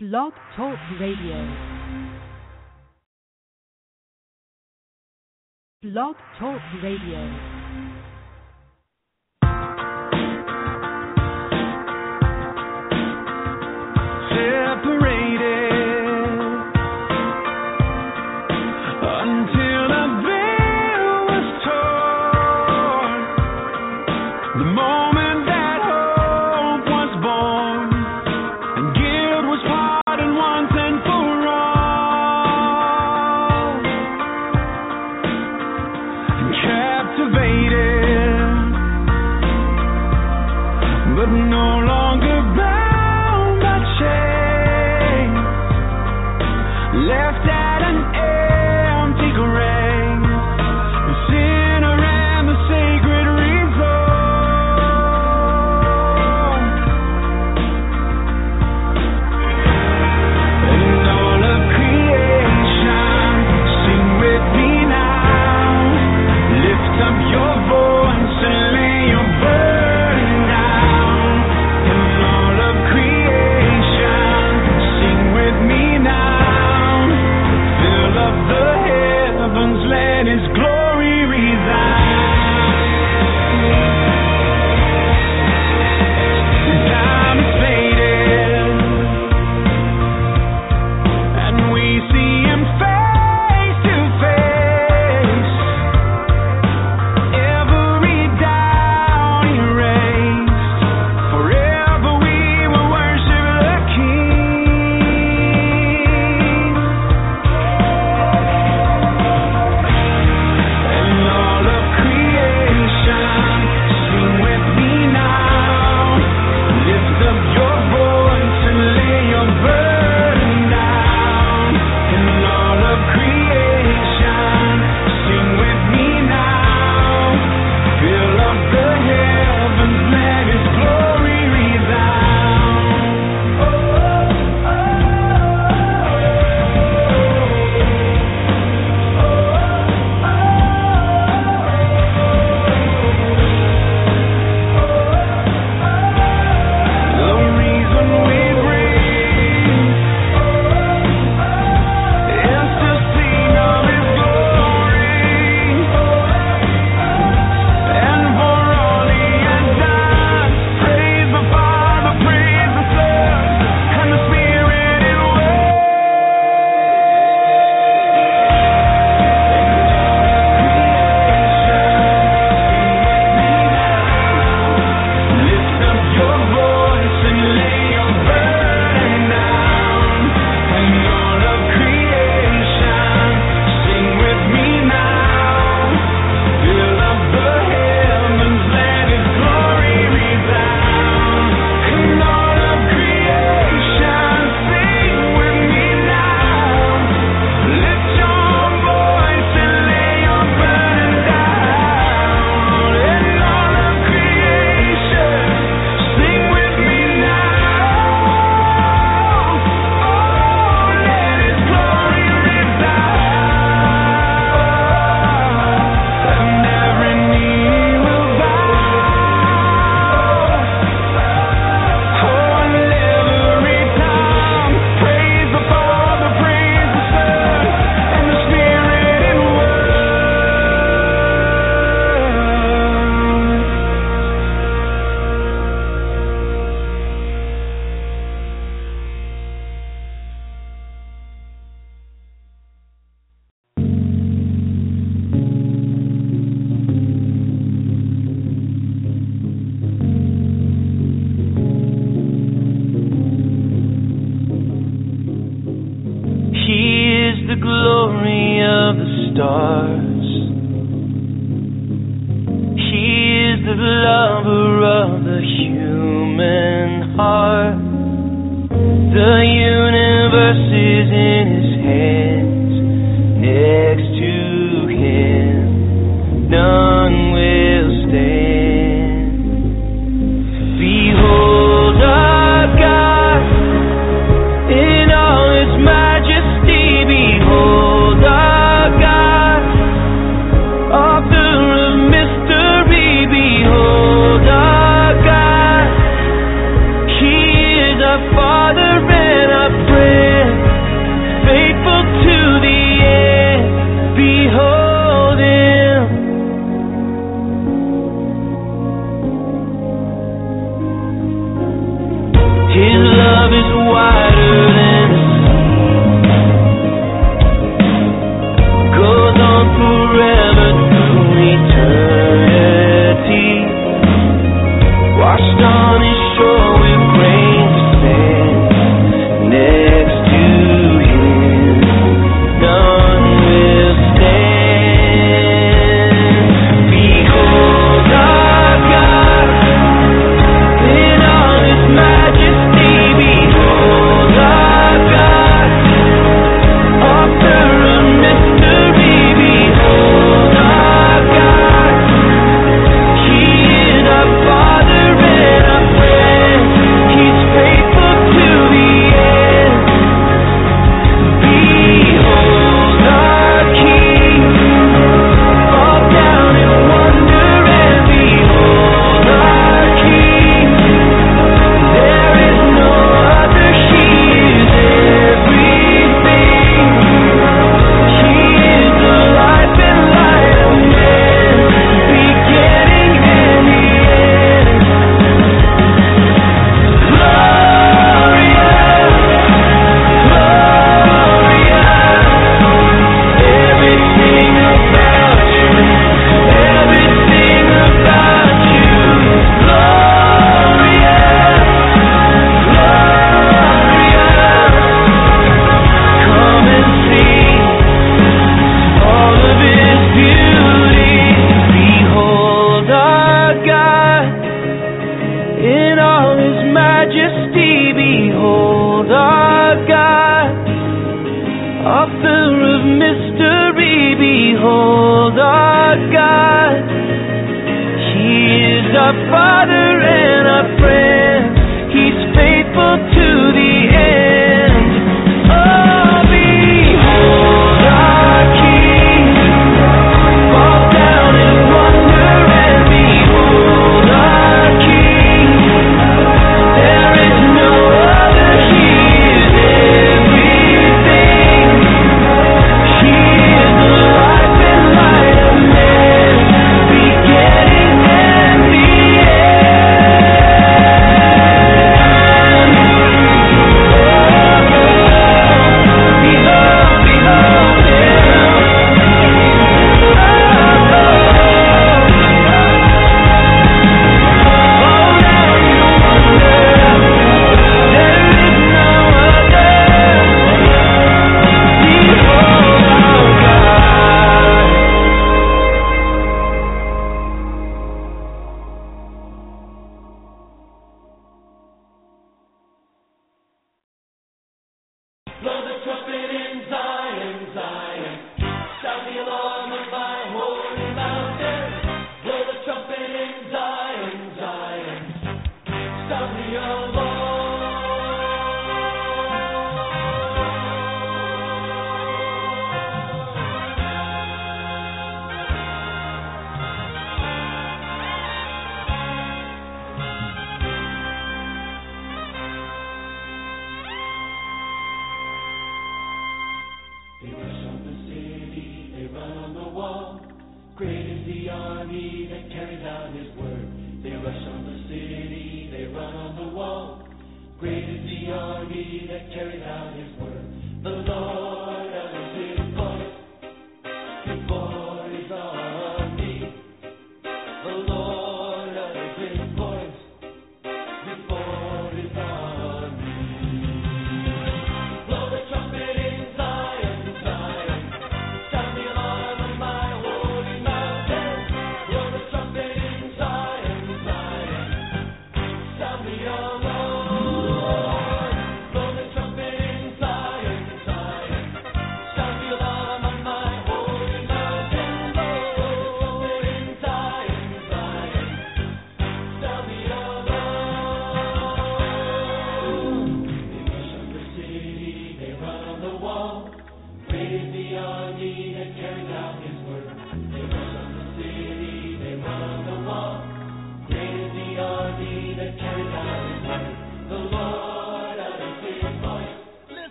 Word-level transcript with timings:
Blog 0.00 0.32
Talk 0.54 0.78
Radio. 1.00 1.44
Blog 5.82 6.14
Talk 6.38 6.60
Radio. 6.80 7.58
separated 14.30 14.67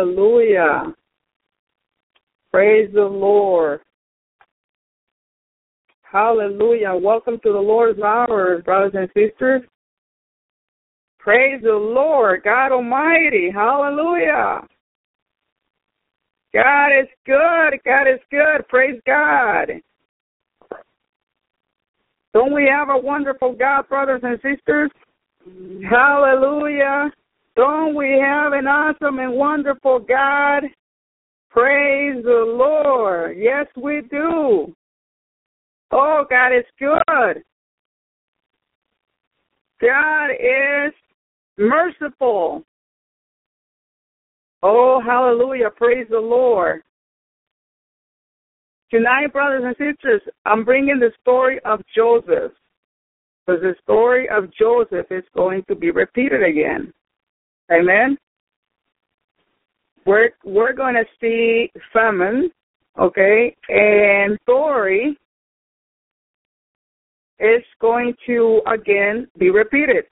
Hallelujah. 0.00 0.94
Praise 2.50 2.88
the 2.94 3.02
Lord. 3.02 3.80
Hallelujah. 6.00 6.94
Welcome 6.94 7.38
to 7.42 7.52
the 7.52 7.58
Lord's 7.58 8.00
hour, 8.00 8.62
brothers 8.62 8.92
and 8.94 9.08
sisters. 9.08 9.60
Praise 11.18 11.60
the 11.62 11.74
Lord, 11.74 12.40
God 12.44 12.72
Almighty. 12.72 13.50
Hallelujah. 13.52 14.66
God 16.54 16.88
is 16.98 17.08
good. 17.26 17.78
God 17.84 18.08
is 18.08 18.20
good. 18.30 18.66
Praise 18.70 18.98
God. 19.06 19.68
Don't 22.32 22.54
we 22.54 22.64
have 22.64 22.88
a 22.88 22.98
wonderful 22.98 23.52
God, 23.52 23.86
brothers 23.90 24.22
and 24.24 24.38
sisters? 24.40 24.90
Hallelujah. 25.90 27.10
Don't 27.60 27.94
we 27.94 28.18
have 28.18 28.54
an 28.54 28.66
awesome 28.66 29.18
and 29.18 29.34
wonderful 29.34 29.98
God? 29.98 30.62
Praise 31.50 32.24
the 32.24 32.54
Lord. 32.56 33.36
Yes, 33.36 33.66
we 33.76 34.00
do. 34.10 34.74
Oh, 35.90 36.24
God 36.30 36.56
is 36.56 36.64
good. 36.78 37.42
God 39.78 40.30
is 40.30 40.94
merciful. 41.58 42.64
Oh, 44.62 45.02
hallelujah. 45.04 45.68
Praise 45.76 46.06
the 46.08 46.18
Lord. 46.18 46.80
Tonight, 48.90 49.34
brothers 49.34 49.64
and 49.66 49.76
sisters, 49.76 50.22
I'm 50.46 50.64
bringing 50.64 50.98
the 50.98 51.12
story 51.20 51.60
of 51.66 51.82
Joseph. 51.94 52.52
Because 53.46 53.60
the 53.60 53.74
story 53.82 54.30
of 54.30 54.50
Joseph 54.58 55.08
is 55.10 55.24
going 55.36 55.62
to 55.68 55.74
be 55.74 55.90
repeated 55.90 56.42
again. 56.42 56.94
Amen. 57.72 58.18
We're 60.06 60.30
we're 60.44 60.72
going 60.72 60.94
to 60.94 61.04
see 61.20 61.70
famine, 61.92 62.50
okay, 62.98 63.54
and 63.68 64.38
story 64.42 65.16
is 67.38 67.62
going 67.80 68.14
to 68.26 68.60
again 68.66 69.28
be 69.38 69.50
repeated. 69.50 70.04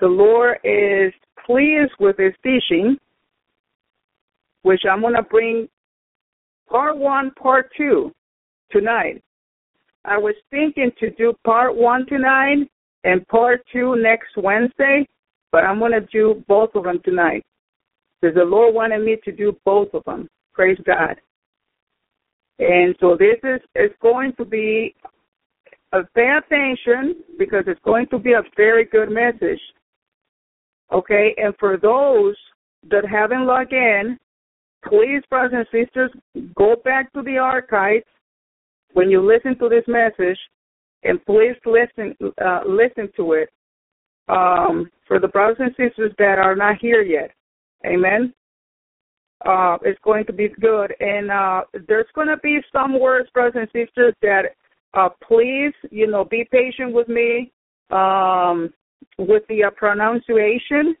The 0.00 0.06
Lord 0.06 0.58
is 0.64 1.12
pleased 1.46 1.92
with 2.00 2.16
his 2.18 2.32
teaching, 2.42 2.96
which 4.62 4.80
I'm 4.90 5.02
going 5.02 5.14
to 5.14 5.22
bring 5.22 5.68
part 6.68 6.96
one, 6.96 7.30
part 7.40 7.70
two 7.76 8.12
tonight. 8.70 9.22
I 10.04 10.18
was 10.18 10.34
thinking 10.50 10.90
to 10.98 11.10
do 11.10 11.32
part 11.44 11.76
one 11.76 12.06
tonight 12.06 12.68
and 13.04 13.26
part 13.28 13.60
two 13.72 13.94
next 13.96 14.30
Wednesday, 14.36 15.06
but 15.52 15.64
I'm 15.64 15.78
going 15.78 15.92
to 15.92 16.00
do 16.00 16.42
both 16.48 16.70
of 16.74 16.84
them 16.84 17.00
tonight. 17.04 17.44
Because 18.20 18.34
the 18.34 18.44
Lord 18.44 18.74
wanted 18.74 19.04
me 19.04 19.18
to 19.24 19.32
do 19.32 19.56
both 19.64 19.88
of 19.94 20.02
them. 20.04 20.28
Praise 20.54 20.78
God. 20.84 21.16
And 22.58 22.94
so 23.00 23.16
this 23.18 23.36
is 23.42 23.60
it's 23.74 23.94
going 24.00 24.32
to 24.38 24.44
be 24.44 24.94
a 25.92 25.98
attention 25.98 27.16
because 27.38 27.64
it's 27.66 27.80
going 27.84 28.06
to 28.08 28.18
be 28.18 28.32
a 28.32 28.42
very 28.56 28.84
good 28.84 29.10
message. 29.10 29.60
Okay, 30.92 31.34
and 31.38 31.54
for 31.58 31.76
those 31.76 32.36
that 32.90 33.04
haven't 33.08 33.46
logged 33.46 33.72
in, 33.72 34.18
please, 34.86 35.22
brothers 35.30 35.64
and 35.72 35.86
sisters, 35.86 36.10
go 36.54 36.76
back 36.84 37.12
to 37.14 37.22
the 37.22 37.38
archives 37.38 38.04
when 38.92 39.10
you 39.10 39.20
listen 39.20 39.58
to 39.58 39.68
this 39.68 39.84
message, 39.88 40.38
and 41.02 41.24
please 41.24 41.56
listen 41.64 42.14
uh, 42.44 42.60
listen 42.66 43.10
to 43.16 43.32
it. 43.32 43.48
Um, 44.28 44.90
for 45.06 45.18
the 45.18 45.28
brothers 45.28 45.56
and 45.58 45.72
sisters 45.76 46.12
that 46.18 46.38
are 46.38 46.54
not 46.54 46.78
here 46.80 47.02
yet, 47.02 47.32
Amen. 47.84 48.32
Uh, 49.44 49.76
it's 49.82 49.98
going 50.04 50.24
to 50.24 50.32
be 50.32 50.48
good, 50.60 50.94
and 51.00 51.30
uh, 51.30 51.62
there's 51.88 52.06
going 52.14 52.28
to 52.28 52.36
be 52.38 52.60
some 52.70 52.98
words, 53.00 53.28
brothers 53.34 53.54
and 53.56 53.86
sisters, 53.86 54.14
that 54.22 54.42
uh, 54.94 55.08
please, 55.26 55.72
you 55.90 56.06
know, 56.06 56.24
be 56.24 56.46
patient 56.52 56.92
with 56.92 57.08
me 57.08 57.50
um, 57.90 58.72
with 59.18 59.42
the 59.48 59.64
uh, 59.64 59.70
pronunciation. 59.70 60.94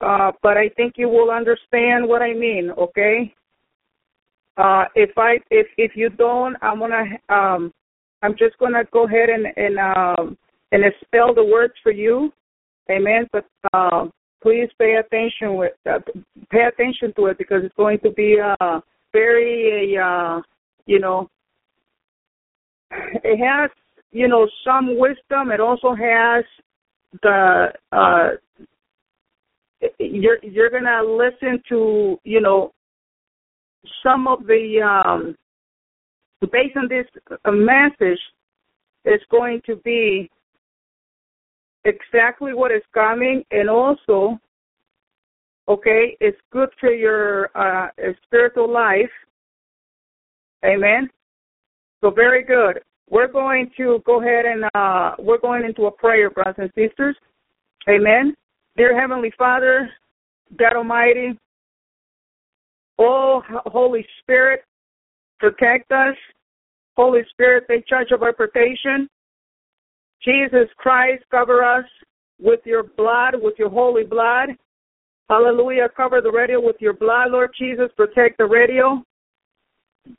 Uh, 0.00 0.32
but 0.42 0.56
I 0.56 0.70
think 0.70 0.94
you 0.96 1.08
will 1.08 1.30
understand 1.30 2.08
what 2.08 2.22
I 2.22 2.32
mean. 2.32 2.70
Okay. 2.78 3.34
Uh, 4.56 4.84
if 4.94 5.10
I 5.16 5.38
if 5.50 5.66
if 5.76 5.92
you 5.94 6.08
don't, 6.10 6.56
I'm 6.62 6.78
gonna 6.78 7.04
um, 7.28 7.72
I'm 8.22 8.32
just 8.38 8.58
gonna 8.58 8.84
go 8.90 9.04
ahead 9.04 9.28
and 9.28 9.46
and 9.56 10.36
and 10.72 10.82
spell 11.04 11.32
the 11.34 11.44
words 11.44 11.74
for 11.82 11.92
you. 11.92 12.32
Amen. 12.90 13.28
But 13.30 13.44
uh, 13.72 14.06
please 14.42 14.68
pay 14.78 14.96
attention 14.96 15.56
with 15.56 15.72
uh, 15.88 16.00
pay 16.50 16.64
attention 16.64 17.12
to 17.16 17.26
it 17.26 17.38
because 17.38 17.62
it's 17.64 17.74
going 17.76 18.00
to 18.00 18.10
be 18.10 18.38
uh, 18.40 18.80
very 19.12 19.96
uh, 19.96 20.40
you 20.86 20.98
know 20.98 21.30
it 22.90 23.38
has 23.38 23.70
you 24.10 24.26
know 24.28 24.48
some 24.64 24.98
wisdom. 24.98 25.52
It 25.52 25.60
also 25.60 25.94
has 25.94 26.44
the 27.22 27.68
uh, 27.92 28.28
you're 29.98 30.38
you're 30.42 30.70
gonna 30.70 31.02
listen 31.02 31.62
to 31.68 32.18
you 32.24 32.40
know 32.40 32.72
some 34.02 34.26
of 34.26 34.46
the 34.46 34.80
um, 34.82 35.36
based 36.50 36.76
on 36.76 36.88
this 36.88 37.06
message 37.46 38.18
It's 39.04 39.24
going 39.30 39.60
to 39.66 39.76
be 39.76 40.30
exactly 41.84 42.54
what 42.54 42.70
is 42.70 42.82
coming 42.94 43.44
and 43.50 43.68
also 43.68 44.38
okay 45.68 46.16
it's 46.20 46.38
good 46.52 46.68
for 46.80 46.90
your 46.90 47.50
uh, 47.56 47.88
spiritual 48.24 48.72
life. 48.72 49.10
Amen? 50.64 51.10
So 52.00 52.10
very 52.10 52.44
good. 52.44 52.80
We're 53.10 53.30
going 53.30 53.70
to 53.76 54.00
go 54.06 54.20
ahead 54.20 54.44
and 54.44 54.64
uh, 54.74 55.16
we're 55.18 55.40
going 55.40 55.64
into 55.64 55.86
a 55.86 55.90
prayer 55.90 56.30
brothers 56.30 56.54
and 56.58 56.70
sisters. 56.76 57.16
Amen? 57.88 58.34
Dear 58.76 58.98
heavenly 58.98 59.32
father 59.36 59.90
god 60.58 60.76
almighty 60.76 61.38
oh 62.98 63.42
holy 63.66 64.06
spirit 64.20 64.64
protect 65.40 65.90
us. 65.90 66.14
Holy 66.96 67.22
spirit 67.30 67.64
take 67.68 67.86
charge 67.86 68.12
of 68.12 68.22
our 68.22 68.32
protection 68.32 69.08
Jesus 70.24 70.68
Christ, 70.76 71.24
cover 71.30 71.64
us 71.64 71.84
with 72.40 72.60
your 72.64 72.84
blood, 72.84 73.34
with 73.40 73.54
your 73.58 73.70
holy 73.70 74.04
blood. 74.04 74.50
Hallelujah. 75.28 75.88
Cover 75.96 76.20
the 76.20 76.30
radio 76.30 76.60
with 76.60 76.76
your 76.80 76.92
blood, 76.92 77.30
Lord 77.30 77.50
Jesus. 77.58 77.90
Protect 77.96 78.38
the 78.38 78.46
radio. 78.46 79.02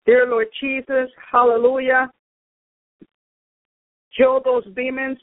Dear 0.05 0.27
Lord 0.27 0.47
Jesus, 0.61 1.09
hallelujah. 1.31 2.09
Kill 4.17 4.41
those 4.43 4.63
demons 4.75 5.17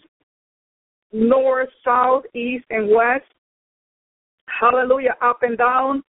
north, 1.13 1.69
south, 1.85 2.25
east, 2.35 2.65
and 2.71 2.89
west. 2.89 3.25
Hallelujah. 4.61 5.17
Up 5.23 5.43
and 5.43 5.57
down. 5.57 6.03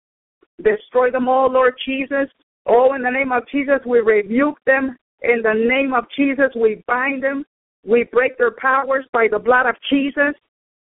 Destroy 0.62 1.10
them 1.10 1.28
all, 1.28 1.50
Lord 1.50 1.74
Jesus. 1.84 2.28
Oh, 2.66 2.94
in 2.94 3.02
the 3.02 3.10
name 3.10 3.32
of 3.32 3.44
Jesus, 3.50 3.80
we 3.86 4.00
rebuke 4.00 4.58
them. 4.66 4.96
In 5.22 5.42
the 5.42 5.54
name 5.54 5.94
of 5.94 6.04
Jesus, 6.16 6.50
we 6.54 6.82
bind 6.86 7.22
them. 7.22 7.44
We 7.86 8.04
break 8.04 8.36
their 8.36 8.50
powers 8.50 9.06
by 9.12 9.28
the 9.30 9.38
blood 9.38 9.66
of 9.66 9.76
Jesus, 9.88 10.34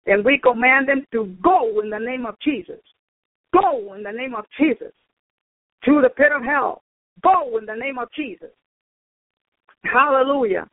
and 0.06 0.26
we 0.26 0.40
command 0.40 0.88
them 0.88 1.06
to 1.12 1.36
go 1.44 1.80
in 1.82 1.90
the 1.90 2.00
name 2.00 2.26
of 2.26 2.36
Jesus. 2.40 2.80
Go 3.54 3.94
in 3.94 4.04
the 4.04 4.12
name 4.12 4.36
of 4.36 4.46
Jesus 4.60 4.94
to 5.86 6.02
the 6.02 6.10
pit 6.10 6.32
of 6.36 6.44
hell. 6.44 6.84
Go 7.24 7.58
in 7.58 7.66
the 7.66 7.76
name 7.76 7.98
of 7.98 8.10
Jesus. 8.16 8.50
Hallelujah. 9.84 10.68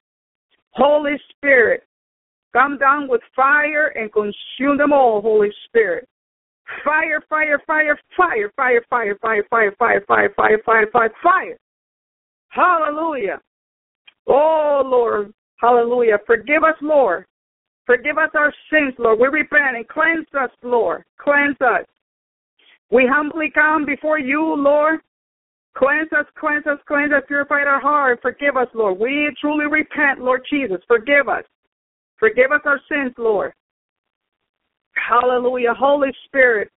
Holy 0.70 1.16
Spirit, 1.30 1.84
come 2.52 2.78
down 2.78 3.08
with 3.08 3.20
fire 3.36 3.88
and 3.88 4.12
consume 4.12 4.78
them 4.78 4.92
all, 4.92 5.20
Holy 5.20 5.50
Spirit. 5.66 6.08
Fire, 6.84 7.22
fire, 7.28 7.60
fire, 7.66 7.98
fire, 8.16 8.50
fire, 8.56 8.82
fire, 8.88 9.16
fire, 9.20 9.46
fire, 9.50 9.72
fire, 9.78 10.00
fire, 10.08 10.34
fire, 10.36 10.58
fire, 10.64 10.86
fire, 10.90 11.12
fire. 11.22 11.58
Hallelujah. 12.48 13.40
Oh 14.26 14.82
Lord, 14.84 15.32
Hallelujah. 15.64 16.18
Forgive 16.26 16.62
us, 16.62 16.76
Lord. 16.82 17.24
Forgive 17.86 18.18
us 18.18 18.28
our 18.34 18.52
sins, 18.70 18.92
Lord. 18.98 19.18
We 19.18 19.28
repent 19.28 19.76
and 19.76 19.88
cleanse 19.88 20.26
us, 20.38 20.50
Lord. 20.62 21.04
Cleanse 21.18 21.56
us. 21.62 21.86
We 22.90 23.08
humbly 23.10 23.50
come 23.54 23.86
before 23.86 24.18
you, 24.18 24.54
Lord. 24.58 25.00
Cleanse 25.74 26.10
us, 26.12 26.26
cleanse 26.38 26.66
us, 26.66 26.78
cleanse 26.86 27.12
us, 27.14 27.22
purify 27.28 27.62
our 27.62 27.80
heart. 27.80 28.18
Forgive 28.20 28.58
us, 28.58 28.68
Lord. 28.74 28.98
We 28.98 29.34
truly 29.40 29.64
repent, 29.64 30.20
Lord 30.20 30.42
Jesus. 30.50 30.82
Forgive 30.86 31.30
us. 31.30 31.44
Forgive 32.18 32.52
us 32.52 32.60
our 32.66 32.80
sins, 32.86 33.14
Lord. 33.16 33.54
Hallelujah. 34.92 35.72
Holy 35.72 36.10
Spirit, 36.26 36.70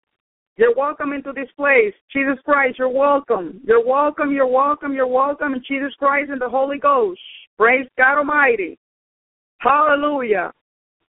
you're 0.58 0.76
welcome 0.76 1.14
into 1.14 1.32
this 1.34 1.50
place. 1.56 1.94
Jesus 2.12 2.38
Christ, 2.44 2.80
you're 2.80 2.90
welcome. 2.90 3.62
You're 3.64 3.86
welcome, 3.86 4.32
you're 4.32 4.48
welcome, 4.48 4.94
you're 4.94 5.08
welcome 5.08 5.54
in 5.54 5.64
Jesus 5.68 5.94
Christ 6.00 6.32
and 6.32 6.42
the 6.42 6.50
Holy 6.50 6.80
Ghost. 6.80 7.20
Praise 7.58 7.88
God 7.98 8.18
Almighty. 8.18 8.80
Hallelujah. 9.60 10.52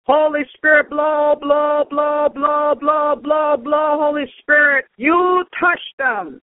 Holy 0.04 0.40
Spirit, 0.54 0.90
blow, 0.90 1.34
blow, 1.40 1.84
blow, 1.88 2.28
blow, 2.34 2.74
blow, 2.78 3.14
blow, 3.22 3.56
blow, 3.56 3.98
Holy 4.00 4.24
Spirit. 4.40 4.86
You 4.96 5.44
touch 5.58 5.80
them. 5.98 6.40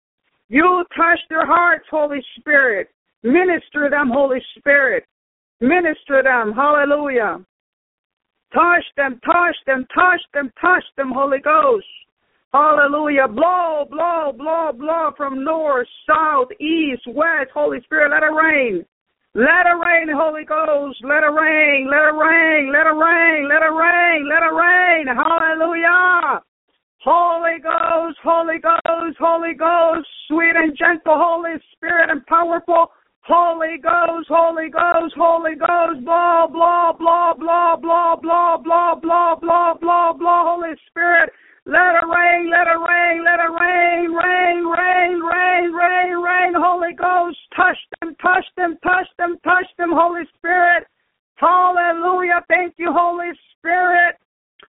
You 0.49 0.83
touch 0.95 1.19
their 1.29 1.45
hearts, 1.45 1.85
Holy 1.89 2.21
Spirit. 2.39 2.89
Minister 3.23 3.89
them, 3.89 4.09
Holy 4.11 4.41
Spirit. 4.57 5.05
Minister 5.59 6.21
them. 6.23 6.53
Hallelujah. 6.53 7.39
Touch 8.53 8.83
them, 8.97 9.19
touch 9.23 9.55
them, 9.65 9.85
touch 9.93 10.21
them, 10.33 10.51
touch 10.59 10.83
them, 10.97 11.11
Holy 11.15 11.39
Ghost. 11.39 11.85
Hallelujah. 12.53 13.27
Blow, 13.27 13.85
blow, 13.89 14.33
blow, 14.37 14.71
blow 14.73 15.11
from 15.15 15.43
north, 15.43 15.87
south, 16.07 16.49
east, 16.59 17.03
west. 17.07 17.51
Holy 17.53 17.81
Spirit, 17.83 18.11
let 18.11 18.23
it 18.23 18.33
rain. 18.33 18.85
Let 19.33 19.65
it 19.65 19.79
rain, 19.79 20.11
Holy 20.11 20.43
Ghost. 20.43 20.99
Let 21.03 21.23
it 21.23 21.31
rain. 21.31 21.87
Let 21.87 22.11
it 22.11 22.17
rain. 22.19 22.71
Let 22.71 22.87
it 22.87 22.97
rain. 22.99 23.47
Let 23.47 23.63
it 23.63 23.71
rain. 23.71 24.27
Let 24.27 24.43
it 24.43 24.53
rain. 24.53 25.07
Hallelujah. 25.07 26.43
Holy 27.03 27.57
Ghost, 27.63 28.17
Holy 28.21 28.59
Ghost, 28.59 29.17
Holy 29.17 29.55
Ghost, 29.55 30.07
sweet 30.27 30.53
and 30.55 30.77
gentle 30.77 31.17
Holy 31.17 31.57
Spirit 31.73 32.11
and 32.11 32.23
powerful 32.27 32.91
Holy 33.23 33.77
Ghost, 33.81 34.27
Holy 34.29 34.69
Ghost, 34.69 35.15
Holy 35.17 35.55
Ghost, 35.55 36.05
blah, 36.05 36.45
blah, 36.45 36.93
blah, 36.93 37.33
blah, 37.33 37.75
blah, 37.75 38.15
blah, 38.17 38.55
blah, 38.61 38.95
blah, 38.95 39.35
blah, 39.35 39.73
blah, 39.73 40.13
blah, 40.13 40.43
Holy 40.43 40.75
Spirit. 40.89 41.31
Let 41.65 41.93
it 41.93 42.07
rain, 42.09 42.49
let 42.49 42.65
it 42.65 42.81
rain, 42.81 43.23
let 43.23 43.39
it 43.39 43.53
rain, 43.53 44.11
rain, 44.11 44.65
rain, 44.65 45.21
rain, 45.21 45.71
rain, 45.71 46.17
rain, 46.17 46.53
Holy 46.57 46.93
Ghost. 46.93 47.37
Touch 47.55 47.77
them, 47.99 48.15
touch 48.21 48.45
them, 48.57 48.77
touch 48.83 49.07
them, 49.19 49.37
touch 49.43 49.67
them, 49.77 49.91
Holy 49.93 50.23
Spirit. 50.37 50.87
Hallelujah. 51.35 52.41
Thank 52.47 52.73
you, 52.77 52.91
Holy 52.91 53.31
Spirit. 53.57 54.15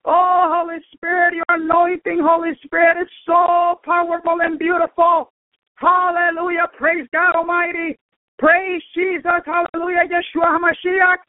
Oh, 0.05 0.52
Holy 0.52 0.81
Spirit, 0.92 1.35
your 1.35 1.44
anointing, 1.48 2.20
Holy 2.20 2.52
Spirit, 2.64 3.00
is 3.00 3.09
so 3.24 3.81
powerful 3.85 4.38
and 4.42 4.59
beautiful. 4.59 5.33
Hallelujah. 5.76 6.68
Praise 6.76 7.07
God 7.12 7.37
Almighty. 7.37 7.98
Praise 8.38 8.83
Jesus. 8.94 9.42
Hallelujah. 9.46 10.05
Yeshua 10.11 10.59
HaMashiach. 10.59 11.24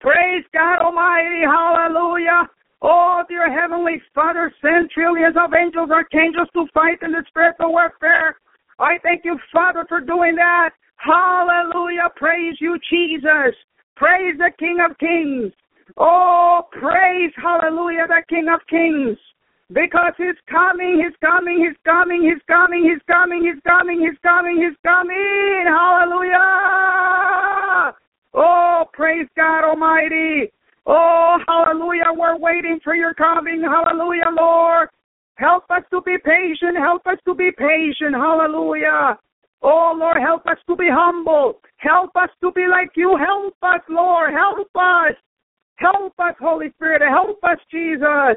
Praise 0.00 0.44
God 0.52 0.80
Almighty. 0.82 1.42
Hallelujah. 1.46 2.48
Oh, 2.86 3.22
dear 3.30 3.50
Heavenly 3.50 4.02
Father, 4.14 4.52
send 4.60 4.90
trillions 4.90 5.36
of 5.42 5.54
angels, 5.54 5.88
archangels 5.90 6.48
to 6.52 6.66
fight 6.74 6.98
in 7.00 7.12
the 7.12 7.24
spiritual 7.28 7.72
warfare. 7.72 8.36
I 8.78 8.98
thank 9.02 9.24
you, 9.24 9.38
Father, 9.50 9.86
for 9.88 10.02
doing 10.02 10.36
that. 10.36 10.72
Hallelujah. 10.96 12.10
Praise 12.14 12.56
you, 12.60 12.78
Jesus. 12.90 13.56
Praise 13.96 14.36
the 14.36 14.50
King 14.58 14.80
of 14.84 14.98
Kings. 14.98 15.50
Oh, 15.96 16.68
praise, 16.72 17.32
hallelujah, 17.36 18.06
the 18.06 18.22
King 18.28 18.48
of 18.52 18.60
Kings. 18.68 19.16
Because 19.72 20.12
he's 20.18 20.36
coming, 20.50 21.00
he's 21.02 21.16
coming, 21.24 21.64
he's 21.64 21.78
coming, 21.84 22.22
he's 22.22 22.42
coming, 22.46 22.84
he's 22.84 23.00
coming, 23.06 23.44
he's 23.44 23.62
coming, 23.66 24.00
he's 24.00 24.18
coming, 24.22 24.56
he's 24.60 24.76
coming. 24.84 25.64
Hallelujah. 25.66 26.36
Oh, 28.34 28.84
praise 28.92 29.28
God 29.36 29.64
Almighty. 29.64 30.52
Oh, 30.86 31.38
hallelujah. 31.48 32.12
We're 32.14 32.38
waiting 32.38 32.78
for 32.84 32.94
your 32.94 33.14
coming. 33.14 33.62
Hallelujah, 33.62 34.30
Lord. 34.36 34.88
Help 35.36 35.64
us 35.70 35.82
to 35.90 36.00
be 36.02 36.16
patient. 36.24 36.76
Help 36.76 37.06
us 37.06 37.18
to 37.26 37.34
be 37.34 37.50
patient. 37.56 38.14
Hallelujah. 38.14 39.18
Oh, 39.62 39.96
Lord, 39.98 40.18
help 40.18 40.46
us 40.46 40.58
to 40.68 40.76
be 40.76 40.88
humble. 40.90 41.60
Help 41.78 42.10
us 42.16 42.28
to 42.42 42.52
be 42.52 42.66
like 42.68 42.90
you. 42.96 43.16
Help 43.16 43.56
us, 43.62 43.80
Lord. 43.88 44.32
Help 44.32 44.68
us. 44.74 45.14
Help 45.76 46.12
us, 46.18 46.34
Holy 46.38 46.70
Spirit. 46.76 47.02
Help 47.02 47.42
us, 47.42 47.58
Jesus. 47.70 48.36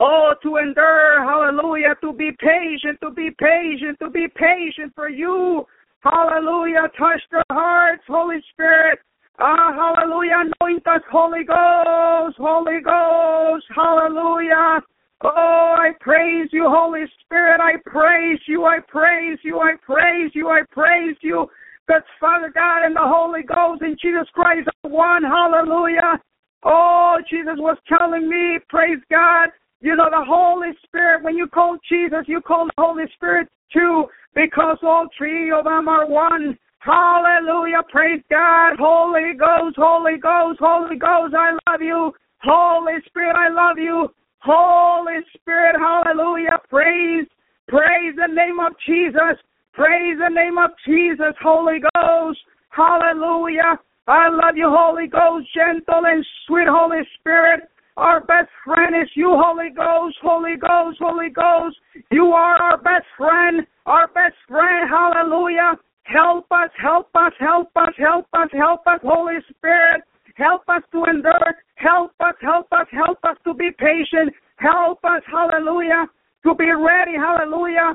Oh, 0.00 0.34
to 0.42 0.56
endure, 0.56 1.22
hallelujah, 1.22 1.94
to 2.00 2.12
be 2.12 2.30
patient, 2.40 2.98
to 3.00 3.10
be 3.10 3.30
patient, 3.38 3.96
to 4.02 4.10
be 4.10 4.26
patient 4.34 4.92
for 4.94 5.08
you. 5.08 5.64
Hallelujah. 6.00 6.90
Touch 6.98 7.22
their 7.30 7.44
hearts, 7.50 8.02
Holy 8.08 8.42
Spirit. 8.52 8.98
Ah, 9.38 9.72
hallelujah. 9.74 10.44
Anoint 10.60 10.86
us, 10.86 11.02
Holy 11.10 11.44
Ghost, 11.44 12.36
Holy 12.38 12.80
Ghost. 12.80 13.66
Hallelujah. 13.74 14.80
Oh, 15.22 15.74
I 15.78 15.90
praise 16.00 16.48
you, 16.52 16.66
Holy 16.68 17.04
Spirit. 17.24 17.60
I 17.60 17.76
praise 17.84 18.38
you. 18.46 18.64
I 18.64 18.78
praise 18.86 19.38
you. 19.42 19.58
I 19.58 19.74
praise 19.84 20.30
you. 20.34 20.48
I 20.48 20.62
praise 20.70 21.16
you. 21.20 21.48
Because 21.86 22.02
Father 22.20 22.50
God 22.54 22.84
and 22.84 22.94
the 22.94 23.02
Holy 23.02 23.42
Ghost 23.42 23.82
and 23.82 23.98
Jesus 24.00 24.28
Christ 24.34 24.68
are 24.84 24.90
one. 24.90 25.22
Hallelujah. 25.22 26.20
Oh, 26.62 27.18
Jesus 27.28 27.56
was 27.58 27.76
telling 27.88 28.28
me, 28.28 28.58
praise 28.68 28.98
God. 29.10 29.50
You 29.80 29.96
know, 29.96 30.08
the 30.10 30.24
Holy 30.24 30.70
Spirit, 30.84 31.22
when 31.22 31.36
you 31.36 31.46
call 31.46 31.76
Jesus, 31.88 32.24
you 32.26 32.40
call 32.40 32.66
the 32.66 32.82
Holy 32.82 33.04
Spirit 33.14 33.48
too, 33.72 34.06
because 34.34 34.78
all 34.82 35.08
three 35.16 35.50
of 35.52 35.64
them 35.64 35.88
are 35.88 36.06
one. 36.06 36.56
Hallelujah. 36.84 37.82
Praise 37.88 38.22
God. 38.30 38.76
Holy 38.78 39.32
Ghost, 39.32 39.76
Holy 39.78 40.18
Ghost, 40.18 40.60
Holy 40.60 40.96
Ghost, 40.96 41.34
I 41.34 41.56
love 41.66 41.80
you. 41.80 42.12
Holy 42.42 43.00
Spirit, 43.06 43.36
I 43.36 43.48
love 43.48 43.78
you. 43.78 44.08
Holy 44.40 45.24
Spirit, 45.34 45.76
hallelujah. 45.80 46.60
Praise, 46.68 47.26
praise 47.68 48.14
the 48.16 48.28
name 48.28 48.60
of 48.60 48.74
Jesus. 48.86 49.40
Praise 49.72 50.18
the 50.20 50.28
name 50.28 50.58
of 50.58 50.70
Jesus, 50.86 51.32
Holy 51.42 51.80
Ghost. 51.80 52.38
Hallelujah. 52.68 53.80
I 54.06 54.28
love 54.28 54.56
you, 54.56 54.68
Holy 54.68 55.06
Ghost, 55.06 55.48
gentle 55.54 56.04
and 56.04 56.24
sweet 56.46 56.68
Holy 56.68 57.00
Spirit. 57.18 57.62
Our 57.96 58.20
best 58.20 58.50
friend 58.62 58.94
is 58.94 59.08
you, 59.14 59.30
Holy 59.32 59.70
Ghost, 59.70 60.16
Holy 60.20 60.56
Ghost, 60.60 60.98
Holy 61.00 61.30
Ghost. 61.30 61.76
You 62.10 62.26
are 62.26 62.60
our 62.60 62.76
best 62.76 63.06
friend, 63.16 63.66
our 63.86 64.08
best 64.08 64.36
friend. 64.46 64.90
Hallelujah. 64.90 65.78
Help 66.04 66.46
us, 66.50 66.70
help 66.80 67.08
us, 67.14 67.32
help 67.40 67.70
us, 67.76 67.92
help 67.98 68.26
us, 68.34 68.48
help 68.52 68.86
us, 68.86 69.00
Holy 69.02 69.38
Spirit. 69.50 70.02
Help 70.36 70.62
us 70.68 70.82
to 70.92 71.04
endure. 71.04 71.54
Help 71.76 72.12
us, 72.20 72.34
help 72.40 72.66
us, 72.72 72.86
help 72.92 73.18
us 73.24 73.36
to 73.44 73.54
be 73.54 73.70
patient. 73.78 74.32
Help 74.56 74.98
us, 75.04 75.22
hallelujah, 75.30 76.06
to 76.44 76.54
be 76.54 76.70
ready, 76.70 77.16
hallelujah. 77.16 77.94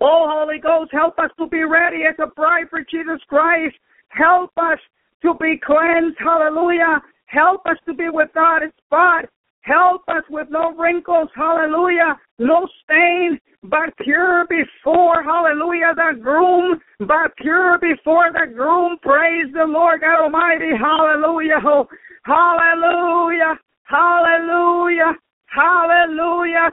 Oh, 0.00 0.26
Holy 0.28 0.58
Ghost, 0.58 0.90
help 0.92 1.18
us 1.18 1.30
to 1.38 1.46
be 1.46 1.64
ready 1.64 2.04
as 2.08 2.16
a 2.18 2.26
bride 2.26 2.66
for 2.70 2.80
Jesus 2.90 3.20
Christ. 3.28 3.76
Help 4.08 4.50
us 4.56 4.78
to 5.22 5.34
be 5.40 5.60
cleansed, 5.64 6.16
hallelujah. 6.18 7.00
Help 7.26 7.62
us 7.66 7.76
to 7.86 7.94
be 7.94 8.08
without 8.08 8.62
a 8.62 8.72
spot. 8.86 9.24
Help 9.64 10.02
us 10.08 10.22
with 10.28 10.48
no 10.50 10.74
wrinkles, 10.76 11.28
hallelujah, 11.34 12.18
no 12.38 12.68
stain, 12.84 13.40
but 13.62 13.96
pure 14.02 14.44
before, 14.48 15.22
hallelujah, 15.22 15.94
the 15.96 16.20
groom, 16.20 16.78
but 17.00 17.34
pure 17.38 17.78
before 17.78 18.30
the 18.32 18.52
groom. 18.52 18.98
Praise 19.00 19.46
the 19.54 19.64
Lord 19.64 20.02
God 20.02 20.24
Almighty, 20.24 20.70
hallelujah, 20.78 21.60
oh, 21.64 21.88
hallelujah, 22.24 23.58
hallelujah, 23.84 25.14
hallelujah. 25.46 26.70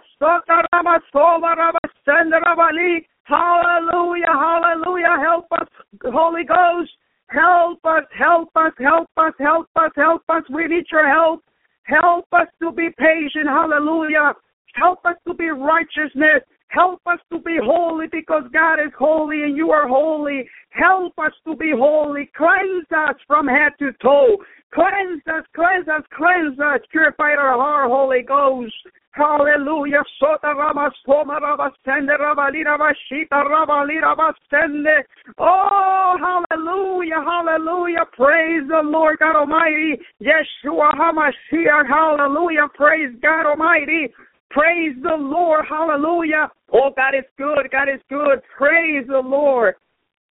Hallelujah, 3.23 4.25
hallelujah. 4.27 5.15
Help 5.21 5.45
us, 5.53 5.67
Holy 6.03 6.43
Ghost. 6.43 6.91
Help 7.27 7.79
us, 7.85 8.03
help 8.17 8.49
us, 8.55 8.73
help 8.77 9.09
us, 9.15 9.33
help 9.39 9.67
us, 9.77 9.91
help 9.95 10.23
us. 10.27 10.43
We 10.53 10.67
need 10.67 10.83
your 10.91 11.07
help. 11.07 11.41
Help 11.83 12.25
us 12.33 12.47
to 12.61 12.71
be 12.71 12.89
patient. 12.97 13.47
Hallelujah. 13.47 14.33
Help 14.75 14.99
us 15.05 15.15
to 15.27 15.33
be 15.33 15.49
righteousness. 15.49 16.43
Help 16.67 17.01
us 17.05 17.19
to 17.31 17.39
be 17.39 17.57
holy 17.61 18.07
because 18.11 18.43
God 18.53 18.75
is 18.75 18.93
holy 18.97 19.43
and 19.43 19.57
you 19.57 19.71
are 19.71 19.87
holy. 19.87 20.47
Help 20.69 21.13
us 21.19 21.33
to 21.45 21.55
be 21.55 21.71
holy. 21.75 22.29
Cleanse 22.37 22.87
us 22.95 23.15
from 23.27 23.47
head 23.47 23.73
to 23.79 23.91
toe. 24.01 24.37
Cleanse 24.73 25.21
us, 25.27 25.43
cleanse 25.53 25.87
us, 25.89 26.03
cleanse 26.15 26.57
us. 26.59 26.79
Purify 26.91 27.33
our 27.37 27.57
heart, 27.57 27.89
Holy 27.89 28.21
Ghost. 28.21 28.73
Hallelujah. 29.13 30.03
Sota 30.21 30.53
raba 30.55 30.89
soma 31.05 31.39
raba 31.39 31.69
sende 31.83 32.13
raba 32.17 32.49
lira 32.51 32.77
shita 33.09 33.43
raba 33.43 33.85
lira 33.85 34.15
sende. 34.49 35.03
Oh, 35.37 36.15
hallelujah, 36.17 37.21
hallelujah. 37.21 38.05
Praise 38.13 38.63
the 38.69 38.81
Lord 38.83 39.19
God 39.19 39.35
Almighty. 39.35 39.99
Yeshua 40.21 40.91
HaMashiach. 40.93 41.87
Hallelujah. 41.89 42.67
Praise 42.73 43.13
God 43.21 43.47
Almighty. 43.47 44.13
Praise 44.49 44.95
the 45.01 45.15
Lord. 45.15 45.65
Hallelujah. 45.67 46.49
Oh, 46.73 46.91
God 46.95 47.15
is 47.17 47.25
good. 47.37 47.69
God 47.71 47.89
is 47.89 48.01
good. 48.09 48.41
Praise 48.57 49.05
the 49.07 49.19
Lord. 49.19 49.75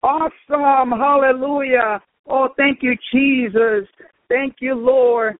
Awesome. 0.02 0.90
Hallelujah. 0.90 2.00
Oh, 2.28 2.48
thank 2.56 2.82
you, 2.82 2.94
Jesus. 3.12 3.88
Thank 4.28 4.56
you, 4.60 4.74
Lord. 4.74 5.36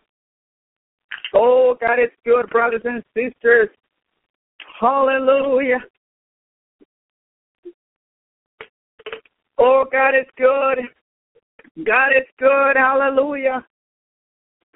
Oh, 1.34 1.76
God 1.80 1.98
is 2.00 2.10
good, 2.24 2.48
brothers 2.50 2.82
and 2.84 3.02
sisters. 3.14 3.68
Hallelujah. 4.80 5.78
Oh, 9.58 9.84
God 9.90 10.14
is 10.14 10.26
good. 10.36 10.78
God 11.84 12.08
is 12.16 12.26
good. 12.38 12.76
Hallelujah. 12.76 13.64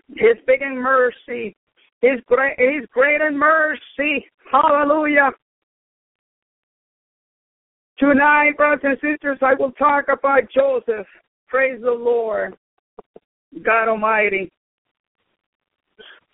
His 0.09 0.37
big 0.47 0.63
in 0.63 0.77
mercy. 0.77 1.57
His 2.01 2.21
great, 2.27 2.59
His 2.59 2.85
great 2.93 3.21
in 3.21 3.39
mercy. 3.39 4.27
Hallelujah. 4.51 5.31
Tonight, 7.99 8.57
brothers 8.57 8.81
and 8.83 8.97
sisters, 9.01 9.39
I 9.41 9.55
will 9.55 9.73
talk 9.73 10.07
about 10.09 10.51
Joseph. 10.53 11.07
Praise 11.47 11.81
the 11.81 11.91
Lord. 11.91 12.57
God 13.65 13.89
Almighty. 13.89 14.51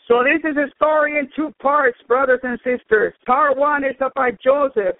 So 0.08 0.24
this 0.24 0.50
is 0.50 0.56
a 0.56 0.74
story 0.74 1.18
in 1.18 1.28
two 1.36 1.52
parts, 1.60 1.98
brothers 2.08 2.40
and 2.42 2.58
sisters. 2.64 3.12
Part 3.26 3.58
one 3.58 3.84
is 3.84 3.96
about 4.00 4.40
Joseph, 4.42 4.96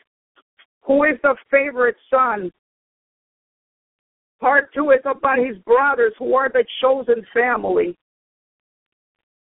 who 0.82 1.04
is 1.04 1.18
the 1.22 1.34
favorite 1.50 1.96
son. 2.10 2.52
Part 4.38 4.72
two 4.74 4.90
is 4.90 5.00
about 5.06 5.38
his 5.38 5.56
brothers, 5.64 6.12
who 6.18 6.34
are 6.34 6.50
the 6.50 6.64
chosen 6.82 7.26
family. 7.32 7.96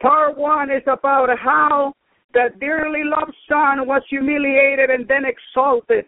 Part 0.00 0.38
one 0.38 0.70
is 0.70 0.84
about 0.86 1.36
how 1.36 1.92
the 2.32 2.50
dearly 2.60 3.02
loved 3.02 3.34
son 3.48 3.88
was 3.88 4.02
humiliated 4.08 4.90
and 4.90 5.06
then 5.08 5.24
exalted. 5.24 6.06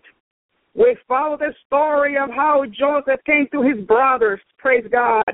We 0.75 0.97
follow 1.09 1.37
the 1.37 1.53
story 1.67 2.17
of 2.17 2.31
how 2.31 2.65
Joseph 2.67 3.21
came 3.27 3.49
to 3.53 3.63
his 3.63 3.85
brothers. 3.87 4.41
Praise 4.59 4.87
God. 4.93 5.25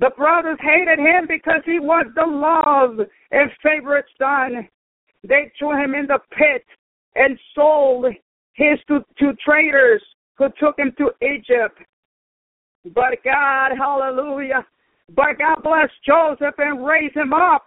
The 0.00 0.10
brothers 0.16 0.58
hated 0.60 0.98
him 0.98 1.26
because 1.26 1.62
he 1.64 1.80
was 1.80 2.06
the 2.14 2.26
loved 2.26 3.08
and 3.32 3.50
favorite 3.62 4.04
son. 4.16 4.68
They 5.24 5.50
threw 5.58 5.72
him 5.82 5.94
in 5.94 6.06
the 6.06 6.20
pit 6.30 6.64
and 7.16 7.38
sold 7.54 8.06
his 8.52 8.78
to, 8.88 9.00
to 9.18 9.32
traders 9.44 10.02
who 10.36 10.48
took 10.60 10.78
him 10.78 10.92
to 10.98 11.10
Egypt. 11.20 11.78
But 12.94 13.22
God, 13.24 13.72
hallelujah, 13.76 14.64
but 15.14 15.38
God 15.38 15.62
blessed 15.62 15.92
Joseph 16.06 16.54
and 16.58 16.86
raised 16.86 17.16
him 17.16 17.32
up 17.32 17.64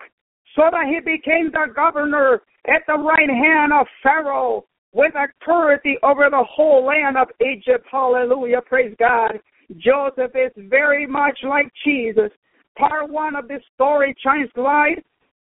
so 0.55 0.63
that 0.71 0.87
he 0.87 0.99
became 0.99 1.51
the 1.51 1.67
governor 1.75 2.41
at 2.67 2.83
the 2.87 2.93
right 2.93 3.29
hand 3.29 3.73
of 3.73 3.87
Pharaoh 4.01 4.65
with 4.93 5.13
authority 5.15 5.97
over 6.03 6.29
the 6.29 6.43
whole 6.49 6.85
land 6.85 7.17
of 7.17 7.27
Egypt. 7.41 7.85
Hallelujah. 7.89 8.61
Praise 8.65 8.95
God. 8.99 9.39
Joseph 9.77 10.31
is 10.35 10.51
very 10.69 11.07
much 11.07 11.39
like 11.43 11.71
Jesus. 11.85 12.31
Part 12.77 13.09
one 13.09 13.35
of 13.35 13.47
this 13.47 13.61
story 13.73 14.15
shines 14.23 14.49
light, 14.55 15.03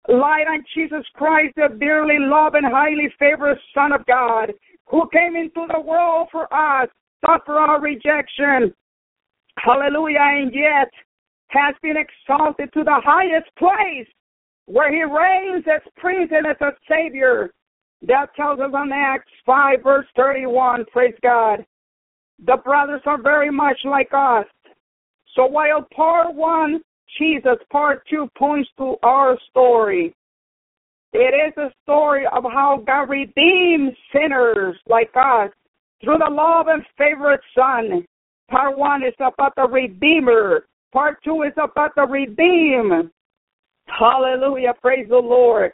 light 0.07 0.47
on 0.47 0.63
Jesus 0.73 1.05
Christ, 1.13 1.53
the 1.55 1.75
dearly 1.79 2.17
loved 2.19 2.55
and 2.55 2.65
highly 2.65 3.13
favored 3.19 3.57
Son 3.73 3.91
of 3.91 4.05
God, 4.05 4.53
who 4.87 5.09
came 5.11 5.35
into 5.35 5.65
the 5.73 5.79
world 5.79 6.29
for 6.31 6.51
us, 6.53 6.89
suffered 7.25 7.57
our 7.57 7.81
rejection. 7.81 8.73
Hallelujah. 9.57 10.19
And 10.19 10.53
yet 10.53 10.89
has 11.49 11.75
been 11.81 11.95
exalted 11.97 12.71
to 12.73 12.83
the 12.83 13.01
highest 13.03 13.49
place 13.57 14.07
where 14.65 14.91
he 14.91 15.03
reigns 15.03 15.65
as 15.73 15.81
prince 15.97 16.31
and 16.31 16.45
as 16.45 16.57
a 16.61 16.71
savior. 16.89 17.51
That 18.03 18.27
tells 18.35 18.59
us 18.59 18.71
on 18.73 18.91
Acts 18.93 19.31
5, 19.45 19.81
verse 19.83 20.05
31. 20.15 20.85
Praise 20.91 21.15
God. 21.23 21.65
The 22.45 22.57
brothers 22.63 23.01
are 23.05 23.21
very 23.21 23.51
much 23.51 23.77
like 23.83 24.09
us. 24.13 24.45
So 25.35 25.45
while 25.45 25.85
part 25.95 26.33
one, 26.33 26.81
Jesus, 27.17 27.57
part 27.71 28.03
two 28.09 28.27
points 28.37 28.69
to 28.77 28.95
our 29.03 29.37
story. 29.49 30.13
It 31.13 31.33
is 31.33 31.57
a 31.57 31.71
story 31.83 32.25
of 32.31 32.43
how 32.43 32.83
God 32.85 33.09
redeems 33.09 33.93
sinners 34.13 34.75
like 34.87 35.11
us 35.15 35.49
through 36.03 36.17
the 36.19 36.29
love 36.29 36.67
and 36.67 36.83
favorite 36.97 37.41
Son. 37.55 38.05
Part 38.49 38.77
one 38.77 39.03
is 39.03 39.15
about 39.19 39.53
the 39.55 39.67
Redeemer. 39.67 40.65
Part 40.93 41.17
two 41.23 41.43
is 41.43 41.53
about 41.61 41.95
the 41.95 42.03
redeem. 42.03 43.11
Hallelujah. 43.87 44.73
Praise 44.81 45.07
the 45.09 45.17
Lord. 45.17 45.71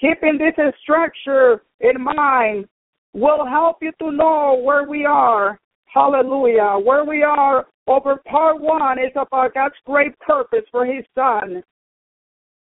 Keeping 0.00 0.38
this 0.38 0.54
structure 0.82 1.62
in 1.80 2.02
mind 2.02 2.66
will 3.12 3.46
help 3.46 3.78
you 3.82 3.92
to 4.00 4.10
know 4.10 4.60
where 4.62 4.88
we 4.88 5.04
are. 5.04 5.58
Hallelujah. 5.94 6.76
Where 6.82 7.04
we 7.04 7.22
are 7.22 7.66
over 7.86 8.16
part 8.28 8.60
one 8.60 8.98
is 8.98 9.12
about 9.14 9.54
God's 9.54 9.76
great 9.86 10.18
purpose 10.18 10.64
for 10.72 10.84
his 10.84 11.04
son. 11.14 11.62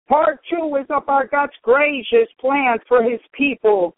Part 0.08 0.39
two 0.49 0.77
is 0.80 0.86
about 0.89 1.32
God's 1.32 1.53
gracious 1.63 2.30
plans 2.39 2.82
for 2.88 3.01
his 3.01 3.19
people. 3.34 3.95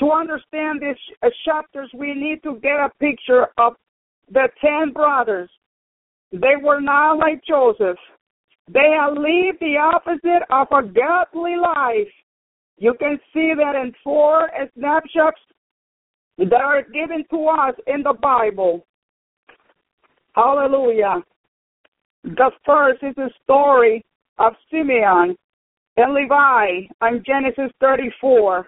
To 0.00 0.10
understand 0.10 0.82
these 0.82 0.96
uh, 1.22 1.28
chapters, 1.46 1.90
we 1.94 2.12
need 2.14 2.42
to 2.42 2.58
get 2.62 2.76
a 2.76 2.90
picture 3.00 3.46
of 3.56 3.72
the 4.30 4.48
ten 4.60 4.92
brothers. 4.92 5.50
They 6.30 6.56
were 6.62 6.80
not 6.80 7.18
like 7.18 7.42
Joseph. 7.48 7.98
They 8.70 8.90
have 9.00 9.14
lived 9.14 9.60
the 9.60 9.76
opposite 9.78 10.42
of 10.50 10.66
a 10.72 10.82
godly 10.86 11.56
life. 11.56 12.12
You 12.78 12.94
can 12.98 13.18
see 13.32 13.52
that 13.56 13.76
in 13.76 13.92
four 14.04 14.50
snapshots 14.78 15.40
that 16.50 16.60
are 16.60 16.82
given 16.82 17.24
to 17.30 17.46
us 17.46 17.74
in 17.86 18.02
the 18.02 18.14
Bible. 18.20 18.84
Hallelujah. 20.34 21.22
The 22.24 22.50
first 22.64 23.02
is 23.02 23.14
the 23.16 23.30
story 23.42 24.04
of 24.38 24.54
Simeon 24.70 25.36
and 25.96 26.14
Levi 26.14 26.88
in 27.02 27.22
Genesis 27.24 27.70
34. 27.80 28.66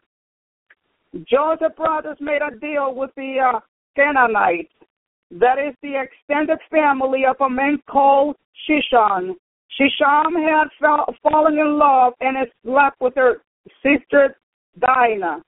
Joseph 1.28 1.76
brothers 1.76 2.18
made 2.20 2.42
a 2.42 2.56
deal 2.58 2.94
with 2.94 3.10
the 3.16 3.36
uh, 3.54 3.60
Canaanites. 3.96 4.72
That 5.30 5.58
is 5.58 5.74
the 5.82 6.00
extended 6.00 6.58
family 6.70 7.22
of 7.28 7.36
a 7.40 7.48
man 7.48 7.78
called 7.88 8.36
Shishon. 8.68 9.34
Shisham 9.80 10.32
had 10.34 10.68
fell, 10.80 11.14
fallen 11.22 11.58
in 11.58 11.78
love 11.78 12.12
and 12.20 12.36
had 12.36 12.48
slept 12.64 13.00
with 13.00 13.14
her 13.16 13.42
sister 13.82 14.36
Dinah. 14.78 15.42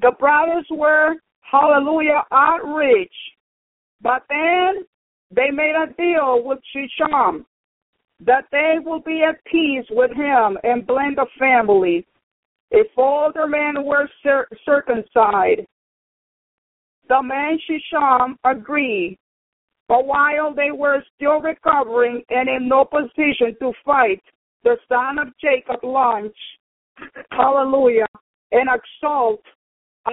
The 0.00 0.12
brothers 0.18 0.66
were, 0.70 1.14
hallelujah, 1.40 2.22
outraged. 2.30 3.10
But 4.00 4.22
then 4.28 4.84
they 5.30 5.50
made 5.50 5.74
a 5.74 5.92
deal 5.94 6.42
with 6.44 6.58
Shisham 6.74 7.44
that 8.20 8.44
they 8.50 8.76
will 8.84 9.00
be 9.00 9.22
at 9.22 9.44
peace 9.44 9.86
with 9.90 10.10
him 10.12 10.58
and 10.64 10.86
blend 10.86 11.18
the 11.18 11.26
family 11.38 12.06
if 12.70 12.86
all 12.96 13.32
the 13.32 13.46
men 13.46 13.84
were 13.84 14.08
cir- 14.22 14.48
circumcised. 14.64 15.66
The 17.08 17.22
man 17.22 17.58
Shisham 17.68 18.36
agreed, 18.44 19.18
but 19.88 20.06
while 20.06 20.54
they 20.54 20.70
were 20.70 21.02
still 21.16 21.40
recovering 21.40 22.22
and 22.28 22.48
in 22.48 22.68
no 22.68 22.84
position 22.84 23.56
to 23.60 23.72
fight, 23.84 24.22
the 24.64 24.76
son 24.88 25.18
of 25.18 25.28
Jacob 25.40 25.82
launched, 25.82 26.36
hallelujah, 27.30 28.06
an 28.52 28.66
assault 28.68 29.40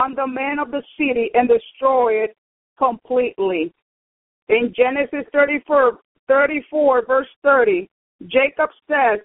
on 0.01 0.15
the 0.15 0.27
men 0.27 0.59
of 0.59 0.71
the 0.71 0.83
city 0.97 1.29
and 1.33 1.49
destroy 1.49 2.23
it 2.23 2.35
completely. 2.77 3.73
In 4.49 4.73
Genesis 4.75 5.25
34, 5.31 5.99
34 6.27 7.05
verse 7.05 7.27
30, 7.43 7.89
Jacob 8.27 8.69
says 8.87 9.19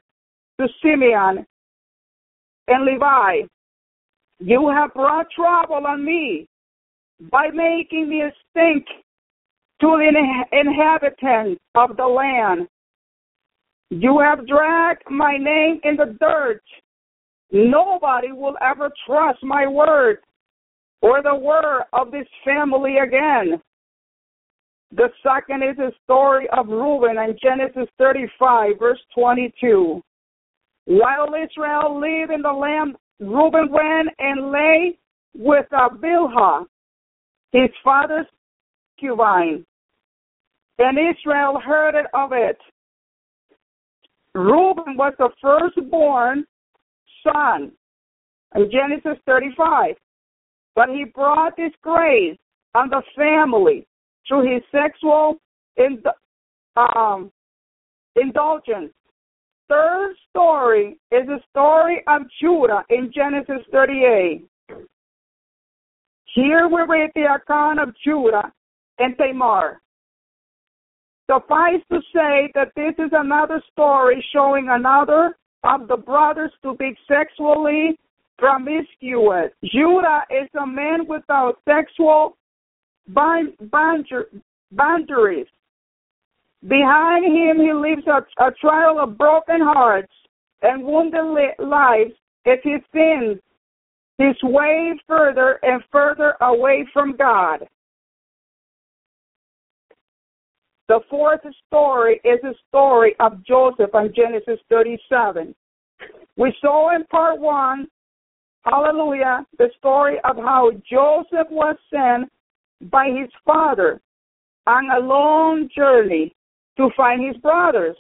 to 0.59 0.69
Simeon 0.83 1.47
and 2.69 2.85
Levi, 2.85 3.47
You 4.39 4.69
have 4.69 4.95
brought 4.95 5.27
trouble 5.35 5.87
on 5.87 6.05
me 6.05 6.47
by 7.31 7.49
making 7.53 8.09
me 8.09 8.23
stink 8.51 8.87
to 9.81 9.87
the 9.87 10.59
inhabitants 10.59 11.61
of 11.75 11.97
the 11.97 12.07
land. 12.07 12.69
You 13.91 14.21
have 14.21 14.47
dragged 14.47 15.11
my 15.11 15.37
name 15.37 15.81
in 15.85 15.97
the 15.97 16.17
dirt. 16.21 16.63
Nobody 17.51 18.31
will 18.31 18.57
ever 18.61 18.91
trust 19.07 19.43
my 19.43 19.67
word 19.67 20.19
or 21.03 21.23
the 21.23 21.35
word 21.35 21.83
of 21.93 22.11
this 22.11 22.27
family 22.45 22.97
again. 22.99 23.61
The 24.93 25.09
second 25.23 25.63
is 25.63 25.77
the 25.77 25.93
story 26.05 26.49
of 26.57 26.69
Reuben 26.69 27.17
in 27.19 27.37
Genesis 27.41 27.89
35, 27.99 28.79
verse 28.79 28.99
22. 29.15 30.03
While 30.87 31.29
Israel 31.35 32.01
lived 32.01 32.33
in 32.33 32.43
the 32.43 32.53
land, 32.53 32.97
Reuben 33.21 33.71
went 33.71 34.09
and 34.19 34.51
lay 34.51 34.99
with 35.37 35.67
uh, 35.73 35.91
Bilhah, 35.91 36.65
his 37.53 37.71
father's 37.85 38.27
concubine, 39.01 39.65
and 40.79 40.99
Israel 40.99 41.61
heard 41.65 41.95
of 42.15 42.33
it. 42.33 42.59
Reuben 44.35 44.97
was 44.97 45.13
the 45.19 45.29
firstborn 45.41 46.45
son 47.23 47.73
in 48.55 48.71
Genesis 48.71 49.21
35, 49.27 49.97
but 50.75 50.89
he 50.89 51.05
brought 51.05 51.57
disgrace 51.57 52.39
on 52.75 52.89
the 52.91 53.03
family 53.17 53.87
through 54.27 54.53
his 54.53 54.63
sexual 54.71 55.37
um, 56.77 57.31
indulgence. 58.17 58.93
Third 59.69 60.15
story 60.31 60.99
is 61.13 61.27
the 61.27 61.41
story 61.51 62.03
of 62.09 62.23
Judah 62.41 62.85
in 62.91 63.13
Genesis 63.15 63.65
38. 63.71 64.45
Here 66.35 66.69
we 66.69 66.83
read 66.89 67.11
the 67.15 67.35
account 67.35 67.81
of 67.81 67.95
Judah 68.05 68.53
and 68.99 69.17
Tamar. 69.17 69.81
Suffice 71.31 71.81
to 71.93 72.01
say 72.13 72.51
that 72.55 72.73
this 72.75 72.95
is 72.99 73.11
another 73.13 73.63
story 73.71 74.25
showing 74.33 74.69
another 74.69 75.37
of 75.63 75.87
the 75.87 75.97
brothers 75.97 76.51
to 76.63 76.75
be 76.75 76.97
sexually 77.07 77.99
promiscuous. 78.41 79.53
Judah 79.65 80.23
is 80.31 80.49
a 80.61 80.67
man 80.67 81.07
without 81.07 81.59
sexual 81.69 82.37
boundaries. 84.73 85.47
Behind 86.67 87.25
him, 87.25 87.59
he 87.59 87.73
leaves 87.73 88.07
a, 88.07 88.25
a 88.43 88.51
trail 88.61 88.99
of 89.01 89.17
broken 89.17 89.61
hearts 89.61 90.13
and 90.63 90.83
wounded 90.83 91.25
lives 91.59 92.13
is 92.47 92.59
his 92.65 92.81
sins, 92.93 93.39
his 94.19 94.37
way 94.43 94.93
further 95.07 95.59
and 95.63 95.83
further 95.93 96.35
away 96.41 96.87
from 96.93 97.17
God. 97.17 97.67
The 100.89 101.01
fourth 101.09 101.41
story 101.69 102.21
is 102.25 102.41
the 102.43 102.55
story 102.69 103.15
of 103.21 103.45
Joseph 103.47 103.91
in 103.95 104.13
Genesis 104.15 104.61
37. 104.69 105.55
We 106.37 106.53
saw 106.61 106.95
in 106.97 107.05
part 107.05 107.39
one, 107.39 107.87
hallelujah, 108.65 109.47
the 109.59 109.71
story 109.79 110.17
of 110.25 110.37
how 110.37 110.71
Joseph 110.91 111.49
was 111.51 111.77
sent 111.93 112.31
by 112.91 113.07
his 113.07 113.31
father 113.45 114.01
on 114.67 114.91
a 114.91 115.05
long 115.05 115.69
journey 115.75 116.35
to 116.77 116.91
find 116.97 117.27
his 117.27 117.41
brothers. 117.41 117.97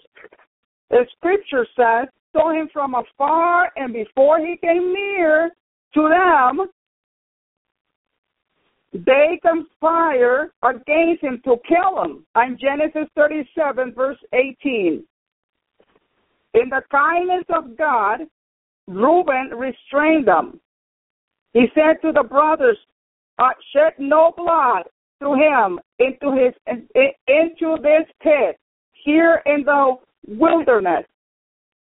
The 0.90 1.06
scripture 1.16 1.66
says, 1.76 2.08
saw 2.32 2.52
him 2.52 2.68
from 2.72 2.94
afar, 2.94 3.70
and 3.76 3.92
before 3.92 4.38
he 4.38 4.56
came 4.62 4.92
near 4.92 5.50
to 5.94 6.08
them, 6.08 6.68
they 8.92 9.40
conspire 9.42 10.52
against 10.62 11.22
him 11.22 11.40
to 11.44 11.56
kill 11.68 12.02
him. 12.02 12.26
On 12.34 12.58
Genesis 12.60 13.08
37, 13.16 13.92
verse 13.94 14.18
18. 14.32 15.04
In 16.54 16.68
the 16.68 16.82
kindness 16.90 17.44
of 17.54 17.78
God, 17.78 18.20
Reuben 18.86 19.50
restrained 19.56 20.26
them. 20.26 20.60
He 21.52 21.66
said 21.74 22.00
to 22.02 22.12
the 22.12 22.22
brothers, 22.22 22.78
uh, 23.38 23.50
"Shed 23.72 23.94
no 23.98 24.32
blood 24.36 24.84
through 25.18 25.34
him 25.34 25.80
into 25.98 26.32
his 26.32 26.54
into 26.66 27.76
this 27.82 28.06
pit 28.22 28.58
here 28.92 29.42
in 29.46 29.64
the 29.64 29.96
wilderness." 30.26 31.06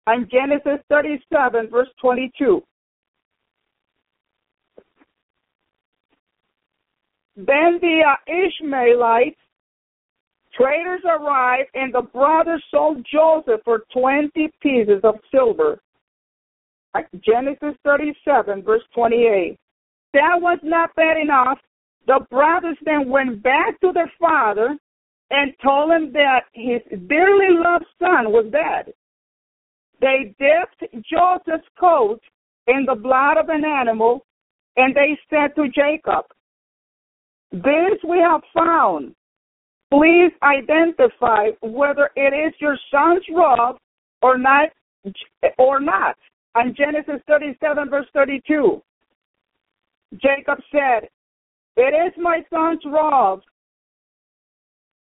And 0.06 0.30
Genesis 0.30 0.80
37, 0.88 1.68
verse 1.68 1.88
22. 2.00 2.62
Then 7.36 7.78
the 7.80 8.02
uh, 8.04 8.16
Ishmaelites 8.26 9.38
traders 10.54 11.02
arrived, 11.04 11.70
and 11.74 11.94
the 11.94 12.02
brothers 12.02 12.64
sold 12.70 13.06
Joseph 13.10 13.60
for 13.64 13.84
20 13.92 14.50
pieces 14.60 15.00
of 15.04 15.16
silver. 15.30 15.78
Genesis 17.24 17.74
37, 17.84 18.62
verse 18.62 18.82
28. 18.94 19.56
That 20.14 20.40
was 20.40 20.58
not 20.62 20.94
bad 20.96 21.16
enough. 21.18 21.58
The 22.06 22.20
brothers 22.30 22.78
then 22.84 23.08
went 23.08 23.42
back 23.42 23.80
to 23.80 23.92
their 23.92 24.10
father 24.18 24.76
and 25.30 25.52
told 25.62 25.90
him 25.90 26.12
that 26.14 26.44
his 26.54 26.80
dearly 27.08 27.50
loved 27.50 27.84
son 27.98 28.32
was 28.32 28.46
dead. 28.50 28.92
They 30.00 30.34
dipped 30.38 30.94
Joseph's 31.04 31.68
coat 31.78 32.20
in 32.66 32.86
the 32.86 32.94
blood 32.94 33.36
of 33.36 33.48
an 33.48 33.64
animal, 33.64 34.24
and 34.76 34.94
they 34.94 35.18
said 35.28 35.54
to 35.56 35.68
Jacob, 35.68 36.24
this 37.50 37.98
we 38.06 38.18
have 38.18 38.42
found. 38.54 39.14
Please 39.90 40.32
identify 40.42 41.48
whether 41.62 42.10
it 42.14 42.34
is 42.34 42.52
your 42.60 42.76
son's 42.90 43.24
robe 43.34 43.76
or 44.20 44.36
not, 44.36 44.68
or 45.58 45.80
not. 45.80 46.16
On 46.58 46.74
Genesis 46.74 47.22
37, 47.28 47.88
verse 47.88 48.06
32, 48.12 48.82
Jacob 50.14 50.58
said, 50.72 51.08
It 51.76 51.94
is 51.94 52.12
my 52.18 52.40
son's 52.52 52.80
robe. 52.84 53.42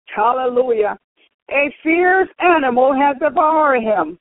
Hallelujah. 0.06 1.00
A 1.50 1.74
fierce 1.82 2.30
animal 2.40 2.94
has 2.94 3.16
devoured 3.20 3.82
him. 3.82 4.20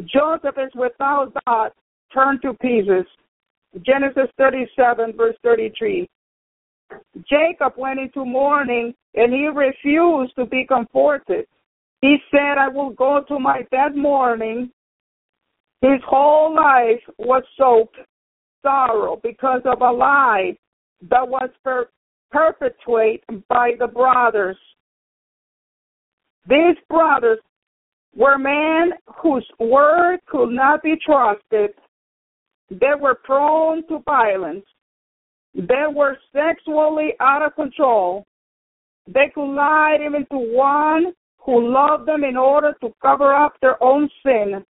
Joseph 0.00 0.56
is 0.58 0.70
without 0.74 1.32
thought 1.44 1.72
turned 2.12 2.42
to 2.42 2.52
pieces. 2.54 3.06
Genesis 3.86 4.28
37, 4.36 5.14
verse 5.16 5.36
33. 5.42 6.06
Jacob 7.30 7.72
went 7.78 7.98
into 7.98 8.26
mourning 8.26 8.92
and 9.14 9.32
he 9.32 9.48
refused 9.48 10.34
to 10.36 10.44
be 10.44 10.66
comforted. 10.66 11.46
He 12.02 12.18
said, 12.30 12.58
I 12.58 12.68
will 12.68 12.90
go 12.90 13.24
to 13.26 13.38
my 13.38 13.62
dead 13.70 13.96
mourning. 13.96 14.70
His 15.82 16.00
whole 16.06 16.54
life 16.54 17.00
was 17.18 17.42
soaked 17.56 17.96
sorrow 18.62 19.18
because 19.22 19.62
of 19.64 19.80
a 19.80 19.90
lie 19.90 20.56
that 21.08 21.26
was 21.26 21.48
per- 21.64 21.88
perpetrated 22.30 23.42
by 23.48 23.72
the 23.78 23.86
brothers. 23.86 24.58
These 26.46 26.76
brothers 26.88 27.38
were 28.14 28.38
men 28.38 28.92
whose 29.22 29.46
word 29.58 30.18
could 30.26 30.50
not 30.50 30.82
be 30.82 30.96
trusted. 31.04 31.70
They 32.70 32.94
were 33.00 33.14
prone 33.14 33.86
to 33.88 34.00
violence. 34.00 34.64
They 35.54 35.86
were 35.92 36.18
sexually 36.32 37.14
out 37.20 37.42
of 37.42 37.54
control. 37.54 38.24
They 39.06 39.30
could 39.34 39.54
lie 39.54 39.98
even 40.04 40.26
to 40.26 40.38
one 40.56 41.12
who 41.38 41.72
loved 41.72 42.06
them 42.06 42.22
in 42.22 42.36
order 42.36 42.74
to 42.82 42.92
cover 43.00 43.34
up 43.34 43.54
their 43.60 43.82
own 43.82 44.08
sin. 44.22 44.64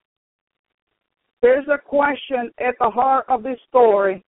There's 1.43 1.67
a 1.69 1.79
question 1.79 2.51
at 2.59 2.75
the 2.79 2.91
heart 2.91 3.25
of 3.29 3.43
this 3.43 3.59
story. 3.69 4.25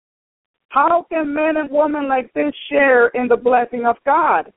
How 0.69 1.05
can 1.09 1.33
men 1.33 1.57
and 1.57 1.69
women 1.71 2.09
like 2.09 2.33
this 2.33 2.53
share 2.69 3.07
in 3.09 3.27
the 3.27 3.37
blessing 3.37 3.85
of 3.85 3.95
God? 4.05 4.51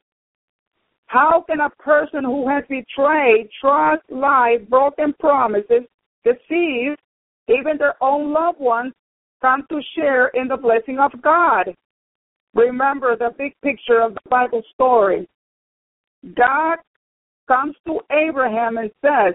How 1.07 1.45
can 1.49 1.61
a 1.61 1.71
person 1.71 2.25
who 2.25 2.49
has 2.49 2.65
betrayed 2.69 3.49
trust, 3.61 4.03
lied, 4.11 4.69
broken 4.69 5.15
promises, 5.19 5.85
deceived 6.25 7.01
even 7.51 7.77
their 7.79 8.03
own 8.03 8.33
loved 8.33 8.61
ones, 8.61 8.93
come 9.41 9.65
to 9.71 9.81
share 9.97 10.29
in 10.29 10.49
the 10.49 10.57
blessing 10.57 10.99
of 10.99 11.11
God. 11.23 11.75
Remember 12.55 13.17
the 13.17 13.31
big 13.37 13.55
picture 13.63 14.01
of 14.03 14.15
the 14.15 14.29
Bible 14.29 14.63
story. 14.75 15.29
God 16.37 16.77
comes 17.49 17.75
to 17.87 18.01
Abraham 18.11 18.77
and 18.77 18.91
says, 19.03 19.35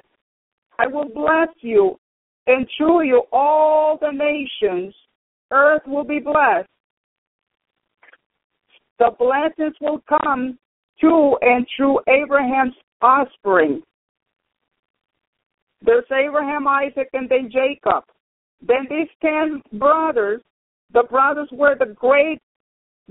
I 0.78 0.88
will 0.88 1.10
bless 1.10 1.50
you, 1.62 1.98
and 2.48 2.68
through 2.78 3.04
you 3.04 3.24
all 3.32 3.98
the 4.00 4.12
nations, 4.12 4.94
earth 5.52 5.82
will 5.88 6.04
be 6.04 6.20
blessed. 6.20 6.70
The 9.00 9.12
blessings 9.18 9.76
will 9.82 10.02
come 10.08 10.58
to 11.02 11.38
and 11.42 11.66
through 11.76 12.00
Abraham's 12.08 12.76
offspring. 13.02 13.82
There's 15.82 16.06
Abraham, 16.12 16.68
Isaac, 16.68 17.10
and 17.14 17.30
then 17.30 17.52
Jacob. 17.52 18.04
Then 18.66 18.88
these 18.90 19.10
ten 19.22 19.62
brothers, 19.78 20.42
the 20.94 21.04
brothers 21.04 21.50
were 21.52 21.76
the 21.78 21.94
great 21.94 22.40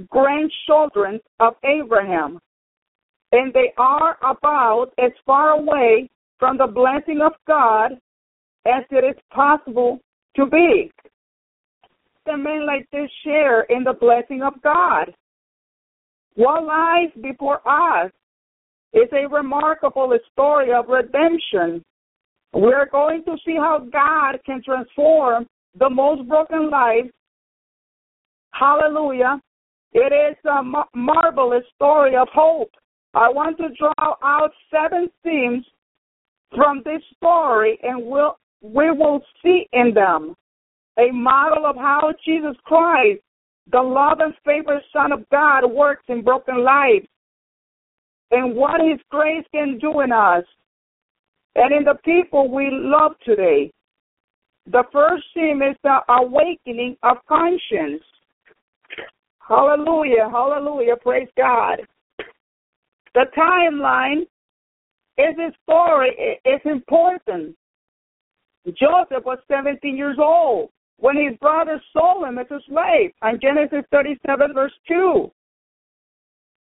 grandchildren 0.09 1.21
of 1.39 1.55
Abraham. 1.65 2.41
And 3.33 3.53
they 3.53 3.73
are 3.79 4.17
about 4.23 4.93
as 4.99 5.13
far 5.27 5.51
away 5.51 6.09
from 6.39 6.57
the 6.57 6.67
blessing 6.67 7.21
of 7.25 7.33
God 7.47 7.93
as 8.67 8.85
it 8.91 9.05
is 9.05 9.23
possible 9.31 10.01
to 10.37 10.47
be. 10.47 10.91
The 12.27 12.37
men 12.37 12.67
like 12.67 12.89
this 12.91 13.11
share 13.23 13.63
in 13.63 13.85
the 13.85 13.93
blessing 13.93 14.43
of 14.43 14.55
God. 14.63 15.15
What 16.35 16.65
lies 16.65 17.11
before 17.23 17.61
us 17.69 18.11
is 18.93 19.09
a 19.13 19.29
remarkable 19.29 20.17
story 20.33 20.73
of 20.73 20.89
redemption 20.89 21.85
we're 22.55 22.89
going 22.89 23.25
to 23.25 23.37
see 23.45 23.57
how 23.57 23.81
God 23.93 24.39
can 24.47 24.63
transform 24.63 25.47
the 25.77 25.91
most 25.91 26.29
broken 26.29 26.71
lives. 26.71 27.09
Hallelujah. 28.53 29.41
It 29.93 30.13
is 30.13 30.37
a 30.49 30.63
mar- 30.63 30.89
marvelous 30.95 31.65
story 31.75 32.17
of 32.17 32.29
hope. 32.33 32.71
I 33.13 33.29
want 33.29 33.59
to 33.59 33.69
draw 33.77 34.15
out 34.23 34.51
seven 34.73 35.09
themes 35.25 35.67
from 36.55 36.83
this 36.85 37.03
story, 37.17 37.77
and 37.83 38.07
we'll, 38.07 38.37
we 38.63 38.91
will 38.91 39.21
see 39.43 39.67
in 39.73 39.93
them 39.95 40.35
a 40.99 41.11
model 41.13 41.67
of 41.67 41.77
how 41.77 42.13
Jesus 42.25 42.57
Christ, 42.65 43.21
the 43.73 43.81
love 43.81 44.19
and 44.21 44.35
favorite 44.45 44.85
Son 44.93 45.13
of 45.13 45.29
God, 45.31 45.67
works 45.67 46.05
in 46.09 46.23
broken 46.23 46.63
lives 46.63 47.07
and 48.31 48.55
what 48.55 48.81
His 48.81 49.01
grace 49.11 49.45
can 49.53 49.79
do 49.79 50.01
in 50.01 50.13
us 50.13 50.45
and 51.57 51.75
in 51.75 51.85
the 51.85 51.99
people 52.05 52.51
we 52.51 52.69
love 52.71 53.13
today. 53.25 53.71
The 54.67 54.85
first 54.93 55.25
theme 55.35 55.63
is 55.63 55.77
the 55.83 55.99
awakening 56.09 56.97
of 57.03 57.19
conscience. 57.29 58.03
Hallelujah, 59.47 60.29
hallelujah, 60.31 60.97
praise 60.97 61.29
God. 61.37 61.81
The 63.15 63.27
timeline 63.37 64.23
is 65.19 65.55
story, 65.63 66.41
it's 66.45 66.65
important. 66.65 67.55
Joseph 68.67 69.25
was 69.25 69.39
17 69.49 69.97
years 69.97 70.17
old 70.19 70.71
when 70.99 71.17
his 71.17 71.37
brothers 71.39 71.83
sold 71.93 72.25
him 72.27 72.39
as 72.39 72.47
a 72.51 72.61
slave 72.69 73.11
on 73.23 73.39
Genesis 73.41 73.85
37, 73.91 74.55
verse 74.55 74.73
2. 74.89 75.31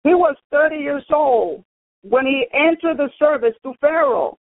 He 0.05 0.15
was 0.15 0.37
30 0.51 0.77
years 0.77 1.05
old 1.13 1.65
when 2.03 2.27
he 2.27 2.47
entered 2.55 2.99
the 2.99 3.11
service 3.19 3.55
to 3.63 3.75
Pharaoh. 3.81 4.39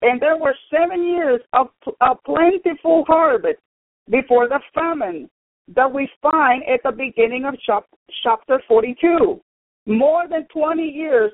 And 0.00 0.20
there 0.20 0.36
were 0.36 0.54
seven 0.70 1.04
years 1.04 1.40
of 1.52 1.68
a 2.00 2.14
plentiful 2.14 3.04
harvest 3.06 3.60
before 4.10 4.48
the 4.48 4.60
famine 4.74 5.28
that 5.74 5.92
we 5.92 6.08
find 6.20 6.62
at 6.64 6.82
the 6.82 6.92
beginning 6.92 7.44
of 7.44 7.54
chapter 8.22 8.60
42. 8.66 9.40
More 9.86 10.28
than 10.28 10.46
20 10.52 10.82
years 10.82 11.32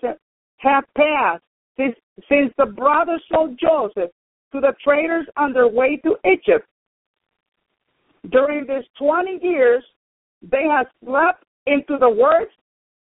have 0.58 0.84
passed 0.96 1.42
since, 1.78 1.94
since 2.28 2.52
the 2.58 2.66
brothers 2.66 3.22
sold 3.30 3.58
Joseph 3.58 4.10
to 4.52 4.60
the 4.60 4.74
traders 4.82 5.26
on 5.36 5.52
their 5.52 5.68
way 5.68 5.96
to 6.04 6.16
Egypt. 6.30 6.66
During 8.30 8.66
these 8.66 8.84
20 8.98 9.38
years, 9.42 9.84
they 10.42 10.64
have 10.70 10.86
slept 11.04 11.44
into 11.66 11.96
the 11.98 12.08
works 12.08 12.54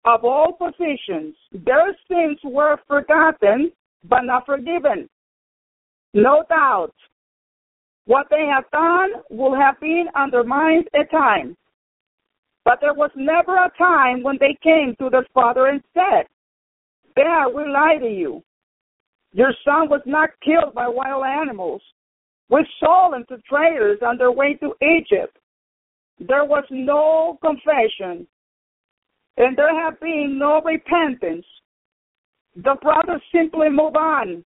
of 0.05 0.24
all 0.24 0.53
positions. 0.53 1.35
Their 1.53 1.97
sins 2.09 2.39
were 2.45 2.78
forgotten, 2.87 3.72
but 4.09 4.22
not 4.22 4.47
forgiven. 4.47 5.09
No 6.12 6.45
doubt, 6.49 6.95
what 8.07 8.26
they 8.30 8.47
have 8.47 8.70
done 8.70 9.22
will 9.30 9.55
have 9.55 9.80
been 9.80 10.07
undermined 10.14 10.89
at 10.95 11.11
times. 11.11 11.57
But 12.64 12.78
there 12.80 12.95
was 12.95 13.11
never 13.14 13.57
a 13.57 13.72
time 13.76 14.22
when 14.22 14.37
they 14.39 14.57
came 14.62 14.95
to 14.99 15.11
their 15.11 15.26
father 15.35 15.66
and 15.66 15.82
said, 15.93 16.26
Dad, 17.16 17.49
we 17.55 17.64
lie 17.64 17.99
to 18.01 18.09
you. 18.09 18.43
Your 19.35 19.53
son 19.64 19.89
was 19.89 20.01
not 20.07 20.30
killed 20.45 20.74
by 20.74 20.87
wild 20.87 21.24
animals. 21.26 21.82
We 22.49 22.64
sold 22.78 23.14
him 23.14 23.24
the 23.28 23.39
traders 23.49 23.99
on 24.01 24.16
their 24.16 24.30
way 24.30 24.55
to 24.55 24.74
Egypt. 24.80 25.37
There 26.20 26.45
was 26.45 26.62
no 26.70 27.37
confession, 27.43 28.28
and 29.37 29.57
there 29.57 29.74
have 29.82 29.99
been 29.99 30.39
no 30.39 30.62
repentance. 30.62 31.45
The 32.55 32.76
brothers 32.80 33.20
simply 33.35 33.70
move 33.70 33.97
on. 33.97 34.45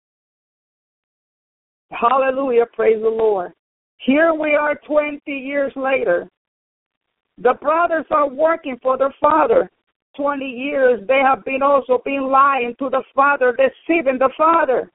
Hallelujah, 1.91 2.65
praise 2.73 3.03
the 3.03 3.09
Lord. 3.09 3.53
Here 3.99 4.33
we 4.33 4.55
are 4.55 4.81
20 4.87 5.21
years 5.31 5.73
later. 5.77 6.27
The 7.37 7.53
brothers 7.61 8.07
are 8.11 8.31
working 8.31 8.79
for 8.83 8.97
their 8.97 9.15
father. 9.21 9.71
20 10.17 10.45
years 10.45 11.01
they 11.07 11.21
have 11.25 11.45
been 11.45 11.63
also 11.63 12.01
been 12.05 12.29
lying 12.31 12.75
to 12.79 12.91
the 12.91 13.03
father, 13.15 13.57
deceiving 13.57 14.19
the 14.19 14.31
father, 14.37 14.91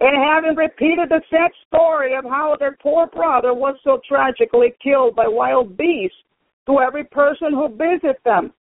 and 0.00 0.16
having 0.16 0.56
repeated 0.56 1.08
the 1.08 1.20
sad 1.30 1.50
story 1.66 2.14
of 2.14 2.24
how 2.24 2.56
their 2.58 2.76
poor 2.80 3.06
brother 3.08 3.52
was 3.52 3.76
so 3.82 4.00
tragically 4.08 4.74
killed 4.82 5.16
by 5.16 5.26
wild 5.26 5.76
beasts 5.76 6.16
to 6.66 6.78
every 6.80 7.04
person 7.04 7.52
who 7.52 7.68
visits 7.68 8.20
them. 8.24 8.52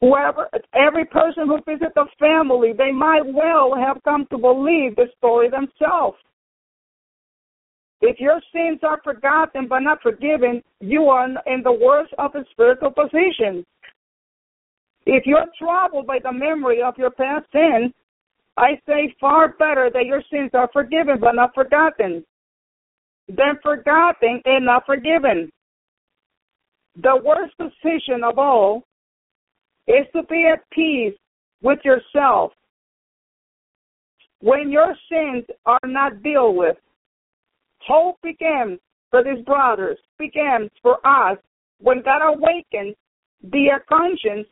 Whoever, 0.00 0.48
every 0.74 1.04
person 1.04 1.46
who 1.46 1.58
visits 1.66 1.92
the 1.94 2.06
family, 2.18 2.72
they 2.76 2.90
might 2.90 3.24
well 3.24 3.74
have 3.74 4.02
come 4.02 4.26
to 4.30 4.38
believe 4.38 4.96
the 4.96 5.06
story 5.16 5.48
themselves. 5.48 6.18
If 8.00 8.20
your 8.20 8.40
sins 8.52 8.80
are 8.82 9.00
forgotten 9.02 9.66
but 9.68 9.78
not 9.78 10.02
forgiven, 10.02 10.62
you 10.80 11.04
are 11.04 11.26
in 11.46 11.62
the 11.62 11.72
worst 11.72 12.12
of 12.18 12.32
the 12.32 12.44
spiritual 12.50 12.90
positions. 12.90 13.64
If 15.06 15.26
you're 15.26 15.46
troubled 15.58 16.06
by 16.06 16.18
the 16.22 16.32
memory 16.32 16.82
of 16.82 16.96
your 16.96 17.10
past 17.10 17.46
sins, 17.52 17.92
I 18.56 18.80
say 18.86 19.14
far 19.20 19.48
better 19.48 19.90
that 19.92 20.06
your 20.06 20.22
sins 20.30 20.50
are 20.54 20.70
forgiven 20.72 21.18
but 21.20 21.34
not 21.34 21.54
forgotten 21.54 22.24
than 23.28 23.58
forgotten 23.62 24.40
and 24.44 24.64
not 24.64 24.86
forgiven. 24.86 25.50
The 26.96 27.20
worst 27.24 27.56
position 27.58 28.22
of 28.22 28.38
all 28.38 28.84
is 29.86 30.06
to 30.14 30.22
be 30.22 30.46
at 30.50 30.68
peace 30.70 31.14
with 31.62 31.80
yourself. 31.84 32.52
When 34.40 34.70
your 34.70 34.94
sins 35.10 35.44
are 35.66 35.78
not 35.84 36.22
dealt 36.22 36.54
with, 36.54 36.76
hope 37.80 38.16
begins 38.22 38.78
for 39.10 39.24
these 39.24 39.44
brothers, 39.44 39.98
begins 40.18 40.70
for 40.82 41.04
us 41.06 41.38
when 41.80 42.02
God 42.02 42.22
awakens 42.22 42.94
the 43.42 43.68
conscience 43.88 44.46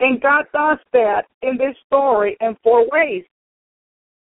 and 0.00 0.20
God 0.20 0.44
does 0.52 0.78
that 0.92 1.22
in 1.42 1.56
this 1.56 1.76
story 1.86 2.36
in 2.40 2.56
four 2.62 2.86
ways. 2.90 3.24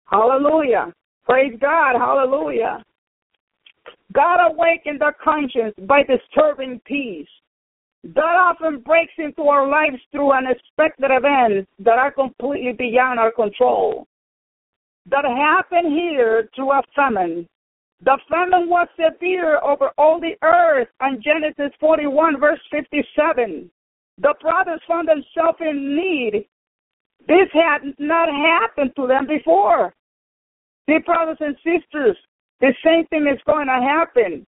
Hallelujah. 0.07 0.93
Praise 1.25 1.55
God. 1.61 1.97
Hallelujah. 1.99 2.83
God 4.13 4.53
awakened 4.53 5.03
our 5.03 5.15
conscience 5.23 5.75
by 5.87 6.03
disturbing 6.05 6.81
peace. 6.87 7.29
God 8.15 8.37
often 8.37 8.81
breaks 8.81 9.13
into 9.19 9.43
our 9.43 9.69
lives 9.69 10.01
through 10.13 10.33
unexpected 10.33 11.11
events 11.11 11.69
that 11.81 11.99
are 11.99 12.13
completely 12.13 12.73
beyond 12.73 13.19
our 13.19 13.33
control. 13.33 14.07
That 15.11 15.25
happened 15.25 15.93
here 15.93 16.49
through 16.55 16.71
a 16.71 16.83
famine. 16.95 17.49
The 18.05 18.19
famine 18.31 18.69
was 18.69 18.87
severe 18.95 19.59
over 19.61 19.91
all 19.99 20.21
the 20.21 20.37
earth 20.43 20.89
on 21.01 21.23
Genesis 21.23 21.75
41, 21.81 22.39
verse 22.39 22.61
57 22.71 23.71
the 24.19 24.35
brothers 24.41 24.81
found 24.89 25.09
themselves 25.09 25.59
in 25.61 25.97
need. 25.97 26.47
This 27.29 27.49
had 27.53 27.95
not 27.99 28.29
happened 28.29 28.93
to 28.97 29.07
them 29.07 29.27
before. 29.27 29.95
See, 30.89 30.99
brothers 31.05 31.39
and 31.41 31.57
sisters, 31.57 32.17
the 32.61 32.73
same 32.85 33.07
thing 33.07 33.27
is 33.27 33.41
going 33.47 33.67
to 33.67 33.73
happen. 33.73 34.47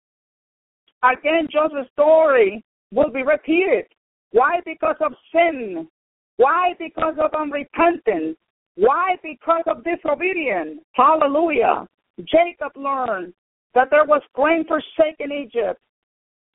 Again, 1.03 1.49
Joseph's 1.51 1.91
story 1.93 2.65
will 2.93 3.11
be 3.11 3.23
repeated. 3.23 3.85
Why? 4.31 4.61
Because 4.65 4.97
of 5.01 5.13
sin. 5.33 5.89
Why? 6.37 6.75
Because 6.79 7.15
of 7.19 7.33
unrepentance. 7.33 8.37
Why? 8.77 9.17
Because 9.23 9.65
of 9.67 9.85
disobedience. 9.85 10.81
Hallelujah. 10.93 11.87
Jacob 12.21 12.73
learned 12.77 13.35
that 13.75 13.89
there 13.91 14.05
was 14.05 14.23
grain 14.35 14.65
forsaken 14.67 15.33
Egypt. 15.33 15.81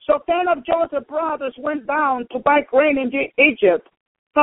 So 0.06 0.20
ten 0.28 0.48
of 0.48 0.64
Joseph's 0.64 1.06
brothers 1.08 1.54
went 1.58 1.86
down 1.86 2.26
to 2.32 2.38
buy 2.38 2.60
grain 2.70 2.98
in 2.98 3.10
Egypt. 3.42 3.88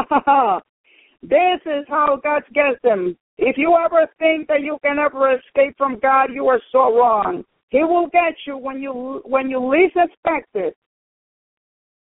this 1.22 1.62
is 1.66 1.86
how 1.88 2.20
God 2.24 2.44
gets 2.54 2.82
them. 2.84 3.18
If 3.38 3.58
you 3.58 3.76
ever 3.76 4.08
think 4.20 4.48
that 4.48 4.62
you 4.62 4.78
can 4.84 4.98
ever 5.00 5.36
escape 5.36 5.76
from 5.78 6.00
God, 6.00 6.30
you 6.34 6.48
are 6.48 6.62
so 6.72 6.96
wrong. 6.98 7.44
He 7.70 7.84
will 7.84 8.08
get 8.08 8.36
you 8.46 8.58
when 8.58 8.82
you 8.82 9.22
when 9.26 9.50
you 9.50 9.66
least 9.66 9.96
expect 9.96 10.50
it. 10.56 10.76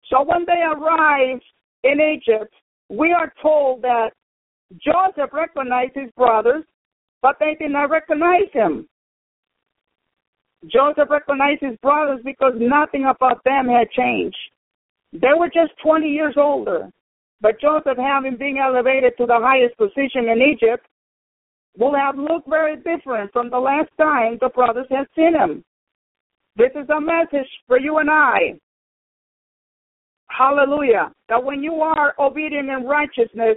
So 0.10 0.24
when 0.24 0.46
they 0.46 0.62
arrived 0.64 1.44
in 1.84 2.00
Egypt, 2.02 2.54
we 2.90 3.12
are 3.12 3.32
told 3.42 3.82
that 3.84 4.12
Joseph 4.84 5.32
recognized 5.34 5.96
his 5.96 6.12
brothers, 6.18 6.64
but 7.22 7.36
they 7.40 7.56
did 7.60 7.72
not 7.72 7.90
recognize 7.90 8.50
him. 8.52 8.88
Joseph 10.68 11.10
recognized 11.10 11.62
his 11.62 11.78
brothers 11.78 12.20
because 12.24 12.54
nothing 12.58 13.06
about 13.06 13.44
them 13.44 13.68
had 13.68 13.90
changed. 13.92 14.38
They 15.14 15.34
were 15.38 15.48
just 15.48 15.72
20 15.84 16.08
years 16.08 16.36
older. 16.38 16.90
But 17.42 17.62
Joseph, 17.62 17.98
having 17.98 18.36
been 18.38 18.58
elevated 18.58 19.14
to 19.18 19.26
the 19.26 19.40
highest 19.40 19.78
position 19.78 20.28
in 20.28 20.42
Egypt, 20.42 20.86
will 21.78 21.96
have 21.96 22.18
looked 22.18 22.50
very 22.50 22.76
different 22.76 23.32
from 23.32 23.50
the 23.50 23.60
last 23.60 23.90
time 23.98 24.38
the 24.42 24.50
brothers 24.50 24.88
had 24.90 25.08
seen 25.16 25.34
him. 25.34 25.64
This 26.58 26.72
is 26.76 26.90
a 26.90 27.00
message 27.00 27.50
for 27.68 27.80
you 27.80 28.00
and 28.00 28.10
I. 28.10 28.60
Hallelujah. 30.28 31.14
That 31.30 31.44
when 31.44 31.64
you 31.64 31.76
are 31.76 32.14
obedient 32.20 32.70
in 32.70 32.84
righteousness, 32.84 33.56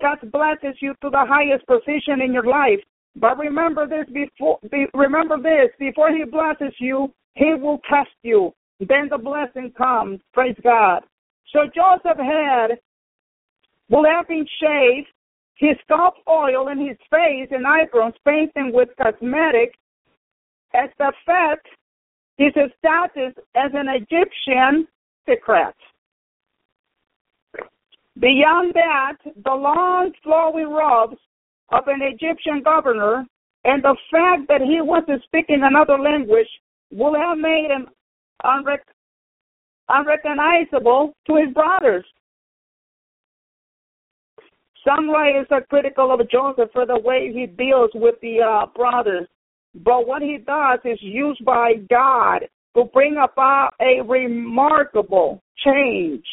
God 0.00 0.18
blesses 0.30 0.76
you 0.80 0.94
to 1.02 1.10
the 1.10 1.24
highest 1.28 1.66
position 1.66 2.20
in 2.24 2.32
your 2.32 2.46
life. 2.46 2.80
But 3.16 3.38
remember 3.38 3.86
this 3.86 4.06
before 4.12 4.58
be, 4.70 4.86
remember 4.92 5.36
this 5.36 5.70
before 5.78 6.10
he 6.10 6.24
blesses 6.24 6.74
you, 6.80 7.12
he 7.34 7.54
will 7.54 7.78
test 7.88 8.10
you. 8.22 8.52
Then 8.80 9.08
the 9.08 9.18
blessing 9.18 9.72
comes. 9.76 10.20
Praise 10.32 10.56
God. 10.62 11.02
So 11.52 11.60
Joseph 11.74 12.18
had 12.18 12.78
will 13.88 14.04
have 14.04 14.26
been 14.26 14.46
shaved, 14.60 15.08
his 15.56 15.76
scalp 15.84 16.14
oil 16.28 16.68
in 16.68 16.78
his 16.78 16.96
face 17.10 17.48
and 17.50 17.66
eyebrows 17.66 18.14
painted 18.26 18.74
with 18.74 18.88
cosmetic 19.00 19.74
as 20.74 20.90
the 20.98 21.12
fact 21.24 21.68
his 22.36 22.52
status 22.78 23.34
as 23.54 23.70
an 23.74 23.86
Egyptian 23.88 24.88
secret. 25.28 25.74
Beyond 28.18 28.74
that, 28.74 29.16
the 29.44 29.54
long 29.54 30.12
flowing 30.22 30.68
robes 30.68 31.16
of 31.70 31.86
an 31.86 32.00
Egyptian 32.02 32.62
governor, 32.62 33.24
and 33.64 33.82
the 33.82 33.96
fact 34.10 34.48
that 34.48 34.60
he 34.60 34.80
wasn't 34.80 35.22
speaking 35.24 35.62
another 35.62 35.98
language 35.98 36.48
would 36.90 37.18
have 37.18 37.38
made 37.38 37.68
him 37.70 37.88
unrec- 38.44 38.78
unrecognizable 39.88 41.12
to 41.26 41.36
his 41.36 41.52
brothers. 41.54 42.04
Some 44.86 45.08
writers 45.08 45.46
are 45.50 45.62
critical 45.62 46.12
of 46.12 46.28
Joseph 46.30 46.70
for 46.72 46.84
the 46.84 46.98
way 46.98 47.32
he 47.32 47.46
deals 47.46 47.90
with 47.94 48.16
the 48.20 48.40
uh, 48.42 48.66
brothers, 48.74 49.26
but 49.74 50.06
what 50.06 50.20
he 50.20 50.38
does 50.46 50.78
is 50.84 50.98
used 51.00 51.42
by 51.44 51.74
God 51.88 52.40
to 52.76 52.84
bring 52.92 53.16
about 53.16 53.70
a 53.80 54.02
remarkable 54.02 55.42
change. 55.64 56.24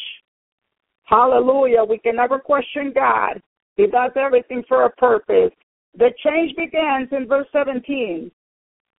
Hallelujah. 1.04 1.84
We 1.88 1.98
can 1.98 2.16
never 2.16 2.38
question 2.38 2.92
God. 2.94 3.40
He 3.76 3.86
does 3.86 4.12
everything 4.16 4.62
for 4.68 4.84
a 4.84 4.90
purpose. 4.90 5.52
The 5.96 6.10
change 6.24 6.54
begins 6.56 7.08
in 7.12 7.26
verse 7.26 7.46
17, 7.52 8.30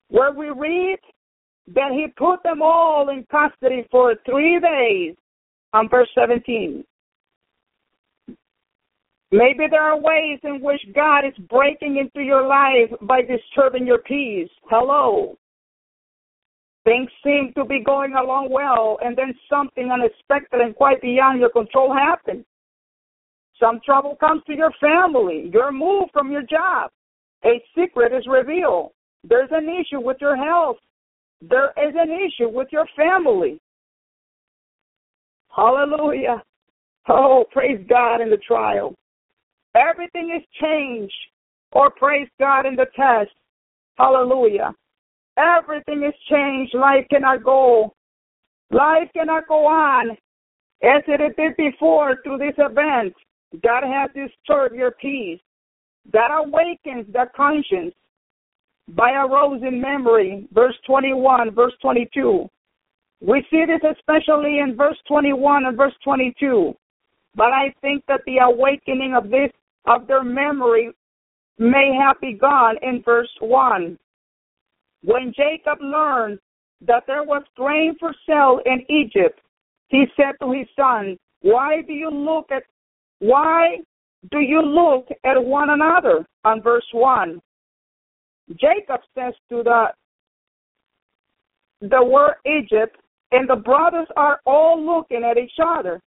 where 0.09 0.32
we 0.32 0.49
read 0.49 0.99
that 1.74 1.91
he 1.91 2.07
put 2.17 2.43
them 2.43 2.61
all 2.61 3.09
in 3.09 3.26
custody 3.32 3.88
for 3.89 4.15
three 4.26 4.59
days 4.59 5.15
on 5.74 5.89
verse 5.89 6.09
17. 6.15 6.84
Maybe 9.32 9.65
there 9.69 9.82
are 9.82 9.99
ways 9.99 10.39
in 10.43 10.61
which 10.61 10.82
God 10.93 11.26
is 11.26 11.34
breaking 11.49 11.97
into 11.97 12.24
your 12.24 12.47
life 12.47 12.91
by 13.01 13.21
disturbing 13.21 13.88
your 13.88 13.97
peace. 13.99 14.49
Hello. 14.69 15.38
Things 16.84 17.09
seem 17.24 17.51
to 17.55 17.65
be 17.65 17.82
going 17.84 18.13
along 18.13 18.51
well, 18.51 18.99
and 19.03 19.17
then 19.17 19.34
something 19.49 19.89
unexpected 19.89 20.59
and 20.59 20.76
quite 20.76 21.01
beyond 21.01 21.39
your 21.39 21.49
control 21.49 21.91
happens. 21.91 22.45
Some 23.64 23.80
trouble 23.86 24.18
comes 24.20 24.41
to 24.47 24.53
your 24.53 24.74
family. 24.82 25.49
You're 25.53 25.72
moved 25.72 26.11
from 26.11 26.32
your 26.32 26.41
job. 26.41 26.91
A 27.45 27.64
secret 27.78 28.11
is 28.11 28.26
revealed. 28.28 28.91
There's 29.24 29.49
an 29.51 29.70
issue 29.70 30.01
with 30.01 30.18
your 30.20 30.36
health. 30.36 30.78
There 31.41 31.70
is 31.78 31.93
an 31.95 32.09
issue 32.11 32.49
with 32.49 32.68
your 32.74 32.86
family. 32.97 33.61
Hallelujah. 35.55 36.43
Oh, 37.07 37.45
praise 37.51 37.80
God 37.88 38.20
in 38.20 38.30
the 38.30 38.38
trial. 38.38 38.95
Everything 39.76 40.36
is 40.36 40.43
changed. 40.61 41.14
Or 41.72 41.89
praise 41.89 42.28
God 42.39 42.66
in 42.66 42.76
the 42.76 42.88
test. 42.95 43.32
Hallelujah. 43.97 44.74
Everything 45.38 46.03
is 46.03 46.14
changed. 46.30 46.76
Life 46.76 47.05
cannot 47.09 47.45
go. 47.45 47.93
Life 48.72 49.09
cannot 49.16 49.47
go 49.47 49.66
on 49.66 50.11
as 50.84 51.01
it 51.07 51.36
did 51.38 51.55
before 51.55 52.18
through 52.24 52.39
this 52.39 52.55
event. 52.57 53.14
God 53.61 53.83
has 53.83 54.09
disturbed 54.15 54.75
your 54.75 54.91
peace. 54.91 55.39
That 56.11 56.29
awakens 56.31 57.05
the 57.13 57.25
conscience 57.35 57.93
by 58.89 59.11
a 59.11 59.27
rose 59.27 59.61
in 59.61 59.79
memory. 59.81 60.47
Verse 60.51 60.75
21, 60.85 61.53
verse 61.53 61.73
22. 61.81 62.49
We 63.21 63.45
see 63.49 63.63
this 63.65 63.89
especially 63.89 64.59
in 64.59 64.75
verse 64.75 64.97
21 65.07 65.65
and 65.65 65.77
verse 65.77 65.93
22. 66.03 66.75
But 67.35 67.53
I 67.53 67.73
think 67.81 68.03
that 68.07 68.21
the 68.25 68.39
awakening 68.39 69.15
of 69.15 69.29
this 69.29 69.51
of 69.85 70.07
their 70.07 70.23
memory 70.23 70.91
may 71.57 71.97
have 71.99 72.19
begun 72.21 72.75
in 72.81 73.01
verse 73.03 73.29
1. 73.39 73.97
When 75.03 75.33
Jacob 75.35 75.79
learned 75.81 76.39
that 76.85 77.03
there 77.07 77.23
was 77.23 77.43
grain 77.55 77.95
for 77.99 78.13
sale 78.27 78.59
in 78.65 78.85
Egypt, 78.89 79.39
he 79.87 80.05
said 80.15 80.35
to 80.41 80.51
his 80.51 80.67
sons, 80.75 81.17
Why 81.41 81.81
do 81.81 81.93
you 81.93 82.09
look 82.09 82.51
at 82.51 82.63
why 83.24 83.78
do 84.32 84.39
you 84.39 84.61
look 84.61 85.07
at 85.24 85.41
one 85.41 85.69
another? 85.69 86.26
On 86.43 86.61
verse 86.61 86.86
1. 86.91 87.41
Jacob 88.59 88.99
says 89.15 89.34
to 89.49 89.63
the 89.63 89.86
the 91.82 92.03
word 92.03 92.36
Egypt, 92.45 92.97
and 93.32 93.49
the 93.49 93.55
brothers 93.55 94.07
are 94.17 94.41
all 94.45 94.82
looking 94.86 95.24
at 95.24 95.38
each 95.38 95.57
other. 95.65 96.01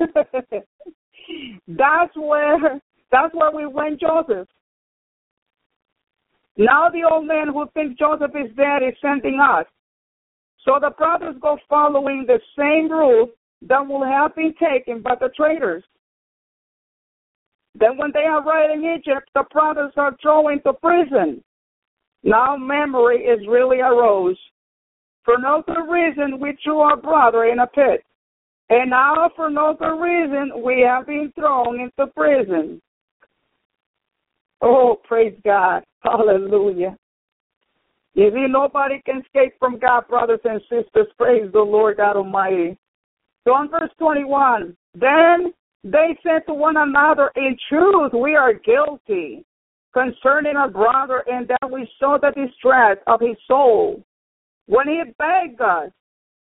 that's 1.68 2.16
where 2.16 2.80
that's 3.12 3.34
where 3.34 3.52
we 3.52 3.66
went 3.66 4.00
Joseph. 4.00 4.48
Now 6.56 6.88
the 6.90 7.08
old 7.08 7.28
man 7.28 7.46
who 7.48 7.66
thinks 7.74 7.96
Joseph 7.96 8.32
is 8.34 8.50
dead 8.56 8.82
is 8.82 8.94
sending 9.00 9.38
us. 9.40 9.66
So 10.64 10.78
the 10.80 10.90
brothers 10.90 11.36
go 11.40 11.58
following 11.68 12.26
the 12.26 12.40
same 12.58 12.90
route 12.90 13.30
that 13.62 13.86
will 13.86 14.04
have 14.04 14.34
been 14.34 14.54
taken 14.60 15.00
by 15.00 15.14
the 15.14 15.28
traders. 15.36 15.84
Then 17.78 17.96
when 17.96 18.10
they 18.12 18.24
arrive 18.24 18.70
in 18.72 18.84
Egypt, 18.84 19.30
the 19.34 19.44
brothers 19.52 19.92
are 19.96 20.16
thrown 20.20 20.52
into 20.52 20.72
prison. 20.72 21.42
Now 22.22 22.56
memory 22.56 23.18
is 23.18 23.46
really 23.48 23.80
arose. 23.80 24.38
For 25.24 25.36
no 25.38 25.62
good 25.66 25.90
reason 25.90 26.40
we 26.40 26.56
threw 26.62 26.80
our 26.80 26.96
brother 26.96 27.44
in 27.44 27.60
a 27.60 27.66
pit. 27.66 28.04
And 28.70 28.90
now 28.90 29.30
for 29.36 29.48
no 29.50 29.74
good 29.78 30.00
reason 30.00 30.62
we 30.62 30.80
have 30.80 31.06
been 31.06 31.32
thrown 31.34 31.80
into 31.80 32.10
prison. 32.12 32.82
Oh, 34.60 35.00
praise 35.06 35.38
God. 35.44 35.84
Hallelujah. 36.02 36.96
You 38.14 38.30
see, 38.32 38.46
nobody 38.48 39.00
can 39.06 39.18
escape 39.20 39.54
from 39.60 39.78
God, 39.78 40.08
brothers 40.08 40.40
and 40.44 40.60
sisters. 40.62 41.06
Praise 41.16 41.50
the 41.52 41.60
Lord 41.60 41.98
God 41.98 42.16
Almighty. 42.16 42.76
So 43.44 43.52
on 43.52 43.70
verse 43.70 43.90
21, 43.98 44.76
then 44.94 45.52
they 45.84 46.16
said 46.22 46.42
to 46.46 46.54
one 46.54 46.76
another, 46.76 47.30
In 47.36 47.56
truth, 47.68 48.12
we 48.12 48.34
are 48.34 48.52
guilty 48.52 49.44
concerning 49.94 50.56
our 50.56 50.70
brother, 50.70 51.24
and 51.26 51.48
that 51.48 51.70
we 51.70 51.88
saw 51.98 52.18
the 52.18 52.30
distress 52.30 52.98
of 53.06 53.20
his 53.20 53.36
soul 53.46 54.04
when 54.66 54.86
he 54.86 55.02
begged 55.18 55.60
us, 55.60 55.90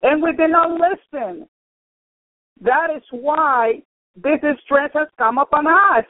and 0.03 0.23
we 0.23 0.33
did 0.33 0.51
not 0.51 0.71
listen. 0.71 1.49
That 2.61 2.89
is 2.95 3.03
why 3.11 3.83
this 4.15 4.41
distress 4.43 4.91
has 4.95 5.09
come 5.19 5.39
upon 5.39 5.67
us. 5.67 6.05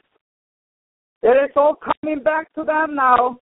It 1.21 1.49
is 1.49 1.51
all 1.55 1.75
coming 1.75 2.21
back 2.21 2.53
to 2.53 2.63
them 2.63 2.95
now. 2.95 3.39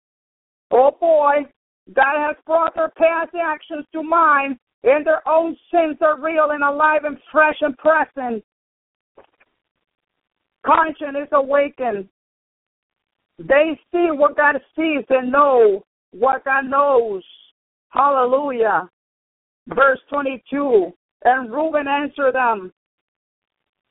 Oh 0.69 0.91
boy, 0.99 1.49
God 1.93 2.28
has 2.28 2.36
brought 2.45 2.76
their 2.76 2.89
past 2.89 3.32
actions 3.36 3.86
to 3.93 4.03
mind, 4.03 4.57
and 4.84 5.05
their 5.05 5.28
own 5.28 5.57
sins 5.72 5.97
are 6.01 6.22
real 6.22 6.51
and 6.51 6.63
alive 6.63 7.03
and 7.03 7.17
fresh 7.32 7.57
and 7.61 7.76
present. 7.78 8.43
Conscience 10.66 11.18
is 11.24 11.30
awakened. 11.32 12.07
They 13.39 13.80
see 13.91 14.09
what 14.12 14.38
God 14.38 14.55
sees 14.76 15.05
and 15.09 15.32
know 15.32 15.84
what 16.12 16.45
God 16.45 16.66
knows. 16.66 17.24
Hallelujah. 17.89 18.89
Verse 19.68 19.99
22 20.09 20.91
And 21.24 21.51
Reuben 21.51 21.88
answered 21.88 22.36
them, 22.36 22.72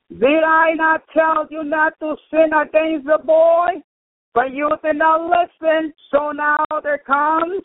Did 0.09 0.43
I 0.43 0.73
not 0.73 1.01
tell 1.13 1.47
you 1.49 1.63
not 1.63 1.93
to 1.99 2.15
sin 2.29 2.51
against 2.53 3.05
the 3.05 3.19
boy? 3.23 3.81
But 4.33 4.53
you 4.53 4.69
did 4.83 4.95
not 4.95 5.29
listen, 5.29 5.93
so 6.09 6.31
now 6.31 6.63
there 6.83 6.99
comes 6.99 7.63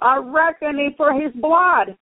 a 0.00 0.20
reckoning 0.20 0.94
for 0.96 1.12
his 1.12 1.32
blood. 1.34 1.96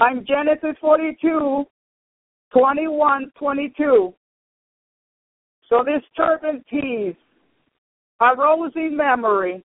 On 0.00 0.24
Genesis 0.26 0.76
42, 0.80 1.64
21, 2.52 3.30
22. 3.38 4.14
So 5.68 5.84
this 5.84 6.02
turban 6.16 6.64
peace 6.70 7.16
arose 8.20 8.72
in 8.76 8.96
memory. 8.96 9.62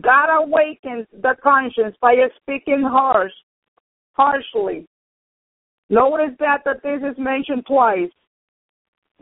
God 0.00 0.42
awakens 0.42 1.06
the 1.12 1.34
conscience 1.42 1.96
by 2.00 2.14
speaking 2.42 2.82
harsh, 2.82 3.32
harshly. 4.12 4.86
Notice 5.90 6.36
that, 6.40 6.62
that 6.64 6.82
this 6.82 7.00
is 7.00 7.16
mentioned 7.18 7.64
twice. 7.66 8.10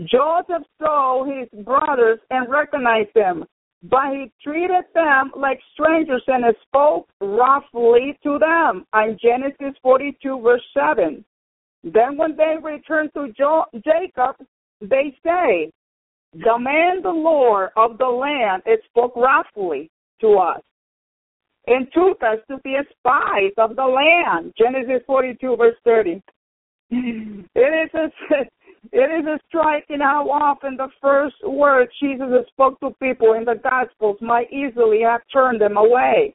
Joseph 0.00 0.66
saw 0.78 1.24
his 1.24 1.48
brothers 1.64 2.18
and 2.30 2.50
recognized 2.50 3.14
them, 3.14 3.44
but 3.84 4.12
he 4.12 4.30
treated 4.42 4.84
them 4.94 5.30
like 5.36 5.60
strangers 5.72 6.22
and 6.26 6.44
spoke 6.66 7.08
roughly 7.20 8.18
to 8.22 8.38
them. 8.38 8.84
In 8.94 9.16
Genesis 9.22 9.78
42, 9.82 10.40
verse 10.40 10.62
7. 10.74 11.24
Then 11.86 12.16
when 12.16 12.36
they 12.36 12.56
return 12.60 13.10
to 13.14 13.32
jo- 13.32 13.66
Jacob, 13.74 14.36
they 14.80 15.16
say, 15.24 15.70
The 16.34 16.58
man, 16.58 17.00
the 17.02 17.10
Lord 17.10 17.70
of 17.76 17.96
the 17.98 18.06
land, 18.06 18.62
it 18.66 18.80
spoke 18.90 19.14
wrathfully 19.14 19.88
to 20.20 20.34
us 20.34 20.62
and 21.68 21.86
took 21.92 22.22
us 22.22 22.38
to 22.50 22.58
be 22.64 22.76
spies 22.98 23.52
of 23.56 23.76
the 23.76 23.84
land. 23.84 24.52
Genesis 24.58 25.02
42, 25.06 25.56
verse 25.56 25.76
30. 25.84 26.22
Mm. 26.92 27.44
It 27.54 27.88
is 27.88 27.90
a, 27.94 28.34
it 28.92 29.20
is 29.20 29.26
a 29.26 29.38
striking 29.48 30.00
how 30.00 30.28
often 30.28 30.76
the 30.76 30.88
first 31.00 31.36
words 31.44 31.90
Jesus 32.00 32.26
spoke 32.48 32.80
to 32.80 32.90
people 33.00 33.34
in 33.34 33.44
the 33.44 33.60
Gospels 33.62 34.18
might 34.20 34.52
easily 34.52 35.02
have 35.02 35.20
turned 35.32 35.60
them 35.60 35.76
away. 35.76 36.34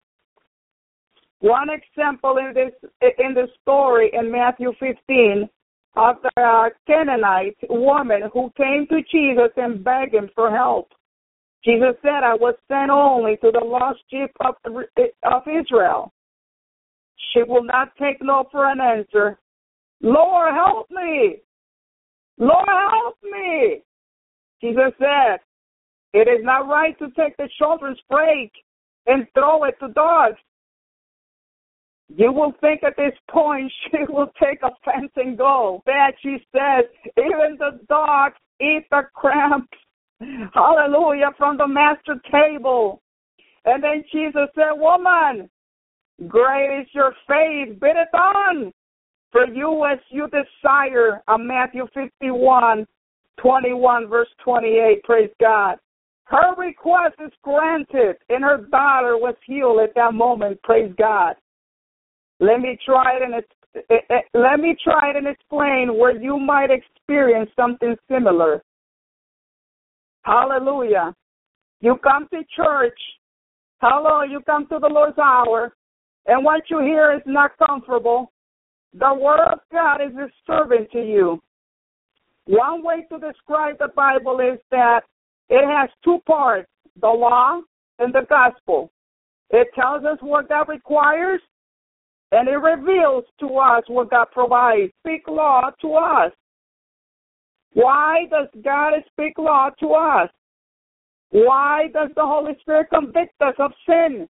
One 1.42 1.70
example 1.70 2.38
in 2.38 2.54
this 2.54 2.74
in 3.20 3.34
the 3.34 3.48
story 3.62 4.12
in 4.14 4.32
Matthew 4.32 4.74
15 4.80 5.50
of 5.96 6.16
the 6.24 6.42
uh, 6.42 6.70
Canaanite 6.88 7.58
woman 7.70 8.22
who 8.34 8.52
came 8.56 8.88
to 8.90 9.02
Jesus 9.12 9.52
and 9.58 9.84
begged 9.84 10.14
him 10.14 10.30
for 10.34 10.50
help. 10.50 10.90
Jesus 11.66 11.96
said, 12.02 12.24
"I 12.24 12.36
was 12.36 12.56
sent 12.68 12.90
only 12.90 13.38
to 13.38 13.52
the 13.52 13.64
lost 13.64 14.00
sheep 14.10 14.32
of 14.40 14.56
of 14.66 15.42
Israel." 15.48 16.14
She 17.34 17.44
will 17.44 17.64
not 17.64 17.96
take 17.98 18.22
no 18.22 18.46
for 18.52 18.66
an 18.70 18.80
answer. 18.82 19.40
Lord, 20.02 20.54
help 20.54 20.90
me! 20.90 21.38
Lord, 22.38 22.68
help 22.68 23.18
me! 23.24 23.84
Jesus 24.62 24.94
said, 24.98 25.40
It 26.14 26.28
is 26.28 26.44
not 26.44 26.68
right 26.68 26.98
to 27.00 27.10
take 27.12 27.38
the 27.38 27.50
children's 27.58 28.00
bread 28.10 28.50
and 29.08 29.28
throw 29.34 29.64
it 29.66 29.76
to 29.80 29.90
dogs. 29.90 30.38
You 32.16 32.32
will 32.34 32.54
think 32.60 32.84
at 32.84 32.98
this 32.98 33.18
point 33.30 33.72
she 33.92 34.00
will 34.10 34.32
take 34.42 34.60
offense 34.64 35.12
and 35.16 35.38
go. 35.38 35.82
That 35.86 36.14
she 36.22 36.38
says, 36.52 36.86
even 37.18 37.58
the 37.58 37.80
dogs 37.88 38.36
eat 38.60 38.86
the 38.92 39.04
crumbs, 39.14 39.68
hallelujah, 40.54 41.32
from 41.38 41.58
the 41.58 41.68
master 41.68 42.16
table. 42.32 43.02
And 43.66 43.84
then 43.84 44.04
Jesus 44.12 44.48
said, 44.56 44.74
Woman, 44.74 45.50
great 46.28 46.82
is 46.82 46.88
your 46.94 47.14
faith, 47.28 47.80
bid 47.80 47.96
it 47.96 48.16
on 48.16 48.74
for 49.32 49.48
you 49.48 49.86
as 49.86 50.00
you 50.10 50.28
desire. 50.28 51.22
Uh, 51.28 51.38
Matthew 51.38 51.88
51, 51.94 52.86
21, 53.40 54.08
verse 54.08 54.28
28. 54.44 55.04
Praise 55.04 55.30
God. 55.40 55.78
Her 56.26 56.56
request 56.58 57.16
is 57.24 57.32
granted, 57.44 58.16
and 58.30 58.44
her 58.44 58.66
daughter 58.72 59.18
was 59.18 59.36
healed 59.46 59.80
at 59.82 59.94
that 59.96 60.14
moment. 60.14 60.62
Praise 60.64 60.94
God. 60.98 61.36
Let 62.42 62.60
me 62.60 62.78
try 62.84 63.18
it 63.18 63.22
and 63.22 63.36
eh, 63.36 63.96
eh, 64.10 64.22
let 64.34 64.60
me 64.60 64.76
try 64.84 65.12
it 65.12 65.16
and 65.16 65.28
explain 65.28 65.96
where 65.98 66.20
you 66.20 66.38
might 66.40 66.70
experience 66.72 67.52
something 67.56 67.96
similar. 68.10 68.64
Hallelujah. 70.24 71.16
You 71.82 71.98
come 72.04 72.28
to 72.34 72.44
church. 72.56 73.00
Hello, 73.80 74.24
you 74.24 74.42
come 74.42 74.68
to 74.68 74.80
the 74.80 74.88
Lord's 74.88 75.18
hour, 75.18 75.74
and 76.28 76.44
what 76.44 76.64
you 76.70 76.80
hear 76.80 77.14
is 77.14 77.22
not 77.26 77.52
comfortable. 77.58 78.32
The 78.94 79.14
Word 79.14 79.40
of 79.52 79.60
God 79.72 80.02
is 80.02 80.12
disturbing 80.12 80.88
to 80.92 81.00
you. 81.00 81.40
One 82.46 82.84
way 82.84 83.06
to 83.12 83.20
describe 83.20 83.78
the 83.78 83.90
Bible 83.96 84.40
is 84.40 84.60
that 84.72 85.02
it 85.50 85.66
has 85.66 85.90
two 86.04 86.20
parts 86.28 86.68
the 87.00 87.08
law 87.08 87.62
and 88.00 88.14
the 88.14 88.26
gospel. 88.28 88.92
It 89.52 89.68
tells 89.76 90.04
us 90.06 90.18
what 90.22 90.50
God 90.50 90.68
requires, 90.68 91.42
and 92.32 92.48
it 92.48 92.58
reveals 92.58 93.26
to 93.40 93.48
us 93.58 93.84
what 93.88 94.10
God 94.10 94.28
provides. 94.32 94.92
Speak 95.00 95.24
law 95.28 95.70
to 95.82 95.94
us. 95.96 96.32
Why 97.74 98.26
does 98.30 98.48
God 98.64 98.94
speak 99.12 99.38
law 99.38 99.70
to 99.80 99.94
us? 99.94 100.30
Why 101.32 101.88
does 101.94 102.10
the 102.16 102.26
Holy 102.26 102.54
Spirit 102.62 102.88
convict 102.94 103.42
us 103.42 103.56
of 103.60 103.72
sin? 103.86 104.28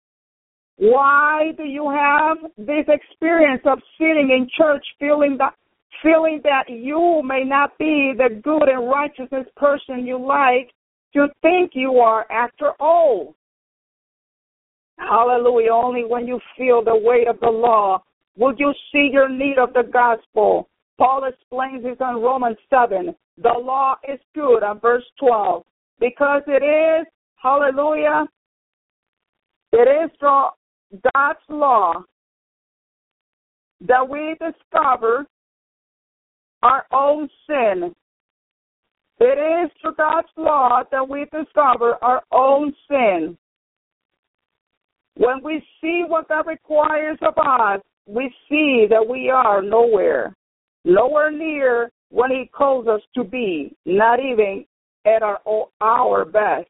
Why 0.78 1.52
do 1.58 1.64
you 1.64 1.90
have 1.90 2.38
this 2.58 2.86
experience 2.88 3.62
of 3.66 3.80
sitting 3.98 4.30
in 4.32 4.48
church 4.58 4.86
feeling 5.00 5.38
that 5.40 5.54
feeling 6.04 6.42
that 6.44 6.66
you 6.70 7.22
may 7.24 7.44
not 7.44 7.76
be 7.80 8.14
the 8.16 8.40
good 8.44 8.70
and 8.70 8.88
righteousness 8.88 9.48
person 9.56 10.06
you 10.06 10.24
like 10.24 10.72
to 11.16 11.28
think 11.42 11.72
you 11.74 11.98
are 11.98 12.32
after 12.32 12.74
all? 12.80 13.36
Hallelujah. 14.98 15.72
Only 15.72 16.06
when 16.06 16.28
you 16.28 16.40
feel 16.58 16.84
the 16.84 16.96
weight 16.96 17.28
of 17.28 17.40
the 17.40 17.50
law 17.50 18.04
will 18.38 18.54
you 18.58 18.74
see 18.92 19.10
your 19.12 19.30
need 19.30 19.58
of 19.58 19.74
the 19.74 19.84
gospel. 19.92 20.70
Paul 20.98 21.26
explains 21.26 21.84
this 21.84 21.98
in 22.00 22.16
Romans 22.22 22.58
7. 22.70 23.16
The 23.42 23.50
law 23.50 23.96
is 24.08 24.20
good 24.34 24.64
on 24.64 24.80
verse 24.80 25.04
12 25.20 25.64
because 26.00 26.42
it 26.48 26.64
is, 26.64 27.08
hallelujah, 27.36 28.26
it 29.74 30.06
is 30.06 30.10
from 30.20 30.50
God's 31.14 31.40
law 31.50 32.04
that 33.82 34.08
we 34.10 34.36
discover 34.40 35.26
our 36.64 36.86
own 36.92 37.30
sin. 37.48 37.94
It 39.20 39.66
is 39.66 39.72
through 39.82 39.96
God's 39.96 40.28
law 40.36 40.84
that 40.92 41.08
we 41.08 41.26
discover 41.26 41.96
our 42.02 42.24
own 42.32 42.74
sin. 42.90 43.38
When 45.18 45.42
we 45.44 45.64
see 45.82 46.04
what 46.08 46.30
God 46.30 46.46
requires 46.48 47.18
of 47.22 47.34
us, 47.38 47.82
we 48.06 48.32
see 48.48 48.86
that 48.90 49.06
we 49.08 49.30
are 49.30 49.62
nowhere, 49.62 50.36
nowhere 50.86 51.32
near 51.32 51.92
when 52.10 52.30
He 52.32 52.50
calls 52.56 52.88
us 52.88 53.02
to 53.16 53.24
be, 53.24 53.76
not 53.86 54.20
even 54.20 54.66
at 55.06 55.24
our, 55.24 55.40
our 55.82 56.24
best. 56.26 56.70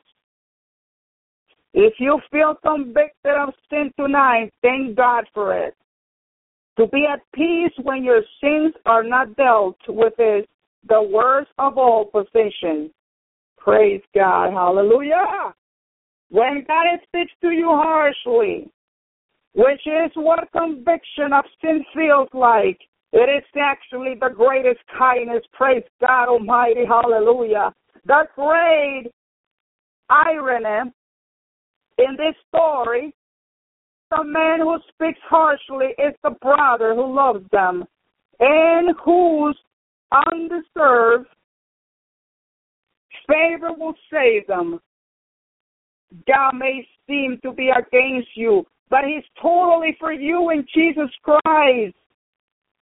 If 1.73 1.95
you 1.99 2.19
feel 2.31 2.55
convicted 2.65 3.35
of 3.35 3.53
sin 3.69 3.91
tonight, 3.99 4.51
thank 4.61 4.95
God 4.95 5.25
for 5.33 5.55
it. 5.55 5.75
To 6.77 6.87
be 6.87 7.05
at 7.11 7.21
peace 7.33 7.73
when 7.83 8.03
your 8.03 8.21
sins 8.41 8.73
are 8.85 9.03
not 9.03 9.35
dealt 9.35 9.77
with 9.87 10.13
is 10.19 10.45
the 10.87 11.01
worst 11.01 11.51
of 11.57 11.77
all 11.77 12.05
positions. 12.05 12.91
Praise 13.57 14.01
God. 14.15 14.53
Hallelujah. 14.53 15.53
When 16.29 16.65
God 16.67 16.85
speaks 17.07 17.31
to 17.41 17.51
you 17.51 17.69
harshly, 17.69 18.69
which 19.53 19.81
is 19.85 20.11
what 20.15 20.51
conviction 20.51 21.33
of 21.33 21.45
sin 21.61 21.85
feels 21.95 22.29
like, 22.33 22.79
it 23.13 23.29
is 23.29 23.43
actually 23.59 24.15
the 24.19 24.29
greatest 24.29 24.81
kindness. 24.97 25.43
Praise 25.53 25.83
God 26.01 26.27
Almighty. 26.27 26.85
Hallelujah. 26.85 27.73
The 28.05 28.23
great 28.35 29.05
irony 30.09 30.91
in 31.97 32.15
this 32.17 32.35
story, 32.49 33.13
the 34.11 34.23
man 34.23 34.59
who 34.59 34.77
speaks 34.89 35.19
harshly 35.23 35.87
is 35.97 36.13
the 36.23 36.35
brother 36.41 36.93
who 36.93 37.15
loves 37.15 37.45
them 37.51 37.85
and 38.39 38.95
whose 39.03 39.57
undeserved 40.31 41.27
favor 43.27 43.73
will 43.77 43.95
save 44.11 44.47
them. 44.47 44.79
God 46.27 46.53
may 46.53 46.87
seem 47.07 47.39
to 47.43 47.51
be 47.51 47.69
against 47.69 48.29
you, 48.35 48.65
but 48.89 49.01
He's 49.05 49.23
totally 49.41 49.95
for 49.99 50.13
you 50.13 50.49
in 50.51 50.65
Jesus 50.73 51.09
Christ. 51.23 51.95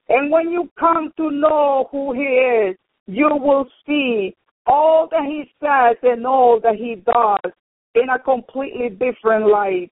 And 0.10 0.32
when 0.32 0.52
you 0.52 0.70
come 0.80 1.12
to 1.18 1.32
know 1.32 1.88
who 1.92 2.14
He 2.14 2.22
is, 2.22 2.78
you 3.08 3.30
will 3.32 3.66
see 3.86 4.36
all 4.68 5.08
that 5.12 5.26
He 5.26 5.46
says 5.60 5.98
and 6.04 6.26
all 6.26 6.60
that 6.62 6.76
He 6.76 6.96
does 6.96 7.52
in 7.96 8.10
a 8.10 8.20
completely 8.20 8.90
different 8.90 9.48
light. 9.48 9.92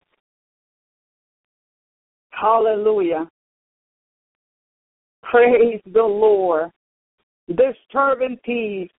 Hallelujah. 2.30 3.28
Praise 5.22 5.80
the 5.86 6.02
Lord. 6.02 6.70
Disturbing 7.48 8.38
peace, 8.44 8.90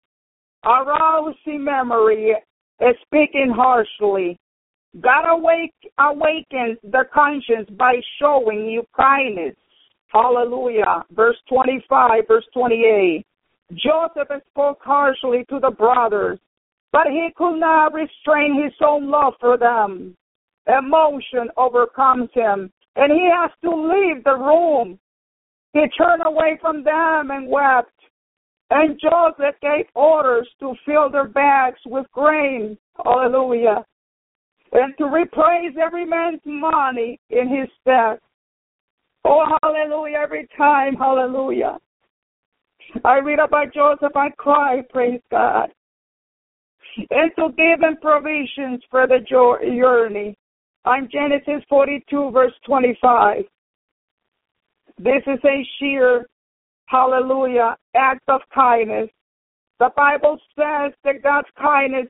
arousing 0.66 1.64
memory, 1.64 2.36
and 2.80 2.96
speaking 3.06 3.54
harshly. 3.56 4.38
God 5.02 5.38
awake, 5.38 5.74
awakens 6.00 6.78
the 6.84 7.04
conscience 7.14 7.70
by 7.78 7.96
showing 8.22 8.66
you 8.66 8.84
kindness. 8.96 9.56
Hallelujah. 10.08 11.04
Verse 11.12 11.38
25, 11.50 12.28
verse 12.28 12.46
28. 12.54 13.26
Joseph 13.74 14.42
spoke 14.52 14.80
harshly 14.84 15.46
to 15.50 15.60
the 15.60 15.72
brothers 15.72 16.40
but 16.94 17.08
he 17.08 17.30
could 17.36 17.60
not 17.60 17.92
restrain 17.94 18.64
his 18.64 18.74
own 18.86 19.10
love 19.10 19.34
for 19.42 19.58
them. 19.58 20.16
Emotion 20.68 21.50
overcomes 21.58 22.30
him, 22.34 22.72
and 22.96 23.12
he 23.12 23.28
has 23.34 23.50
to 23.64 23.70
leave 23.70 24.24
the 24.24 24.36
room. 24.36 24.98
He 25.74 25.84
turned 25.98 26.22
away 26.24 26.60
from 26.62 26.84
them 26.84 27.32
and 27.32 27.50
wept. 27.50 27.90
And 28.74 29.00
Joseph 29.00 29.56
gave 29.62 29.86
orders 29.94 30.48
to 30.60 30.74
fill 30.86 31.10
their 31.10 31.28
bags 31.28 31.80
with 31.86 32.08
grain. 32.12 32.78
Hallelujah. 33.04 33.86
And 34.72 34.94
to 34.98 35.06
replace 35.06 35.78
every 35.80 36.06
man's 36.06 36.42
money 36.44 37.20
in 37.30 37.48
his 37.48 37.70
stead. 37.82 38.18
Oh, 39.26 39.46
hallelujah, 39.62 40.18
every 40.18 40.48
time, 40.58 40.96
hallelujah. 40.96 41.78
I 43.06 43.20
read 43.20 43.40
about 43.40 43.74
Joseph, 43.74 44.16
I 44.16 44.30
cry, 44.32 44.82
praise 44.92 45.22
God 45.30 45.70
and 46.98 47.32
to 47.38 47.50
give 47.58 47.82
them 47.82 47.98
provisions 48.02 48.82
for 48.90 49.08
the 49.08 49.20
journey. 49.30 50.36
I'm 50.86 51.08
Genesis 51.12 51.64
42, 51.70 52.32
verse 52.32 52.54
25. 52.66 53.44
This 54.98 55.24
is 55.28 55.40
a 55.46 55.68
sheer, 55.80 56.28
hallelujah, 56.86 57.76
act 57.96 58.24
of 58.28 58.42
kindness. 58.54 59.10
The 59.80 59.90
Bible 59.96 60.38
says 60.56 60.94
that 61.04 61.24
God's 61.24 61.48
kindness 61.60 62.08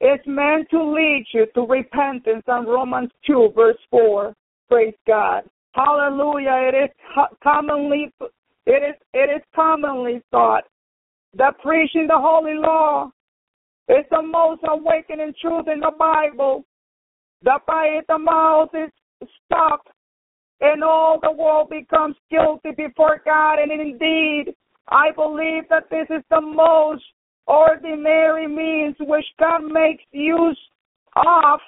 is 0.00 0.20
meant 0.26 0.68
to 0.70 0.82
lead 0.82 1.24
you 1.32 1.46
to 1.54 1.62
repentance 1.62 2.44
on 2.48 2.66
Romans 2.66 3.10
2, 3.26 3.52
verse 3.54 3.78
4. 3.90 4.34
Praise 4.68 4.94
God. 5.06 5.44
Hallelujah. 5.74 6.70
It 6.72 6.84
is 6.84 7.26
commonly 7.42 8.12
it 8.66 8.82
is 8.82 8.96
it 9.12 9.30
is 9.30 9.42
commonly 9.54 10.22
thought 10.30 10.64
that 11.34 11.58
preaching 11.60 12.06
the 12.08 12.18
holy 12.18 12.54
law 12.54 13.10
is 13.88 14.04
the 14.10 14.22
most 14.22 14.62
awakening 14.68 15.34
truth 15.40 15.66
in 15.72 15.80
the 15.80 15.92
Bible. 15.98 16.64
The 17.42 17.58
by 17.66 18.00
the 18.08 18.18
mouth 18.18 18.70
is 18.74 19.28
stopped, 19.44 19.88
and 20.60 20.82
all 20.82 21.18
the 21.20 21.30
world 21.30 21.68
becomes 21.70 22.16
guilty 22.30 22.70
before 22.76 23.20
God. 23.24 23.58
And 23.58 23.72
indeed, 23.72 24.54
I 24.88 25.10
believe 25.14 25.64
that 25.70 25.90
this 25.90 26.06
is 26.10 26.22
the 26.30 26.40
most 26.40 27.04
ordinary 27.46 28.48
means 28.48 28.96
which 29.00 29.26
God 29.38 29.62
makes 29.64 30.04
use 30.12 30.58
of. 31.16 31.60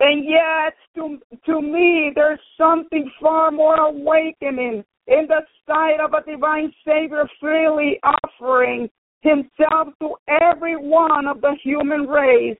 And 0.00 0.24
yet, 0.24 0.74
to, 0.94 1.18
to 1.46 1.60
me, 1.60 2.12
there's 2.14 2.38
something 2.56 3.10
far 3.20 3.50
more 3.50 3.76
awakening 3.76 4.84
in 5.08 5.26
the 5.26 5.40
sight 5.66 5.98
of 6.00 6.12
a 6.12 6.30
divine 6.30 6.72
Savior 6.86 7.28
freely 7.40 7.98
offering 8.04 8.88
himself 9.22 9.88
to 10.00 10.14
every 10.28 10.76
one 10.76 11.26
of 11.26 11.40
the 11.40 11.56
human 11.64 12.06
race. 12.06 12.58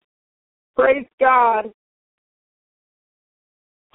Praise 0.77 1.07
God. 1.21 1.71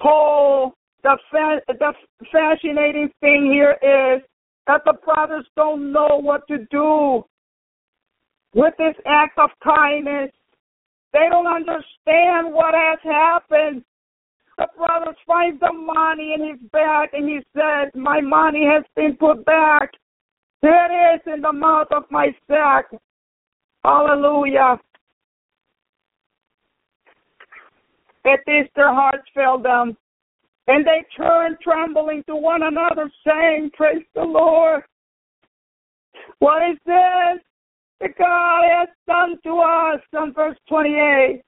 Oh, 0.02 0.72
the, 1.04 1.18
fa- 1.30 1.60
the 1.68 1.92
fascinating 2.32 3.10
thing 3.20 3.50
here 3.52 3.76
is 3.82 4.22
that 4.66 4.80
the 4.84 4.94
brothers 5.04 5.46
don't 5.54 5.92
know 5.92 6.18
what 6.20 6.48
to 6.48 6.58
do 6.70 7.22
with 8.54 8.74
this 8.78 8.94
act 9.06 9.38
of 9.38 9.50
kindness. 9.62 10.30
They 11.12 11.28
don't 11.30 11.46
understand 11.46 12.52
what 12.52 12.74
has 12.74 12.98
happened. 13.04 13.84
The 14.56 14.66
brothers 14.76 15.16
find 15.26 15.60
the 15.60 15.72
money 15.72 16.34
in 16.34 16.48
his 16.48 16.70
bag 16.70 17.10
and 17.12 17.28
he 17.28 17.40
says, 17.54 17.90
My 17.94 18.20
money 18.20 18.64
has 18.64 18.84
been 18.96 19.16
put 19.16 19.44
back. 19.44 19.90
Here 20.62 20.88
it 20.90 21.16
is 21.16 21.34
in 21.34 21.42
the 21.42 21.52
mouth 21.52 21.88
of 21.90 22.04
my 22.10 22.28
sack. 22.48 22.86
Hallelujah. 23.84 24.80
At 28.24 28.40
this 28.46 28.66
their 28.74 28.94
hearts 28.94 29.28
failed 29.34 29.64
them. 29.64 29.96
And 30.66 30.86
they 30.86 31.04
turned 31.16 31.56
trembling 31.62 32.24
to 32.26 32.36
one 32.36 32.62
another, 32.62 33.10
saying, 33.26 33.70
Praise 33.74 34.04
the 34.14 34.22
Lord. 34.22 34.82
What 36.38 36.62
is 36.70 36.78
this 36.86 37.42
that 38.00 38.18
God 38.18 38.62
has 38.64 38.88
done 39.06 39.38
to 39.44 39.60
us? 39.60 40.00
On 40.16 40.32
verse 40.32 40.56
28. 40.68 41.42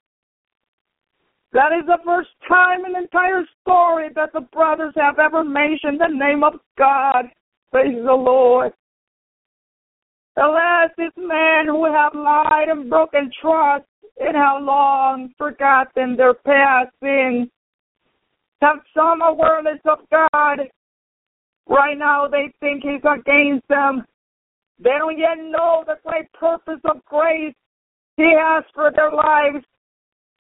That 1.53 1.71
is 1.71 1.85
the 1.87 1.97
first 2.05 2.29
time 2.47 2.85
in 2.85 2.93
the 2.93 2.99
entire 2.99 3.43
story 3.61 4.09
that 4.15 4.33
the 4.33 4.41
brothers 4.41 4.93
have 4.97 5.17
ever 5.17 5.43
mentioned 5.43 5.99
the 5.99 6.13
name 6.13 6.43
of 6.43 6.53
God. 6.77 7.25
Praise 7.71 7.95
the 7.95 8.13
Lord. 8.13 8.73
Alas, 10.37 10.91
this 10.97 11.11
man 11.17 11.65
who 11.65 11.85
have 11.85 12.13
lied 12.13 12.67
and 12.69 12.89
broken 12.89 13.31
trust 13.41 13.85
and 14.19 14.35
how 14.35 14.59
long 14.61 15.33
forgotten 15.37 16.15
their 16.15 16.35
past 16.35 16.91
sins 17.01 17.49
have 18.61 18.77
some 18.95 19.21
awareness 19.21 19.79
of 19.85 19.99
God. 20.11 20.59
Right 21.69 21.97
now 21.97 22.27
they 22.27 22.53
think 22.59 22.83
he's 22.83 23.01
against 23.03 23.67
them. 23.67 24.05
They 24.79 24.91
don't 24.97 25.17
yet 25.17 25.37
know 25.37 25.83
the 25.85 25.95
great 26.05 26.31
purpose 26.33 26.81
of 26.85 27.03
grace 27.05 27.55
he 28.15 28.33
has 28.37 28.63
for 28.73 28.91
their 28.91 29.11
lives. 29.11 29.65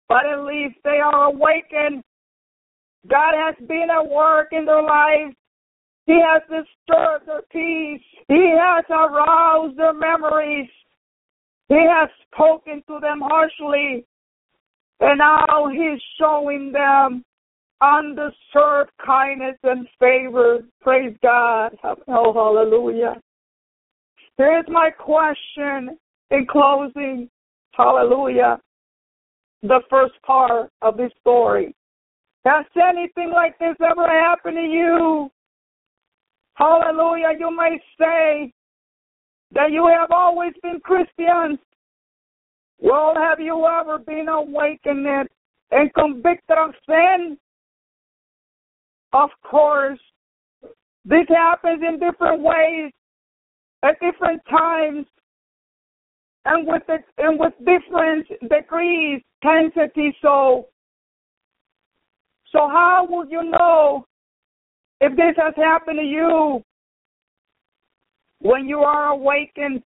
But 0.09 0.27
at 0.27 0.45
least 0.45 0.77
they 0.85 1.01
are 1.03 1.25
awakened. 1.25 2.03
God 3.09 3.35
has 3.35 3.55
been 3.67 3.89
at 3.91 4.09
work 4.09 4.49
in 4.53 4.65
their 4.65 4.83
lives. 4.83 5.35
He 6.07 6.21
has 6.25 6.43
disturbed 6.43 7.27
their 7.27 7.43
peace. 7.51 8.03
He 8.29 8.55
has 8.57 8.85
aroused 8.89 9.77
their 9.77 9.93
memories. 9.93 10.69
He 11.69 11.75
has 11.75 12.09
spoken 12.33 12.83
to 12.87 13.01
them 13.01 13.21
harshly. 13.21 14.07
And 15.01 15.19
now 15.19 15.69
he's 15.71 16.01
showing 16.19 16.73
them 16.73 17.25
undeserved 17.81 18.91
kindness 19.05 19.57
and 19.63 19.87
favor. 19.99 20.61
Praise 20.81 21.17
God. 21.23 21.77
Oh, 22.09 22.33
hallelujah. 22.33 23.21
Here's 24.39 24.67
my 24.69 24.91
question 24.91 25.99
in 26.31 26.47
closing. 26.51 27.29
Hallelujah. 27.73 28.59
The 29.63 29.81
first 29.91 30.15
part 30.25 30.71
of 30.83 30.97
this 30.97 31.13
story. 31.21 31.75
Has 32.45 32.65
anything 32.77 33.31
like 33.33 33.59
this 33.59 33.77
ever 33.85 34.07
happened 34.07 34.57
to 34.57 34.63
you? 34.63 35.31
Hallelujah. 36.55 37.33
You 37.39 37.55
may 37.55 37.79
say 37.99 38.53
that 39.53 39.73
you 39.73 39.87
have 39.89 40.11
always 40.11 40.53
been 40.63 40.81
Christians. 40.81 41.59
Well, 42.79 43.15
have 43.17 43.41
you 43.41 43.67
ever 43.67 43.99
been 43.99 44.29
awakened 44.29 45.29
and 45.71 45.95
convicted 45.95 46.57
of 46.59 46.75
sin? 46.87 47.37
Of 49.13 49.31
course. 49.43 49.99
This 51.05 51.27
happens 51.29 51.83
in 51.87 52.01
different 52.01 52.43
ways 52.43 52.93
at 53.83 54.01
different 54.01 54.43
times 54.51 55.07
and 56.47 56.67
with 56.67 56.83
it, 56.89 57.05
and 57.19 57.39
with 57.39 57.53
different 57.59 58.27
degrees, 58.49 59.23
intensity. 59.43 60.17
So, 60.23 60.67
so 62.53 62.69
how 62.69 63.07
will 63.09 63.29
you 63.29 63.51
know 63.51 64.07
if 65.01 65.13
this 65.17 65.35
has 65.37 65.55
happened 65.57 65.99
to 65.99 66.05
you? 66.05 66.63
When 68.41 68.69
you 68.69 68.81
are 68.81 69.09
awakened, 69.09 69.83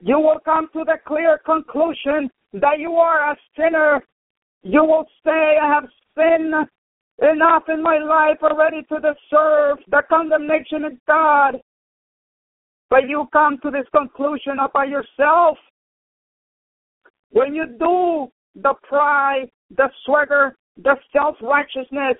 you 0.00 0.18
will 0.18 0.40
come 0.44 0.68
to 0.72 0.84
the 0.84 0.96
clear 1.06 1.38
conclusion 1.44 2.30
that 2.54 2.78
you 2.78 2.92
are 2.92 3.32
a 3.32 3.36
sinner. 3.56 4.02
You 4.62 4.82
will 4.82 5.06
say, 5.24 5.58
I 5.62 5.72
have 5.72 5.84
sinned 6.16 6.54
enough 7.20 7.64
in 7.68 7.82
my 7.82 7.98
life 7.98 8.38
already 8.42 8.82
to 8.84 8.96
deserve 8.96 9.78
the 9.88 10.02
condemnation 10.08 10.84
of 10.84 10.92
God. 11.06 11.60
But 12.90 13.08
you 13.08 13.26
come 13.32 13.58
to 13.62 13.70
this 13.70 13.86
conclusion 13.94 14.58
by 14.72 14.84
yourself. 14.84 15.58
When 17.30 17.54
you 17.54 17.66
do 17.78 18.28
the 18.54 18.74
pride, 18.82 19.46
the 19.76 19.88
swagger, 20.04 20.56
the 20.76 20.96
self 21.12 21.36
righteousness, 21.42 22.16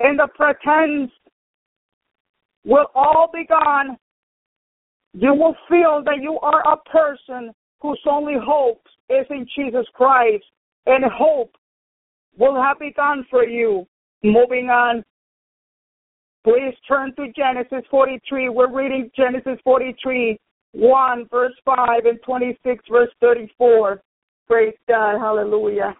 and 0.00 0.18
the 0.18 0.28
pretense 0.34 1.12
will 2.64 2.86
all 2.94 3.30
be 3.32 3.44
gone, 3.46 3.96
you 5.12 5.32
will 5.32 5.54
feel 5.68 6.02
that 6.04 6.20
you 6.20 6.38
are 6.40 6.62
a 6.72 6.76
person 6.88 7.52
whose 7.80 8.00
only 8.08 8.34
hope 8.42 8.82
is 9.08 9.26
in 9.30 9.46
Jesus 9.54 9.86
Christ, 9.94 10.44
and 10.86 11.04
hope 11.04 11.54
will 12.36 12.60
have 12.60 12.78
begun 12.80 13.24
for 13.30 13.44
you. 13.44 13.86
Moving 14.24 14.70
on, 14.70 15.04
please 16.44 16.74
turn 16.88 17.14
to 17.16 17.30
Genesis 17.36 17.84
43. 17.90 18.48
We're 18.48 18.74
reading 18.74 19.10
Genesis 19.14 19.60
43, 19.62 20.38
1, 20.72 21.28
verse 21.30 21.52
5, 21.66 22.06
and 22.06 22.18
26, 22.24 22.84
verse 22.90 23.10
34. 23.20 24.00
Praise 24.48 24.72
God. 24.88 25.18
Hallelujah. 25.18 25.94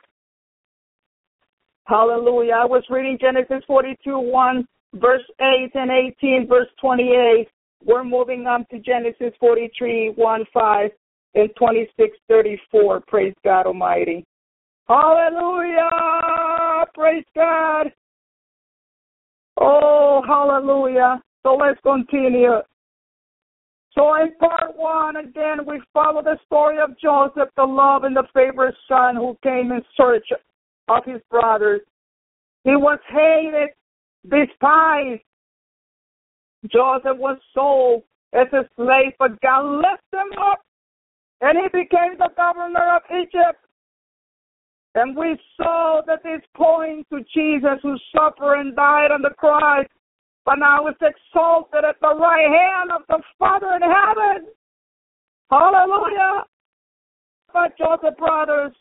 Hallelujah. 1.86 2.54
I 2.54 2.64
was 2.64 2.82
reading 2.88 3.18
Genesis 3.20 3.62
42, 3.66 4.18
1, 4.18 4.66
verse 4.94 5.20
8 5.38 5.70
and 5.74 5.90
18, 5.90 6.46
verse 6.48 6.68
28. 6.80 7.46
We're 7.84 8.04
moving 8.04 8.46
on 8.46 8.64
to 8.70 8.78
Genesis 8.78 9.34
43, 9.38 10.14
1, 10.16 10.44
5, 10.54 10.90
and 11.34 11.50
26, 11.58 12.16
34. 12.26 13.00
Praise 13.06 13.34
God 13.44 13.66
Almighty. 13.66 14.24
Hallelujah. 14.88 15.90
Praise 16.94 17.24
God. 17.36 17.92
Oh, 19.56 20.22
hallelujah. 20.26 21.22
So 21.42 21.54
let's 21.54 21.80
continue. 21.82 22.60
So 23.94 24.14
in 24.16 24.34
part 24.38 24.76
one, 24.76 25.16
again, 25.16 25.58
we 25.66 25.80
follow 25.92 26.22
the 26.22 26.38
story 26.46 26.78
of 26.78 26.98
Joseph, 27.00 27.48
the 27.56 27.64
love 27.64 28.02
and 28.04 28.16
the 28.16 28.24
favorite 28.34 28.74
son 28.88 29.14
who 29.14 29.36
came 29.42 29.70
in 29.70 29.82
search 29.96 30.26
of 30.88 31.04
his 31.04 31.20
brothers. 31.30 31.80
He 32.64 32.74
was 32.74 32.98
hated, 33.08 33.70
despised. 34.28 35.22
Joseph 36.72 37.18
was 37.18 37.38
sold 37.52 38.02
as 38.32 38.48
a 38.52 38.68
slave, 38.74 39.12
but 39.18 39.40
God 39.42 39.76
lifted 39.76 40.18
him 40.18 40.38
up 40.40 40.60
and 41.40 41.58
he 41.58 41.68
became 41.68 42.16
the 42.18 42.30
governor 42.36 42.96
of 42.96 43.02
Egypt. 43.10 43.60
And 44.94 45.16
we 45.16 45.36
saw 45.56 46.02
that 46.06 46.22
this 46.22 46.40
points 46.56 47.08
to 47.10 47.18
Jesus 47.34 47.80
who 47.82 47.96
suffered 48.14 48.60
and 48.60 48.76
died 48.76 49.10
on 49.10 49.22
the 49.22 49.34
cross, 49.36 49.86
but 50.44 50.56
now 50.56 50.86
is 50.86 50.94
exalted 51.00 51.84
at 51.84 51.96
the 52.00 52.14
right 52.14 52.46
hand 52.46 52.92
of 52.92 53.02
the 53.08 53.20
Father 53.38 53.74
in 53.74 53.82
heaven. 53.82 54.46
Hallelujah. 55.50 56.44
But 57.52 57.76
Joseph 57.76 58.16
brothers, 58.18 58.72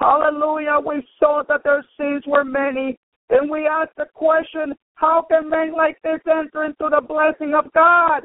hallelujah, 0.00 0.78
we 0.84 1.06
saw 1.18 1.42
that 1.48 1.62
their 1.64 1.84
sins 1.96 2.24
were 2.26 2.44
many. 2.44 2.98
And 3.30 3.50
we 3.50 3.66
asked 3.66 3.96
the 3.96 4.06
question, 4.14 4.74
how 4.96 5.26
can 5.30 5.48
men 5.48 5.74
like 5.74 6.00
this 6.02 6.20
enter 6.26 6.64
into 6.64 6.88
the 6.90 7.00
blessing 7.06 7.54
of 7.54 7.72
God? 7.72 8.22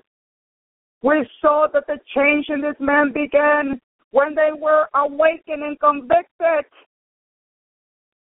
We 1.01 1.27
saw 1.41 1.67
that 1.73 1.87
the 1.87 1.97
change 2.15 2.47
in 2.49 2.61
this 2.61 2.75
man 2.79 3.13
began 3.13 3.79
when 4.11 4.35
they 4.35 4.49
were 4.57 4.87
awakened 4.95 5.63
and 5.63 5.79
convicted. 5.79 6.65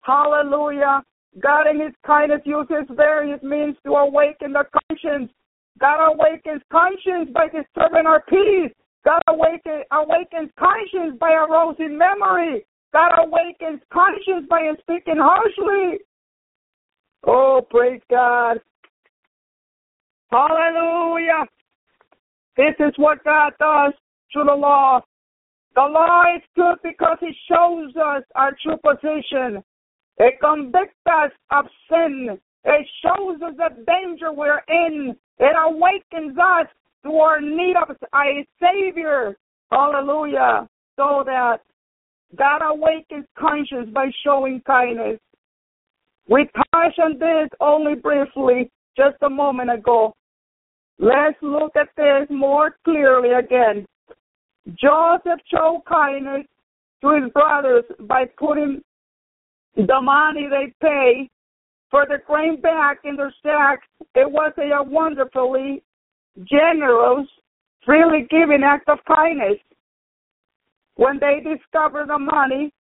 Hallelujah. 0.02 1.02
God 1.42 1.68
in 1.68 1.80
his 1.80 1.94
kindness 2.06 2.42
uses 2.46 2.86
various 2.96 3.42
means 3.44 3.76
to 3.86 3.92
awaken 3.92 4.54
the 4.54 4.64
conscience. 4.90 5.32
God 5.80 6.14
awakens 6.14 6.62
conscience 6.72 7.30
by 7.34 7.48
disturbing 7.48 8.06
our 8.06 8.24
peace. 8.30 8.72
God 9.04 9.22
awaken, 9.28 9.84
awakens 9.92 10.50
conscience 10.58 11.18
by 11.20 11.32
arousing 11.32 11.98
memory. 11.98 12.66
God 12.94 13.12
awakens 13.20 13.82
conscience 13.92 14.48
by 14.50 14.72
speaking 14.82 15.18
harshly. 15.18 16.00
Oh, 17.28 17.62
praise 17.70 18.02
God. 18.10 18.60
Hallelujah. 20.32 21.46
This 22.56 22.76
is 22.80 22.94
what 22.98 23.24
God 23.24 23.54
does. 23.60 23.94
to 24.34 24.44
the 24.44 24.54
law. 24.54 25.02
The 25.76 25.82
law 25.82 26.24
is 26.36 26.42
good 26.56 26.78
because 26.84 27.18
it 27.22 27.36
shows 27.50 27.94
us 27.98 28.24
our 28.36 28.56
true 28.64 28.78
position. 28.78 29.62
It 30.18 30.36
convicts 30.42 30.96
us 31.06 31.32
of 31.52 31.66
sin. 31.90 32.40
It 32.64 32.88
shows 33.04 33.42
us 33.42 33.54
the 33.58 33.84
danger 33.86 34.32
we're 34.32 34.62
in. 34.70 35.16
It 35.38 35.56
awakens 35.58 36.38
us 36.38 36.68
to 37.04 37.12
our 37.18 37.42
need 37.42 37.76
of 37.76 37.96
a 38.14 38.48
Savior. 38.62 39.36
Hallelujah. 39.70 40.68
So 40.96 41.24
that 41.26 41.58
God 42.38 42.62
awakens 42.64 43.26
conscience 43.38 43.90
by 43.94 44.10
showing 44.24 44.62
kindness. 44.66 45.20
We 46.30 46.50
touched 46.74 47.00
on 47.00 47.20
this 47.20 47.50
only 47.60 47.96
briefly 47.96 48.72
just 48.96 49.18
a 49.22 49.30
moment 49.30 49.72
ago. 49.72 50.16
Let's 50.98 51.38
look 51.42 51.76
at 51.76 51.90
this 51.98 52.28
more 52.30 52.78
clearly 52.86 53.32
again. 53.34 53.86
Joseph 54.70 55.40
showed 55.52 55.84
kindness 55.88 56.46
to 57.02 57.22
his 57.22 57.32
brothers 57.32 57.84
by 58.02 58.26
putting 58.38 58.82
the 59.76 60.02
money 60.02 60.48
they 60.50 60.74
pay 60.82 61.30
for 61.92 62.06
the 62.08 62.18
grain 62.26 62.60
back 62.62 63.00
in 63.04 63.16
their 63.16 63.34
sacks. 63.44 63.88
It 64.16 64.30
was 64.30 64.54
a 64.58 64.84
wonderfully 64.84 65.84
generous, 66.44 67.28
freely 67.86 68.28
giving 68.30 68.64
act 68.64 68.90
of 68.90 69.00
kindness. 69.08 69.60
When 70.96 71.20
they 71.20 71.42
discovered 71.42 72.10
the 72.10 72.18
money, 72.18 72.74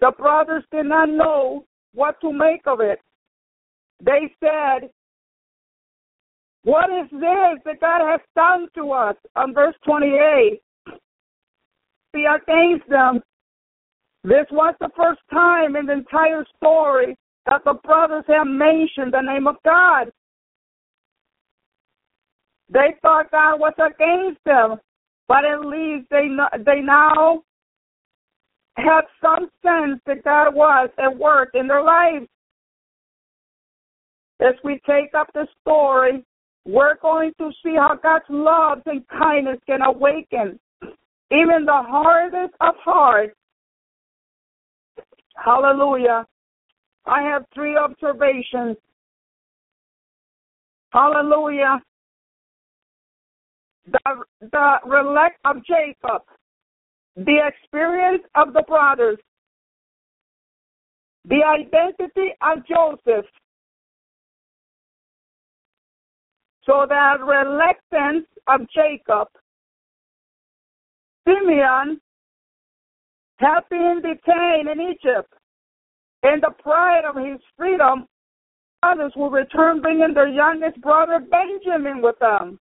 the 0.00 0.12
brothers 0.18 0.64
did 0.72 0.86
not 0.86 1.08
know 1.08 1.64
what 1.94 2.20
to 2.22 2.32
make 2.32 2.62
of 2.66 2.80
it. 2.80 2.98
They 4.04 4.34
said, 4.40 4.90
What 6.64 6.90
is 6.90 7.08
this 7.12 7.62
that 7.64 7.80
God 7.80 8.00
has 8.10 8.20
done 8.34 8.66
to 8.74 8.90
us? 8.90 9.16
On 9.36 9.54
verse 9.54 9.76
28, 9.84 10.60
be 12.12 12.24
against 12.26 12.88
them. 12.88 13.20
This 14.24 14.46
was 14.50 14.74
the 14.80 14.90
first 14.96 15.20
time 15.30 15.76
in 15.76 15.86
the 15.86 15.94
entire 15.94 16.44
story 16.56 17.16
that 17.46 17.62
the 17.64 17.74
brothers 17.84 18.24
have 18.28 18.46
mentioned 18.46 19.12
the 19.12 19.20
name 19.20 19.46
of 19.46 19.56
God. 19.64 20.10
They 22.68 22.94
thought 23.02 23.30
God 23.30 23.58
was 23.58 23.74
against 23.78 24.42
them, 24.44 24.76
but 25.28 25.44
at 25.44 25.66
least 25.66 26.08
they 26.10 26.28
they 26.64 26.80
now 26.80 27.42
have 28.76 29.04
some 29.20 29.50
sense 29.62 30.00
that 30.06 30.24
God 30.24 30.54
was 30.54 30.88
at 30.98 31.18
work 31.18 31.50
in 31.54 31.66
their 31.66 31.82
lives. 31.82 32.26
As 34.40 34.54
we 34.64 34.80
take 34.86 35.14
up 35.14 35.28
the 35.34 35.46
story, 35.60 36.24
we're 36.64 36.96
going 37.02 37.32
to 37.38 37.50
see 37.62 37.74
how 37.76 37.98
God's 38.02 38.24
love 38.28 38.78
and 38.86 39.06
kindness 39.08 39.58
can 39.66 39.82
awaken 39.82 40.58
even 41.32 41.64
the 41.64 41.82
hardest 41.86 42.54
of 42.60 42.74
hearts. 42.84 43.34
Hallelujah. 45.36 46.26
I 47.06 47.22
have 47.22 47.44
three 47.54 47.76
observations. 47.76 48.76
Hallelujah. 50.90 51.80
The, 53.90 53.98
the 54.40 54.74
relect 54.86 55.38
of 55.44 55.56
Jacob, 55.64 56.22
the 57.16 57.40
experience 57.48 58.22
of 58.34 58.52
the 58.52 58.62
brothers, 58.68 59.18
the 61.24 61.42
identity 61.42 62.34
of 62.42 62.58
Joseph. 62.66 63.26
So 66.64 66.86
that 66.88 67.16
reluctance 67.20 68.26
of 68.46 68.60
Jacob, 68.72 69.28
Simeon 71.26 72.00
had 73.36 73.60
been 73.70 74.00
detained 74.02 74.68
in 74.68 74.80
Egypt. 74.80 75.32
In 76.22 76.40
the 76.40 76.52
pride 76.62 77.04
of 77.04 77.16
his 77.16 77.40
freedom, 77.56 78.06
others 78.82 79.12
will 79.16 79.30
return 79.30 79.80
bringing 79.80 80.14
their 80.14 80.28
youngest 80.28 80.80
brother 80.80 81.20
Benjamin 81.20 82.00
with 82.02 82.18
them. 82.20 82.58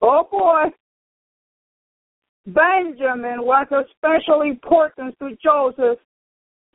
Oh 0.00 0.28
boy. 0.30 0.70
Benjamin 2.46 3.42
was 3.42 3.66
of 3.72 3.86
special 3.96 4.42
importance 4.42 5.16
to 5.20 5.36
Joseph 5.42 5.98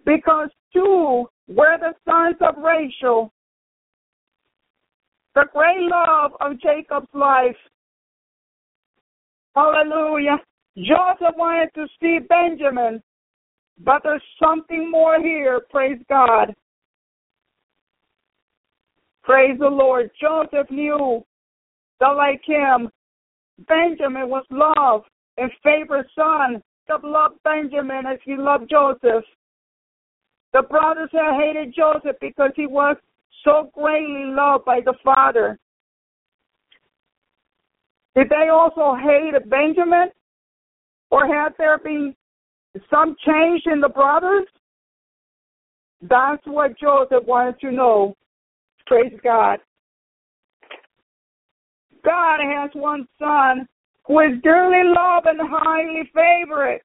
because 0.05 0.49
two 0.73 1.29
were 1.47 1.77
the 1.79 1.93
sons 2.05 2.35
of 2.41 2.61
Rachel. 2.61 3.31
The 5.35 5.45
great 5.53 5.79
love 5.79 6.31
of 6.41 6.59
Jacob's 6.59 7.07
life. 7.13 7.55
Hallelujah. 9.55 10.37
Joseph 10.77 11.35
wanted 11.37 11.69
to 11.75 11.87
see 11.99 12.19
Benjamin, 12.27 13.01
but 13.83 14.01
there's 14.03 14.21
something 14.41 14.89
more 14.89 15.19
here. 15.19 15.61
Praise 15.69 15.99
God. 16.09 16.53
Praise 19.23 19.57
the 19.59 19.67
Lord. 19.67 20.09
Joseph 20.19 20.69
knew 20.69 21.23
that, 21.99 22.09
like 22.09 22.41
him, 22.45 22.89
Benjamin 23.67 24.29
was 24.29 24.45
loved 24.49 25.07
and 25.37 25.51
favored 25.63 26.07
son. 26.15 26.61
Jacob 26.91 27.03
loved 27.05 27.35
Benjamin 27.43 28.05
as 28.05 28.19
he 28.25 28.35
loved 28.35 28.69
Joseph. 28.69 29.23
The 30.53 30.63
brothers 30.63 31.09
had 31.13 31.39
hated 31.39 31.73
Joseph 31.73 32.17
because 32.19 32.51
he 32.55 32.67
was 32.67 32.97
so 33.43 33.71
greatly 33.73 34.25
loved 34.25 34.65
by 34.65 34.81
the 34.83 34.93
father. 35.03 35.57
Did 38.15 38.27
they 38.29 38.49
also 38.51 38.95
hate 38.95 39.33
Benjamin? 39.49 40.09
Or 41.11 41.27
had 41.27 41.49
there 41.57 41.77
been 41.77 42.15
some 42.89 43.15
change 43.25 43.63
in 43.65 43.81
the 43.81 43.89
brothers? 43.89 44.47
That's 46.01 46.41
what 46.45 46.79
Joseph 46.79 47.25
wanted 47.27 47.59
to 47.59 47.71
know. 47.71 48.15
Praise 48.87 49.13
God. 49.23 49.59
God 52.03 52.39
has 52.41 52.71
one 52.73 53.07
son 53.19 53.67
who 54.07 54.19
is 54.21 54.41
dearly 54.41 54.83
loved 54.83 55.27
and 55.27 55.39
highly 55.43 56.09
favored. 56.13 56.79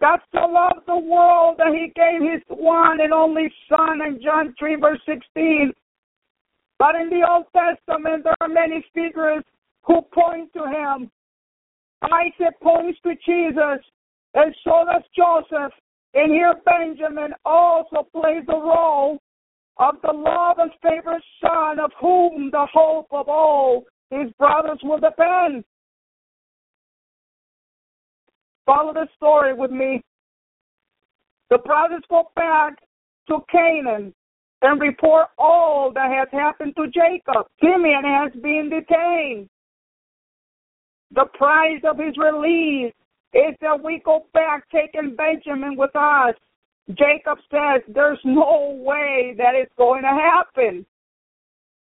God 0.00 0.20
so 0.32 0.46
loved 0.46 0.86
the 0.86 0.96
world 0.96 1.56
that 1.58 1.74
he 1.74 1.92
gave 1.94 2.22
his 2.22 2.40
one 2.48 3.00
and 3.00 3.12
only 3.12 3.52
son 3.68 4.00
in 4.06 4.20
John 4.22 4.54
3 4.58 4.76
verse 4.76 5.00
16. 5.06 5.72
But 6.78 6.94
in 6.94 7.10
the 7.10 7.26
Old 7.28 7.46
Testament 7.52 8.24
there 8.24 8.36
are 8.40 8.48
many 8.48 8.84
figures 8.94 9.44
who 9.82 10.00
point 10.02 10.52
to 10.54 10.64
him. 10.64 11.10
Isaac 12.02 12.58
points 12.62 12.98
to 13.02 13.14
Jesus, 13.26 13.84
and 14.34 14.54
so 14.64 14.84
does 14.90 15.02
Joseph. 15.14 15.72
And 16.14 16.32
here 16.32 16.54
Benjamin 16.64 17.32
also 17.44 18.08
plays 18.12 18.44
the 18.46 18.54
role 18.54 19.18
of 19.78 19.94
the 20.02 20.12
love 20.12 20.58
and 20.58 20.70
favored 20.82 21.22
son 21.40 21.78
of 21.78 21.92
whom 22.00 22.50
the 22.50 22.66
hope 22.72 23.06
of 23.12 23.28
all 23.28 23.84
his 24.10 24.30
brothers 24.38 24.78
will 24.82 24.98
depend. 24.98 25.64
Follow 28.66 28.92
the 28.92 29.06
story 29.16 29.54
with 29.54 29.70
me. 29.70 30.02
The 31.48 31.58
brothers 31.58 32.02
go 32.08 32.30
back 32.36 32.74
to 33.28 33.38
Canaan 33.50 34.12
and 34.62 34.80
report 34.80 35.28
all 35.38 35.92
that 35.94 36.10
has 36.10 36.28
happened 36.32 36.74
to 36.76 36.86
Jacob. 36.88 37.46
Simeon 37.60 38.04
has 38.04 38.32
been 38.42 38.70
detained. 38.70 39.48
The 41.12 41.26
price 41.34 41.80
of 41.84 41.98
his 41.98 42.16
release 42.16 42.92
is 43.32 43.54
that 43.60 43.82
we 43.82 44.02
go 44.04 44.26
back 44.32 44.64
taking 44.70 45.16
Benjamin 45.16 45.76
with 45.76 45.94
us. 45.94 46.34
Jacob 46.90 47.38
says 47.50 47.82
there's 47.88 48.18
no 48.24 48.80
way 48.84 49.34
that 49.38 49.54
it's 49.54 49.72
going 49.76 50.02
to 50.02 50.08
happen. 50.08 50.84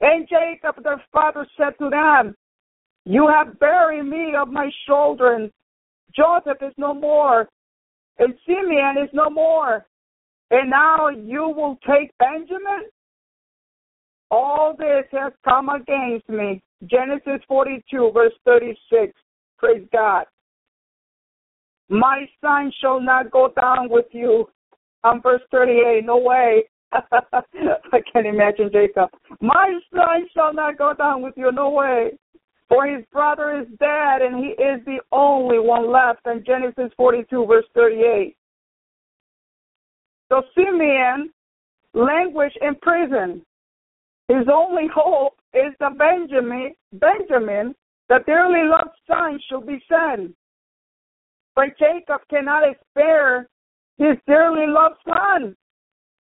And 0.02 0.28
Jacob, 0.28 0.84
their 0.84 1.02
father, 1.12 1.48
said 1.58 1.74
to 1.80 1.90
them, 1.90 2.36
You 3.06 3.28
have 3.28 3.60
buried 3.60 4.04
me 4.04 4.34
of 4.36 4.50
my 4.50 4.70
children. 4.86 5.52
Joseph 6.16 6.62
is 6.62 6.74
no 6.78 6.94
more, 6.94 7.48
and 8.20 8.34
Simeon 8.46 8.98
is 9.02 9.10
no 9.14 9.30
more. 9.30 9.86
And 10.52 10.70
now 10.70 11.10
you 11.10 11.50
will 11.50 11.78
take 11.88 12.12
Benjamin? 12.20 12.90
All 14.30 14.76
this 14.78 15.06
has 15.12 15.34
come 15.44 15.70
against 15.70 16.28
me. 16.30 16.62
Genesis 16.86 17.42
42, 17.48 18.12
verse 18.14 18.34
36. 18.46 19.14
Praise 19.58 19.88
God. 19.92 20.26
My 21.90 22.26
son 22.42 22.72
shall 22.82 23.00
not 23.00 23.32
go 23.32 23.52
down 23.60 23.90
with 23.90 24.06
you. 24.12 24.48
On 25.04 25.22
verse 25.22 25.42
38, 25.52 26.06
no 26.06 26.18
way. 26.18 26.64
I 26.92 28.00
can't 28.12 28.28
imagine 28.28 28.70
Jacob. 28.72 29.10
My 29.42 29.80
son 29.94 30.28
shall 30.34 30.54
not 30.54 30.78
go 30.78 30.94
down 30.94 31.22
with 31.22 31.34
you, 31.38 31.52
no 31.52 31.70
way. 31.70 32.12
For 32.70 32.86
his 32.86 33.06
brother 33.12 33.62
is 33.62 33.68
dead, 33.80 34.22
and 34.22 34.38
he 34.44 34.52
is 34.52 34.84
the 34.86 35.00
only 35.12 35.60
one 35.60 35.92
left. 35.92 36.26
In 36.26 36.44
Genesis 36.46 36.92
42, 36.98 37.46
verse 37.46 37.66
38. 37.74 38.36
So 40.30 40.42
Simeon 40.56 41.30
languished 41.94 42.58
in 42.62 42.76
prison. 42.82 43.42
His 44.28 44.48
only 44.54 44.88
hope 44.94 45.34
is 45.54 45.74
that 45.80 45.98
Benjamin, 45.98 46.74
Benjamin, 46.94 47.74
the 48.10 48.20
dearly 48.26 48.64
loved 48.64 48.98
son, 49.08 49.40
shall 49.48 49.62
be 49.62 49.82
sent. 49.88 50.36
But 51.56 51.78
Jacob 51.80 52.22
cannot 52.30 52.64
spare 52.90 53.48
his 53.98 54.18
dearly 54.28 54.68
loved 54.68 54.98
son. 55.06 55.56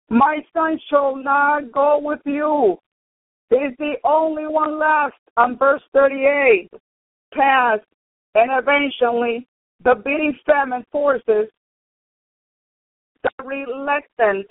My 0.08 0.38
son 0.52 0.78
shall 0.88 1.16
not 1.16 1.72
go 1.72 2.00
with 2.02 2.20
you. 2.24 2.78
He's 3.50 3.76
the 3.78 3.94
only 4.04 4.46
one 4.46 4.78
left 4.78 5.18
on 5.36 5.58
verse 5.58 5.82
38. 5.92 6.70
Past 7.34 7.82
and 8.34 8.50
eventually 8.52 9.46
the 9.84 9.94
beating 9.94 10.36
famine 10.46 10.84
forces 10.90 11.48
the 13.22 13.44
reluctant 13.44 14.46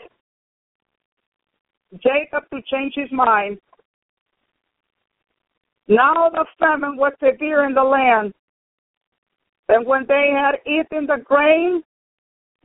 Jacob 1.93 2.43
to 2.53 2.61
change 2.71 2.93
his 2.95 3.11
mind. 3.11 3.57
Now 5.87 6.29
the 6.29 6.45
famine 6.59 6.97
was 6.97 7.13
severe 7.19 7.65
in 7.65 7.73
the 7.73 7.83
land, 7.83 8.33
and 9.69 9.85
when 9.85 10.05
they 10.07 10.31
had 10.33 10.59
eaten 10.65 11.07
the 11.07 11.23
grain 11.23 11.81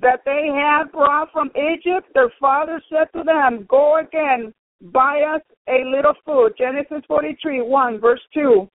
that 0.01 0.21
they 0.25 0.49
had 0.53 0.93
brought 0.93 1.33
from 1.33 1.51
Egypt, 1.57 2.09
their 2.15 2.33
father 2.41 2.83
said 2.91 3.09
to 3.17 3.25
them, 3.25 3.67
Go 3.69 3.99
again, 3.99 4.53
buy 4.93 5.23
us 5.23 5.43
a 5.69 5.85
little 5.85 6.15
food. 6.27 6.53
Genesis 6.59 7.03
43, 7.07 7.63
1, 7.63 8.01
verse 8.01 8.21
2. 8.35 8.69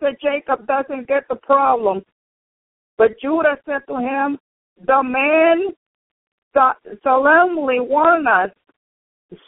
So 0.00 0.06
Jacob 0.20 0.66
doesn't 0.66 1.08
get 1.08 1.24
the 1.28 1.36
problem. 1.36 2.02
But 2.98 3.18
Judah 3.20 3.56
said 3.64 3.80
to 3.88 3.98
him, 3.98 4.38
The 4.86 5.02
man 5.02 5.72
solemnly 7.02 7.80
warned 7.80 8.28
us, 8.28 8.50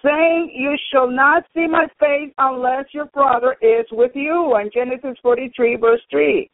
saying, 0.03 0.53
You 0.55 0.77
shall 0.93 1.11
not 1.11 1.45
see 1.55 1.67
my 1.67 1.87
face 2.01 2.33
unless 2.39 2.87
your 2.93 3.07
brother 3.07 3.57
is 3.61 3.87
with 3.93 4.13
you. 4.15 4.55
And 4.55 4.71
Genesis 4.73 5.19
43, 5.23 5.77
verse 5.77 6.01
3. 6.11 6.51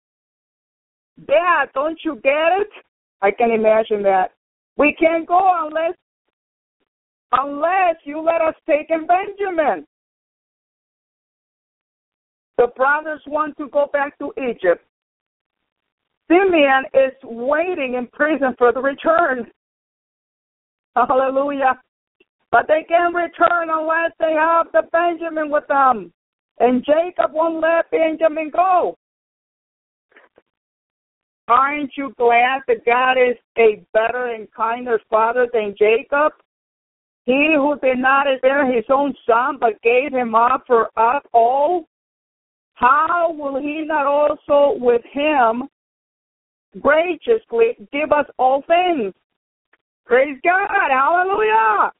Dad, 1.26 1.66
don't 1.74 1.98
you 2.04 2.14
get 2.22 2.60
it? 2.60 2.68
I 3.22 3.30
can 3.30 3.50
imagine 3.50 4.02
that. 4.04 4.32
We 4.76 4.96
can't 4.98 5.26
go 5.26 5.66
unless 5.66 5.94
unless 7.32 7.96
you 8.04 8.20
let 8.20 8.40
us 8.40 8.54
take 8.66 8.90
in 8.90 9.06
Benjamin. 9.06 9.86
The 12.58 12.68
brothers 12.74 13.20
want 13.26 13.56
to 13.58 13.68
go 13.68 13.88
back 13.92 14.18
to 14.18 14.32
Egypt. 14.36 14.84
Simeon 16.28 16.84
is 16.94 17.12
waiting 17.22 17.94
in 17.94 18.06
prison 18.08 18.54
for 18.58 18.72
the 18.72 18.80
return. 18.80 19.46
Hallelujah. 20.96 21.80
But 22.50 22.66
they 22.66 22.84
can't 22.88 23.14
return 23.14 23.68
unless 23.70 24.12
they 24.18 24.32
have 24.32 24.66
the 24.72 24.82
Benjamin 24.90 25.50
with 25.50 25.66
them. 25.68 26.12
And 26.58 26.84
Jacob 26.84 27.32
won't 27.32 27.60
let 27.60 27.90
Benjamin 27.90 28.50
go. 28.50 28.96
Aren't 31.48 31.92
you 31.96 32.14
glad 32.16 32.60
that 32.68 32.84
God 32.84 33.12
is 33.12 33.36
a 33.58 33.84
better 33.92 34.34
and 34.34 34.50
kinder 34.52 35.00
father 35.08 35.48
than 35.52 35.74
Jacob? 35.78 36.32
He 37.24 37.54
who 37.56 37.78
did 37.80 37.98
not 37.98 38.26
spare 38.38 38.70
his 38.70 38.84
own 38.88 39.14
son, 39.26 39.58
but 39.58 39.80
gave 39.82 40.12
him 40.12 40.34
up 40.34 40.64
for 40.66 40.90
us 40.96 41.22
all, 41.32 41.86
how 42.74 43.32
will 43.36 43.60
he 43.60 43.84
not 43.84 44.06
also 44.06 44.78
with 44.78 45.02
him 45.12 45.64
graciously 46.80 47.76
give 47.92 48.10
us 48.10 48.26
all 48.38 48.62
things? 48.66 49.12
Praise 50.06 50.38
God. 50.42 50.68
Hallelujah. 50.90 51.92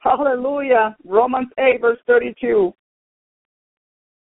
Hallelujah. 0.00 0.96
Romans 1.04 1.48
8, 1.58 1.80
verse 1.80 1.98
32. 2.06 2.72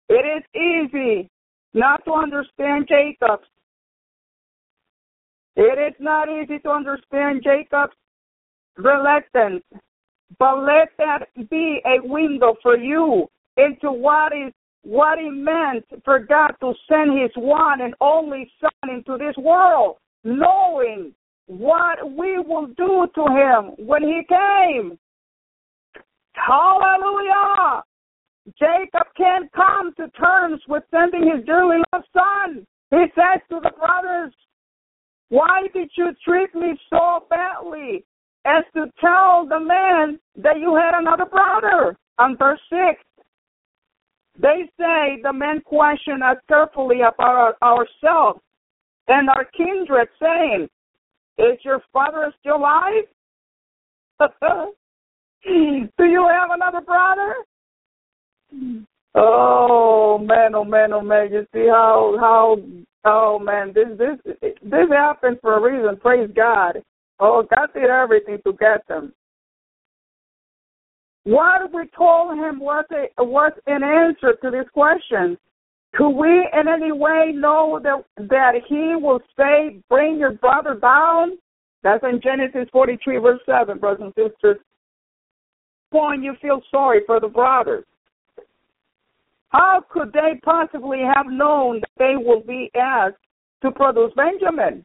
It 0.08 0.14
is 0.14 0.42
easy 0.54 1.30
not 1.74 2.04
to 2.04 2.12
understand 2.12 2.88
Jacob. 2.88 3.40
It 5.56 5.78
is 5.78 5.94
not 6.00 6.28
easy 6.28 6.58
to 6.60 6.70
understand 6.70 7.42
Jacob's 7.44 7.94
reluctance, 8.76 9.62
but 10.38 10.62
let 10.62 10.88
that 10.98 11.26
be 11.50 11.80
a 11.84 12.06
window 12.06 12.54
for 12.62 12.76
you 12.76 13.26
into 13.56 13.90
what 13.90 14.32
is 14.32 14.52
what 14.82 15.18
it 15.18 15.32
meant 15.32 15.84
for 16.04 16.20
God 16.20 16.52
to 16.60 16.72
send 16.88 17.20
His 17.20 17.30
one 17.36 17.82
and 17.82 17.94
only 18.00 18.50
Son 18.60 18.90
into 18.90 19.18
this 19.18 19.36
world, 19.36 19.96
knowing 20.24 21.12
what 21.46 21.98
we 22.16 22.38
will 22.38 22.68
do 22.68 23.06
to 23.14 23.22
Him 23.22 23.86
when 23.86 24.02
He 24.02 24.22
came. 24.28 24.98
Hallelujah! 26.46 27.82
Jacob 28.58 29.06
can't 29.16 29.50
come 29.52 29.92
to 29.96 30.08
terms 30.10 30.62
with 30.68 30.82
sending 30.90 31.30
his 31.34 31.44
dearly 31.44 31.78
loved 31.92 32.06
son. 32.12 32.66
He 32.90 33.04
says 33.14 33.40
to 33.50 33.60
the 33.62 33.72
brothers, 33.78 34.32
Why 35.28 35.68
did 35.74 35.90
you 35.96 36.12
treat 36.24 36.54
me 36.54 36.78
so 36.88 37.26
badly 37.28 38.04
as 38.46 38.64
to 38.74 38.86
tell 39.00 39.46
the 39.46 39.60
man 39.60 40.18
that 40.36 40.58
you 40.58 40.76
had 40.76 40.98
another 40.98 41.26
brother? 41.26 41.96
On 42.18 42.36
verse 42.36 42.60
6, 42.70 43.02
they 44.40 44.70
say 44.78 45.20
the 45.22 45.32
men 45.32 45.60
question 45.64 46.22
us 46.22 46.38
carefully 46.48 47.00
about 47.00 47.56
ourselves 47.62 48.40
and 49.08 49.28
our 49.28 49.44
kindred, 49.56 50.08
saying, 50.20 50.68
Is 51.38 51.58
your 51.64 51.82
father 51.92 52.32
still 52.40 52.56
alive? 52.56 53.04
Do 55.44 56.04
you 56.04 56.28
have 56.28 56.50
another 56.50 56.80
brother? 56.80 57.34
Oh 59.14 60.18
man, 60.18 60.54
oh 60.54 60.64
man, 60.64 60.92
oh 60.92 61.00
man! 61.00 61.32
You 61.32 61.46
see 61.52 61.66
how 61.68 62.16
how 62.18 62.56
oh 63.04 63.38
man, 63.38 63.72
this 63.74 63.88
this 63.98 64.36
this 64.62 64.88
happened 64.90 65.38
for 65.40 65.56
a 65.56 65.60
reason. 65.60 65.96
Praise 65.96 66.30
God. 66.34 66.82
Oh, 67.20 67.42
God 67.54 67.68
did 67.74 67.90
everything 67.90 68.38
to 68.44 68.52
get 68.52 68.86
them. 68.86 69.12
What 71.24 71.72
we 71.74 71.82
told 71.96 72.38
him 72.38 72.60
was 72.60 72.84
a 72.92 73.22
was 73.22 73.52
an 73.66 73.82
answer 73.82 74.34
to 74.40 74.50
this 74.50 74.66
question. 74.72 75.36
Could 75.94 76.10
we 76.10 76.48
in 76.52 76.68
any 76.68 76.92
way 76.92 77.32
know 77.34 77.80
that 77.82 78.04
that 78.28 78.54
he 78.66 78.94
will 78.94 79.20
say, 79.36 79.80
"Bring 79.90 80.18
your 80.18 80.32
brother 80.32 80.74
down"? 80.74 81.38
That's 81.82 82.02
in 82.02 82.20
Genesis 82.20 82.68
43, 82.72 83.18
verse 83.18 83.40
7, 83.46 83.78
brothers 83.78 84.02
and 84.02 84.14
sisters. 84.14 84.58
Point, 85.90 86.22
you 86.22 86.34
feel 86.42 86.60
sorry 86.70 87.00
for 87.06 87.20
the 87.20 87.28
brothers. 87.28 87.84
How 89.48 89.82
could 89.88 90.12
they 90.12 90.38
possibly 90.44 91.00
have 91.00 91.26
known 91.26 91.80
that 91.80 91.90
they 91.98 92.14
will 92.16 92.42
be 92.42 92.70
asked 92.74 93.16
to 93.62 93.70
produce 93.70 94.12
Benjamin? 94.14 94.84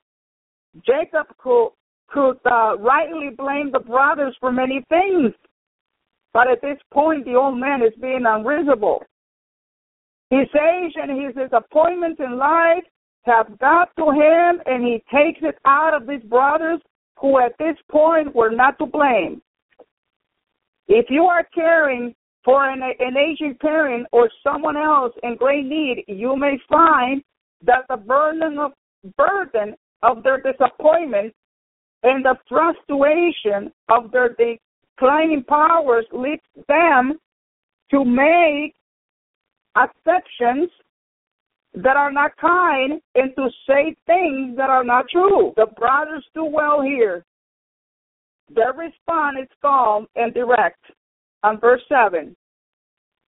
Jacob 0.86 1.28
could, 1.38 1.70
could 2.08 2.38
uh, 2.46 2.78
rightly 2.78 3.32
blame 3.38 3.72
the 3.72 3.80
brothers 3.80 4.36
for 4.40 4.52
many 4.52 4.84
things, 4.88 5.34
but 6.34 6.50
at 6.50 6.62
this 6.62 6.78
point, 6.92 7.26
the 7.26 7.36
old 7.36 7.60
man 7.60 7.82
is 7.82 7.94
being 8.02 8.24
unreasonable. 8.26 9.04
His 10.30 10.48
age 10.56 10.94
and 10.96 11.22
his 11.22 11.36
disappointments 11.36 12.20
in 12.20 12.38
life 12.38 12.84
have 13.24 13.60
got 13.60 13.90
to 13.98 14.10
him, 14.12 14.62
and 14.66 14.84
he 14.84 15.04
takes 15.14 15.40
it 15.44 15.58
out 15.66 15.94
of 15.94 16.08
these 16.08 16.24
brothers 16.24 16.80
who 17.20 17.40
at 17.40 17.56
this 17.60 17.76
point 17.92 18.34
were 18.34 18.50
not 18.50 18.80
to 18.80 18.86
blame. 18.86 19.42
If 20.88 21.06
you 21.10 21.24
are 21.24 21.48
caring 21.54 22.14
for 22.44 22.70
an, 22.70 22.82
an 22.82 23.18
aging 23.18 23.58
parent 23.62 24.08
or 24.12 24.30
someone 24.44 24.78
else 24.78 25.14
in 25.24 25.36
great 25.38 25.66
need, 25.66 26.04
you 26.08 26.36
may 26.36 26.58
find 26.70 27.24
that 27.66 27.86
the 27.90 27.98
burden 27.98 28.60
of 28.60 28.72
burden 29.18 29.76
of 30.02 30.24
their 30.24 30.42
disappointment 30.42 31.34
and 32.04 32.24
the 32.24 32.36
frustration 32.48 33.72
of 33.90 34.12
their 34.12 34.36
declining 34.36 35.44
powers 35.44 36.06
leads 36.12 36.42
them 36.68 37.14
to 37.90 38.04
make 38.04 38.76
exceptions 39.78 40.70
that 41.76 41.98
are 41.98 42.12
not 42.12 42.32
kind 42.38 43.02
and 43.16 43.36
to 43.36 43.50
say 43.68 43.96
things 44.06 44.56
that 44.58 44.70
are 44.70 44.84
not 44.84 45.06
true. 45.10 45.54
The 45.56 45.68
brothers 45.78 46.26
do 46.36 46.46
well 46.46 46.82
here. 46.82 47.26
Their 48.50 48.74
response 48.74 49.38
is 49.42 49.50
calm 49.62 50.08
and 50.16 50.34
direct 50.34 50.84
on 51.44 51.60
verse 51.60 51.82
7. 51.90 52.36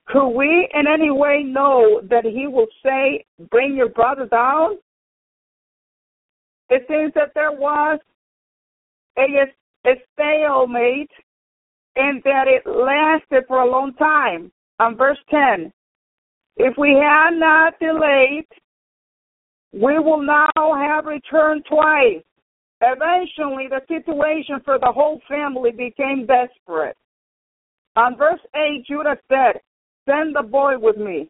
Could 0.07 0.29
we 0.29 0.69
in 0.73 0.85
any 0.87 1.09
way 1.09 1.43
know 1.43 2.01
that 2.09 2.25
he 2.25 2.47
will 2.47 2.67
say, 2.83 3.25
Bring 3.49 3.75
your 3.75 3.89
brother 3.89 4.27
down? 4.27 4.77
It 6.69 6.85
seems 6.87 7.13
that 7.15 7.31
there 7.33 7.51
was 7.51 7.99
a, 9.17 9.21
a 9.87 9.93
stalemate 10.13 11.11
and 11.95 12.21
that 12.23 12.47
it 12.47 12.67
lasted 12.67 13.45
for 13.47 13.61
a 13.61 13.69
long 13.69 13.93
time. 13.93 14.51
On 14.79 14.97
verse 14.97 15.17
10, 15.31 15.71
if 16.57 16.77
we 16.77 16.89
had 16.89 17.31
not 17.31 17.79
delayed, 17.79 18.45
we 19.71 19.99
will 19.99 20.21
now 20.21 20.51
have 20.55 21.05
returned 21.05 21.63
twice. 21.69 22.23
Eventually, 22.87 23.67
the 23.67 23.81
situation 23.87 24.59
for 24.63 24.77
the 24.79 24.91
whole 24.93 25.19
family 25.27 25.71
became 25.71 26.27
desperate. 26.27 26.95
On 27.95 28.15
verse 28.15 28.39
8, 28.55 28.85
Judah 28.87 29.17
said, 29.27 29.59
Send 30.07 30.35
the 30.35 30.43
boy 30.43 30.77
with 30.77 30.97
me. 30.97 31.29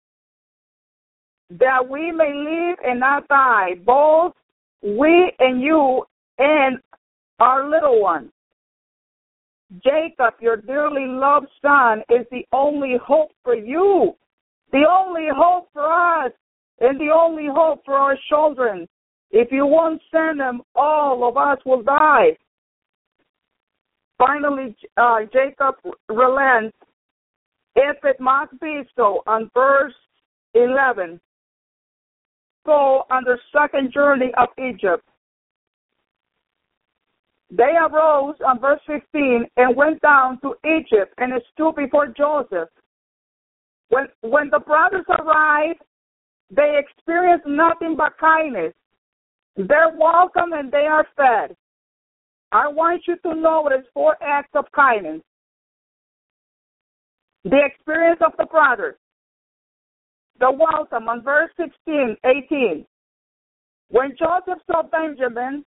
that 1.49 1.87
we 1.87 2.11
may 2.11 2.33
live 2.33 2.77
and 2.83 2.99
not 2.99 3.27
die, 3.27 3.75
both 3.85 4.33
we 4.81 5.31
and 5.39 5.61
you 5.61 6.03
and 6.39 6.79
our 7.39 7.69
little 7.69 8.01
ones. 8.01 8.31
Jacob, 9.83 10.33
your 10.41 10.57
dearly 10.57 11.05
loved 11.05 11.47
son, 11.61 11.99
is 12.09 12.25
the 12.31 12.45
only 12.51 12.95
hope 13.03 13.31
for 13.43 13.55
you, 13.55 14.15
the 14.71 14.85
only 14.89 15.27
hope 15.35 15.69
for 15.73 15.85
us, 16.25 16.31
and 16.79 16.99
the 16.99 17.11
only 17.13 17.47
hope 17.47 17.83
for 17.85 17.95
our 17.95 18.17
children. 18.29 18.87
If 19.37 19.51
you 19.51 19.65
won't 19.65 20.01
send 20.13 20.39
them, 20.39 20.61
all 20.75 21.27
of 21.27 21.35
us 21.35 21.57
will 21.65 21.83
die. 21.83 22.37
Finally, 24.17 24.73
uh, 24.95 25.23
Jacob 25.33 25.75
relents, 26.07 26.77
if 27.75 27.97
it 28.05 28.17
must 28.21 28.57
be 28.61 28.83
so, 28.95 29.23
on 29.27 29.51
verse 29.53 29.93
11. 30.53 31.19
So, 32.65 32.71
on 33.11 33.25
the 33.25 33.37
second 33.51 33.91
journey 33.91 34.31
of 34.37 34.47
Egypt, 34.57 35.03
they 37.51 37.75
arose 37.91 38.35
on 38.47 38.61
verse 38.61 38.79
15 38.87 39.47
and 39.57 39.75
went 39.75 40.01
down 40.01 40.39
to 40.43 40.55
Egypt 40.65 41.13
and 41.17 41.33
stood 41.53 41.75
before 41.75 42.07
Joseph. 42.07 42.69
When, 43.89 44.07
when 44.21 44.49
the 44.49 44.59
brothers 44.59 45.05
arrived, 45.09 45.81
they 46.49 46.79
experienced 46.79 47.45
nothing 47.45 47.97
but 47.97 48.17
kindness. 48.17 48.71
They're 49.57 49.93
welcome 49.97 50.53
and 50.53 50.71
they 50.71 50.85
are 50.85 51.07
fed. 51.15 51.55
I 52.51 52.67
want 52.67 53.03
you 53.07 53.15
to 53.17 53.35
notice 53.35 53.85
four 53.93 54.17
acts 54.21 54.51
of 54.53 54.65
kindness. 54.75 55.21
The 57.43 57.61
experience 57.65 58.19
of 58.25 58.33
the 58.37 58.45
brothers. 58.45 58.95
The 60.39 60.51
welcome 60.51 61.07
on 61.07 61.21
verse 61.21 61.51
16, 61.57 62.17
18. 62.25 62.85
When 63.89 64.15
Joseph 64.17 64.61
saw 64.69 64.83
Benjamin 64.83 65.63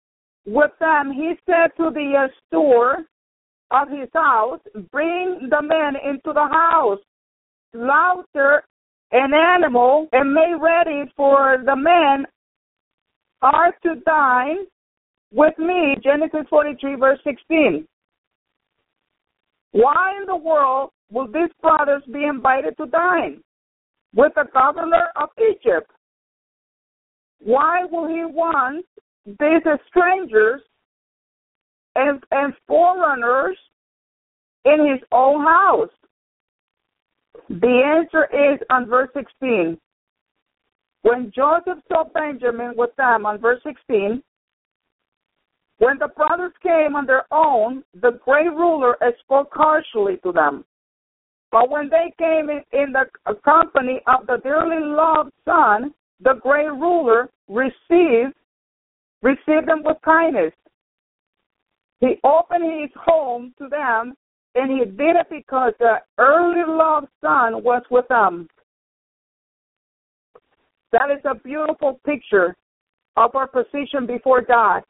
with 0.46 0.70
them, 0.80 1.12
he 1.12 1.34
said 1.44 1.70
to 1.76 1.90
the 1.90 2.28
steward 2.46 3.04
of 3.70 3.88
his 3.88 4.08
house, 4.14 4.60
Bring 4.90 5.48
the 5.50 5.60
men 5.60 5.94
into 6.02 6.32
the 6.32 6.48
house, 6.50 7.00
slaughter 7.72 8.62
an 9.12 9.32
animal, 9.34 10.08
and 10.12 10.32
make 10.32 10.60
ready 10.60 11.10
for 11.16 11.58
the 11.64 11.76
men 11.76 12.26
are 13.44 13.74
to 13.82 14.00
dine 14.06 14.64
with 15.32 15.56
me. 15.58 15.96
Genesis 16.02 16.46
43, 16.48 16.96
verse 16.96 17.18
16. 17.24 17.86
Why 19.72 20.16
in 20.20 20.26
the 20.26 20.36
world 20.36 20.90
will 21.10 21.26
these 21.26 21.50
brothers 21.60 22.02
be 22.10 22.24
invited 22.24 22.76
to 22.78 22.86
dine 22.86 23.42
with 24.14 24.32
the 24.34 24.44
governor 24.52 25.08
of 25.16 25.28
Egypt? 25.38 25.90
Why 27.40 27.84
will 27.90 28.08
he 28.08 28.24
want 28.24 28.86
these 29.26 29.62
strangers 29.88 30.62
and, 31.96 32.22
and 32.30 32.54
foreigners 32.66 33.56
in 34.64 34.90
his 34.90 35.00
own 35.12 35.44
house? 35.44 35.90
The 37.50 37.98
answer 38.00 38.24
is 38.32 38.60
on 38.70 38.86
verse 38.86 39.10
16. 39.12 39.76
When 41.04 41.30
Joseph 41.36 41.84
saw 41.86 42.04
Benjamin 42.04 42.72
with 42.78 42.96
them 42.96 43.26
on 43.26 43.38
verse 43.38 43.60
16, 43.62 44.22
when 45.76 45.98
the 45.98 46.08
brothers 46.08 46.52
came 46.62 46.96
on 46.96 47.04
their 47.04 47.26
own, 47.30 47.84
the 48.00 48.12
great 48.24 48.48
ruler 48.48 48.96
spoke 49.22 49.50
harshly 49.52 50.16
to 50.24 50.32
them. 50.32 50.64
But 51.52 51.68
when 51.68 51.90
they 51.90 52.14
came 52.18 52.48
in, 52.48 52.62
in 52.72 52.92
the 52.92 53.04
company 53.44 54.00
of 54.06 54.26
the 54.26 54.38
dearly 54.42 54.82
loved 54.82 55.32
son, 55.44 55.92
the 56.20 56.34
great 56.40 56.70
ruler 56.70 57.28
received 57.48 58.32
received 59.20 59.68
them 59.68 59.82
with 59.84 59.98
kindness. 60.02 60.54
He 62.00 62.16
opened 62.24 62.80
his 62.80 62.90
home 62.96 63.52
to 63.58 63.68
them, 63.68 64.14
and 64.54 64.70
he 64.70 64.86
did 64.86 65.16
it 65.16 65.26
because 65.28 65.74
the 65.78 65.96
early 66.16 66.64
loved 66.66 67.08
son 67.20 67.62
was 67.62 67.82
with 67.90 68.08
them. 68.08 68.48
That 70.94 71.10
is 71.10 71.24
a 71.24 71.34
beautiful 71.34 71.98
picture 72.06 72.54
of 73.16 73.34
our 73.34 73.48
position 73.48 74.06
before 74.06 74.42
God. 74.42 74.84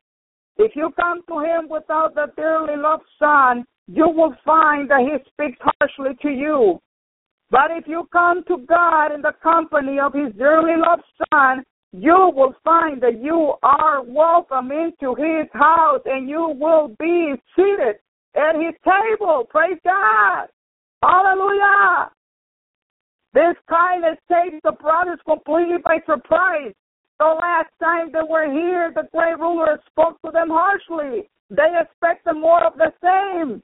If 0.58 0.76
you 0.76 0.92
come 1.00 1.22
to 1.28 1.38
Him 1.38 1.66
without 1.70 2.14
the 2.14 2.26
dearly 2.36 2.76
loved 2.76 3.04
Son, 3.18 3.64
you 3.86 4.10
will 4.10 4.34
find 4.44 4.90
that 4.90 5.00
He 5.00 5.16
speaks 5.30 5.58
harshly 5.62 6.10
to 6.20 6.28
you. 6.28 6.78
But 7.50 7.70
if 7.70 7.88
you 7.88 8.06
come 8.12 8.44
to 8.48 8.58
God 8.68 9.14
in 9.14 9.22
the 9.22 9.32
company 9.42 9.98
of 9.98 10.12
His 10.12 10.30
dearly 10.36 10.74
loved 10.76 11.04
Son, 11.32 11.64
you 11.92 12.30
will 12.36 12.54
find 12.62 13.02
that 13.02 13.22
you 13.22 13.54
are 13.62 14.02
welcome 14.02 14.72
into 14.72 15.14
His 15.14 15.48
house 15.54 16.02
and 16.04 16.28
you 16.28 16.54
will 16.60 16.94
be 16.98 17.32
seated 17.56 17.96
at 18.36 18.56
His 18.56 18.74
table. 18.84 19.46
Praise 19.48 19.78
God. 19.82 20.48
Hallelujah. 21.02 22.10
This 23.34 23.56
kindness 23.68 24.18
takes 24.30 24.62
the 24.62 24.72
brothers 24.72 25.18
completely 25.26 25.78
by 25.84 25.98
surprise. 26.06 26.72
The 27.18 27.26
last 27.26 27.70
time 27.82 28.12
they 28.12 28.22
were 28.22 28.50
here, 28.50 28.92
the 28.94 29.08
great 29.12 29.38
ruler 29.40 29.80
spoke 29.90 30.22
to 30.22 30.30
them 30.30 30.50
harshly. 30.50 31.28
They 31.50 31.70
expected 31.80 32.34
more 32.34 32.64
of 32.64 32.74
the 32.78 32.92
same. 33.02 33.60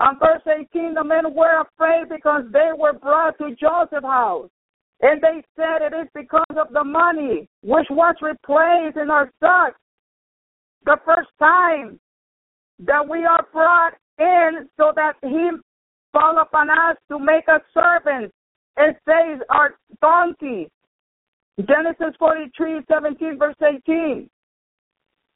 On 0.00 0.18
verse 0.18 0.42
18, 0.46 0.92
the 0.92 1.04
men 1.04 1.34
were 1.34 1.62
afraid 1.62 2.10
because 2.10 2.44
they 2.52 2.72
were 2.76 2.92
brought 2.92 3.38
to 3.38 3.56
Joseph's 3.56 4.04
house. 4.04 4.50
And 5.00 5.22
they 5.22 5.42
said 5.56 5.80
it 5.80 5.94
is 5.96 6.08
because 6.14 6.56
of 6.58 6.72
the 6.74 6.84
money 6.84 7.48
which 7.62 7.86
was 7.90 8.16
replaced 8.20 8.98
in 8.98 9.10
our 9.10 9.30
stocks. 9.38 9.80
The 10.84 10.98
first 11.06 11.30
time 11.38 11.98
that 12.80 13.08
we 13.08 13.24
are 13.24 13.46
brought 13.50 13.94
in 14.18 14.68
so 14.76 14.92
that 14.94 15.14
he 15.22 15.50
fall 16.12 16.38
upon 16.38 16.68
us 16.68 16.96
to 17.08 17.18
make 17.18 17.48
us 17.48 17.62
servants 17.72 18.34
and 18.76 18.96
says 19.06 19.40
are 19.50 19.74
donkey. 20.00 20.70
Genesis 21.58 22.14
43, 22.18 22.80
17, 22.90 23.38
verse 23.38 23.54
18. 23.62 24.30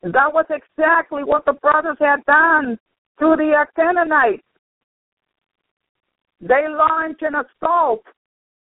That 0.03 0.33
was 0.33 0.47
exactly 0.51 1.25
what 1.25 1.45
the 1.45 1.55
brothers 1.55 1.97
had 2.01 2.25
done 2.27 2.79
to 3.21 3.37
the 3.37 3.67
Canaanites. 3.77 4.43
They 6.41 6.67
launched 6.69 7.23
an 7.23 7.35
assault 7.37 8.03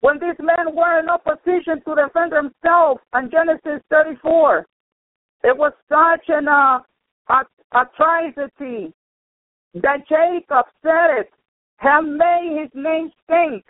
when 0.01 0.19
these 0.19 0.39
men 0.39 0.75
were 0.75 0.99
in 0.99 1.09
opposition 1.09 1.81
to 1.85 1.95
defend 1.95 2.31
themselves 2.31 3.01
on 3.13 3.29
Genesis 3.31 3.81
34. 3.89 4.65
It 5.43 5.57
was 5.57 5.71
such 5.87 6.25
an 6.27 6.47
uh, 6.47 6.79
atrocity 7.73 8.93
that 9.75 10.07
Jacob 10.07 10.65
said 10.81 11.19
it, 11.19 11.31
have 11.77 12.03
made 12.03 12.59
his 12.61 12.69
name 12.73 13.11
stink. 13.23 13.63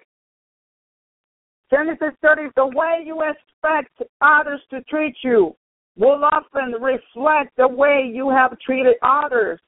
Genesis 1.71 2.13
30, 2.21 2.49
the 2.55 2.65
way 2.65 3.03
you 3.05 3.21
expect 3.21 4.01
others 4.21 4.61
to 4.71 4.81
treat 4.83 5.15
you 5.23 5.55
will 5.97 6.23
often 6.23 6.73
reflect 6.81 7.55
the 7.57 7.67
way 7.67 8.09
you 8.11 8.29
have 8.29 8.57
treated 8.59 8.95
others. 9.03 9.59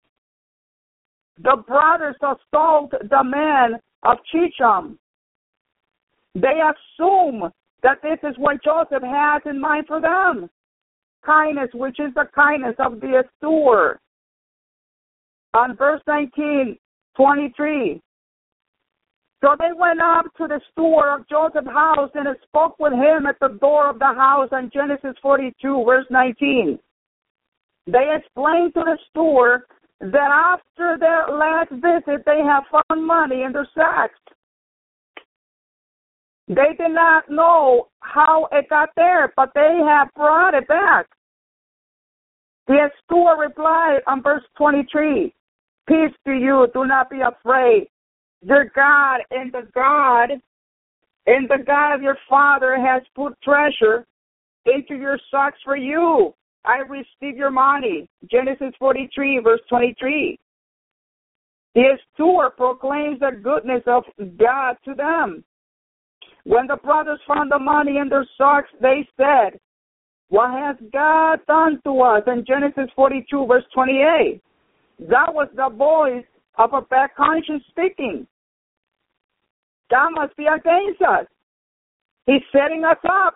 The 1.38 1.64
brothers 1.68 2.15
assault 2.22 2.91
the 2.91 3.23
men 3.23 3.80
of 4.03 4.18
Shechem. 4.32 4.98
They 6.34 6.61
assume 6.61 7.52
that 7.84 8.02
this 8.02 8.19
is 8.23 8.38
what 8.38 8.64
Joseph 8.64 9.03
has 9.03 9.41
in 9.45 9.60
mind 9.60 9.86
for 9.88 9.99
them. 9.99 10.49
Kindness, 11.26 11.69
which 11.73 11.99
is 11.99 12.14
the 12.15 12.28
kindness 12.34 12.76
of 12.80 12.99
the 12.99 13.23
steward. 13.38 13.99
On 15.53 15.76
verse 15.76 16.02
19, 16.07 16.78
23, 17.18 18.02
so 19.41 19.55
they 19.57 19.72
went 19.76 19.99
up 19.99 20.26
to 20.38 20.47
the 20.47 20.61
steward 20.72 21.19
of 21.19 21.27
Joseph's 21.27 21.68
house 21.68 22.11
and 22.13 22.27
spoke 22.43 22.77
with 22.80 22.93
him 22.93 23.26
at 23.26 23.39
the 23.41 23.57
door 23.59 23.89
of 23.89 23.97
the 23.97 24.05
house 24.05 24.49
on 24.51 24.69
Genesis 24.72 25.15
42, 25.22 25.84
verse 25.84 26.05
19. 26.11 26.77
They 27.88 28.15
explained 28.15 28.76
to 28.76 28.81
the 28.85 28.97
steward 29.09 29.61
that 29.99 30.30
after 30.31 30.97
their 30.99 31.35
last 31.35 31.72
visit 31.72 32.23
they 32.26 32.41
have 32.45 32.63
found 32.72 33.05
money 33.05 33.41
in 33.41 33.51
their 33.51 33.68
sacks. 33.76 34.19
They 36.47 36.76
did 36.77 36.91
not 36.91 37.30
know 37.30 37.88
how 38.01 38.47
it 38.51 38.69
got 38.69 38.89
there, 38.95 39.34
but 39.35 39.51
they 39.55 39.80
have 39.88 40.09
brought 40.15 40.53
it 40.53 40.68
back. 40.68 41.07
The 42.68 42.89
steward 43.03 43.39
replied 43.39 44.01
on 44.05 44.22
verse 44.22 44.43
23 44.57 45.34
Peace 45.88 46.15
to 46.26 46.31
you, 46.31 46.68
do 46.73 46.85
not 46.85 47.09
be 47.09 47.22
afraid. 47.22 47.88
Your 48.43 48.65
God 48.76 49.22
and 49.31 49.51
the 49.51 49.68
God 49.73 50.31
and 51.27 51.49
the 51.49 51.63
God 51.65 51.93
of 51.95 52.01
your 52.01 52.18
father 52.30 52.77
has 52.77 53.03
put 53.15 53.39
treasure 53.41 54.05
into 54.65 54.95
your 54.95 55.19
socks 55.30 55.59
for 55.63 55.76
you. 55.76 56.34
I 56.65 56.77
receive 56.77 57.38
your 57.38 57.51
money. 57.51 58.09
Genesis 58.30 58.73
43, 58.80 59.39
verse 59.43 59.61
23. 59.69 60.38
The 61.73 61.97
tour 62.18 62.51
proclaims 62.55 63.19
the 63.19 63.31
goodness 63.41 63.84
of 63.88 64.03
God 64.38 64.76
to 64.85 64.93
them. 64.93 65.43
When 66.43 66.68
the 66.68 66.76
brothers 66.77 67.19
found 67.27 67.51
the 67.51 67.59
money 67.59 67.97
in 67.97 68.09
their 68.09 68.27
socks, 68.38 68.69
they 68.81 69.07
said, 69.15 69.59
What 70.30 70.51
has 70.51 70.76
God 70.91 71.39
done 71.47 71.80
to 71.85 72.01
us? 72.01 72.23
In 72.27 72.43
Genesis 72.45 72.89
42, 72.95 73.45
verse 73.45 73.63
28. 73.73 74.41
That 75.09 75.34
was 75.34 75.47
the 75.55 75.69
voice 75.69 76.26
of 76.57 76.73
a 76.73 76.81
bad 76.81 77.11
conscience 77.15 77.63
speaking. 77.69 78.27
God 79.91 80.11
must 80.15 80.35
be 80.38 80.45
against 80.45 81.01
us. 81.01 81.27
He's 82.26 82.41
setting 82.51 82.84
us 82.85 82.97
up. 83.07 83.35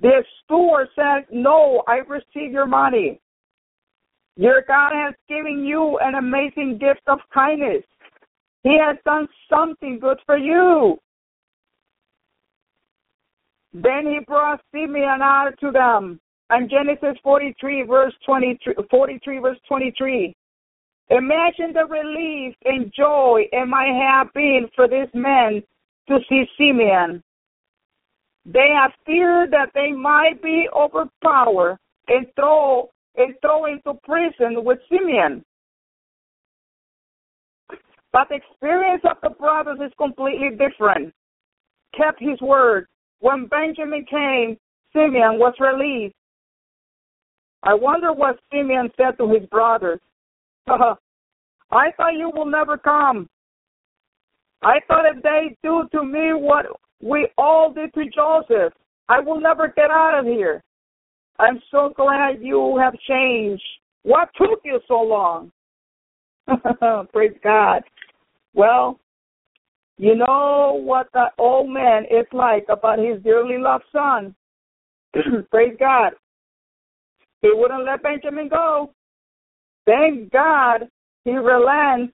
The 0.00 0.24
steward 0.42 0.88
says, 0.96 1.24
No, 1.30 1.82
I 1.86 1.98
receive 2.08 2.52
your 2.52 2.66
money. 2.66 3.20
Your 4.36 4.62
God 4.66 4.92
has 4.92 5.14
given 5.28 5.64
you 5.64 5.98
an 6.02 6.16
amazing 6.16 6.78
gift 6.78 7.02
of 7.06 7.18
kindness. 7.32 7.84
He 8.62 8.76
has 8.78 8.96
done 9.04 9.28
something 9.48 9.98
good 10.00 10.18
for 10.26 10.36
you. 10.36 10.98
Then 13.72 14.06
he 14.06 14.20
brought 14.26 14.60
Simeon 14.72 15.20
out 15.22 15.52
to 15.60 15.70
them. 15.70 16.18
And 16.50 16.70
Genesis 16.70 17.18
43 17.22 17.82
verse 17.82 18.14
23, 18.24 18.74
43 18.90 19.38
verse 19.38 19.58
23. 19.68 20.34
Imagine 21.10 21.72
the 21.72 21.86
relief 21.86 22.54
and 22.64 22.92
joy 22.92 23.42
it 23.52 23.68
might 23.68 23.94
have 23.94 24.32
been 24.34 24.68
for 24.74 24.88
this 24.88 25.08
man 25.14 25.62
to 26.08 26.18
see 26.28 26.44
Simeon. 26.58 27.22
They 28.44 28.70
have 28.74 28.92
feared 29.04 29.52
that 29.52 29.70
they 29.74 29.92
might 29.92 30.42
be 30.42 30.68
overpowered 30.74 31.78
and 32.08 32.26
throw 32.34 32.90
and 33.16 33.34
throw 33.40 33.66
into 33.66 33.94
prison 34.04 34.64
with 34.64 34.78
Simeon. 34.90 35.44
But 38.12 38.28
the 38.28 38.36
experience 38.36 39.02
of 39.04 39.16
the 39.22 39.30
brothers 39.30 39.78
is 39.84 39.92
completely 39.98 40.50
different. 40.50 41.12
Kept 41.96 42.20
his 42.20 42.40
word. 42.40 42.86
When 43.20 43.46
Benjamin 43.46 44.04
came, 44.08 44.58
Simeon 44.92 45.38
was 45.38 45.54
released. 45.60 46.14
I 47.62 47.74
wonder 47.74 48.12
what 48.12 48.38
Simeon 48.52 48.90
said 48.96 49.18
to 49.18 49.32
his 49.32 49.46
brothers. 49.48 50.00
I 51.70 51.90
thought 51.96 52.14
you 52.14 52.30
will 52.34 52.46
never 52.46 52.76
come. 52.76 53.28
I 54.62 54.80
thought 54.88 55.04
if 55.06 55.22
they 55.22 55.56
do 55.62 55.88
to 55.92 56.02
me 56.02 56.32
what 56.32 56.66
we 57.00 57.28
all 57.38 57.72
did 57.72 57.92
to 57.94 58.04
Joseph, 58.14 58.72
I 59.08 59.20
will 59.20 59.40
never 59.40 59.68
get 59.68 59.90
out 59.90 60.18
of 60.18 60.26
here. 60.26 60.62
I'm 61.38 61.60
so 61.70 61.92
glad 61.94 62.42
you 62.42 62.78
have 62.78 62.94
changed. 63.08 63.62
What 64.02 64.28
took 64.36 64.60
you 64.64 64.80
so 64.88 65.00
long? 65.00 65.52
Praise 67.12 67.36
God. 67.42 67.82
Well, 68.54 68.98
you 69.98 70.14
know 70.14 70.80
what 70.82 71.08
that 71.14 71.32
old 71.38 71.70
man 71.70 72.04
is 72.04 72.26
like 72.32 72.66
about 72.68 72.98
his 72.98 73.22
dearly 73.22 73.58
loved 73.58 73.84
son. 73.92 74.34
Praise 75.50 75.76
God. 75.78 76.12
He 77.42 77.50
wouldn't 77.52 77.84
let 77.84 78.02
Benjamin 78.02 78.48
go. 78.48 78.92
Thank 79.86 80.32
God 80.32 80.88
he 81.24 81.32
relents 81.32 82.12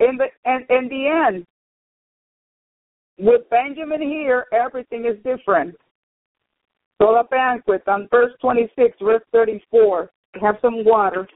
in 0.00 0.18
the 0.18 0.26
in, 0.44 0.66
in 0.70 0.88
the 0.88 1.26
end. 1.28 1.46
With 3.18 3.48
Benjamin 3.50 4.00
here, 4.00 4.46
everything 4.52 5.04
is 5.04 5.16
different. 5.22 5.74
So 7.00 7.12
the 7.14 7.24
banquet 7.30 7.82
on 7.88 8.08
verse 8.10 8.32
26, 8.40 8.96
verse 9.02 9.22
34. 9.32 10.10
Have 10.40 10.56
some 10.62 10.84
water. 10.84 11.28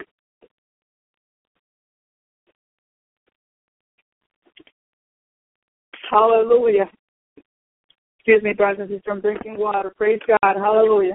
Hallelujah. 6.10 6.88
Excuse 8.18 8.42
me, 8.42 8.52
brothers 8.54 8.78
and 8.80 8.88
sisters, 8.88 9.04
I'm 9.10 9.20
drinking 9.20 9.58
water. 9.58 9.92
Praise 9.96 10.20
God. 10.26 10.56
Hallelujah. 10.56 11.14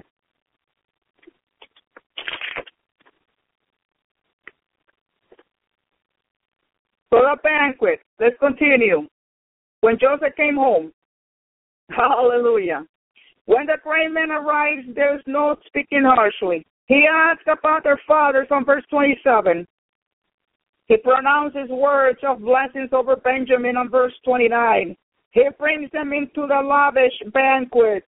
So 7.13 7.19
a 7.19 7.35
banquet. 7.43 7.99
Let's 8.19 8.35
continue. 8.39 9.07
When 9.81 9.97
Joseph 9.99 10.35
came 10.37 10.55
home, 10.55 10.91
hallelujah. 11.89 12.85
When 13.45 13.65
the 13.65 13.77
great 13.83 14.11
man 14.11 14.31
arrives, 14.31 14.87
there's 14.95 15.21
no 15.27 15.55
speaking 15.65 16.03
harshly. 16.05 16.65
He 16.85 17.05
asks 17.11 17.43
about 17.47 17.83
their 17.83 17.99
fathers 18.07 18.47
on 18.51 18.65
verse 18.65 18.83
27. 18.89 19.67
He 20.87 20.97
pronounces 20.97 21.69
words 21.69 22.19
of 22.27 22.41
blessings 22.41 22.89
over 22.91 23.15
Benjamin 23.15 23.77
on 23.77 23.89
verse 23.89 24.13
29. 24.25 24.95
He 25.31 25.43
brings 25.57 25.89
them 25.91 26.13
into 26.13 26.47
the 26.47 26.61
lavish 26.61 27.13
banquet. 27.33 28.03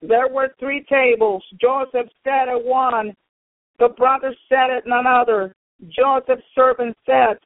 There 0.00 0.28
were 0.28 0.54
three 0.58 0.84
tables. 0.88 1.42
Joseph 1.60 2.08
sat 2.24 2.48
at 2.48 2.64
one. 2.64 3.14
The 3.78 3.88
brothers 3.88 4.36
sat 4.48 4.70
at 4.70 4.86
another. 4.86 5.54
Joseph's 5.88 6.44
servant 6.54 6.96
sat 7.04 7.38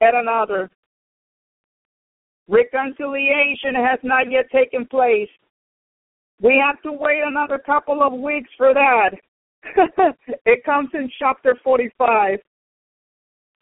at 0.00 0.14
another. 0.14 0.70
Reconciliation 2.48 3.74
has 3.74 3.98
not 4.02 4.30
yet 4.30 4.50
taken 4.50 4.86
place. 4.86 5.28
We 6.40 6.62
have 6.64 6.80
to 6.82 6.92
wait 6.92 7.22
another 7.24 7.58
couple 7.58 8.02
of 8.02 8.12
weeks 8.12 8.48
for 8.56 8.72
that. 8.72 9.10
it 10.46 10.64
comes 10.64 10.88
in 10.94 11.10
chapter 11.18 11.56
45. 11.62 12.38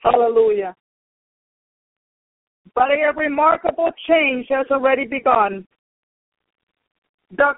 Hallelujah. 0.00 0.74
But 2.74 2.90
a 2.90 3.12
remarkable 3.16 3.90
change 4.06 4.46
has 4.50 4.66
already 4.70 5.06
begun. 5.06 5.66
The 7.30 7.54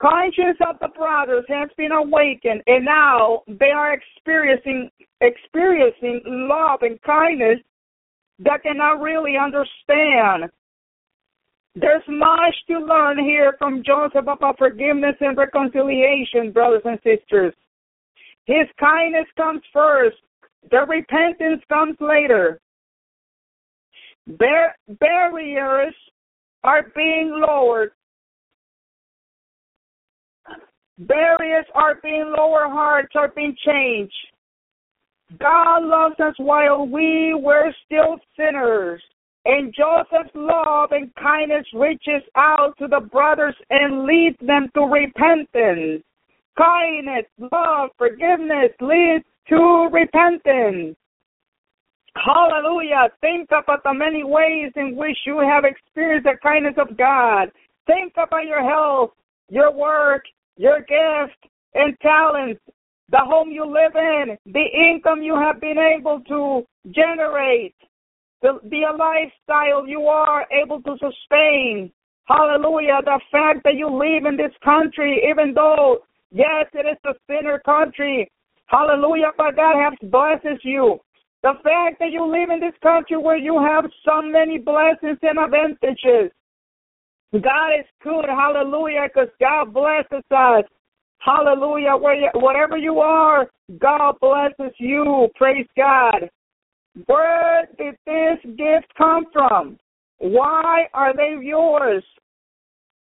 conscience 0.00 0.58
of 0.68 0.76
the 0.80 0.88
brothers 0.96 1.44
has 1.48 1.70
been 1.76 1.92
awakened, 1.92 2.62
and 2.66 2.84
now 2.84 3.42
they 3.48 3.70
are 3.70 3.94
experiencing 3.94 4.90
experiencing 5.20 6.22
love 6.24 6.80
and 6.82 7.00
kindness 7.02 7.58
that 8.40 8.62
cannot 8.62 9.00
really 9.00 9.36
understand. 9.36 10.50
There's 11.74 12.02
much 12.08 12.54
to 12.68 12.78
learn 12.78 13.18
here 13.18 13.54
from 13.58 13.82
Joseph 13.84 14.26
about 14.26 14.58
forgiveness 14.58 15.14
and 15.20 15.36
reconciliation, 15.36 16.50
brothers 16.52 16.82
and 16.84 16.98
sisters. 17.04 17.54
His 18.46 18.66
kindness 18.78 19.26
comes 19.36 19.62
first, 19.72 20.16
the 20.70 20.84
repentance 20.88 21.62
comes 21.68 21.96
later. 22.00 22.60
Bar- 24.26 24.74
barriers 25.00 25.94
are 26.64 26.86
being 26.94 27.42
lowered. 27.46 27.92
Barriers 30.98 31.66
are 31.74 31.98
being 32.02 32.34
lowered, 32.36 32.70
hearts 32.70 33.12
are 33.14 33.28
being 33.28 33.56
changed. 33.64 34.12
God 35.38 35.84
loves 35.84 36.18
us 36.18 36.34
while 36.38 36.86
we 36.86 37.34
were 37.34 37.72
still 37.86 38.18
sinners. 38.36 39.02
And 39.44 39.74
Joseph's 39.74 40.34
love 40.34 40.92
and 40.92 41.14
kindness 41.14 41.66
reaches 41.72 42.22
out 42.36 42.74
to 42.78 42.88
the 42.88 43.00
brothers 43.00 43.54
and 43.70 44.04
leads 44.04 44.36
them 44.40 44.68
to 44.74 44.82
repentance. 44.82 46.02
Kindness, 46.58 47.24
love, 47.38 47.90
forgiveness 47.96 48.70
leads 48.80 49.24
to 49.48 49.88
repentance. 49.92 50.96
Hallelujah. 52.16 53.08
Think 53.20 53.48
about 53.50 53.82
the 53.84 53.94
many 53.94 54.24
ways 54.24 54.72
in 54.76 54.96
which 54.96 55.16
you 55.24 55.38
have 55.38 55.64
experienced 55.64 56.24
the 56.24 56.36
kindness 56.42 56.74
of 56.76 56.96
God. 56.98 57.50
Think 57.86 58.12
about 58.16 58.44
your 58.44 58.68
health, 58.68 59.12
your 59.48 59.72
work, 59.72 60.24
your 60.56 60.80
gift 60.80 61.38
and 61.74 61.96
talents, 62.00 62.60
the 63.10 63.18
home 63.18 63.50
you 63.50 63.64
live 63.64 63.94
in, 63.96 64.36
the 64.52 64.64
income 64.92 65.22
you 65.22 65.34
have 65.34 65.60
been 65.60 65.78
able 65.78 66.20
to 66.28 66.64
generate, 66.92 67.74
the, 68.42 68.58
the 68.64 68.82
lifestyle 68.96 69.86
you 69.86 70.02
are 70.02 70.46
able 70.52 70.80
to 70.82 70.92
sustain. 70.92 71.92
Hallelujah. 72.26 73.00
The 73.04 73.20
fact 73.32 73.60
that 73.64 73.74
you 73.74 73.88
live 73.88 74.24
in 74.26 74.36
this 74.36 74.54
country, 74.64 75.22
even 75.28 75.52
though, 75.54 75.98
yes, 76.30 76.66
it 76.72 76.86
is 76.86 76.98
a 77.04 77.14
sinner 77.26 77.60
country. 77.64 78.30
Hallelujah. 78.66 79.32
But 79.36 79.56
God 79.56 79.74
has 79.82 80.10
blesses 80.10 80.60
you. 80.62 81.00
The 81.42 81.54
fact 81.64 81.98
that 81.98 82.12
you 82.12 82.24
live 82.24 82.50
in 82.50 82.60
this 82.60 82.78
country 82.82 83.16
where 83.16 83.36
you 83.36 83.58
have 83.58 83.84
so 84.04 84.22
many 84.22 84.58
blessings 84.58 85.18
and 85.22 85.38
advantages. 85.38 86.30
God 87.32 87.70
is 87.78 87.86
good. 88.02 88.26
Hallelujah. 88.28 89.08
Because 89.12 89.30
God 89.40 89.74
blesses 89.74 90.24
us. 90.30 90.64
Hallelujah. 91.20 91.92
Whatever 92.34 92.76
you 92.76 92.98
are, 93.00 93.48
God 93.78 94.14
blesses 94.20 94.74
you. 94.78 95.28
Praise 95.36 95.66
God. 95.76 96.28
Where 97.06 97.68
did 97.78 97.94
this 98.06 98.56
gift 98.56 98.92
come 98.96 99.26
from? 99.32 99.78
Why 100.18 100.86
are 100.92 101.14
they 101.14 101.36
yours? 101.40 102.04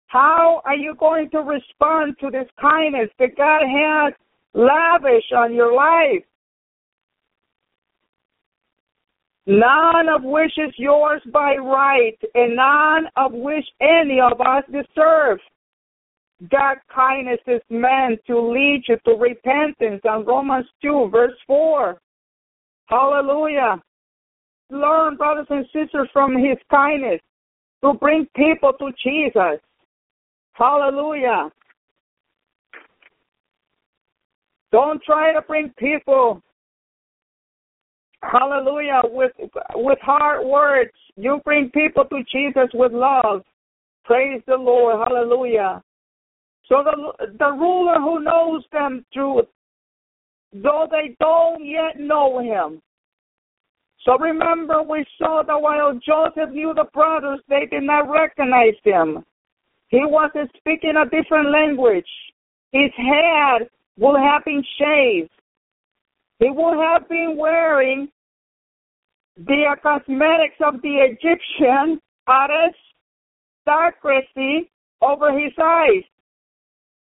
How 0.09 0.61
are 0.65 0.77
you 0.77 0.95
going 0.99 1.31
to 1.31 1.39
respond 1.39 2.17
to 2.21 2.31
this 2.31 2.49
kindness 2.61 3.11
that 3.19 3.37
God 3.37 3.63
has 3.63 4.13
lavished 4.55 5.33
on 5.33 5.55
your 5.55 5.75
life? 5.75 6.25
none 9.47 10.09
of 10.09 10.23
which 10.25 10.53
is 10.59 10.73
yours 10.77 11.23
by 11.33 11.55
right, 11.57 12.19
and 12.35 12.57
none 12.57 13.07
of 13.17 13.33
which 13.33 13.65
any 13.81 14.21
of 14.21 14.41
us 14.41 14.65
deserve. 14.71 15.39
That 16.51 16.77
kindness 16.95 17.41
is 17.47 17.63
meant 17.71 18.21
to 18.27 18.39
lead 18.39 18.83
you 18.89 18.99
to 19.07 19.13
repentance 19.13 20.03
on 20.09 20.27
Romans 20.27 20.67
2, 20.83 21.09
verse 21.11 21.33
4. 21.47 21.99
Hallelujah. 22.87 23.83
Learn, 24.71 25.17
brothers 25.17 25.47
and 25.49 25.65
sisters, 25.67 26.09
from 26.13 26.37
his 26.37 26.59
kindness 26.71 27.21
to 27.83 27.95
bring 27.95 28.27
people 28.37 28.73
to 28.79 28.91
Jesus. 29.03 29.61
Hallelujah. 30.53 31.51
Don't 34.73 35.03
try 35.05 35.33
to 35.33 35.41
bring 35.43 35.73
people, 35.79 36.43
hallelujah, 38.23 39.01
with 39.05 39.33
with 39.75 39.99
hard 40.03 40.47
words. 40.47 40.91
You 41.17 41.41
bring 41.45 41.71
people 41.71 42.05
to 42.07 42.23
Jesus 42.31 42.69
with 42.75 42.93
love. 42.93 43.43
Praise 44.05 44.43
the 44.47 44.57
Lord. 44.57 44.97
Hallelujah. 45.07 45.83
So 46.69 46.83
the 46.85 47.29
the 47.39 47.53
ruler 47.53 48.01
who 48.01 48.21
knows 48.21 48.65
them 48.73 49.05
truth, 49.13 49.47
though 50.53 50.87
they 50.91 51.15
don't 51.21 51.65
yet 51.65 51.99
know 51.99 52.41
him. 52.41 52.83
So 54.05 54.17
remember, 54.19 54.83
we 54.83 55.05
saw 55.19 55.43
that 55.47 55.61
while 55.61 55.95
Joseph 55.95 56.51
knew 56.51 56.73
the 56.75 56.87
brothers, 56.93 57.41
they 57.49 57.67
did 57.71 57.83
not 57.83 58.09
recognize 58.09 58.75
him. 58.85 59.25
He 59.89 60.01
wasn't 60.03 60.51
speaking 60.57 60.95
a 60.97 61.05
different 61.05 61.51
language. 61.51 62.07
His 62.73 62.91
head 62.97 63.69
would 63.99 64.21
have 64.21 64.45
been 64.45 64.65
shaved. 64.79 65.31
He 66.39 66.51
would 66.51 66.79
have 66.79 67.09
been 67.09 67.37
wearing 67.37 68.09
the 69.37 69.77
cosmetics 69.83 70.57
of 70.65 70.83
the 70.83 70.99
Egyptian 71.11 72.01
aristocracy 73.67 74.71
over 75.01 75.33
his 75.39 75.53
eyes. 75.63 76.05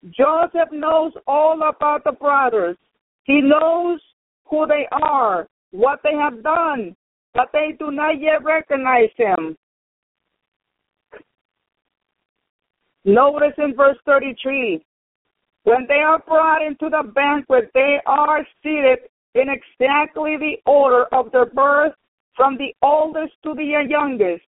Joseph 0.09 0.71
knows 0.71 1.13
all 1.27 1.61
about 1.67 2.03
the 2.03 2.11
brothers. 2.11 2.77
He 3.23 3.41
knows 3.41 3.99
who 4.45 4.65
they 4.67 4.87
are, 4.91 5.47
what 5.71 5.99
they 6.03 6.13
have 6.13 6.43
done, 6.43 6.95
but 7.33 7.49
they 7.53 7.75
do 7.77 7.91
not 7.91 8.19
yet 8.19 8.43
recognize 8.43 9.09
him. 9.15 9.55
Notice 13.05 13.53
in 13.57 13.75
verse 13.75 13.97
33 14.05 14.83
when 15.63 15.85
they 15.87 16.01
are 16.01 16.19
brought 16.19 16.65
into 16.65 16.89
the 16.89 17.03
banquet, 17.13 17.69
they 17.73 17.99
are 18.05 18.45
seated 18.63 18.99
in 19.35 19.47
exactly 19.49 20.35
the 20.37 20.57
order 20.65 21.05
of 21.13 21.31
their 21.31 21.45
birth, 21.45 21.93
from 22.35 22.57
the 22.57 22.73
oldest 22.81 23.33
to 23.43 23.53
the 23.53 23.85
youngest. 23.87 24.43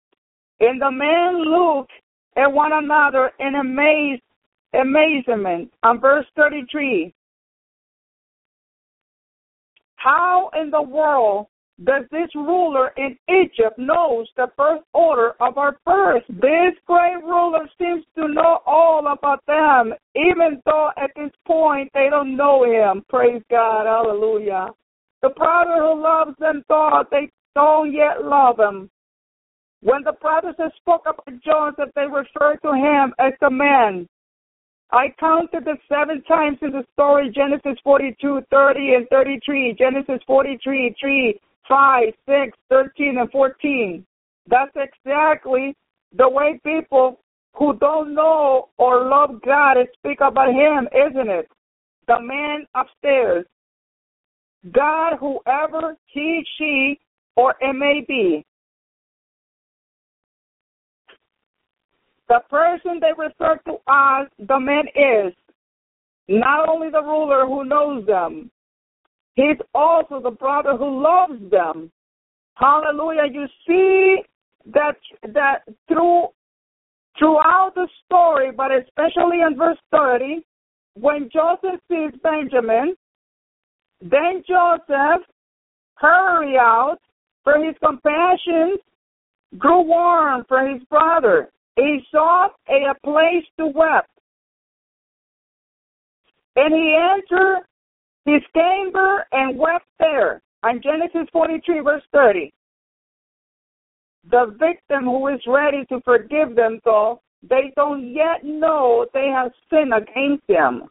And 0.60 0.80
the 0.80 0.90
men 0.90 1.44
look 1.44 1.88
at 2.36 2.50
one 2.50 2.72
another 2.72 3.32
in 3.38 3.54
amaze, 3.56 4.20
amazement. 4.74 5.72
On 5.82 6.00
verse 6.00 6.26
33, 6.36 7.12
how 9.96 10.50
in 10.60 10.70
the 10.70 10.82
world 10.82 11.46
does 11.84 12.04
this 12.10 12.28
ruler 12.34 12.92
in 12.96 13.16
Egypt 13.28 13.78
knows 13.78 14.28
the 14.36 14.46
birth 14.56 14.82
order 14.92 15.32
of 15.40 15.58
our 15.58 15.78
birth? 15.84 16.22
This 16.28 16.74
great 16.86 17.22
ruler 17.22 17.68
seems 17.78 18.04
to 18.16 18.28
know 18.28 18.60
all 18.66 19.06
about 19.12 19.44
them, 19.46 19.94
even 20.14 20.60
though 20.64 20.90
at 20.96 21.10
this 21.16 21.32
point 21.46 21.90
they 21.94 22.08
don't 22.10 22.36
know 22.36 22.64
him. 22.64 23.02
Praise 23.08 23.42
God. 23.50 23.86
Hallelujah. 23.86 24.68
The 25.22 25.30
brother 25.30 25.76
who 25.78 26.02
loves 26.02 26.36
them 26.38 26.62
thought 26.68 27.10
they 27.10 27.30
don't 27.54 27.92
yet 27.92 28.24
love 28.24 28.58
him. 28.58 28.90
When 29.82 30.02
the 30.04 30.12
brothers 30.20 30.54
spoke 30.76 31.02
about 31.02 31.42
Joseph, 31.44 31.92
they 31.96 32.06
referred 32.06 32.58
to 32.62 32.72
him 32.72 33.14
as 33.18 33.32
the 33.40 33.50
man. 33.50 34.06
I 34.92 35.06
counted 35.18 35.64
the 35.64 35.76
seven 35.88 36.22
times 36.24 36.58
in 36.60 36.70
the 36.70 36.84
story 36.92 37.32
Genesis 37.34 37.80
42, 37.82 38.42
30, 38.50 38.94
and 38.94 39.08
33, 39.08 39.74
Genesis 39.78 40.22
43, 40.26 40.94
3, 41.00 41.40
5, 41.66 42.02
6, 42.26 42.58
13, 42.68 43.18
and 43.18 43.30
14. 43.30 44.06
That's 44.48 44.76
exactly 44.76 45.74
the 46.14 46.28
way 46.28 46.60
people 46.62 47.20
who 47.54 47.74
don't 47.78 48.14
know 48.14 48.68
or 48.76 49.08
love 49.08 49.40
God 49.44 49.78
speak 49.94 50.18
about 50.20 50.50
Him, 50.50 50.88
isn't 50.92 51.30
it? 51.30 51.48
The 52.06 52.20
man 52.20 52.66
upstairs. 52.74 53.46
God, 54.72 55.16
whoever 55.18 55.96
he, 56.06 56.42
she, 56.58 57.00
or 57.36 57.54
it 57.60 57.74
may 57.74 58.04
be. 58.06 58.44
The 62.28 62.40
person 62.48 63.00
they 63.00 63.12
refer 63.16 63.58
to 63.66 63.72
as 63.88 64.28
the 64.38 64.58
man 64.58 64.84
is 64.94 65.34
not 66.28 66.68
only 66.68 66.90
the 66.90 67.02
ruler 67.02 67.46
who 67.46 67.64
knows 67.64 68.06
them, 68.06 68.50
He's 69.34 69.56
also 69.74 70.20
the 70.20 70.30
brother 70.30 70.76
who 70.76 71.02
loves 71.02 71.40
them. 71.50 71.90
Hallelujah. 72.54 73.24
You 73.32 73.46
see 73.66 74.22
that 74.72 74.96
that 75.32 75.62
through 75.88 76.28
throughout 77.18 77.72
the 77.74 77.88
story, 78.04 78.50
but 78.52 78.70
especially 78.72 79.40
in 79.40 79.56
verse 79.56 79.78
30, 79.90 80.44
when 80.94 81.30
Joseph 81.32 81.80
sees 81.88 82.18
Benjamin, 82.22 82.94
then 84.00 84.42
Joseph 84.46 85.22
hurry 85.94 86.56
out, 86.58 86.98
for 87.44 87.54
his 87.64 87.74
compassion 87.84 88.76
grew 89.58 89.82
warm 89.82 90.44
for 90.48 90.66
his 90.66 90.82
brother. 90.84 91.50
He 91.76 92.00
sought 92.10 92.52
a 92.68 92.94
place 93.04 93.44
to 93.58 93.66
weep. 93.66 94.04
And 96.56 96.74
he 96.74 96.98
entered 96.98 97.62
his 98.24 98.42
chamber 98.54 99.24
and 99.32 99.58
wept 99.58 99.86
there. 99.98 100.42
On 100.64 100.80
Genesis 100.82 101.28
43, 101.32 101.80
verse 101.80 102.02
30. 102.12 102.52
The 104.30 104.56
victim 104.58 105.04
who 105.04 105.28
is 105.28 105.40
ready 105.46 105.84
to 105.86 106.00
forgive 106.04 106.54
them, 106.54 106.78
though, 106.84 107.20
they 107.42 107.72
don't 107.74 108.14
yet 108.14 108.44
know 108.44 109.06
they 109.12 109.26
have 109.34 109.50
sinned 109.68 109.92
against 109.92 110.44
him. 110.46 110.84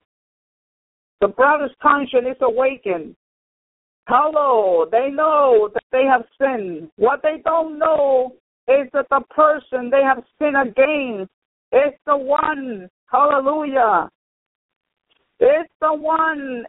The 1.21 1.29
brother's 1.29 1.71
conscience 1.81 2.27
is 2.31 2.37
awakened. 2.41 3.15
Hello, 4.07 4.85
they 4.91 5.09
know 5.09 5.69
that 5.73 5.83
they 5.91 6.03
have 6.03 6.25
sinned. 6.41 6.89
What 6.97 7.21
they 7.21 7.41
don't 7.45 7.79
know 7.79 8.33
is 8.79 8.89
that 8.93 9.07
the 9.09 9.21
person 9.29 9.89
they 9.89 10.01
have 10.03 10.23
sinned 10.39 10.57
against 10.57 11.31
is 11.71 11.93
the 12.05 12.15
one, 12.15 12.89
hallelujah, 13.11 14.09
it's 15.39 15.73
the 15.81 15.93
one 15.93 16.63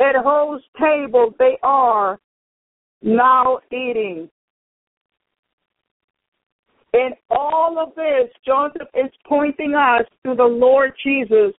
at 0.00 0.16
whose 0.24 0.62
table 0.80 1.32
they 1.38 1.56
are 1.62 2.18
now 3.02 3.60
eating. 3.70 4.28
In 6.94 7.10
all 7.30 7.78
of 7.78 7.94
this, 7.94 8.30
Joseph 8.44 8.88
is 8.94 9.10
pointing 9.26 9.74
us 9.74 10.04
to 10.26 10.34
the 10.34 10.44
Lord 10.44 10.92
Jesus, 11.02 11.54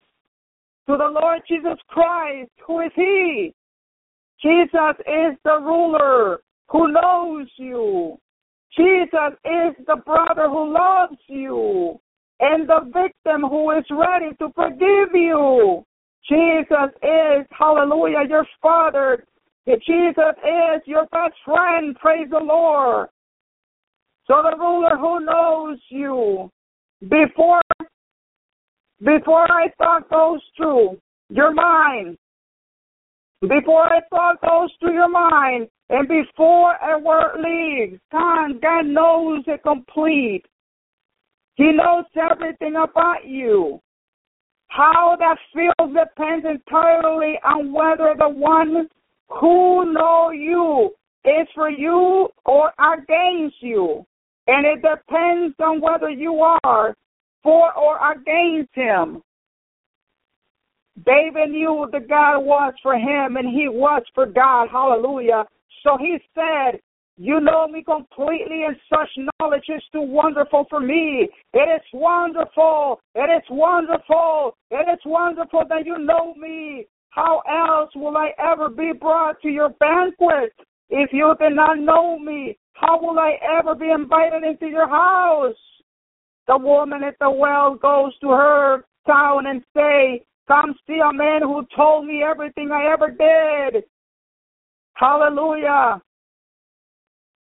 to 0.86 0.96
the 0.96 1.18
Lord 1.20 1.40
Jesus 1.48 1.78
Christ. 1.88 2.50
Who 2.66 2.80
is 2.80 2.92
He? 2.94 3.52
Jesus 4.42 4.96
is 5.00 5.36
the 5.44 5.58
ruler 5.60 6.40
who 6.68 6.92
knows 6.92 7.48
you. 7.56 8.18
Jesus 8.76 9.38
is 9.44 9.86
the 9.86 9.96
brother 10.04 10.48
who 10.48 10.72
loves 10.72 11.18
you 11.28 12.00
and 12.40 12.68
the 12.68 12.80
victim 12.92 13.48
who 13.48 13.70
is 13.70 13.84
ready 13.90 14.34
to 14.38 14.48
forgive 14.54 15.14
you. 15.14 15.84
Jesus 16.28 16.90
is, 17.02 17.46
hallelujah, 17.50 18.26
your 18.28 18.46
Father. 18.60 19.24
Jesus 19.66 20.34
is 20.44 20.82
your 20.86 21.06
best 21.06 21.34
friend. 21.44 21.96
Praise 21.96 22.28
the 22.30 22.38
Lord. 22.38 23.08
So 24.26 24.42
the 24.42 24.56
ruler 24.56 24.96
who 24.96 25.24
knows 25.24 25.78
you 25.90 26.50
before 27.08 27.60
before 29.02 29.50
I 29.52 29.68
thought 29.76 30.08
goes 30.08 30.40
through 30.56 30.98
your 31.28 31.52
mind, 31.52 32.16
before 33.48 33.86
a 33.86 34.00
thought 34.10 34.40
goes 34.40 34.70
through 34.78 34.94
your 34.94 35.08
mind, 35.08 35.68
and 35.90 36.08
before 36.08 36.74
a 36.74 36.98
word 36.98 37.40
leaves, 37.40 38.00
God, 38.10 38.60
God 38.60 38.86
knows 38.86 39.44
it 39.46 39.62
complete. 39.62 40.44
He 41.56 41.72
knows 41.72 42.04
everything 42.16 42.76
about 42.76 43.26
you. 43.26 43.80
How 44.68 45.16
that 45.18 45.36
feels 45.52 45.94
depends 45.94 46.44
entirely 46.44 47.38
on 47.44 47.72
whether 47.72 48.14
the 48.18 48.28
one 48.28 48.88
who 49.28 49.92
know 49.92 50.30
you 50.30 50.90
is 51.24 51.46
for 51.54 51.70
you 51.70 52.28
or 52.44 52.72
against 52.92 53.56
you. 53.60 54.04
And 54.46 54.66
it 54.66 54.82
depends 54.82 55.54
on 55.60 55.80
whether 55.80 56.10
you 56.10 56.34
are 56.64 56.94
for 57.42 57.72
or 57.78 58.12
against 58.12 58.74
him. 58.74 59.22
David 61.04 61.50
knew 61.50 61.88
that 61.92 62.08
God 62.08 62.40
was 62.40 62.72
for 62.82 62.94
him 62.94 63.36
and 63.36 63.48
he 63.48 63.68
was 63.68 64.02
for 64.14 64.26
God. 64.26 64.68
Hallelujah. 64.70 65.44
So 65.82 65.96
he 65.98 66.18
said, 66.34 66.80
You 67.16 67.40
know 67.40 67.66
me 67.66 67.82
completely, 67.82 68.64
and 68.64 68.76
such 68.88 69.10
knowledge 69.40 69.64
is 69.68 69.82
too 69.92 70.02
wonderful 70.02 70.66
for 70.70 70.80
me. 70.80 71.28
It 71.52 71.58
is 71.58 71.82
wonderful. 71.92 73.00
It 73.14 73.28
is 73.30 73.44
wonderful. 73.50 74.56
It 74.70 74.88
is 74.92 75.00
wonderful 75.04 75.64
that 75.68 75.84
you 75.84 75.98
know 75.98 76.34
me. 76.34 76.86
How 77.10 77.42
else 77.48 77.90
will 77.94 78.16
I 78.16 78.30
ever 78.38 78.68
be 78.68 78.92
brought 78.98 79.40
to 79.42 79.48
your 79.48 79.70
banquet? 79.80 80.52
If 80.90 81.10
you 81.12 81.34
did 81.40 81.54
not 81.54 81.78
know 81.78 82.18
me, 82.18 82.56
how 82.72 83.00
will 83.00 83.18
I 83.18 83.36
ever 83.58 83.74
be 83.74 83.90
invited 83.90 84.42
into 84.42 84.66
your 84.66 84.88
house? 84.88 85.54
The 86.46 86.58
woman 86.58 87.02
at 87.02 87.16
the 87.20 87.30
well 87.30 87.74
goes 87.74 88.16
to 88.20 88.30
her 88.30 88.84
town 89.06 89.46
and 89.46 89.62
say, 89.76 90.24
Come 90.46 90.74
see 90.86 90.98
a 90.98 91.12
man 91.12 91.40
who 91.42 91.66
told 91.74 92.06
me 92.06 92.22
everything 92.22 92.70
I 92.70 92.92
ever 92.92 93.10
did. 93.10 93.84
Hallelujah. 94.94 96.02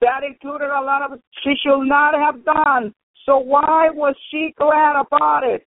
That 0.02 0.24
included 0.24 0.70
a 0.70 0.84
lot 0.84 1.12
of 1.12 1.20
she 1.44 1.53
should 1.64 1.86
not 1.86 2.14
have 2.14 2.45
done. 2.45 2.94
So 3.26 3.40
why 3.40 3.90
was 3.90 4.16
she 4.30 4.53
glad 4.57 4.99
about 4.99 5.44
it? 5.44 5.66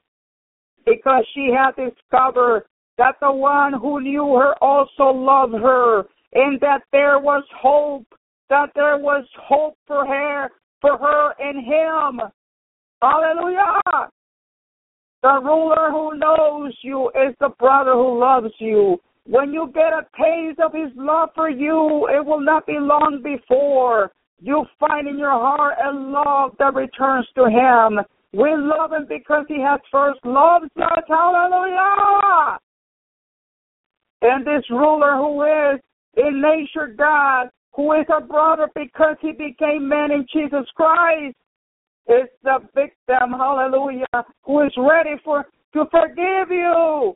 Because 0.86 1.26
she 1.34 1.50
had 1.52 1.72
discovered 1.76 2.66
that 2.98 3.16
the 3.20 3.32
one 3.32 3.74
who 3.74 4.00
knew 4.02 4.36
her 4.36 4.54
also 4.62 5.06
loved 5.06 5.54
her 5.54 6.04
and 6.34 6.60
that 6.62 6.82
there 6.92 7.20
was 7.20 7.44
hope, 7.60 8.06
that 8.50 8.70
there 8.76 8.98
was 8.98 9.26
hope 9.42 9.76
for 9.88 10.06
her, 10.06 10.50
for 10.82 10.98
her 10.98 11.34
in 11.40 11.64
him. 11.64 12.22
Hallelujah. 13.02 14.10
The 15.24 15.40
ruler 15.44 15.90
who 15.92 16.18
knows 16.18 16.78
you 16.84 17.10
is 17.10 17.36
the 17.40 17.50
brother 17.58 17.94
who 17.94 18.20
loves 18.20 18.54
you. 18.60 18.98
When 19.26 19.52
you 19.52 19.72
get 19.74 19.92
a 19.92 20.06
taste 20.16 20.60
of 20.60 20.74
his 20.74 20.92
love 20.96 21.30
for 21.36 21.50
you, 21.50 22.08
it 22.10 22.26
will 22.26 22.40
not 22.40 22.66
be 22.66 22.78
long 22.80 23.22
before 23.24 24.12
you 24.40 24.66
find 24.80 25.08
in 25.08 25.18
your 25.18 25.32
heart 25.32 25.76
a 25.84 25.92
love 25.92 26.52
that 26.60 26.76
returns 26.76 27.28
to 27.36 27.46
him. 27.46 28.00
We 28.32 28.56
love 28.56 28.94
him 28.94 29.06
because 29.10 29.46
he 29.48 29.60
has 29.62 29.80
first 29.92 30.20
loved 30.24 30.66
us. 30.78 31.04
Hallelujah. 31.08 32.60
And 34.22 34.46
this 34.46 34.64
ruler 34.70 35.16
who 35.18 35.42
is 35.44 35.82
in 36.16 36.42
nature 36.42 36.94
God, 36.96 37.50
who 37.74 37.94
is 37.94 38.06
a 38.16 38.22
brother 38.22 38.70
because 38.76 39.18
he 39.22 39.32
became 39.32 39.88
man 39.88 40.12
in 40.12 40.26
Jesus 40.32 40.68
Christ, 40.76 41.36
is 42.08 42.30
the 42.44 42.60
victim, 42.74 43.32
hallelujah, 43.32 44.06
who 44.44 44.62
is 44.64 44.72
ready 44.78 45.16
for 45.24 45.46
to 45.74 45.86
forgive 45.92 46.50
you. 46.50 47.16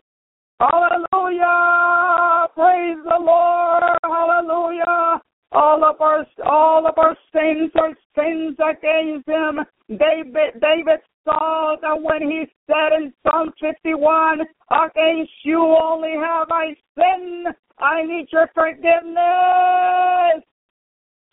Hallelujah. 0.60 2.48
Praise 2.54 2.98
the 3.04 3.18
Lord. 3.20 3.84
Hallelujah. 4.04 5.22
All 5.54 5.84
of 5.84 6.00
our 6.00 6.26
all 6.46 6.88
of 6.88 6.94
our 6.98 7.18
sins 7.34 7.72
are 7.76 7.98
sins 8.16 8.56
against 8.60 9.28
him. 9.28 9.60
David 9.90 10.62
David 10.62 11.00
saw 11.26 11.76
that 11.82 12.02
when 12.02 12.22
he 12.22 12.46
said 12.68 12.94
in 12.96 13.12
Psalm 13.24 13.52
51, 13.60 14.42
Against 14.72 15.32
you 15.44 15.60
only 15.60 16.14
have 16.14 16.48
I 16.52 16.76
sinned. 16.96 17.48
I 17.80 18.04
need 18.04 18.28
your 18.32 18.50
forgiveness. 18.54 20.46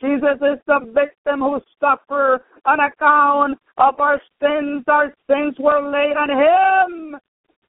Jesus 0.01 0.39
is 0.41 0.59
the 0.67 0.81
victim 0.95 1.41
who 1.41 1.61
suffered 1.81 2.41
on 2.65 2.81
account 2.81 3.59
of 3.79 3.99
our 4.01 4.21
sins. 4.41 4.85
Our 4.87 5.15
sins 5.29 5.57
were 5.59 5.91
laid 5.91 6.17
on 6.17 6.31
him. 6.31 7.21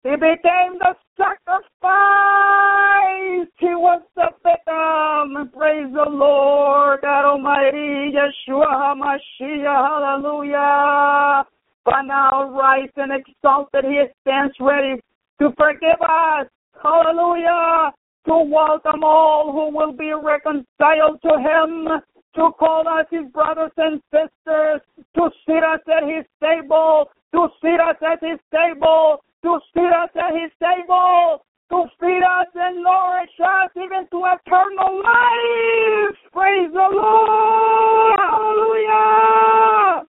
He 0.05 0.11
became 0.15 0.79
the 0.79 0.95
sacrifice. 1.17 1.59
He 3.59 3.75
was 3.75 4.03
the 4.15 4.31
victim. 4.45 5.51
Praise 5.53 5.93
the 5.93 6.09
Lord, 6.09 7.01
God 7.03 7.25
Almighty, 7.25 8.15
Yeshua 8.15 8.71
HaMashiach. 8.71 10.23
Hallelujah. 10.23 11.45
But 11.85 12.03
now, 12.03 12.51
rise 12.53 12.91
and 12.97 13.13
exalted, 13.13 13.85
He 13.85 14.05
stands 14.21 14.55
ready 14.61 15.01
to 15.41 15.51
forgive 15.59 16.01
us. 16.01 16.47
Hallelujah. 16.83 17.93
To 18.27 18.39
welcome 18.45 19.03
all 19.03 19.53
who 19.53 19.77
will 19.77 19.93
be 19.93 20.13
reconciled 20.13 21.21
to 21.23 21.39
Him. 21.39 21.89
To 22.37 22.51
call 22.59 22.87
us 22.87 23.07
His 23.11 23.31
brothers 23.33 23.73
and 23.77 24.01
sisters. 24.11 24.81
To 25.17 25.31
sit 25.47 25.65
us 25.65 25.81
at 25.89 26.09
His 26.09 26.25
table. 26.43 27.11
To 27.33 27.49
sit 27.61 27.81
us 27.81 27.97
at 28.03 28.23
His 28.23 28.39
table 28.53 29.21
to 29.43 29.61
sit 29.75 29.85
us 29.85 30.11
at 30.17 30.35
his 30.35 30.51
table, 30.61 31.45
to 31.71 31.85
feed 32.01 32.23
us 32.23 32.47
and 32.55 32.83
nourish 32.83 33.31
us 33.41 33.71
even 33.77 34.07
to 34.11 34.25
eternal 34.25 35.03
life. 35.03 36.17
Praise 36.33 36.73
the 36.73 36.89
Lord. 36.93 38.19
Hallelujah. 38.19 40.05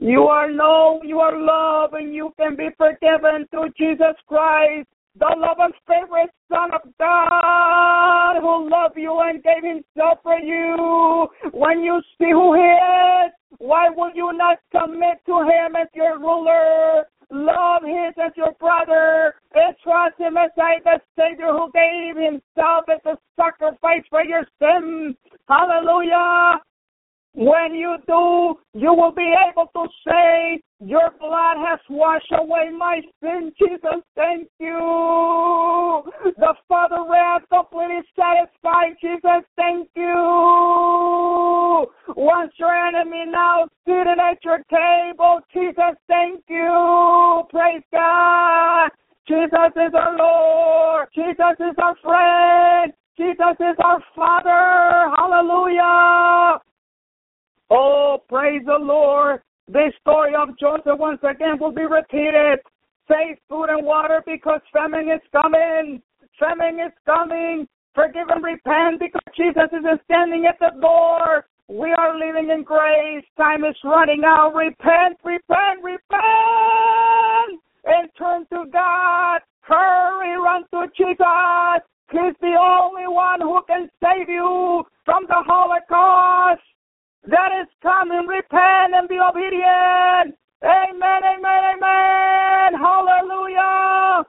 You 0.00 0.24
are 0.24 0.50
known, 0.50 1.06
you 1.06 1.20
are 1.20 1.38
loved, 1.38 1.94
and 1.94 2.12
you 2.12 2.32
can 2.38 2.56
be 2.56 2.68
forgiven 2.76 3.46
through 3.50 3.70
Jesus 3.78 4.16
Christ, 4.26 4.88
the 5.18 5.28
love 5.36 5.58
and 5.58 5.74
favorite 5.86 6.30
Son 6.48 6.72
of 6.72 6.80
God 6.98 8.40
who 8.40 8.70
loved 8.70 8.96
you 8.96 9.20
and 9.20 9.42
gave 9.42 9.62
himself 9.62 10.18
for 10.22 10.38
you. 10.38 11.28
When 11.52 11.80
you 11.82 12.00
see 12.18 12.30
who 12.30 12.54
he 12.54 12.60
is, 12.60 13.32
why 13.58 13.88
would 13.90 14.16
you 14.16 14.32
not 14.32 14.58
submit 14.72 15.18
to 15.26 15.42
him 15.42 15.76
as 15.76 15.88
your 15.94 16.18
ruler? 16.18 17.04
Love 17.30 17.82
him 17.82 18.12
as 18.22 18.32
your 18.36 18.52
brother 18.60 19.34
and 19.54 19.74
trust 19.82 20.18
him 20.18 20.36
as 20.36 20.50
I, 20.58 20.80
the 20.84 21.00
Savior 21.18 21.52
who 21.52 21.70
gave 21.72 22.16
himself 22.16 22.84
as 22.92 23.00
a 23.06 23.16
sacrifice 23.36 24.04
for 24.10 24.22
your 24.24 24.44
sins. 24.60 25.16
Hallelujah. 25.48 26.60
When 27.34 27.74
you 27.74 27.96
do, 28.06 28.58
you 28.78 28.92
will 28.92 29.12
be 29.12 29.34
able 29.50 29.70
to 29.74 29.88
say, 30.06 30.60
Your 30.84 31.12
blood 31.20 31.58
has 31.64 31.78
washed 31.88 32.32
away 32.32 32.70
my 32.76 33.00
sin, 33.22 33.52
Jesus. 33.56 34.02
Thank 34.16 34.48
you. 34.58 36.02
The 36.24 36.54
Father 36.68 37.04
wrath 37.08 37.42
completely 37.52 38.00
satisfied, 38.18 38.96
Jesus. 39.00 39.46
Thank 39.54 39.88
you. 39.94 41.86
Once 42.16 42.52
your 42.58 42.74
enemy 42.74 43.26
now 43.28 43.68
seated 43.86 44.18
at 44.18 44.44
your 44.44 44.58
table, 44.70 45.38
Jesus. 45.54 45.94
Thank 46.08 46.42
you. 46.48 47.44
Praise 47.50 47.82
God. 47.92 48.90
Jesus 49.28 49.72
is 49.76 49.94
our 49.94 50.16
Lord. 50.18 51.08
Jesus 51.14 51.56
is 51.60 51.76
our 51.78 51.94
friend. 52.02 52.92
Jesus 53.16 53.56
is 53.60 53.76
our 53.84 54.02
Father. 54.16 55.14
Hallelujah. 55.16 56.58
Oh, 57.70 58.18
praise 58.28 58.62
the 58.66 58.78
Lord. 58.80 59.42
This 59.68 59.92
story 60.00 60.34
of 60.34 60.58
Joseph 60.58 60.98
once 60.98 61.20
again 61.22 61.58
will 61.58 61.72
be 61.72 61.86
repeated. 61.86 62.58
Save 63.08 63.36
food 63.48 63.66
and 63.70 63.84
water 63.86 64.22
because 64.26 64.60
famine 64.72 65.08
is 65.08 65.22
coming. 65.30 66.02
Famine 66.38 66.80
is 66.80 66.92
coming. 67.06 67.68
Forgive 67.94 68.28
and 68.28 68.42
repent 68.42 69.00
because 69.00 69.22
Jesus 69.36 69.68
is 69.72 70.00
standing 70.04 70.46
at 70.46 70.58
the 70.58 70.72
door. 70.80 71.46
We 71.68 71.92
are 71.92 72.18
living 72.18 72.50
in 72.50 72.64
grace. 72.64 73.24
Time 73.36 73.64
is 73.64 73.76
running 73.84 74.22
out. 74.24 74.54
Repent, 74.54 75.18
repent, 75.24 75.82
repent, 75.82 77.60
and 77.84 78.08
turn 78.18 78.46
to 78.50 78.68
God. 78.72 79.40
Hurry, 79.60 80.36
run 80.36 80.64
to 80.72 80.86
Jesus. 80.96 81.82
He's 82.10 82.34
the 82.40 82.56
only 82.58 83.06
one 83.06 83.40
who 83.40 83.60
can 83.68 83.88
save 84.02 84.28
you 84.28 84.84
from 85.04 85.24
the 85.28 85.42
Holocaust 85.46 86.62
that 87.26 87.50
is 87.60 87.68
coming. 87.82 88.26
Repent 88.26 88.94
and 88.94 89.08
be 89.08 89.18
obedient. 89.18 90.36
Amen, 90.62 91.20
amen, 91.24 91.62
amen. 91.74 92.74
Hallelujah. 92.80 94.24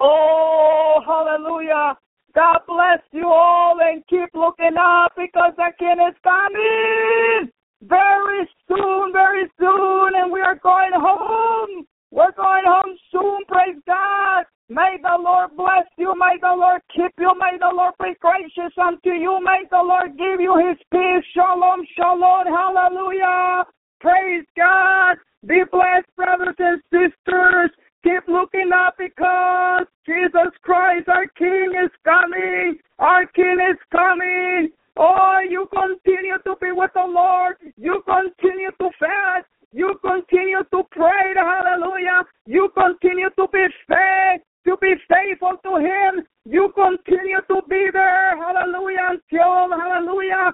Oh, 0.00 1.00
hallelujah. 1.06 1.96
God 2.34 2.58
bless 2.66 3.00
you 3.12 3.28
all 3.28 3.78
and 3.80 4.02
keep 4.08 4.30
looking 4.34 4.76
up 4.78 5.12
because 5.16 5.52
the 5.56 5.72
King 5.78 5.98
is 6.08 6.16
coming 6.22 7.50
very 7.82 8.48
soon, 8.68 9.12
very 9.12 9.50
soon, 9.58 10.12
and 10.16 10.32
we 10.32 10.40
are 10.40 10.56
going 10.56 10.92
home. 10.94 11.86
We're 12.10 12.32
going 12.32 12.64
home 12.66 12.96
soon, 13.10 13.44
praise 13.48 13.80
God. 13.86 14.44
May 14.70 14.98
the 15.02 15.18
Lord 15.18 15.50
bless 15.56 15.90
you. 15.98 16.14
May 16.14 16.38
the 16.40 16.54
Lord 16.54 16.80
keep 16.94 17.10
you. 17.18 17.34
May 17.34 17.58
the 17.58 17.74
Lord 17.74 17.92
be 17.98 18.14
gracious 18.20 18.70
unto 18.78 19.10
you. 19.10 19.42
May 19.42 19.66
the 19.68 19.82
Lord 19.82 20.16
give 20.16 20.38
you 20.38 20.54
his 20.62 20.78
peace. 20.92 21.26
Shalom, 21.34 21.82
shalom. 21.98 22.46
Hallelujah. 22.46 23.64
Praise 23.98 24.46
God. 24.56 25.16
Be 25.44 25.64
blessed, 25.72 26.06
brothers 26.14 26.54
and 26.60 26.80
sisters. 26.86 27.74
Keep 28.04 28.28
looking 28.28 28.70
up 28.72 28.94
because 28.96 29.90
Jesus 30.06 30.54
Christ, 30.62 31.08
our 31.08 31.26
King, 31.36 31.74
is 31.74 31.90
coming. 32.04 32.78
Our 33.00 33.26
King 33.26 33.58
is 33.74 33.78
coming. 33.90 34.70
Oh, 34.96 35.40
you 35.50 35.66
continue 35.74 36.38
to 36.46 36.54
be 36.62 36.70
with 36.70 36.92
the 36.94 37.10
Lord. 37.10 37.56
You 37.76 38.04
continue 38.06 38.70
to 38.78 38.90
fast. 39.00 39.50
You 39.72 39.98
continue 40.00 40.62
to 40.70 40.82
pray. 40.92 41.34
Hallelujah. 41.34 42.22
You 42.46 42.70
continue 42.76 43.30
to 43.34 43.48
be 43.52 43.66
faith 43.88 44.42
to 44.66 44.76
be 44.80 44.94
faithful 45.08 45.56
to 45.64 45.76
Him. 45.76 46.26
You 46.44 46.72
continue 46.74 47.40
to 47.48 47.62
be 47.68 47.88
there. 47.92 48.36
Hallelujah. 48.36 49.10
Until, 49.10 49.70
hallelujah. 49.70 50.52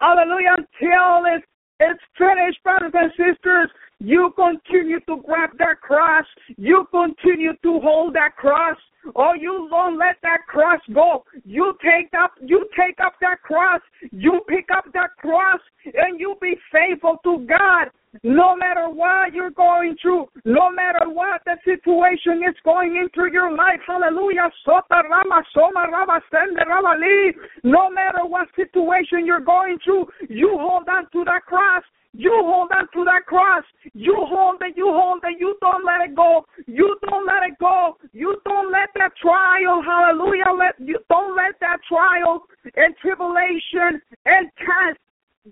Hallelujah. 0.00 0.56
Until 0.58 1.36
it's, 1.36 1.46
it's 1.80 2.02
finished, 2.16 2.62
brothers 2.62 2.92
and 2.94 3.10
sisters. 3.12 3.70
You 3.98 4.32
continue 4.36 5.00
to 5.00 5.22
grab 5.24 5.50
that 5.58 5.80
cross. 5.80 6.26
You 6.56 6.86
continue 6.90 7.52
to 7.62 7.80
hold 7.80 8.14
that 8.14 8.36
cross. 8.36 8.76
Oh, 9.16 9.32
you 9.38 9.68
don't 9.70 9.98
let 9.98 10.16
that 10.22 10.46
cross 10.48 10.80
go. 10.92 11.24
You 11.44 11.74
take 11.82 12.10
up, 12.18 12.32
you 12.40 12.68
take 12.78 12.98
up 13.04 13.14
that 13.20 13.42
cross. 13.42 13.80
You 14.10 14.40
pick 14.48 14.66
up 14.76 14.84
that 14.94 15.10
cross, 15.18 15.60
and 15.84 16.20
you 16.20 16.36
be 16.40 16.54
faithful 16.70 17.18
to 17.24 17.46
God. 17.46 17.90
No 18.22 18.54
matter 18.54 18.90
what 18.90 19.32
you're 19.32 19.50
going 19.50 19.96
through, 20.00 20.26
no 20.44 20.70
matter 20.70 21.08
what 21.08 21.40
the 21.46 21.56
situation 21.64 22.42
is 22.46 22.54
going 22.62 22.96
into 22.96 23.32
your 23.32 23.50
life, 23.50 23.80
hallelujah. 23.86 24.50
Sota 24.66 25.02
Rama 25.08 25.42
Soma 25.54 25.86
Rama 25.90 26.20
Sende 26.30 26.62
Rama 26.68 26.94
Li. 27.00 27.32
No 27.64 27.88
matter 27.90 28.26
what 28.26 28.48
situation 28.54 29.24
you're 29.24 29.40
going 29.40 29.78
through, 29.82 30.08
you 30.28 30.58
hold 30.60 30.88
on 30.88 31.08
to 31.12 31.24
that 31.24 31.46
cross. 31.46 31.82
You 32.14 32.32
hold 32.44 32.70
on 32.72 32.86
to 32.92 33.04
that 33.04 33.24
cross. 33.24 33.64
You 33.94 34.14
hold 34.28 34.60
it, 34.60 34.76
you 34.76 34.92
hold 34.92 35.24
it, 35.24 35.40
you 35.40 35.56
don't 35.62 35.84
let 35.84 36.02
it 36.02 36.14
go. 36.14 36.44
You 36.66 36.96
don't 37.08 37.24
let 37.26 37.42
it 37.48 37.58
go. 37.58 37.96
You 38.12 38.36
don't 38.44 38.70
let 38.70 38.91
that 38.94 39.12
trial, 39.20 39.82
hallelujah, 39.82 40.52
let 40.58 40.74
you 40.78 40.98
don't 41.08 41.36
let 41.36 41.58
that 41.60 41.78
trial 41.88 42.42
and 42.76 42.94
tribulation 43.00 44.00
and 44.26 44.50
test 44.58 44.98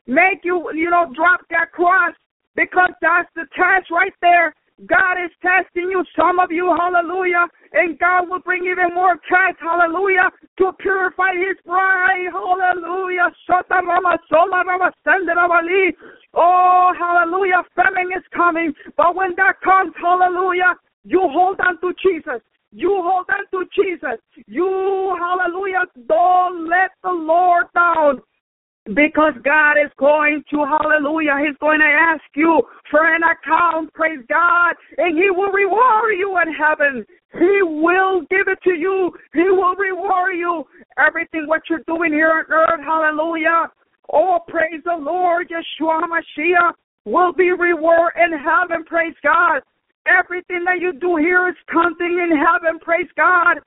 make 0.07 0.41
you, 0.45 0.71
you 0.75 0.91
know, 0.91 1.12
drop 1.15 1.41
that 1.51 1.73
cross 1.73 2.15
because 2.57 2.91
that's 3.01 3.29
the 3.35 3.47
test 3.57 3.91
right 3.91 4.15
there. 4.21 4.55
God 4.87 5.21
is 5.23 5.31
testing 5.43 5.91
you, 5.91 6.03
some 6.17 6.39
of 6.41 6.51
you, 6.51 6.75
hallelujah, 6.75 7.45
and 7.75 7.99
God 7.99 8.31
will 8.31 8.41
bring 8.41 8.65
even 8.65 8.95
more 8.95 9.17
tests, 9.29 9.61
hallelujah, 9.61 10.31
to 10.57 10.73
purify 10.79 11.37
His 11.37 11.59
bride, 11.67 12.33
hallelujah. 12.33 13.29
Oh, 16.33 16.93
hallelujah, 16.99 17.62
famine 17.77 18.12
is 18.17 18.25
coming, 18.35 18.73
but 18.97 19.15
when 19.15 19.35
that 19.37 19.61
comes, 19.62 19.93
hallelujah, 20.01 20.75
you 21.05 21.21
hold 21.31 21.61
on 21.61 21.79
to 21.81 21.93
Jesus. 22.01 22.41
You 22.72 23.01
hold 23.02 23.26
on 23.28 23.47
to 23.51 23.68
Jesus. 23.74 24.18
You, 24.47 25.16
hallelujah, 25.18 25.86
don't 26.06 26.68
let 26.68 26.90
the 27.02 27.10
Lord 27.10 27.66
down 27.74 28.22
because 28.94 29.34
God 29.44 29.72
is 29.72 29.90
going 29.98 30.42
to, 30.51 30.64
hallelujah, 30.64 31.36
He's 31.44 31.56
going 31.60 31.80
to 31.80 31.86
ask 31.86 32.22
you 32.34 32.62
for 32.90 33.14
an 33.14 33.22
account, 33.22 33.92
praise 33.92 34.20
God, 34.28 34.74
and 34.98 35.18
He 35.18 35.30
will 35.30 35.52
reward 35.52 36.14
you 36.16 36.38
in 36.38 36.55
heaven. 36.55 37.05
He 37.32 37.62
will 37.62 38.22
give 38.30 38.48
it 38.48 38.59
to 38.64 38.74
you. 38.74 39.12
He 39.34 39.44
will 39.51 39.74
reward 39.74 40.36
you. 40.36 40.64
Everything 40.98 41.47
what 41.47 41.62
you're 41.68 41.84
doing 41.86 42.12
here 42.12 42.30
on 42.30 42.44
earth, 42.51 42.80
hallelujah. 42.84 43.68
Oh, 44.12 44.40
praise 44.48 44.80
the 44.84 44.97
Lord, 44.97 45.48
Yeshua 45.51 46.02
Mashiach 46.02 46.72
will 47.05 47.32
be 47.32 47.51
reward 47.51 48.12
in 48.16 48.32
heaven, 48.38 48.84
praise 48.84 49.14
God. 49.22 49.62
Everything 50.19 50.65
that 50.65 50.81
you 50.81 50.93
do 50.93 51.16
here 51.16 51.49
is 51.49 51.55
counting 51.70 52.19
in 52.19 52.37
heaven, 52.37 52.81
praise 52.81 53.09
God. 53.16 53.59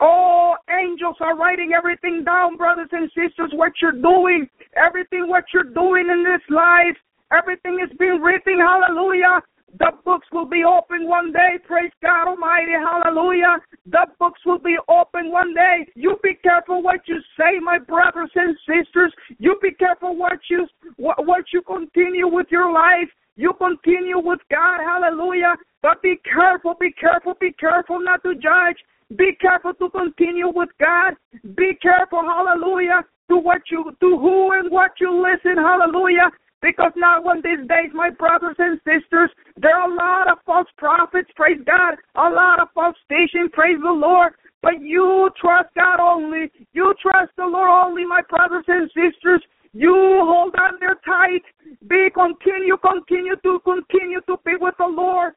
All 0.00 0.56
angels 0.70 1.16
are 1.20 1.36
writing 1.36 1.72
everything 1.76 2.24
down, 2.24 2.56
brothers 2.56 2.88
and 2.92 3.10
sisters, 3.14 3.52
what 3.52 3.72
you're 3.80 3.92
doing, 3.92 4.48
everything 4.76 5.28
what 5.28 5.44
you're 5.52 5.62
doing 5.64 6.08
in 6.10 6.24
this 6.24 6.42
life, 6.48 6.96
everything 7.32 7.78
is 7.82 7.94
being 7.98 8.20
written, 8.20 8.58
hallelujah. 8.58 9.40
The 9.78 9.90
books 10.04 10.26
will 10.30 10.46
be 10.46 10.62
open 10.62 11.08
one 11.08 11.32
day, 11.32 11.58
praise 11.66 11.90
God 12.00 12.28
Almighty, 12.28 12.72
hallelujah. 12.72 13.58
The 13.86 14.06
books 14.20 14.40
will 14.46 14.60
be 14.60 14.76
open 14.88 15.32
one 15.32 15.52
day. 15.52 15.86
You 15.96 16.16
be 16.22 16.34
careful 16.42 16.80
what 16.80 17.00
you 17.06 17.18
say, 17.36 17.58
my 17.60 17.78
brothers 17.78 18.30
and 18.36 18.56
sisters. 18.66 19.12
You 19.38 19.58
be 19.60 19.72
careful 19.72 20.16
what 20.16 20.38
you 20.48 20.68
what, 20.96 21.44
you 21.52 21.62
continue 21.62 22.28
with 22.28 22.46
your 22.50 22.72
life. 22.72 23.08
You 23.36 23.52
continue 23.54 24.18
with 24.18 24.38
God, 24.48 24.78
hallelujah. 24.78 25.56
But 25.82 26.00
be 26.02 26.20
careful, 26.22 26.74
be 26.78 26.92
careful, 26.92 27.34
be 27.40 27.52
careful 27.58 27.98
not 27.98 28.22
to 28.22 28.34
judge. 28.34 28.78
Be 29.16 29.32
careful 29.40 29.74
to 29.74 29.90
continue 29.90 30.50
with 30.54 30.70
God. 30.78 31.14
Be 31.56 31.72
careful, 31.82 32.22
hallelujah, 32.22 33.02
to 33.28 33.38
what 33.38 33.62
you 33.70 33.84
to 34.00 34.18
who 34.18 34.52
and 34.52 34.70
what 34.70 34.92
you 35.00 35.10
listen, 35.10 35.56
hallelujah. 35.56 36.30
Because 36.64 36.92
now 36.96 37.20
one 37.20 37.42
these 37.44 37.60
days, 37.68 37.92
my 37.92 38.08
brothers 38.08 38.56
and 38.58 38.80
sisters, 38.88 39.28
there 39.60 39.76
are 39.76 39.90
a 39.90 39.94
lot 39.94 40.32
of 40.32 40.38
false 40.46 40.66
prophets, 40.78 41.28
praise 41.36 41.60
God, 41.66 42.00
a 42.16 42.32
lot 42.32 42.58
of 42.58 42.68
false 42.72 42.96
teaching, 43.06 43.50
praise 43.52 43.76
the 43.82 43.92
Lord. 43.92 44.32
But 44.62 44.80
you 44.80 45.28
trust 45.38 45.68
God 45.76 46.00
only. 46.00 46.50
You 46.72 46.94
trust 47.02 47.32
the 47.36 47.44
Lord 47.44 47.68
only, 47.68 48.06
my 48.06 48.22
brothers 48.30 48.64
and 48.66 48.88
sisters. 48.96 49.44
You 49.74 49.92
hold 49.92 50.54
on 50.56 50.80
there 50.80 50.96
tight. 51.04 51.44
Be 51.86 52.08
continue, 52.08 52.78
continue 52.80 53.36
to 53.44 53.60
continue 53.60 54.22
to 54.26 54.36
be 54.46 54.52
with 54.58 54.74
the 54.78 54.88
Lord. 54.88 55.34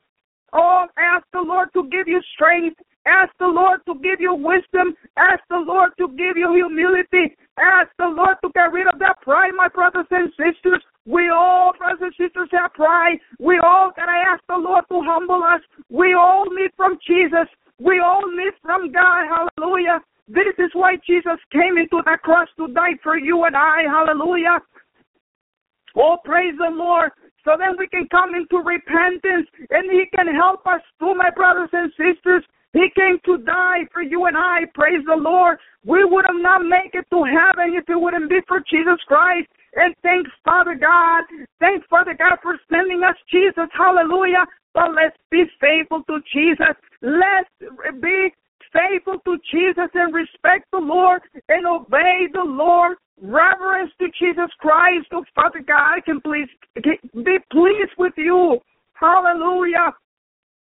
Oh, 0.54 0.86
ask 0.98 1.26
the 1.34 1.42
Lord 1.42 1.68
to 1.74 1.90
give 1.92 2.08
you 2.08 2.22
strength. 2.36 2.80
Ask 3.06 3.34
the 3.38 3.48
Lord 3.48 3.82
to 3.86 3.96
give 3.96 4.22
you 4.22 4.34
wisdom. 4.34 4.96
Ask 5.18 5.44
the 5.50 5.60
Lord 5.60 5.92
to 5.98 6.08
give 6.16 6.38
you 6.38 6.54
humility. 6.56 7.36
Ask 7.60 7.92
the 8.00 8.08
Lord 8.08 8.38
to 8.44 8.50
get 8.54 8.72
rid 8.72 8.88
of 8.88 9.00
that 9.00 9.20
pride, 9.22 9.52
my 9.58 9.68
brothers 9.68 10.08
and 10.12 10.32
sisters. 10.40 10.84
We 11.08 11.30
all, 11.30 11.72
brothers 11.78 12.12
and 12.12 12.14
sisters, 12.20 12.50
have 12.52 12.74
pride. 12.74 13.18
We 13.40 13.60
all 13.64 13.92
gotta 13.96 14.12
ask 14.12 14.44
the 14.50 14.58
Lord 14.58 14.84
to 14.92 15.02
humble 15.08 15.42
us. 15.42 15.62
We 15.90 16.14
all 16.14 16.44
need 16.52 16.72
from 16.76 17.00
Jesus. 17.08 17.48
We 17.80 18.00
all 18.04 18.28
need 18.28 18.52
from 18.62 18.92
God. 18.92 19.24
Hallelujah. 19.32 20.04
This 20.28 20.52
is 20.60 20.70
why 20.74 20.98
Jesus 21.08 21.40
came 21.54 21.78
into 21.78 22.04
that 22.06 22.22
cross 22.24 22.50
to 22.58 22.68
die 22.74 23.00
for 23.02 23.18
you 23.18 23.46
and 23.46 23.56
I. 23.56 23.84
Hallelujah. 23.88 24.60
Oh, 25.96 26.18
praise 26.26 26.54
the 26.60 26.76
Lord. 26.76 27.12
So 27.46 27.56
then 27.58 27.80
we 27.80 27.88
can 27.88 28.08
come 28.12 28.36
into 28.36 28.58
repentance 28.58 29.48
and 29.70 29.90
He 29.90 30.04
can 30.14 30.28
help 30.36 30.68
us 30.68 30.82
too, 31.00 31.16
my 31.16 31.30
brothers 31.32 31.70
and 31.72 31.90
sisters. 31.96 32.44
He 32.74 32.92
came 32.96 33.18
to 33.24 33.38
die 33.46 33.88
for 33.94 34.02
you 34.02 34.26
and 34.26 34.36
I. 34.36 34.68
Praise 34.76 35.06
the 35.08 35.16
Lord. 35.16 35.58
We 35.86 36.04
would 36.04 36.26
have 36.28 36.42
not 36.42 36.62
made 36.68 36.92
it 36.92 37.08
to 37.10 37.24
heaven 37.24 37.80
if 37.80 37.88
it 37.88 37.96
wouldn't 37.96 38.30
be 38.30 38.40
for 38.46 38.60
Jesus 38.70 39.00
Christ. 39.08 39.48
And 39.78 39.94
thanks, 40.02 40.32
Father 40.44 40.74
God. 40.74 41.24
Thanks, 41.60 41.86
Father 41.88 42.16
God, 42.18 42.40
for 42.42 42.58
sending 42.70 43.04
us 43.04 43.16
Jesus. 43.32 43.70
Hallelujah. 43.78 44.46
But 44.74 44.96
let's 44.96 45.16
be 45.30 45.46
faithful 45.62 46.02
to 46.10 46.20
Jesus. 46.34 46.76
Let's 47.02 47.50
be 48.02 48.34
faithful 48.74 49.20
to 49.26 49.38
Jesus 49.52 49.90
and 49.94 50.14
respect 50.14 50.66
the 50.72 50.80
Lord 50.80 51.22
and 51.48 51.68
obey 51.68 52.28
the 52.34 52.44
Lord. 52.44 52.98
Reverence 53.22 53.92
to 54.00 54.08
Jesus 54.20 54.50
Christ. 54.60 55.08
Oh, 55.12 55.24
Father 55.34 55.62
God, 55.66 55.98
I 55.98 56.02
can 56.02 56.22
please 56.22 56.50
be 56.76 57.38
pleased 57.52 57.94
with 57.98 58.14
you. 58.18 58.60
Hallelujah. 58.94 59.94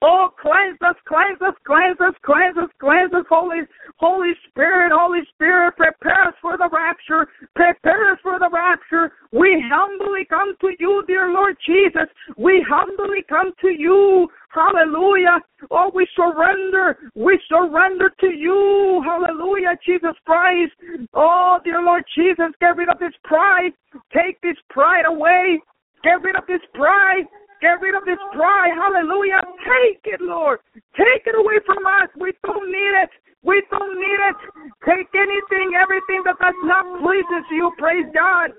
Oh, 0.01 0.29
cleanse 0.41 0.77
us, 0.85 0.95
cleanse 1.07 1.41
us, 1.41 1.55
cleanse 1.65 1.99
us, 2.01 2.13
cleanse 2.23 2.57
us, 2.57 2.69
cleanse 2.79 3.13
us, 3.13 3.25
Holy, 3.29 3.61
Holy 3.97 4.33
Spirit, 4.49 4.91
Holy 4.93 5.21
Spirit, 5.33 5.75
prepare 5.77 6.27
us 6.27 6.33
for 6.41 6.57
the 6.57 6.69
rapture, 6.71 7.27
prepare 7.55 8.11
us 8.11 8.19
for 8.21 8.37
the 8.37 8.49
rapture. 8.51 9.13
We 9.31 9.63
humbly 9.71 10.25
come 10.29 10.53
to 10.61 10.71
you, 10.79 11.03
dear 11.07 11.31
Lord 11.31 11.55
Jesus. 11.65 12.11
We 12.37 12.63
humbly 12.67 13.23
come 13.29 13.51
to 13.61 13.69
you. 13.69 14.27
Hallelujah. 14.49 15.39
Oh, 15.71 15.91
we 15.93 16.07
surrender. 16.15 16.97
We 17.15 17.39
surrender 17.47 18.11
to 18.19 18.27
you. 18.27 19.01
Hallelujah, 19.03 19.77
Jesus 19.85 20.15
Christ. 20.25 20.73
Oh, 21.13 21.59
dear 21.63 21.81
Lord 21.81 22.03
Jesus, 22.15 22.51
get 22.59 22.75
rid 22.77 22.89
of 22.89 22.99
this 22.99 23.13
pride. 23.23 23.71
Take 24.13 24.39
this 24.41 24.57
pride 24.69 25.05
away. 25.07 25.59
Get 26.03 26.21
rid 26.21 26.35
of 26.35 26.43
this 26.47 26.61
pride. 26.73 27.25
Get 27.61 27.79
rid 27.81 27.95
of 27.95 28.05
this 28.05 28.19
pride. 28.33 28.75
Hallelujah. 28.75 29.41
Take 29.63 30.01
it, 30.05 30.21
Lord. 30.21 30.59
Take 30.97 31.25
it 31.25 31.35
away 31.35 31.59
from 31.65 31.85
us. 31.85 32.09
We 32.19 32.33
don't 32.43 32.71
need 32.71 32.93
it. 33.03 33.09
We 33.43 33.61
don't 33.69 33.95
need 33.99 34.19
it. 34.29 34.37
Take 34.83 35.07
anything, 35.13 35.77
everything 35.77 36.23
that 36.25 36.37
does 36.41 36.57
not 36.63 37.01
pleases 37.01 37.45
you. 37.51 37.71
Praise 37.77 38.09
God. 38.13 38.51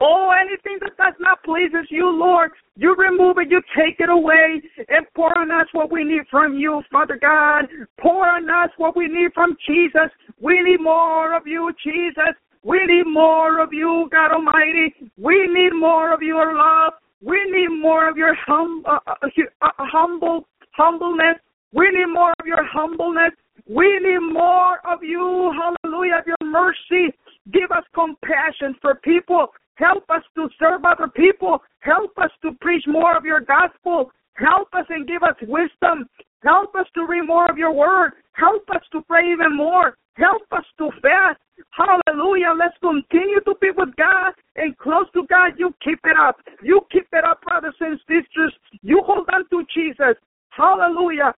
Oh, 0.00 0.32
anything 0.32 0.78
that 0.80 0.96
does 0.96 1.14
not 1.20 1.42
pleases 1.44 1.86
you, 1.88 2.10
Lord, 2.10 2.50
you 2.76 2.96
remove 2.96 3.38
it, 3.38 3.50
you 3.50 3.62
take 3.76 4.00
it 4.00 4.10
away, 4.10 4.60
and 4.88 5.06
pour 5.14 5.36
on 5.38 5.50
us 5.52 5.66
what 5.72 5.92
we 5.92 6.02
need 6.02 6.22
from 6.30 6.58
you, 6.58 6.82
Father 6.90 7.16
God. 7.20 7.66
Pour 8.00 8.28
on 8.28 8.50
us 8.50 8.70
what 8.76 8.96
we 8.96 9.06
need 9.06 9.32
from 9.34 9.56
Jesus. 9.66 10.10
We 10.40 10.60
need 10.62 10.80
more 10.80 11.36
of 11.36 11.46
you, 11.46 11.70
Jesus. 11.84 12.34
We 12.64 12.84
need 12.86 13.06
more 13.06 13.62
of 13.62 13.72
you, 13.72 14.08
God 14.10 14.32
Almighty. 14.32 14.94
We 15.16 15.46
need 15.46 15.78
more 15.78 16.12
of 16.12 16.22
your 16.22 16.56
love. 16.56 16.94
We 17.22 17.42
need 17.50 17.68
more 17.80 18.08
of 18.08 18.16
your 18.16 18.34
hum, 18.46 18.84
uh, 18.86 18.98
uh, 19.06 19.28
uh, 19.62 19.68
humble 19.78 20.46
humbleness. 20.72 21.36
We 21.72 21.90
need 21.90 22.12
more 22.12 22.32
of 22.40 22.46
your 22.46 22.64
humbleness. 22.64 23.32
We 23.68 23.98
need 24.00 24.32
more 24.32 24.78
of 24.86 25.02
you, 25.02 25.52
hallelujah, 25.56 26.18
of 26.20 26.26
your 26.26 26.50
mercy. 26.50 27.14
Give 27.52 27.70
us 27.70 27.84
compassion 27.94 28.76
for 28.80 28.96
people. 28.96 29.48
Help 29.76 30.04
us 30.10 30.22
to 30.36 30.48
serve 30.58 30.84
other 30.84 31.08
people. 31.08 31.62
Help 31.80 32.12
us 32.18 32.30
to 32.42 32.52
preach 32.60 32.84
more 32.86 33.16
of 33.16 33.24
your 33.24 33.40
gospel. 33.40 34.10
Help 34.34 34.68
us 34.74 34.86
and 34.88 35.06
give 35.06 35.22
us 35.22 35.36
wisdom. 35.42 36.08
Help 36.42 36.74
us 36.74 36.86
to 36.94 37.06
read 37.06 37.26
more 37.26 37.50
of 37.50 37.56
your 37.56 37.72
word. 37.72 38.12
Help 38.32 38.68
us 38.70 38.82
to 38.92 39.00
pray 39.02 39.32
even 39.32 39.56
more. 39.56 39.96
Help 40.14 40.42
us 40.52 40.64
to 40.78 40.90
fast. 41.02 41.38
Hallelujah. 41.70 42.52
Let's 42.58 42.76
continue 42.80 43.40
to 43.40 43.54
be 43.60 43.70
with 43.76 43.94
God 43.96 44.32
and 44.56 44.76
close 44.78 45.06
to 45.14 45.26
God. 45.28 45.52
You 45.58 45.74
keep 45.82 45.98
it 46.04 46.16
up. 46.18 46.36
You 46.62 46.80
keep 46.90 47.06
it 47.12 47.24
up, 47.24 47.42
brothers 47.42 47.74
and 47.80 47.98
sisters. 48.06 48.54
You 48.82 49.02
hold 49.04 49.28
on 49.32 49.48
to 49.50 49.64
Jesus. 49.74 50.16
Hallelujah. 50.50 51.34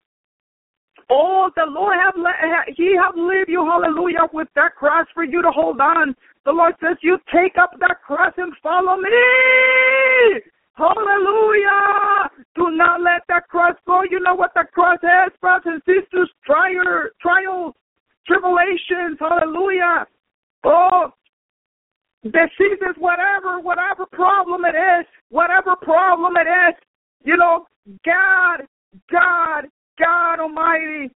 Oh, 1.09 1.49
the 1.55 1.65
Lord 1.67 1.95
have 1.95 2.15
He 2.75 2.95
have 3.01 3.15
leave 3.15 3.47
you, 3.47 3.63
hallelujah, 3.65 4.27
with 4.33 4.49
that 4.55 4.75
cross 4.75 5.07
for 5.13 5.23
you 5.23 5.41
to 5.41 5.51
hold 5.51 5.79
on. 5.79 6.15
The 6.45 6.51
Lord 6.51 6.75
says, 6.81 6.97
"You 7.01 7.17
take 7.33 7.57
up 7.57 7.71
that 7.79 8.01
cross 8.05 8.33
and 8.37 8.55
follow 8.57 8.97
me." 8.97 10.41
Hallelujah! 10.73 12.29
Do 12.55 12.69
not 12.71 13.01
let 13.01 13.23
that 13.29 13.47
cross 13.47 13.75
go. 13.87 14.03
You 14.03 14.19
know 14.19 14.35
what 14.35 14.53
the 14.53 14.65
cross 14.73 14.99
has, 15.01 15.31
brothers 15.41 15.65
and 15.65 15.81
sisters? 15.85 16.29
Trial, 16.45 17.09
trials, 17.19 17.73
tribulations. 18.27 19.17
Hallelujah! 19.19 20.05
Oh, 20.63 21.11
diseases, 22.23 22.95
whatever, 22.97 23.59
whatever 23.59 24.05
problem 24.11 24.65
it 24.65 24.75
is, 24.75 25.05
whatever 25.29 25.75
problem 25.75 26.33
it 26.37 26.47
is, 26.47 26.75
you 27.23 27.37
know, 27.37 27.65
God, 28.05 28.65
God, 29.11 29.65
God 29.99 30.39
Almighty 30.39 31.11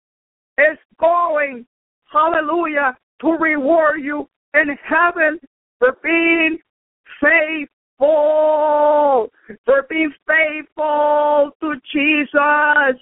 is 0.58 0.78
going, 1.00 1.66
hallelujah, 2.12 2.96
to 3.20 3.28
reward 3.32 4.02
you 4.02 4.28
in 4.54 4.76
heaven 4.84 5.38
for 5.78 5.96
being 6.02 6.58
faithful, 7.20 7.68
for 9.64 9.86
being 9.88 10.12
faithful 10.26 11.50
to 11.60 11.74
Jesus. 11.92 13.00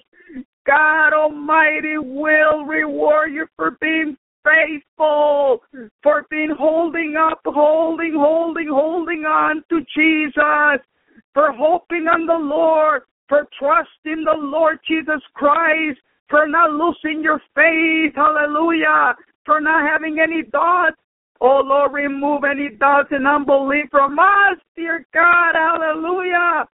God 0.67 1.13
Almighty 1.13 1.97
will 1.97 2.65
reward 2.65 3.31
you 3.31 3.47
for 3.55 3.71
being 3.79 4.17
faithful, 4.43 5.61
for 6.03 6.25
being 6.29 6.53
holding 6.57 7.15
up, 7.15 7.39
holding, 7.45 8.13
holding, 8.13 8.67
holding 8.67 9.23
on 9.25 9.63
to 9.69 9.79
Jesus, 9.95 10.85
for 11.33 11.51
hoping 11.53 12.07
on 12.07 12.25
the 12.25 12.33
Lord, 12.33 13.03
for 13.29 13.47
trusting 13.57 14.25
the 14.25 14.37
Lord 14.37 14.79
Jesus 14.87 15.21
Christ, 15.33 15.99
for 16.29 16.47
not 16.47 16.71
losing 16.71 17.23
your 17.23 17.41
faith, 17.55 18.13
hallelujah, 18.15 19.15
for 19.45 19.61
not 19.61 19.89
having 19.89 20.19
any 20.19 20.43
doubts. 20.43 20.97
Oh 21.39 21.61
Lord, 21.63 21.93
remove 21.93 22.43
any 22.43 22.69
doubts 22.77 23.09
and 23.11 23.27
unbelief 23.27 23.85
from 23.91 24.19
us, 24.19 24.57
dear 24.75 25.05
God, 25.13 25.53
hallelujah. 25.55 26.65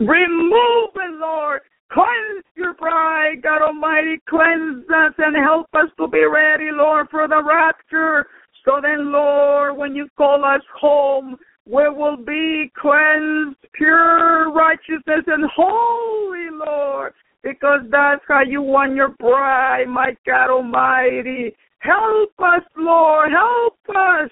Remove 0.00 0.90
it, 0.96 1.20
Lord. 1.20 1.60
Cleanse 1.94 2.44
your 2.56 2.74
bride, 2.74 3.40
God 3.40 3.62
Almighty. 3.62 4.20
Cleanse 4.28 4.84
us 4.90 5.14
and 5.16 5.36
help 5.36 5.68
us 5.74 5.88
to 5.96 6.08
be 6.08 6.24
ready, 6.24 6.70
Lord, 6.72 7.06
for 7.08 7.28
the 7.28 7.40
rapture. 7.40 8.26
So 8.64 8.80
then, 8.82 9.12
Lord, 9.12 9.76
when 9.76 9.94
you 9.94 10.08
call 10.16 10.44
us 10.44 10.62
home, 10.80 11.36
we 11.66 11.88
will 11.88 12.16
be 12.16 12.72
cleansed, 12.76 13.58
pure 13.74 14.52
righteousness, 14.52 15.22
and 15.28 15.48
holy, 15.54 16.50
Lord, 16.66 17.12
because 17.44 17.82
that's 17.90 18.22
how 18.26 18.42
you 18.42 18.60
want 18.60 18.96
your 18.96 19.10
bride, 19.10 19.86
my 19.88 20.16
God 20.26 20.50
Almighty. 20.50 21.54
Help 21.78 22.32
us, 22.40 22.64
Lord. 22.76 23.30
Help 23.30 23.78
us. 23.96 24.30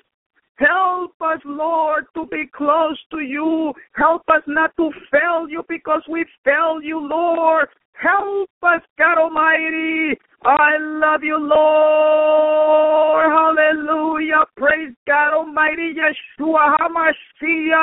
Help 0.69 1.13
us, 1.21 1.41
Lord, 1.45 2.05
to 2.15 2.27
be 2.27 2.45
close 2.55 2.99
to 3.11 3.19
you. 3.21 3.73
Help 3.95 4.23
us 4.29 4.43
not 4.47 4.77
to 4.77 4.91
fail 5.11 5.49
you 5.49 5.65
because 5.69 6.03
we 6.09 6.25
fail 6.45 6.81
you, 6.83 7.01
Lord. 7.01 7.69
Help 7.95 8.51
us, 8.63 8.81
God 8.99 9.19
Almighty. 9.19 10.17
I 10.45 10.77
love 10.79 11.23
you, 11.23 11.39
Lord. 11.39 13.27
Hallelujah. 13.31 14.45
Praise 14.57 14.95
God 15.07 15.35
Almighty. 15.35 15.95
Yeshua 15.95 16.77
HaMashiach. 16.79 17.83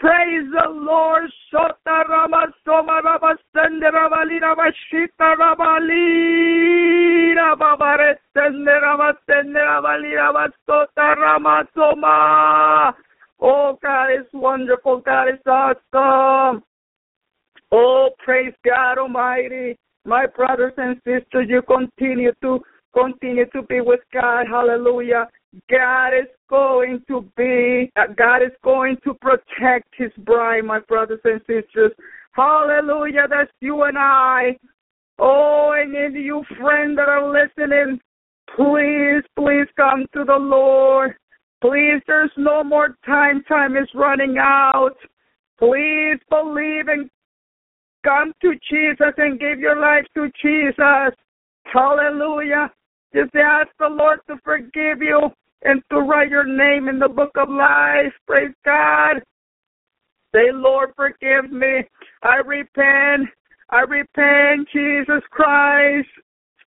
Praise 0.00 0.48
the 0.50 0.70
Lord. 0.70 1.30
Sota 1.52 2.08
Rama 2.08 2.46
Soma 2.64 3.00
Rama 3.04 3.36
Sende 3.52 3.86
Rabali 3.92 4.40
Rama 4.40 4.72
Shita 4.88 5.36
Rabali 5.36 7.34
Rama 7.36 8.16
Sende 8.32 8.80
Rama 8.82 9.12
Sende 9.26 9.58
Rabali 9.58 10.16
Rama 10.16 10.48
Sota 10.66 11.16
Rama 11.16 11.64
Soma. 11.74 12.94
Oh, 13.40 13.78
God 13.82 14.06
is 14.12 14.26
wonderful. 14.32 15.00
God 15.04 15.28
is 15.28 15.40
awesome. 15.46 16.62
Oh, 17.72 18.10
praise 18.24 18.54
God 18.64 18.98
Almighty. 18.98 19.76
My 20.06 20.26
brothers 20.34 20.72
and 20.78 20.96
sisters, 21.04 21.46
you 21.48 21.62
continue 21.62 22.32
to 22.42 22.60
continue 22.94 23.46
to 23.50 23.62
be 23.62 23.80
with 23.80 24.00
God. 24.12 24.46
Hallelujah. 24.48 25.28
God 25.70 26.08
is 26.10 26.28
going 26.48 27.02
to 27.08 27.28
be, 27.36 27.90
uh, 27.96 28.12
God 28.16 28.42
is 28.42 28.52
going 28.62 28.96
to 29.04 29.14
protect 29.14 29.88
his 29.96 30.12
bride, 30.18 30.64
my 30.64 30.80
brothers 30.80 31.20
and 31.24 31.40
sisters. 31.40 31.92
Hallelujah. 32.32 33.26
That's 33.28 33.50
you 33.60 33.82
and 33.82 33.98
I. 33.98 34.56
Oh, 35.18 35.74
and 35.76 35.94
any 35.96 36.20
you 36.20 36.44
friends 36.58 36.96
that 36.96 37.08
are 37.08 37.30
listening, 37.30 38.00
please, 38.56 39.22
please 39.36 39.66
come 39.76 40.06
to 40.14 40.24
the 40.24 40.38
Lord. 40.38 41.16
Please, 41.60 42.00
there's 42.06 42.32
no 42.36 42.64
more 42.64 42.96
time. 43.04 43.42
Time 43.44 43.76
is 43.76 43.88
running 43.94 44.36
out. 44.38 44.94
Please 45.58 46.18
believe 46.30 46.88
and 46.88 47.10
come 48.04 48.32
to 48.40 48.54
Jesus 48.70 49.12
and 49.18 49.38
give 49.38 49.58
your 49.58 49.78
life 49.78 50.06
to 50.14 50.30
Jesus. 50.40 51.14
Hallelujah. 51.64 52.70
Just 53.14 53.34
ask 53.34 53.68
the 53.78 53.88
Lord 53.88 54.20
to 54.28 54.36
forgive 54.44 55.02
you 55.02 55.30
and 55.62 55.82
to 55.90 55.98
write 55.98 56.30
your 56.30 56.46
name 56.46 56.88
in 56.88 56.98
the 56.98 57.08
book 57.08 57.32
of 57.36 57.48
life. 57.48 58.12
Praise 58.26 58.54
God. 58.64 59.22
Say, 60.32 60.52
Lord, 60.52 60.90
forgive 60.96 61.50
me. 61.50 61.82
I 62.22 62.36
repent. 62.36 63.28
I 63.70 63.80
repent, 63.80 64.68
Jesus 64.72 65.22
Christ. 65.30 66.08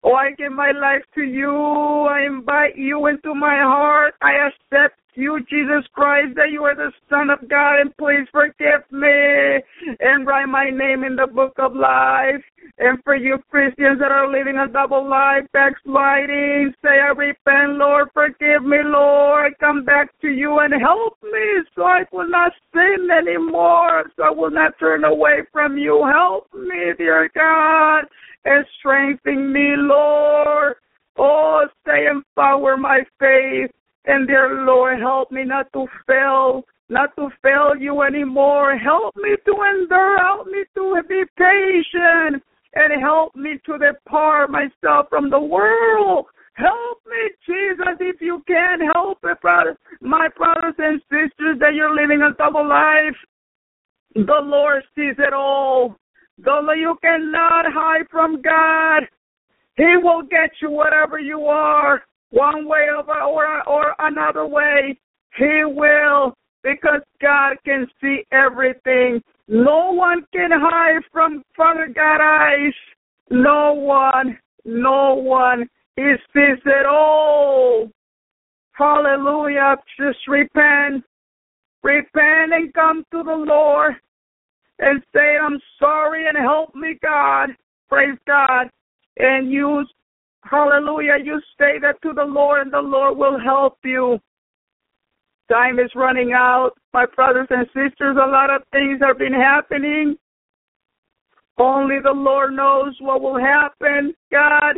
Oh, 0.04 0.14
I 0.14 0.32
give 0.38 0.52
my 0.52 0.72
life 0.72 1.04
to 1.16 1.22
you. 1.22 1.50
I 1.50 2.26
invite 2.26 2.76
you 2.76 3.08
into 3.08 3.34
my 3.34 3.60
heart. 3.62 4.16
I 4.22 4.48
accept 4.48 5.00
you, 5.16 5.40
Jesus 5.50 5.86
Christ, 5.94 6.36
that 6.36 6.52
you 6.52 6.64
are 6.64 6.76
the 6.76 6.92
Son 7.10 7.30
of 7.30 7.48
God, 7.50 7.80
and 7.82 7.96
please 7.98 8.28
forgive 8.32 8.90
me 8.92 9.62
and 10.00 10.26
write 10.28 10.48
my 10.48 10.70
name 10.70 11.04
in 11.04 11.16
the 11.16 11.28
book 11.28 11.54
of 11.58 11.76
life. 11.76 12.44
And 12.78 12.98
for 13.04 13.16
you 13.16 13.38
Christians 13.50 14.00
that 14.00 14.12
are 14.12 14.32
living 14.32 14.58
a 14.58 14.72
double 14.72 15.08
life, 15.08 15.44
backsliding, 15.54 16.74
say, 16.82 17.00
I 17.00 17.14
repent, 17.16 17.78
Lord, 17.78 18.10
forgive 18.14 18.64
me, 18.64 18.78
Lord. 18.84 19.54
Come 19.60 19.86
back 19.86 20.10
to 20.22 20.28
you 20.28 20.60
and 20.60 20.74
help 20.82 21.18
me 21.22 21.64
so 21.76 21.84
I 21.84 22.04
will 22.12 22.30
not 22.30 22.52
sin 22.74 23.10
anymore, 23.12 24.12
so 24.16 24.24
I 24.24 24.32
will 24.32 24.52
not 24.52 24.78
turn 24.80 25.04
away 25.04 25.42
from 25.52 25.78
you. 25.78 26.08
Help 26.12 26.48
me, 26.54 26.94
dear 26.98 27.30
God, 27.36 28.06
and 28.46 28.66
strengthen 28.80 29.54
me, 29.54 29.76
Lord. 29.78 30.76
Oh, 31.18 31.66
stay 31.82 32.08
and 32.10 32.24
power 32.36 32.76
my 32.76 33.02
faith. 33.20 33.72
And 34.06 34.28
dear 34.28 34.66
Lord, 34.66 35.00
help 35.00 35.32
me 35.32 35.44
not 35.46 35.72
to 35.74 35.86
fail, 36.06 36.64
not 36.90 37.16
to 37.16 37.30
fail 37.42 37.74
you 37.80 38.02
anymore. 38.02 38.78
Help 38.78 39.16
me 39.16 39.36
to 39.46 39.54
endure. 39.54 40.18
Help 40.18 40.48
me 40.48 40.64
to 40.76 41.02
be 41.08 41.24
patient. 41.38 42.44
And 42.76 43.02
help 43.02 43.36
me 43.36 43.60
to 43.66 43.78
depart 43.78 44.50
myself 44.50 45.08
from 45.10 45.30
the 45.30 45.40
world. 45.40 46.26
Help 46.56 47.00
me, 47.08 47.32
Jesus, 47.46 47.96
if 48.00 48.20
you 48.20 48.44
can 48.48 48.80
help 48.94 49.20
it, 49.24 49.40
brother. 49.42 49.78
My 50.02 50.28
brothers 50.36 50.76
and 50.78 51.02
sisters, 51.04 51.58
that 51.60 51.74
you're 51.74 51.96
living 51.96 52.22
a 52.22 52.36
double 52.36 52.68
life. 52.68 53.16
The 54.16 54.42
Lord 54.44 54.84
sees 54.96 55.16
it 55.18 55.34
all. 55.34 55.96
Though 56.38 56.74
you 56.74 56.98
cannot 57.02 57.66
hide 57.72 58.08
from 58.12 58.42
God, 58.42 59.04
He 59.78 59.96
will 60.02 60.24
get 60.24 60.50
you 60.62 60.72
whatever 60.72 61.20
you 61.20 61.46
are 61.46 62.02
one 62.34 62.68
way 62.68 62.88
or, 62.90 63.64
or, 63.68 63.96
another 64.00 64.46
way. 64.46 64.98
He 65.38 65.64
will 65.66 66.34
because 66.64 67.02
God 67.22 67.58
can 67.64 67.88
see 68.02 68.24
everything. 68.32 69.22
No 69.48 69.92
one 69.92 70.26
can 70.34 70.50
hide 70.52 71.02
from 71.12 71.44
Father 71.56 71.88
God 71.94 72.22
eyes. 72.22 72.74
No 73.30 73.74
one, 73.74 74.38
no 74.66 75.16
one. 75.16 75.68
He 75.96 76.14
sees 76.34 76.62
it 76.66 76.86
all. 76.88 77.90
Hallelujah. 78.72 79.76
Just 80.00 80.20
repent. 80.28 81.04
Repent 81.84 82.54
and 82.54 82.74
come 82.74 83.04
to 83.12 83.24
the 83.24 83.36
Lord 83.48 83.94
and 84.80 85.04
say, 85.14 85.38
I'm 85.38 85.60
sorry 85.80 86.28
and 86.28 86.38
help 86.38 86.74
me, 86.74 86.98
God. 87.04 87.50
Praise 87.90 88.18
God. 88.26 88.70
And 89.18 89.52
use 89.52 89.92
Hallelujah. 90.44 91.18
You 91.24 91.40
say 91.58 91.80
that 91.82 92.02
to 92.04 92.14
the 92.14 92.24
Lord, 92.24 92.62
and 92.62 92.74
the 92.74 92.80
Lord 92.80 93.18
will 93.18 93.40
help 93.40 93.78
you. 93.84 94.20
Time 95.52 95.80
is 95.80 95.92
running 95.96 96.34
out. 96.34 96.72
My 96.94 97.06
brothers 97.16 97.48
and 97.50 97.66
sisters, 97.68 98.18
a 98.22 98.28
lot 98.28 98.50
of 98.50 98.62
things 98.72 99.00
have 99.02 99.18
been 99.18 99.34
happening. 99.34 100.18
Only 101.58 101.98
the 102.04 102.12
Lord 102.12 102.54
knows 102.54 102.96
what 103.00 103.22
will 103.22 103.40
happen. 103.40 104.14
God, 104.32 104.76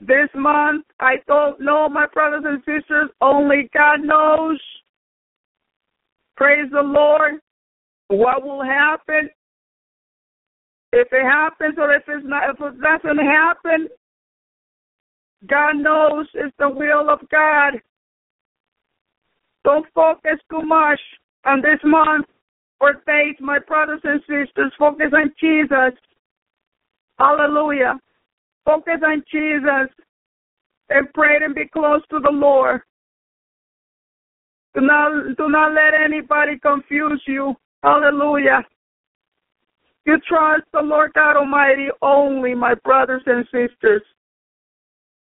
this 0.00 0.28
month, 0.34 0.84
I 0.98 1.16
don't 1.28 1.60
know, 1.60 1.88
my 1.88 2.06
brothers 2.12 2.44
and 2.44 2.58
sisters. 2.60 3.10
Only 3.20 3.70
God 3.72 4.00
knows. 4.02 4.60
Praise 6.36 6.68
the 6.72 6.82
Lord. 6.82 7.40
What 8.08 8.42
will 8.42 8.64
happen? 8.64 9.30
If 10.92 11.08
it 11.10 11.24
happens 11.24 11.76
or 11.78 11.94
if 11.94 12.02
it's 12.06 12.26
not, 12.26 12.50
if 12.50 12.56
it 12.60 12.80
doesn't 12.80 13.24
happen, 13.24 13.88
God 15.48 15.76
knows 15.76 16.26
it's 16.34 16.54
the 16.58 16.68
will 16.68 17.10
of 17.10 17.20
God. 17.30 17.80
Don't 19.64 19.86
focus 19.94 20.38
too 20.50 20.62
much 20.62 21.00
on 21.44 21.62
this 21.62 21.80
month 21.84 22.26
or 22.80 22.94
days, 23.06 23.36
my 23.40 23.58
brothers 23.60 24.00
and 24.04 24.20
sisters. 24.22 24.72
Focus 24.78 25.12
on 25.12 25.32
Jesus. 25.40 25.98
Hallelujah. 27.18 27.98
Focus 28.64 29.00
on 29.04 29.22
Jesus 29.30 29.88
and 30.90 31.12
pray 31.14 31.36
and 31.42 31.54
be 31.54 31.66
close 31.72 32.02
to 32.10 32.18
the 32.20 32.30
Lord. 32.30 32.82
Do 34.74 34.80
not, 34.80 35.36
do 35.36 35.48
not 35.48 35.72
let 35.72 35.94
anybody 35.94 36.58
confuse 36.58 37.22
you. 37.26 37.54
Hallelujah. 37.82 38.62
You 40.04 40.18
trust 40.28 40.64
the 40.72 40.80
Lord 40.80 41.12
God 41.14 41.36
Almighty 41.36 41.88
only, 42.02 42.54
my 42.54 42.74
brothers 42.84 43.22
and 43.26 43.44
sisters. 43.46 44.02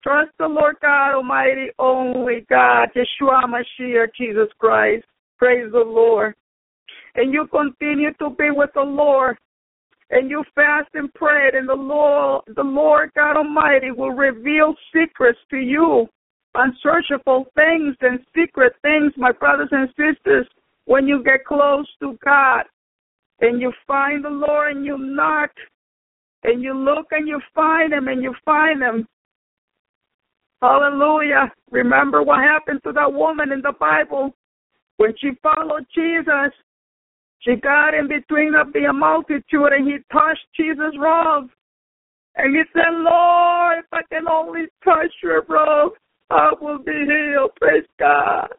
Trust 0.04 0.32
the 0.38 0.48
Lord 0.48 0.76
God 0.82 1.16
Almighty 1.16 1.68
only, 1.80 2.46
God, 2.50 2.90
Yeshua 2.96 3.44
Mashiach, 3.46 4.10
Jesus 4.18 4.48
Christ. 4.60 5.06
Praise 5.38 5.72
the 5.72 5.80
Lord. 5.80 6.36
And 7.16 7.34
you 7.34 7.48
continue 7.48 8.14
to 8.20 8.30
be 8.30 8.52
with 8.52 8.70
the 8.76 8.82
Lord. 8.82 9.38
And 10.12 10.30
you 10.30 10.44
fast 10.56 10.90
and 10.94 11.14
pray, 11.14 11.50
and 11.54 11.68
the 11.68 11.74
Lord, 11.74 12.44
the 12.56 12.64
Lord 12.64 13.12
God 13.16 13.38
Almighty 13.38 13.92
will 13.92 14.12
reveal 14.12 14.74
secrets 14.94 15.38
to 15.52 15.58
you, 15.58 16.08
unsearchable 16.56 17.46
things 17.56 17.96
and 18.02 18.20
secret 18.36 18.74
things, 18.82 19.14
my 19.18 19.32
brothers 19.32 19.70
and 19.72 19.90
sisters, 19.90 20.48
when 20.86 21.08
you 21.08 21.24
get 21.24 21.46
close 21.46 21.88
to 22.02 22.18
God. 22.24 22.64
And 23.42 23.62
you 23.62 23.72
find 23.88 24.24
the 24.24 24.30
Lord 24.30 24.76
and 24.76 24.86
you 24.86 24.98
knock, 24.98 25.52
and 26.44 26.62
you 26.62 26.74
look 26.74 27.08
and 27.12 27.28
you 27.28 27.40
find 27.54 27.94
Him 27.94 28.08
and 28.08 28.22
you 28.22 28.34
find 28.46 28.82
Him. 28.82 29.08
Hallelujah. 30.62 31.52
Remember 31.72 32.22
what 32.22 32.40
happened 32.40 32.82
to 32.84 32.92
that 32.92 33.12
woman 33.12 33.52
in 33.52 33.62
the 33.62 33.74
Bible 33.80 34.34
when 34.98 35.14
she 35.20 35.32
followed 35.42 35.86
Jesus. 35.96 36.52
She 37.40 37.56
got 37.56 37.94
in 37.94 38.10
between 38.10 38.54
of 38.56 38.74
the 38.74 38.92
multitude 38.94 39.72
and 39.72 39.88
he 39.88 39.98
touched 40.12 40.46
Jesus' 40.58 40.98
robe. 41.00 41.50
And 42.36 42.56
he 42.56 42.64
said, 42.74 42.92
Lord, 42.92 43.80
if 43.80 43.86
I 43.94 44.02
can 44.12 44.28
only 44.28 44.66
touch 44.84 45.12
your 45.24 45.44
robe, 45.48 45.94
I 46.30 46.52
will 46.60 46.80
be 46.80 46.92
healed. 46.92 47.52
Praise 47.60 47.88
God. 47.98 48.50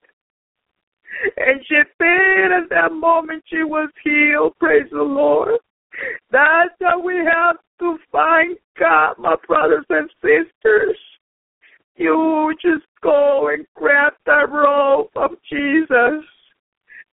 And 1.37 1.61
she 1.67 1.81
said 1.99 2.53
at 2.53 2.71
that 2.71 2.93
moment 2.93 3.45
she 3.49 3.63
was 3.63 3.91
healed. 4.03 4.55
Praise 4.59 4.89
the 4.91 5.03
Lord. 5.03 5.59
That's 6.31 6.71
how 6.81 7.01
we 7.01 7.17
have 7.17 7.57
to 7.81 7.99
find 8.11 8.57
God, 8.79 9.15
my 9.19 9.37
brothers 9.47 9.85
and 9.91 10.09
sisters. 10.23 10.97
You 11.97 12.55
just 12.63 12.87
go 13.03 13.51
and 13.53 13.67
grab 13.75 14.15
that 14.25 14.51
robe 14.51 15.09
of 15.17 15.33
Jesus, 15.51 16.25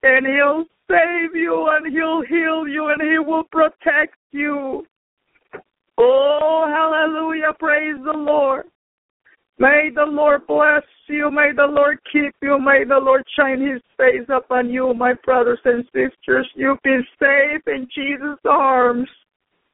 and 0.03 0.27
He'll 0.27 0.67
save 0.91 1.35
you, 1.35 1.69
and 1.71 1.91
He'll 1.91 2.23
heal 2.23 2.69
you, 2.69 2.89
and 2.89 3.01
He 3.01 3.19
will 3.19 3.45
protect 3.45 4.17
you. 4.33 4.87
Oh, 5.97 6.67
hallelujah. 6.69 7.53
Praise 7.59 7.97
the 8.05 8.13
Lord. 8.13 8.67
May 9.59 9.91
the 9.95 10.05
Lord 10.05 10.47
bless 10.47 10.83
you. 11.09 11.31
May 11.31 11.53
the 11.55 11.67
Lord 11.67 11.99
keep 12.13 12.35
you. 12.43 12.59
May 12.59 12.85
the 12.85 12.99
Lord 12.99 13.23
shine 13.37 13.61
His 13.61 13.81
face 13.97 14.29
upon 14.29 14.69
you, 14.71 14.93
my 14.95 15.15
brothers 15.25 15.61
and 15.65 15.85
sisters. 15.87 16.49
You've 16.55 16.83
been 16.83 17.05
safe 17.21 17.63
in 17.67 17.87
Jesus' 17.95 18.39
arms. 18.49 19.09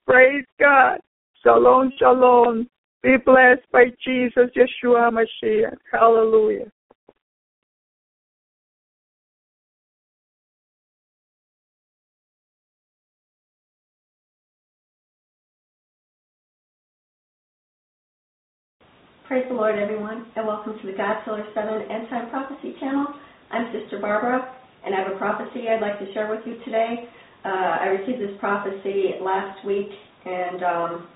Praise 0.06 0.44
God. 0.58 0.98
Shalom, 1.42 1.92
shalom. 1.98 2.68
Be 3.02 3.16
blessed 3.24 3.62
by 3.72 3.84
Jesus, 4.04 4.50
Yeshua 4.54 5.10
Mashiach. 5.10 5.76
Hallelujah. 5.90 6.70
Praise 19.30 19.46
the 19.48 19.54
Lord, 19.54 19.78
everyone, 19.78 20.26
and 20.34 20.44
welcome 20.44 20.74
to 20.76 20.86
the 20.90 20.92
God's 20.98 21.22
Healer 21.24 21.46
7 21.54 21.82
End 21.88 22.08
Time 22.10 22.30
Prophecy 22.30 22.74
channel. 22.80 23.06
I'm 23.52 23.70
Sister 23.70 24.00
Barbara, 24.00 24.56
and 24.84 24.92
I 24.92 25.06
have 25.06 25.12
a 25.12 25.18
prophecy 25.18 25.68
I'd 25.68 25.80
like 25.80 26.00
to 26.00 26.12
share 26.12 26.28
with 26.28 26.40
you 26.44 26.58
today. 26.64 27.06
Uh, 27.44 27.78
I 27.78 27.86
received 27.94 28.20
this 28.20 28.34
prophecy 28.40 29.14
last 29.22 29.64
week, 29.64 29.86
and 30.26 30.64
um, 30.64 31.06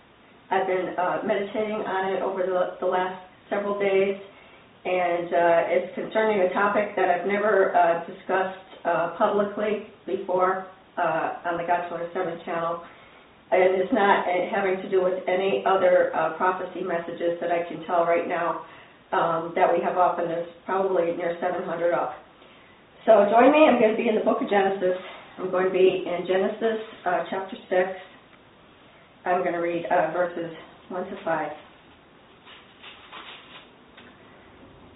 I've 0.48 0.64
been 0.68 0.94
uh, 0.96 1.22
meditating 1.26 1.82
on 1.82 2.14
it 2.14 2.22
over 2.22 2.46
the, 2.46 2.78
the 2.78 2.86
last 2.86 3.18
several 3.50 3.80
days, 3.80 4.14
and 4.84 5.34
uh, 5.34 5.74
it's 5.74 5.92
concerning 5.96 6.46
a 6.46 6.54
topic 6.54 6.94
that 6.94 7.10
I've 7.10 7.26
never 7.26 7.74
uh, 7.74 8.06
discussed 8.06 8.62
uh, 8.84 9.18
publicly 9.18 9.90
before 10.06 10.68
uh, 10.96 11.50
on 11.50 11.58
the 11.58 11.66
God's 11.66 11.90
Healer 11.90 12.08
7 12.14 12.38
channel 12.44 12.84
and 13.50 13.80
it's 13.80 13.92
not 13.92 14.26
uh, 14.26 14.48
having 14.54 14.80
to 14.82 14.88
do 14.88 15.02
with 15.02 15.20
any 15.28 15.62
other 15.66 16.14
uh, 16.14 16.36
prophecy 16.36 16.82
messages 16.82 17.38
that 17.40 17.50
I 17.52 17.68
can 17.68 17.84
tell 17.86 18.04
right 18.04 18.28
now 18.28 18.64
um, 19.12 19.52
that 19.54 19.72
we 19.72 19.82
have 19.84 19.98
up, 19.98 20.18
and 20.18 20.28
there's 20.28 20.48
probably 20.64 21.14
near 21.16 21.36
700 21.40 21.92
up. 21.92 22.14
So 23.06 23.28
join 23.30 23.52
me. 23.52 23.68
I'm 23.68 23.78
going 23.78 23.92
to 23.92 24.00
be 24.00 24.08
in 24.08 24.16
the 24.16 24.24
book 24.24 24.40
of 24.40 24.48
Genesis. 24.48 24.96
I'm 25.38 25.50
going 25.50 25.66
to 25.66 25.72
be 25.72 26.04
in 26.06 26.26
Genesis 26.26 26.80
uh, 27.04 27.24
chapter 27.28 27.56
6. 27.68 27.90
I'm 29.26 29.40
going 29.40 29.52
to 29.52 29.60
read 29.60 29.84
uh, 29.86 30.12
verses 30.12 30.50
1 30.88 31.04
to 31.04 31.16
5. 31.24 31.52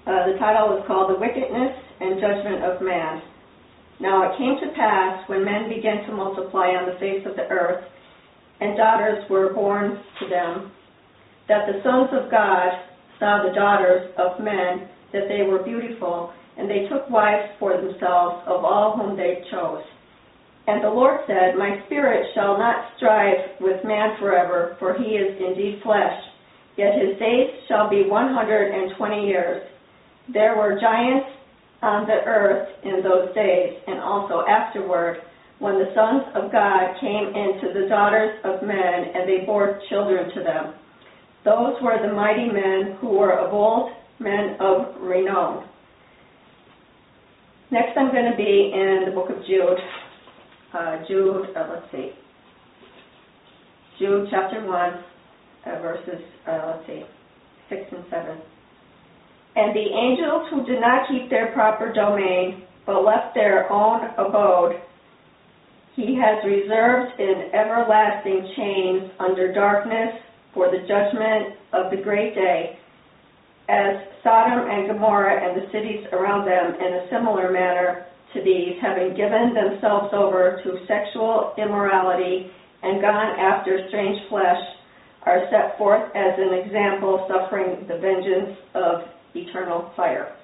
Uh, 0.09 0.33
the 0.33 0.39
title 0.39 0.79
is 0.79 0.85
called 0.87 1.13
The 1.13 1.21
Wickedness 1.21 1.77
and 2.01 2.21
Judgment 2.21 2.65
of 2.65 2.81
Man. 2.81 3.21
Now 4.01 4.25
it 4.25 4.39
came 4.39 4.57
to 4.57 4.75
pass 4.75 5.29
when 5.29 5.45
men 5.45 5.69
began 5.69 6.07
to 6.07 6.13
multiply 6.13 6.73
on 6.73 6.89
the 6.89 6.99
face 6.99 7.27
of 7.27 7.37
the 7.37 7.45
earth, 7.51 7.85
and 8.61 8.77
daughters 8.77 9.25
were 9.31 9.53
born 9.53 9.99
to 10.21 10.29
them, 10.29 10.73
that 11.49 11.67
the 11.67 11.81
sons 11.83 12.11
of 12.13 12.31
God 12.31 12.71
saw 13.19 13.43
the 13.43 13.55
daughters 13.55 14.13
of 14.19 14.41
men, 14.43 14.89
that 15.13 15.29
they 15.29 15.43
were 15.43 15.63
beautiful, 15.63 16.33
and 16.57 16.69
they 16.69 16.89
took 16.89 17.09
wives 17.09 17.51
for 17.59 17.77
themselves 17.77 18.43
of 18.47 18.65
all 18.65 18.97
whom 18.97 19.17
they 19.17 19.43
chose. 19.51 19.83
And 20.67 20.85
the 20.85 20.91
Lord 20.91 21.21
said, 21.27 21.57
My 21.57 21.81
spirit 21.87 22.27
shall 22.35 22.59
not 22.59 22.93
strive 22.97 23.57
with 23.61 23.85
man 23.85 24.17
forever, 24.21 24.77
for 24.79 24.95
he 24.95 25.17
is 25.17 25.41
indeed 25.41 25.81
flesh, 25.83 26.21
yet 26.77 26.93
his 27.01 27.19
days 27.19 27.49
shall 27.69 27.89
be 27.89 28.05
one 28.07 28.35
hundred 28.35 28.75
and 28.75 28.95
twenty 28.99 29.27
years. 29.27 29.63
There 30.33 30.57
were 30.57 30.79
giants 30.79 31.31
on 31.81 32.07
the 32.07 32.21
earth 32.27 32.69
in 32.85 33.03
those 33.03 33.35
days, 33.35 33.79
and 33.87 34.01
also 34.01 34.45
afterward 34.47 35.23
when 35.59 35.75
the 35.75 35.91
sons 35.95 36.23
of 36.35 36.53
God 36.53 36.95
came 37.01 37.35
into 37.35 37.75
the 37.75 37.89
daughters 37.89 38.39
of 38.45 38.63
men, 38.63 39.11
and 39.15 39.29
they 39.29 39.45
bore 39.45 39.81
children 39.89 40.33
to 40.35 40.43
them. 40.43 40.75
Those 41.45 41.75
were 41.83 41.99
the 42.01 42.13
mighty 42.15 42.47
men 42.47 42.97
who 43.01 43.19
were 43.19 43.33
of 43.33 43.53
old, 43.53 43.91
men 44.21 44.57
of 44.61 45.01
renown. 45.01 45.69
Next, 47.71 47.97
I'm 47.97 48.13
going 48.13 48.31
to 48.31 48.37
be 48.37 48.73
in 48.73 49.05
the 49.07 49.13
book 49.13 49.31
of 49.31 49.45
Jude. 49.47 49.79
Uh, 50.73 50.99
Jude, 51.09 51.47
uh, 51.57 51.69
let's 51.73 51.91
see. 51.93 52.13
Jude 53.99 54.29
chapter 54.31 54.65
1, 54.65 54.75
uh, 54.75 55.83
verses, 55.83 56.23
uh, 56.47 56.75
let's 56.75 56.87
see, 56.87 57.03
6 57.69 57.83
and 57.93 58.05
7. 58.11 58.39
And 59.57 59.75
the 59.75 59.91
angels 59.91 60.47
who 60.51 60.65
did 60.65 60.81
not 60.81 61.09
keep 61.09 61.29
their 61.31 61.53
proper 61.53 61.93
domain, 61.93 62.63
but 62.87 63.05
left 63.05 63.35
their 63.35 63.71
own 63.73 64.07
abode, 64.17 64.81
he 65.99 66.15
has 66.15 66.39
reserved 66.47 67.19
in 67.19 67.51
everlasting 67.51 68.55
chains 68.55 69.11
under 69.19 69.53
darkness 69.53 70.15
for 70.55 70.71
the 70.71 70.87
judgment 70.87 71.59
of 71.73 71.91
the 71.91 71.97
great 71.97 72.37
day, 72.37 72.79
as 73.69 74.07
Sodom 74.23 74.71
and 74.71 74.87
Gomorrah 74.87 75.43
and 75.43 75.61
the 75.61 75.67
cities 75.75 76.07
around 76.13 76.47
them 76.47 76.79
in 76.79 77.03
a 77.03 77.07
similar 77.11 77.51
manner 77.51 78.07
to 78.33 78.39
these, 78.45 78.79
having 78.81 79.17
given 79.17 79.59
themselves 79.59 80.15
over 80.15 80.63
to 80.63 80.87
sexual 80.87 81.53
immorality 81.59 82.47
and 82.85 83.03
gone 83.03 83.35
after 83.41 83.83
strange 83.89 84.21
flesh, 84.29 84.63
are 85.27 85.51
set 85.51 85.77
forth 85.77 86.15
as 86.15 86.39
an 86.39 86.55
example, 86.63 87.27
suffering 87.27 87.85
the 87.89 87.99
vengeance 87.99 88.57
of 88.75 89.03
eternal 89.35 89.91
fire. 89.97 90.37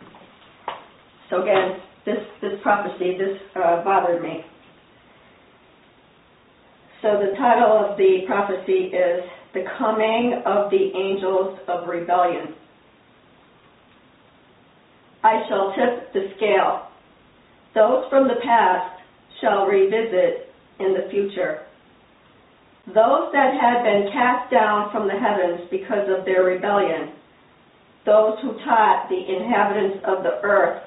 So 1.31 1.43
again, 1.43 1.78
this, 2.05 2.18
this 2.43 2.59
prophecy, 2.60 3.16
this 3.16 3.39
uh, 3.55 3.85
bothered 3.85 4.20
me. 4.20 4.44
So 7.05 7.20
the 7.20 7.36
title 7.36 7.85
of 7.85 7.98
the 7.98 8.24
prophecy 8.26 8.89
is 8.89 9.20
The 9.52 9.64
Coming 9.76 10.40
of 10.47 10.70
the 10.70 10.90
Angels 10.97 11.59
of 11.68 11.86
Rebellion. 11.86 12.55
I 15.22 15.44
shall 15.47 15.74
tip 15.76 16.14
the 16.14 16.32
scale. 16.36 16.89
Those 17.74 18.09
from 18.09 18.26
the 18.26 18.40
past 18.43 19.02
shall 19.39 19.66
revisit 19.66 20.48
in 20.81 20.94
the 20.94 21.10
future. 21.10 21.66
those 22.86 23.32
that 23.32 23.52
had 23.60 23.82
been 23.82 24.10
cast 24.10 24.51
down 24.51 24.90
from 24.90 25.06
the 25.06 25.12
heavens 25.12 25.68
because 25.70 26.09
of 26.09 26.24
their 26.24 26.44
rebellion, 26.44 27.12
those 28.06 28.39
who 28.40 28.55
taught 28.64 29.09
the 29.10 29.16
inhabitants 29.16 29.98
of 30.06 30.22
the 30.22 30.40
earth 30.43 30.82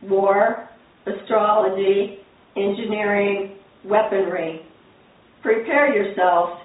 war, 0.00 0.66
astrology, 1.06 2.20
engineering, 2.56 3.58
weaponry. 3.84 4.62
Prepare 5.42 5.94
yourselves, 5.94 6.60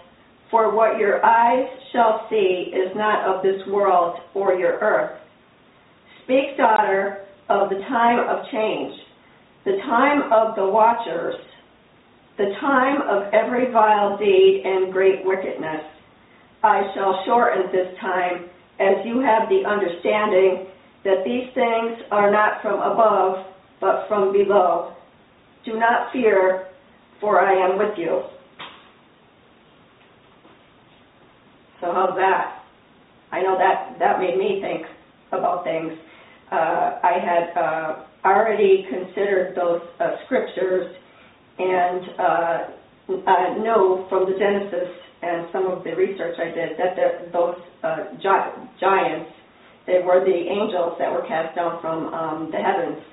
for 0.50 0.76
what 0.76 1.00
your 1.00 1.24
eyes 1.26 1.68
shall 1.92 2.28
see 2.30 2.72
is 2.74 2.96
not 2.96 3.26
of 3.26 3.44
this 3.44 3.66
world 3.68 4.20
or 4.34 4.54
your 4.54 4.80
earth. 4.80 5.20
Speak, 6.24 6.58
daughter, 6.58 7.26
of 7.50 7.70
the 7.70 7.80
time 7.90 8.20
of 8.20 8.46
change, 8.52 8.94
the 9.66 9.78
time 9.86 10.32
of 10.32 10.56
the 10.56 10.66
watchers, 10.66 11.36
the 12.38 12.56
time 12.60 13.02
of 13.02 13.32
every 13.34 13.72
vile 13.72 14.18
deed 14.18 14.64
and 14.66 14.92
great 14.92 15.26
wickedness. 15.26 15.82
I 16.64 16.82
shall 16.96 17.24
shorten 17.26 17.72
this 17.72 17.96
time, 18.00 18.50
as 18.80 19.06
you 19.06 19.20
have 19.20 19.50
the 19.50 19.64
understanding 19.68 20.68
that 21.04 21.24
these 21.26 21.54
things 21.54 22.00
are 22.12 22.32
not 22.32 22.62
from 22.62 22.80
above, 22.80 23.46
but 23.82 24.08
from 24.08 24.32
below. 24.32 24.96
Do 25.66 25.78
not 25.78 26.12
fear, 26.12 26.68
for 27.20 27.42
I 27.42 27.54
am 27.54 27.78
with 27.78 27.98
you. 27.98 28.24
So 31.84 31.92
how's 31.92 32.16
that? 32.16 32.64
I 33.34 33.42
know 33.42 33.60
that 33.60 34.00
that 34.00 34.18
made 34.18 34.38
me 34.40 34.64
think 34.64 34.88
about 35.34 35.66
things. 35.66 35.92
Uh, 36.50 36.96
I 37.04 37.20
had 37.20 37.46
uh, 37.60 38.06
already 38.24 38.88
considered 38.88 39.54
those 39.54 39.82
uh, 40.00 40.16
scriptures 40.24 40.96
and 41.60 42.02
uh, 42.18 42.58
know 43.68 44.08
from 44.08 44.32
the 44.32 44.40
Genesis 44.40 44.96
and 45.22 45.48
some 45.52 45.68
of 45.68 45.84
the 45.84 45.92
research 45.92 46.40
I 46.40 46.56
did 46.56 46.80
that 46.80 46.96
the, 46.96 47.32
those 47.34 47.60
uh, 47.84 48.16
gi- 48.16 48.80
giants, 48.80 49.32
they 49.86 50.00
were 50.08 50.24
the 50.24 50.40
angels 50.40 50.96
that 51.00 51.12
were 51.12 51.28
cast 51.28 51.54
down 51.54 51.82
from 51.82 52.14
um, 52.14 52.50
the 52.50 52.64
heavens. 52.64 53.04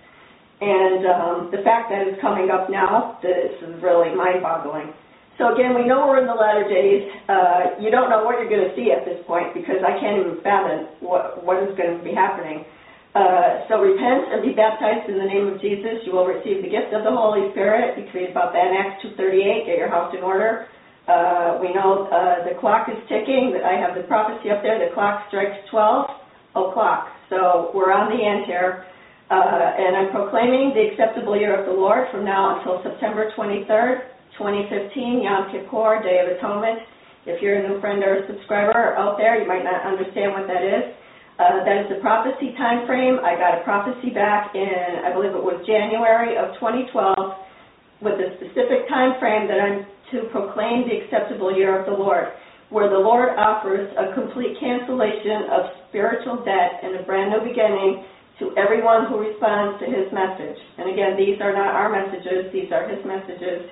And 0.61 1.07
um, 1.11 1.51
the 1.51 1.65
fact 1.65 1.91
that 1.91 2.07
it's 2.07 2.21
coming 2.21 2.51
up 2.51 2.71
now, 2.71 3.19
this 3.21 3.51
is 3.67 3.83
really 3.83 4.15
mind-boggling. 4.15 4.95
So 5.41 5.57
again, 5.57 5.73
we 5.73 5.89
know 5.89 6.05
we're 6.05 6.21
in 6.21 6.29
the 6.29 6.37
latter 6.37 6.69
days. 6.69 7.09
Uh, 7.25 7.81
you 7.81 7.89
don't 7.89 8.13
know 8.13 8.29
what 8.29 8.37
you're 8.37 8.53
going 8.53 8.69
to 8.69 8.77
see 8.77 8.93
at 8.93 9.09
this 9.09 9.25
point 9.25 9.57
because 9.57 9.81
I 9.81 9.97
can't 9.97 10.21
even 10.21 10.37
fathom 10.45 10.93
what, 11.01 11.41
what 11.41 11.65
is 11.65 11.73
going 11.81 11.97
to 11.97 12.05
be 12.05 12.13
happening. 12.13 12.69
Uh, 13.17 13.65
so 13.73 13.81
repent 13.81 14.37
and 14.37 14.45
be 14.45 14.53
baptized 14.53 15.09
in 15.09 15.17
the 15.17 15.25
name 15.25 15.49
of 15.49 15.57
Jesus. 15.57 16.05
You 16.05 16.13
will 16.13 16.29
receive 16.29 16.61
the 16.61 16.69
gift 16.69 16.93
of 16.93 17.09
the 17.09 17.11
Holy 17.11 17.49
Spirit. 17.57 17.97
You 17.97 18.05
can 18.05 18.13
read 18.13 18.31
about 18.37 18.53
that 18.53 18.69
in 18.69 18.77
Acts 18.85 19.01
2.38. 19.01 19.65
Get 19.65 19.81
your 19.81 19.89
house 19.89 20.13
in 20.13 20.21
order. 20.21 20.69
Uh, 21.09 21.57
we 21.57 21.73
know 21.73 22.13
uh, 22.13 22.45
the 22.45 22.61
clock 22.61 22.93
is 22.93 23.01
ticking. 23.09 23.57
I 23.65 23.81
have 23.81 23.97
the 23.97 24.05
prophecy 24.05 24.53
up 24.53 24.61
there. 24.61 24.77
The 24.77 24.93
clock 24.93 25.25
strikes 25.33 25.57
12 25.73 26.69
o'clock. 26.69 27.17
So 27.33 27.73
we're 27.73 27.97
on 27.97 28.13
the 28.13 28.21
end 28.21 28.45
here. 28.45 28.85
Uh, 29.33 29.73
and 29.73 29.97
I'm 29.97 30.11
proclaiming 30.13 30.77
the 30.77 30.93
acceptable 30.93 31.33
year 31.33 31.57
of 31.57 31.65
the 31.65 31.73
Lord 31.73 32.13
from 32.13 32.29
now 32.29 32.61
until 32.61 32.85
September 32.85 33.33
23rd, 33.33 34.20
2015, 34.41 35.21
Yom 35.21 35.53
Kippur, 35.53 36.01
Day 36.01 36.25
of 36.25 36.33
Atonement. 36.33 36.81
If 37.29 37.45
you're 37.45 37.61
a 37.61 37.65
new 37.69 37.77
friend 37.85 38.01
or 38.01 38.25
a 38.25 38.27
subscriber 38.27 38.97
out 38.97 39.21
there, 39.21 39.37
you 39.37 39.45
might 39.45 39.61
not 39.61 39.85
understand 39.85 40.33
what 40.33 40.49
that 40.49 40.65
is. 40.65 40.97
Uh, 41.37 41.61
that 41.69 41.85
is 41.85 41.87
the 41.93 42.01
prophecy 42.01 42.57
time 42.57 42.89
frame. 42.89 43.21
I 43.21 43.37
got 43.37 43.61
a 43.61 43.63
prophecy 43.69 44.09
back 44.09 44.57
in, 44.57 45.05
I 45.05 45.13
believe 45.13 45.37
it 45.37 45.45
was 45.45 45.61
January 45.69 46.41
of 46.41 46.57
2012, 46.57 48.01
with 48.01 48.17
a 48.17 48.33
specific 48.41 48.89
time 48.89 49.21
frame 49.21 49.45
that 49.45 49.61
I'm 49.61 49.85
to 50.17 50.33
proclaim 50.33 50.89
the 50.89 51.05
acceptable 51.05 51.53
year 51.53 51.77
of 51.77 51.85
the 51.85 51.93
Lord, 51.93 52.33
where 52.73 52.89
the 52.89 52.99
Lord 52.99 53.37
offers 53.37 53.93
a 54.01 54.17
complete 54.17 54.57
cancellation 54.57 55.53
of 55.53 55.69
spiritual 55.93 56.41
debt 56.49 56.81
and 56.81 56.97
a 56.97 57.05
brand 57.05 57.29
new 57.29 57.45
beginning 57.45 58.09
to 58.41 58.57
everyone 58.57 59.05
who 59.13 59.21
responds 59.21 59.77
to 59.85 59.87
His 59.87 60.09
message. 60.17 60.57
And 60.81 60.89
again, 60.89 61.21
these 61.21 61.37
are 61.45 61.53
not 61.53 61.77
our 61.77 61.93
messages; 61.93 62.49
these 62.57 62.73
are 62.73 62.89
His 62.89 63.05
messages 63.05 63.69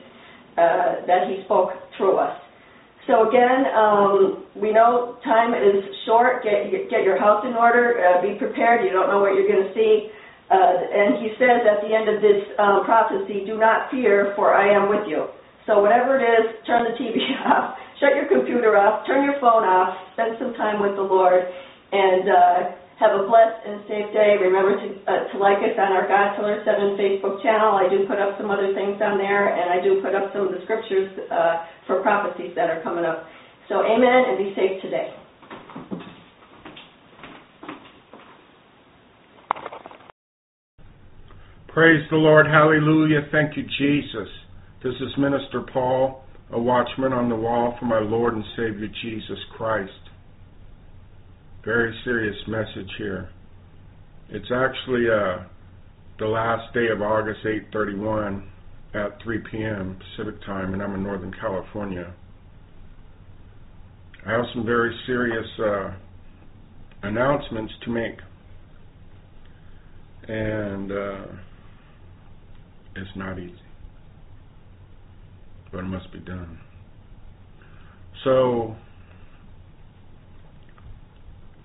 that 1.06 1.28
He 1.28 1.44
spoke 1.44 1.70
through 1.96 2.18
us. 2.18 2.36
So 3.08 3.24
again, 3.24 3.64
um, 3.72 4.44
we 4.52 4.70
know 4.70 5.16
time 5.24 5.56
is 5.56 5.80
short. 6.04 6.44
Get 6.44 6.68
get 6.92 7.02
your 7.08 7.18
house 7.18 7.40
in 7.48 7.56
order. 7.56 7.96
Uh, 7.96 8.20
be 8.20 8.36
prepared. 8.36 8.84
You 8.84 8.92
don't 8.92 9.08
know 9.08 9.20
what 9.20 9.32
you're 9.32 9.48
going 9.48 9.64
to 9.64 9.72
see. 9.72 10.12
Uh, 10.52 10.56
and 10.56 11.20
he 11.20 11.32
says 11.40 11.64
at 11.64 11.80
the 11.84 11.92
end 11.92 12.08
of 12.08 12.20
this 12.20 12.44
um, 12.60 12.84
prophecy, 12.84 13.48
"Do 13.48 13.56
not 13.56 13.90
fear, 13.90 14.32
for 14.36 14.52
I 14.52 14.68
am 14.68 14.88
with 14.92 15.08
you." 15.08 15.28
So 15.64 15.80
whatever 15.80 16.20
it 16.20 16.24
is, 16.24 16.56
turn 16.68 16.84
the 16.84 16.96
TV 17.00 17.16
off, 17.48 17.76
shut 18.00 18.12
your 18.16 18.28
computer 18.28 18.76
off, 18.76 19.06
turn 19.06 19.24
your 19.24 19.40
phone 19.40 19.64
off, 19.64 19.96
spend 20.12 20.36
some 20.38 20.52
time 20.54 20.80
with 20.80 20.96
the 20.96 21.04
Lord, 21.04 21.44
and 21.92 22.28
uh, 22.28 22.58
have 22.98 23.14
a 23.14 23.22
blessed 23.30 23.62
and 23.62 23.78
safe 23.86 24.10
day. 24.10 24.34
Remember 24.42 24.74
to, 24.74 24.86
uh, 25.06 25.30
to 25.30 25.38
like 25.38 25.62
us 25.62 25.78
on 25.78 25.94
our 25.94 26.10
God's 26.10 26.34
Healer 26.34 26.58
7 26.66 26.98
Facebook 26.98 27.38
channel. 27.46 27.78
I 27.78 27.86
do 27.86 28.02
put 28.10 28.18
up 28.18 28.34
some 28.38 28.50
other 28.50 28.74
things 28.74 28.98
on 28.98 29.18
there, 29.18 29.54
and 29.54 29.70
I 29.70 29.78
do 29.82 30.02
put 30.02 30.18
up 30.18 30.34
some 30.34 30.50
of 30.50 30.52
the 30.52 30.58
scriptures 30.66 31.06
uh, 31.30 31.62
for 31.86 32.02
prophecies 32.02 32.52
that 32.58 32.70
are 32.70 32.82
coming 32.82 33.06
up. 33.06 33.22
So, 33.70 33.86
amen, 33.86 34.22
and 34.26 34.36
be 34.38 34.50
safe 34.58 34.82
today. 34.82 35.14
Praise 41.68 42.02
the 42.10 42.16
Lord. 42.16 42.46
Hallelujah. 42.46 43.28
Thank 43.30 43.56
you, 43.56 43.62
Jesus. 43.78 44.28
This 44.82 44.94
is 44.94 45.14
Minister 45.16 45.62
Paul, 45.72 46.24
a 46.50 46.58
watchman 46.58 47.12
on 47.12 47.28
the 47.28 47.36
wall 47.36 47.76
for 47.78 47.86
my 47.86 48.00
Lord 48.00 48.34
and 48.34 48.44
Savior 48.56 48.88
Jesus 49.02 49.38
Christ. 49.56 50.07
Very 51.68 51.94
serious 52.02 52.34
message 52.46 52.90
here. 52.96 53.28
It's 54.30 54.50
actually 54.50 55.04
uh, 55.06 55.44
the 56.18 56.24
last 56.24 56.72
day 56.72 56.86
of 56.90 57.02
August 57.02 57.40
8:31 57.44 58.42
at 58.94 59.22
3 59.22 59.38
p.m. 59.50 59.98
Pacific 59.98 60.40
time, 60.46 60.72
and 60.72 60.82
I'm 60.82 60.94
in 60.94 61.02
Northern 61.02 61.34
California. 61.38 62.10
I 64.26 64.30
have 64.32 64.46
some 64.54 64.64
very 64.64 64.98
serious 65.04 65.46
uh, 65.58 65.90
announcements 67.02 67.74
to 67.84 67.90
make, 67.90 68.18
and 70.26 70.90
uh, 70.90 71.26
it's 72.96 73.14
not 73.14 73.38
easy, 73.38 73.60
but 75.70 75.80
it 75.80 75.88
must 75.88 76.10
be 76.14 76.20
done. 76.20 76.58
So 78.24 78.74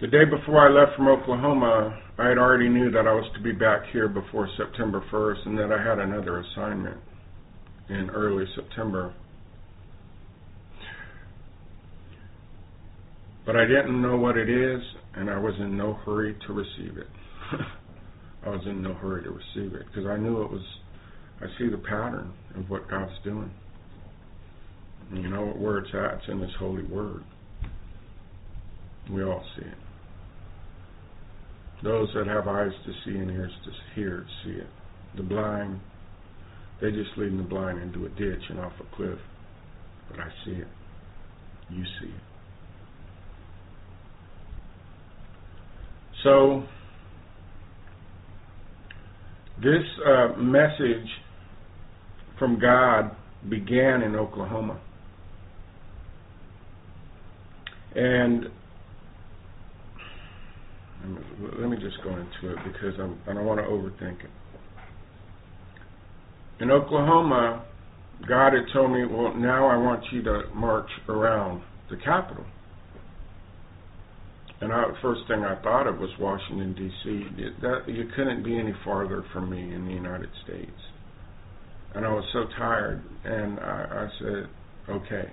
the 0.04 0.10
day 0.10 0.26
before 0.26 0.60
I 0.60 0.70
left 0.70 0.98
from 0.98 1.08
Oklahoma, 1.08 1.98
I 2.18 2.28
had 2.28 2.38
already 2.38 2.68
knew 2.68 2.92
that 2.92 3.08
I 3.08 3.14
was 3.14 3.24
to 3.38 3.42
be 3.42 3.54
back 3.54 3.84
here 3.94 4.10
before 4.10 4.50
September 4.58 5.02
1st 5.10 5.46
and 5.46 5.58
that 5.58 5.72
I 5.72 5.82
had 5.82 5.98
another 5.98 6.42
assignment 6.42 6.98
in 7.88 8.10
early 8.10 8.44
September. 8.54 9.14
But 13.46 13.56
I 13.56 13.62
didn't 13.66 14.02
know 14.02 14.18
what 14.18 14.36
it 14.36 14.50
is, 14.50 14.82
and 15.16 15.30
I 15.30 15.40
was 15.40 15.54
in 15.62 15.78
no 15.78 15.94
hurry 16.06 16.36
to 16.48 16.54
receive 16.54 16.98
it. 16.98 17.08
I 18.46 18.50
was 18.50 18.62
in 18.66 18.82
no 18.82 18.96
hurry 18.96 19.24
to 19.24 19.30
receive 19.30 19.74
it 19.74 19.86
because 19.88 20.06
I 20.06 20.18
knew 20.18 20.42
it 20.42 20.52
was, 20.52 20.66
I 21.40 21.46
see 21.58 21.70
the 21.70 21.78
pattern 21.78 22.34
of 22.58 22.70
what 22.70 22.90
God's 22.90 23.14
doing. 23.24 23.52
You 25.14 25.30
know 25.30 25.46
where 25.46 25.78
it's 25.78 25.92
at? 25.94 26.20
It's 26.20 26.28
in 26.28 26.42
His 26.42 26.52
holy 26.60 26.84
word. 26.84 27.24
We 29.10 29.24
all 29.24 29.46
see 29.56 29.66
it. 29.66 29.83
Those 31.84 32.08
that 32.16 32.28
have 32.28 32.48
eyes 32.48 32.72
to 32.86 32.92
see 33.04 33.18
and 33.18 33.30
ears 33.30 33.52
to 33.66 33.72
hear 33.94 34.26
see 34.44 34.52
it. 34.52 34.68
The 35.18 35.24
blind, 35.24 35.80
they 36.82 36.92
just 36.92 37.10
leading 37.18 37.38
the 37.38 37.44
blind 37.44 37.80
into 37.82 38.06
a 38.06 38.10
ditch 38.10 38.42
and 38.50 38.60
off 38.60 38.72
a 38.80 38.96
cliff. 38.96 39.20
But 40.10 40.22
I 40.22 40.30
see 40.46 40.52
it. 40.52 40.68
You 41.70 41.84
see 41.84 42.08
it. 42.08 42.24
So, 46.24 46.64
this 49.62 49.84
uh, 50.08 50.38
message 50.38 51.08
from 52.40 52.60
God 52.60 53.16
began 53.50 54.02
in 54.04 54.16
Oklahoma. 54.16 54.80
And 57.96 58.46
let 61.60 61.70
me 61.70 61.78
just 61.78 62.02
go 62.04 62.12
into 62.12 62.54
it 62.54 62.58
because 62.66 62.94
I'm, 63.00 63.20
I 63.28 63.34
don't 63.34 63.46
want 63.46 63.60
to 63.60 63.66
overthink 63.66 64.24
it. 64.24 64.30
In 66.62 66.72
Oklahoma, 66.72 67.66
God 68.28 68.54
had 68.54 68.64
told 68.74 68.92
me, 68.92 69.06
well, 69.06 69.34
now 69.36 69.68
I 69.68 69.76
want 69.76 70.04
you 70.12 70.22
to 70.24 70.44
march 70.54 70.90
around 71.10 71.62
the 71.90 71.98
Capitol. 71.98 72.46
And 74.62 74.72
the 74.72 74.96
first 75.02 75.22
thing 75.28 75.44
I 75.44 75.62
thought 75.62 75.88
of 75.88 76.00
was 76.00 76.10
Washington 76.20 76.74
D.C. 76.74 77.52
That 77.62 77.82
you 77.88 78.06
couldn't 78.16 78.44
be 78.44 78.58
any 78.58 78.74
farther 78.86 79.26
from 79.34 79.50
me 79.50 79.74
in 79.76 79.86
the 79.86 79.92
United 79.92 80.30
States. 80.46 80.72
And 81.96 82.06
I 82.06 82.10
was 82.14 82.24
so 82.32 82.46
tired, 82.58 83.04
and 83.26 83.60
I, 83.60 83.86
I 83.92 84.08
said, 84.20 84.50
okay. 84.90 85.32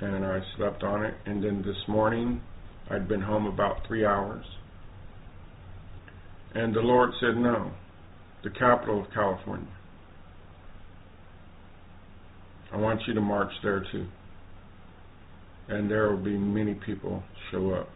and 0.00 0.24
I 0.24 0.40
slept 0.56 0.82
on 0.82 1.04
it. 1.04 1.14
And 1.26 1.44
then 1.44 1.62
this 1.62 1.76
morning, 1.86 2.40
I'd 2.92 3.08
been 3.08 3.22
home 3.22 3.46
about 3.46 3.86
three 3.88 4.04
hours. 4.04 4.44
And 6.54 6.74
the 6.74 6.80
Lord 6.80 7.10
said, 7.20 7.36
No, 7.36 7.72
the 8.44 8.50
capital 8.50 9.00
of 9.00 9.06
California. 9.14 9.72
I 12.70 12.76
want 12.76 13.00
you 13.06 13.14
to 13.14 13.20
march 13.22 13.52
there 13.62 13.82
too. 13.90 14.06
And 15.68 15.90
there 15.90 16.10
will 16.10 16.22
be 16.22 16.36
many 16.36 16.74
people 16.74 17.22
show 17.50 17.70
up. 17.70 17.88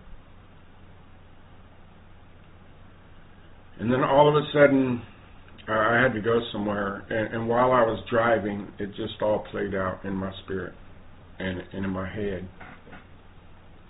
And 3.78 3.92
then 3.92 4.02
all 4.02 4.28
of 4.28 4.42
a 4.42 4.46
sudden, 4.54 5.02
I 5.68 6.00
had 6.02 6.14
to 6.14 6.22
go 6.22 6.40
somewhere. 6.52 7.04
And, 7.10 7.34
and 7.34 7.48
while 7.48 7.72
I 7.72 7.82
was 7.82 8.02
driving, 8.10 8.68
it 8.78 8.88
just 8.96 9.20
all 9.20 9.44
played 9.50 9.74
out 9.74 10.06
in 10.06 10.14
my 10.14 10.32
spirit 10.44 10.72
and, 11.38 11.60
and 11.74 11.84
in 11.84 11.90
my 11.90 12.08
head 12.08 12.48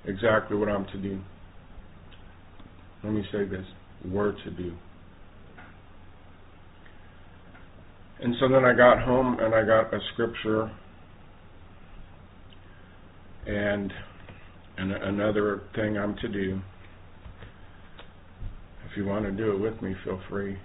exactly 0.06 0.56
what 0.56 0.68
I'm 0.68 0.86
to 0.86 0.98
do. 0.98 1.20
Let 3.04 3.12
me 3.12 3.24
say 3.32 3.44
this 3.44 3.64
were 4.10 4.32
to 4.32 4.50
do. 4.50 4.72
And 8.20 8.34
so 8.40 8.48
then 8.48 8.64
I 8.64 8.74
got 8.74 9.02
home 9.02 9.38
and 9.40 9.54
I 9.54 9.64
got 9.64 9.92
a 9.92 9.98
scripture 10.12 10.70
and, 13.46 13.92
and 14.78 14.92
another 14.92 15.62
thing 15.74 15.98
I'm 15.98 16.16
to 16.16 16.28
do. 16.28 16.60
If 18.90 18.96
you 18.96 19.04
want 19.04 19.26
to 19.26 19.32
do 19.32 19.52
it 19.52 19.60
with 19.60 19.80
me, 19.82 19.94
feel 20.04 20.20
free. 20.30 20.56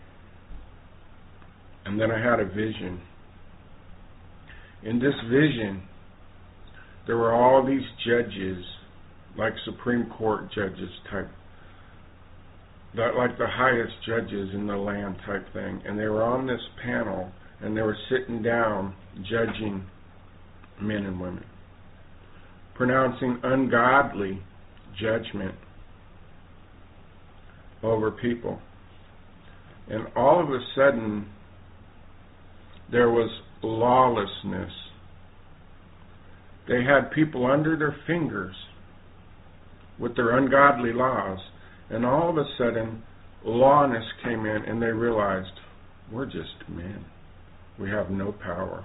And 1.86 2.00
then 2.00 2.12
I 2.12 2.20
had 2.20 2.40
a 2.40 2.46
vision. 2.46 3.02
In 4.84 5.00
this 5.00 5.14
vision, 5.30 5.84
there 7.06 7.18
were 7.18 7.34
all 7.34 7.66
these 7.66 7.84
judges, 8.06 8.64
like 9.38 9.54
Supreme 9.66 10.10
Court 10.18 10.52
judges 10.54 10.90
type, 11.10 11.30
that 12.96 13.16
like 13.16 13.38
the 13.38 13.48
highest 13.48 13.94
judges 14.06 14.50
in 14.54 14.68
the 14.68 14.76
land 14.76 15.16
type 15.26 15.46
thing, 15.54 15.82
and 15.86 15.98
they 15.98 16.08
were 16.08 16.24
on 16.24 16.48
this 16.48 16.62
panel 16.84 17.32
and 17.62 17.78
they 17.78 17.82
were 17.82 17.98
sitting 18.10 18.42
down 18.42 18.94
judging 19.30 19.86
men 20.82 21.06
and 21.06 21.20
women, 21.20 21.44
pronouncing 22.76 23.40
ungodly 23.44 24.42
judgment 25.00 25.56
over 27.84 28.12
people. 28.12 28.60
And 29.90 30.08
all 30.16 30.42
of 30.42 30.50
a 30.50 30.60
sudden, 30.76 31.28
there 32.92 33.10
was 33.10 33.30
lawlessness. 33.62 34.72
They 36.68 36.84
had 36.84 37.12
people 37.12 37.46
under 37.46 37.78
their 37.78 37.96
fingers 38.08 38.56
with 40.02 40.16
their 40.16 40.38
ungodly 40.38 40.92
laws, 40.92 41.40
and 41.92 42.06
all 42.06 42.32
of 42.32 42.38
a 42.38 42.46
sudden, 42.58 43.04
lawness 43.46 44.04
came 44.24 44.46
in, 44.46 44.64
and 44.66 44.82
they 44.82 44.88
realized, 44.88 45.52
we're 46.12 46.26
just 46.26 46.68
men. 46.68 47.06
We 47.80 47.90
have 47.92 48.10
no 48.10 48.32
power. 48.32 48.84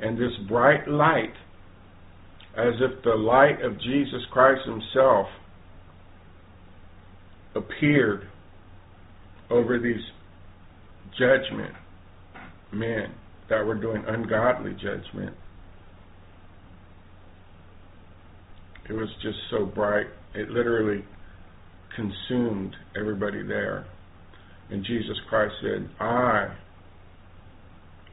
And 0.00 0.16
this 0.16 0.32
bright 0.48 0.88
light, 0.88 1.34
as 2.56 2.74
if 2.80 3.02
the 3.04 3.14
light 3.14 3.62
of 3.62 3.78
Jesus 3.80 4.22
Christ 4.32 4.62
Himself 4.64 5.26
appeared 7.54 8.28
over 9.50 9.78
these 9.78 10.02
judgment 11.18 11.74
men 12.72 13.14
that 13.48 13.64
were 13.64 13.74
doing 13.74 14.02
ungodly 14.06 14.72
judgment. 14.72 15.36
It 18.88 18.92
was 18.92 19.08
just 19.22 19.38
so 19.50 19.66
bright, 19.66 20.06
it 20.36 20.50
literally 20.50 21.02
consumed 21.94 22.74
everybody 22.98 23.42
there. 23.42 23.86
And 24.70 24.84
Jesus 24.84 25.16
Christ 25.28 25.54
said, 25.62 25.88
I 25.98 26.54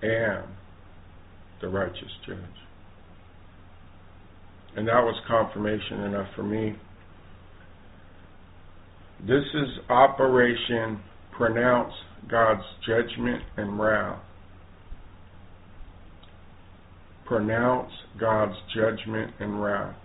am 0.03 0.43
the 1.61 1.67
righteous 1.67 2.11
judge. 2.25 2.37
And 4.75 4.87
that 4.87 5.01
was 5.01 5.15
confirmation 5.27 6.01
enough 6.01 6.27
for 6.35 6.43
me. 6.43 6.75
This 9.21 9.43
is 9.53 9.89
Operation 9.89 10.99
Pronounce 11.37 11.93
God's 12.29 12.63
Judgment 12.87 13.43
and 13.57 13.79
Wrath. 13.79 14.19
Pronounce 17.25 17.91
God's 18.19 18.55
judgment 18.75 19.31
and 19.39 19.61
wrath. 19.61 19.95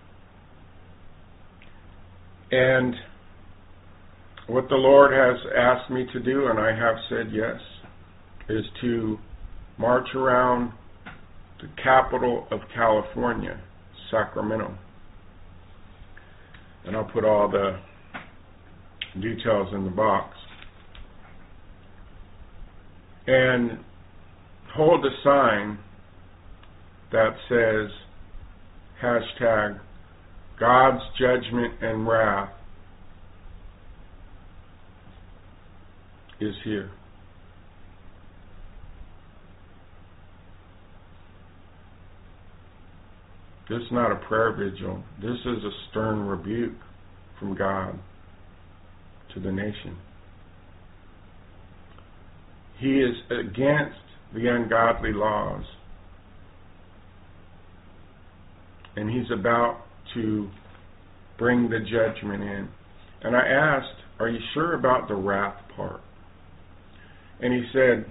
And 2.51 2.95
what 4.47 4.67
the 4.69 4.75
Lord 4.75 5.11
has 5.13 5.39
asked 5.55 5.91
me 5.91 6.05
to 6.11 6.19
do, 6.19 6.47
and 6.47 6.59
I 6.59 6.75
have 6.75 6.95
said 7.09 7.31
yes, 7.31 7.59
is 8.49 8.65
to 8.81 9.17
march 9.77 10.07
around 10.15 10.73
the 11.61 11.67
capital 11.83 12.47
of 12.51 12.59
California, 12.73 13.59
Sacramento. 14.09 14.75
And 16.85 16.95
I'll 16.95 17.11
put 17.11 17.23
all 17.23 17.49
the 17.49 17.79
details 19.21 19.67
in 19.73 19.83
the 19.83 19.91
box. 19.91 20.35
And 23.27 23.77
hold 24.73 25.05
a 25.05 25.09
sign 25.23 25.77
that 27.11 27.35
says 27.47 27.91
hashtag 29.03 29.79
God's 30.59 31.01
judgment 31.17 31.73
and 31.81 32.07
wrath 32.07 32.49
is 36.41 36.53
here. 36.63 36.91
This 43.69 43.79
is 43.79 43.91
not 43.91 44.11
a 44.11 44.15
prayer 44.15 44.51
vigil. 44.51 45.03
This 45.21 45.37
is 45.45 45.63
a 45.63 45.69
stern 45.89 46.25
rebuke 46.25 46.75
from 47.39 47.55
God 47.55 47.97
to 49.33 49.39
the 49.39 49.51
nation. 49.51 49.95
He 52.79 52.99
is 52.99 53.15
against 53.29 53.99
the 54.33 54.47
ungodly 54.47 55.13
laws. 55.13 55.63
And 58.95 59.09
he's 59.09 59.29
about 59.31 59.81
to 60.13 60.49
bring 61.37 61.69
the 61.69 61.79
judgment 61.79 62.43
in. 62.43 62.69
And 63.23 63.35
I 63.35 63.47
asked, 63.47 64.01
Are 64.19 64.29
you 64.29 64.39
sure 64.53 64.75
about 64.75 65.07
the 65.07 65.15
wrath 65.15 65.57
part? 65.75 66.01
And 67.41 67.53
he 67.53 67.63
said, 67.73 68.05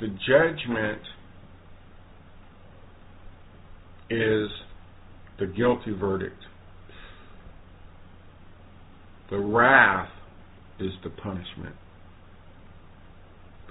The 0.00 0.08
judgment 0.08 1.02
is 4.10 4.50
the 5.38 5.46
guilty 5.46 5.92
verdict. 5.92 6.40
The 9.30 9.38
wrath 9.38 10.10
is 10.78 10.92
the 11.02 11.10
punishment. 11.10 11.74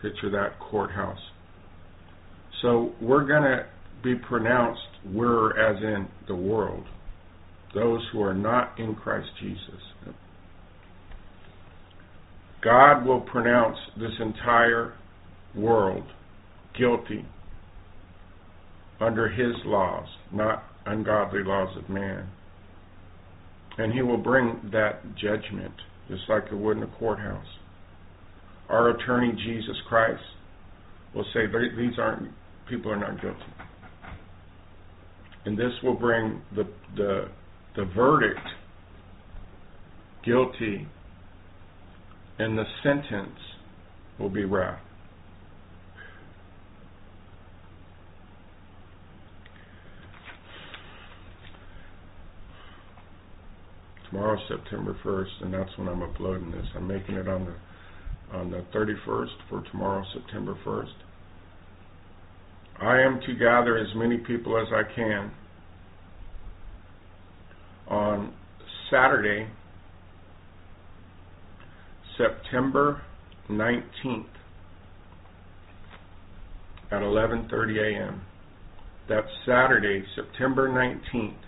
Picture 0.02 0.30
that 0.31 0.60
courthouse. 0.60 1.19
So 2.61 2.94
we're 3.02 3.26
going 3.26 3.44
to 3.44 3.65
be 4.03 4.15
pronounced, 4.15 4.81
we're 5.06 5.57
as 5.57 5.81
in 5.81 6.07
the 6.27 6.35
world, 6.35 6.85
those 7.74 8.02
who 8.12 8.22
are 8.22 8.34
not 8.34 8.80
in 8.80 8.95
Christ 8.95 9.30
Jesus. 9.41 9.82
God 12.64 13.06
will 13.06 13.22
pronounce 13.22 13.78
this 13.98 14.12
entire 14.20 14.94
world 15.56 16.04
guilty 16.78 17.26
under 19.02 19.28
His 19.28 19.54
laws, 19.66 20.08
not 20.32 20.64
ungodly 20.86 21.44
laws 21.44 21.76
of 21.78 21.90
man. 21.90 22.30
And 23.78 23.91
He 23.91 24.02
will 24.02 24.18
bring 24.18 24.70
that 24.72 25.04
judgment 25.16 25.74
just 26.08 26.24
like 26.30 26.44
it 26.52 26.56
would 26.56 26.78
in 26.78 26.84
a 26.84 26.88
courthouse. 27.00 27.45
Our 28.70 28.91
attorney, 28.91 29.34
Jesus 29.34 29.76
Christ, 29.88 30.22
will 31.14 31.26
say 31.34 31.41
these 31.48 31.98
aren't 31.98 32.32
people 32.70 32.91
are 32.91 33.00
not 33.00 33.22
guilty, 33.22 33.40
and 35.45 35.58
this 35.58 35.72
will 35.84 35.94
bring 35.94 36.41
the 36.56 36.64
the 36.95 37.28
the 37.76 37.86
verdict 37.86 38.40
guilty, 40.26 40.88
and 42.40 42.58
the 42.58 42.66
sentence 42.84 43.40
will 44.20 44.30
be 44.30 44.45
wrath. 44.45 44.80
tomorrow, 54.10 54.38
September 54.48 54.95
1st, 55.04 55.44
and 55.44 55.54
that's 55.54 55.76
when 55.76 55.88
I'm 55.88 56.04
uploading 56.04 56.52
this. 56.52 56.66
I'm 56.76 56.88
making 56.88 57.16
it 57.16 57.28
on 57.28 57.45
the 57.45 57.56
on 58.38 58.52
the 58.52 58.64
31st 58.74 59.30
for 59.50 59.64
tomorrow, 59.72 60.04
September 60.14 60.56
1st. 60.66 60.94
I 62.80 63.02
am 63.02 63.20
to 63.22 63.34
gather 63.36 63.78
as 63.78 63.88
many 63.95 64.18
people 64.18 64.58
as 64.58 64.68
I 64.72 64.84
can 64.95 65.32
Saturday, 68.94 69.48
September 72.15 73.02
19th 73.49 74.28
at 76.91 77.02
11:30 77.02 77.80
a.m. 77.80 78.22
That's 79.10 79.28
Saturday, 79.48 80.06
September 80.15 80.70
19th 80.70 81.41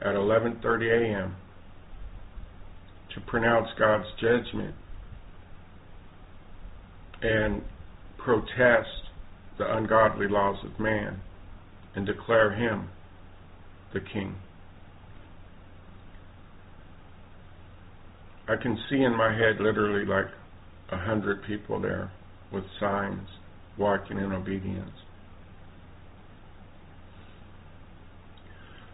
at 0.00 0.16
11:30 0.16 0.90
a.m. 0.90 1.36
to 3.14 3.20
pronounce 3.20 3.68
God's 3.78 4.08
judgment 4.20 4.74
and 7.22 7.62
protest 8.16 8.88
the 9.56 9.76
ungodly 9.76 10.26
laws 10.26 10.56
of 10.64 10.80
man 10.80 11.20
and 11.94 12.04
declare 12.04 12.54
him 12.54 12.88
the 13.92 14.00
king. 14.00 14.34
I 18.48 18.56
can 18.56 18.78
see 18.88 19.02
in 19.02 19.16
my 19.16 19.32
head 19.32 19.60
literally 19.60 20.06
like 20.06 20.32
a 20.90 20.96
hundred 20.96 21.44
people 21.44 21.80
there 21.80 22.10
with 22.52 22.64
signs 22.80 23.28
walking 23.76 24.16
in 24.16 24.32
obedience. 24.32 24.90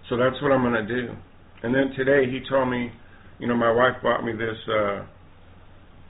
So 0.08 0.16
that's 0.16 0.40
what 0.42 0.52
I'm 0.52 0.62
going 0.62 0.86
to 0.86 1.02
do. 1.02 1.14
And 1.62 1.74
then 1.74 1.92
today 1.96 2.30
he 2.30 2.40
told 2.50 2.68
me, 2.68 2.90
you 3.38 3.46
know, 3.46 3.54
my 3.54 3.72
wife 3.72 3.94
bought 4.02 4.24
me 4.24 4.32
this 4.32 4.56
uh 4.68 5.06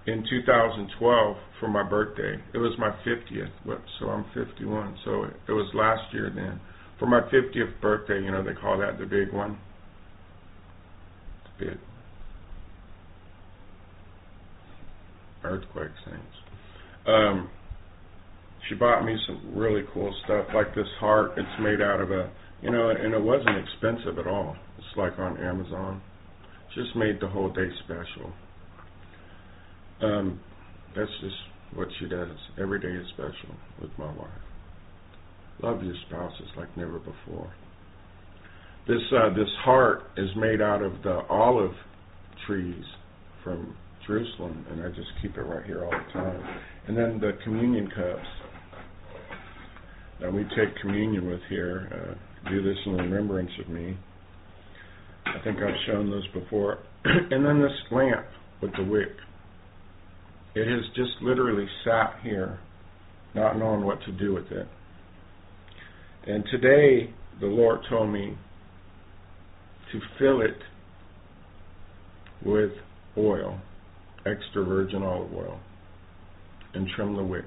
in 0.07 0.23
2012 0.29 1.37
for 1.61 1.69
my 1.69 1.83
birthday. 1.83 2.37
It 2.53 2.59
was 2.59 2.73
my 2.79 2.91
50th, 3.07 3.81
so 3.99 4.09
I'm 4.09 4.25
51. 4.35 4.99
So 5.05 5.25
it 5.49 5.53
was 5.53 5.71
last 5.75 6.13
year 6.13 6.31
then. 6.35 6.61
For 6.99 7.07
my 7.07 7.21
50th 7.21 7.81
birthday, 7.81 8.21
you 8.23 8.31
know, 8.31 8.43
they 8.45 8.53
call 8.53 8.79
that 8.79 8.99
the 8.99 9.07
big 9.07 9.33
one. 9.33 9.59
It's 11.45 11.71
big. 11.71 11.94
Earthquake 15.45 15.91
things. 16.05 16.35
Um, 17.07 17.51
she 18.69 18.75
bought 18.75 19.05
me 19.05 19.17
some 19.27 19.53
really 19.55 19.83
cool 19.93 20.15
stuff, 20.25 20.47
like 20.55 20.75
this 20.75 20.89
heart. 20.99 21.33
It's 21.37 21.61
made 21.61 21.81
out 21.81 22.01
of 22.01 22.11
a, 22.11 22.31
you 22.63 22.71
know, 22.71 22.89
and 22.91 23.13
it 23.13 23.23
wasn't 23.23 23.57
expensive 23.59 24.19
at 24.19 24.27
all. 24.27 24.57
It's 24.79 24.97
like 24.97 25.19
on 25.19 25.37
Amazon. 25.39 26.01
Just 26.75 26.97
made 26.97 27.21
the 27.21 27.29
whole 27.29 27.51
day 27.51 27.69
special. 27.85 28.33
Um, 30.03 30.41
that's 30.97 31.11
just 31.21 31.37
what 31.75 31.89
she 31.99 32.09
does. 32.09 32.37
Every 32.61 32.81
day 32.81 32.89
is 32.89 33.07
special 33.15 33.55
with 33.81 33.91
my 33.99 34.11
wife. 34.13 34.29
Love 35.63 35.83
your 35.85 35.95
spouses 36.09 36.49
like 36.57 36.75
never 36.77 36.99
before. 36.99 37.53
This 38.89 39.01
uh, 39.13 39.31
this 39.31 39.49
heart 39.65 40.03
is 40.17 40.29
made 40.37 40.61
out 40.61 40.83
of 40.83 41.03
the 41.03 41.21
olive 41.31 41.75
trees 42.47 42.85
from 43.43 43.77
Jerusalem, 44.07 44.65
and 44.71 44.83
I 44.83 44.89
just 44.89 45.09
keep 45.23 45.37
it 45.37 45.43
right 45.43 45.65
here 45.65 45.85
all 45.85 45.91
the 45.91 46.13
time. 46.13 46.43
And 46.87 46.97
then 46.97 47.21
the 47.21 47.33
communion 47.45 47.89
cups 47.89 48.27
that 50.21 50.33
we 50.33 50.45
take 50.57 50.75
communion 50.81 51.29
with 51.29 51.41
here. 51.49 51.89
Uh, 51.93 52.51
do 52.51 52.63
this 52.63 52.77
in 52.87 52.93
remembrance 52.93 53.51
of 53.61 53.69
me. 53.69 53.97
I 55.27 55.43
think 55.43 55.59
I've 55.59 55.75
shown 55.87 56.11
those 56.11 56.27
before. 56.29 56.79
and 57.05 57.45
then 57.45 57.61
this 57.61 57.73
lamp 57.91 58.27
with 58.61 58.73
the 58.77 58.85
wick. 58.85 59.17
It 60.55 60.69
has 60.69 60.85
just 60.95 61.11
literally 61.23 61.67
sat 61.85 62.17
here, 62.23 62.59
not 63.35 63.59
knowing 63.59 63.85
what 63.85 64.01
to 64.03 64.13
do 64.13 64.35
with 64.35 64.51
it. 64.53 64.69
And 66.27 66.45
today, 66.51 67.13
the 67.41 67.47
Lord 67.47 67.81
told 67.91 68.11
me 68.11 68.37
to 69.93 70.01
fill 70.19 70.41
it 70.41 70.57
with 72.45 72.71
oil, 73.19 73.61
extra 74.27 74.65
virgin 74.65 75.03
olive 75.03 75.33
oil, 75.35 75.59
and 76.75 76.87
trim 76.95 77.17
the 77.17 77.23
wick. 77.23 77.45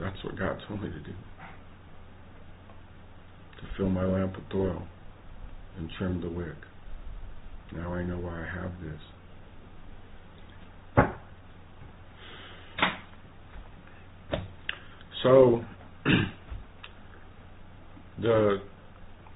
That's 0.00 0.24
what 0.24 0.36
God 0.38 0.58
told 0.68 0.82
me 0.82 0.88
to 0.88 1.00
do. 1.00 1.12
To 3.60 3.66
fill 3.76 3.88
my 3.88 4.04
lamp 4.04 4.36
with 4.36 4.44
oil 4.54 4.82
and 5.78 5.90
trim 5.98 6.20
the 6.20 6.28
wick. 6.28 6.54
Now 7.74 7.94
I 7.94 8.04
know 8.04 8.18
why 8.18 8.42
I 8.42 8.62
have 8.62 8.70
this. 8.82 9.00
So 15.22 15.64
the 18.20 18.60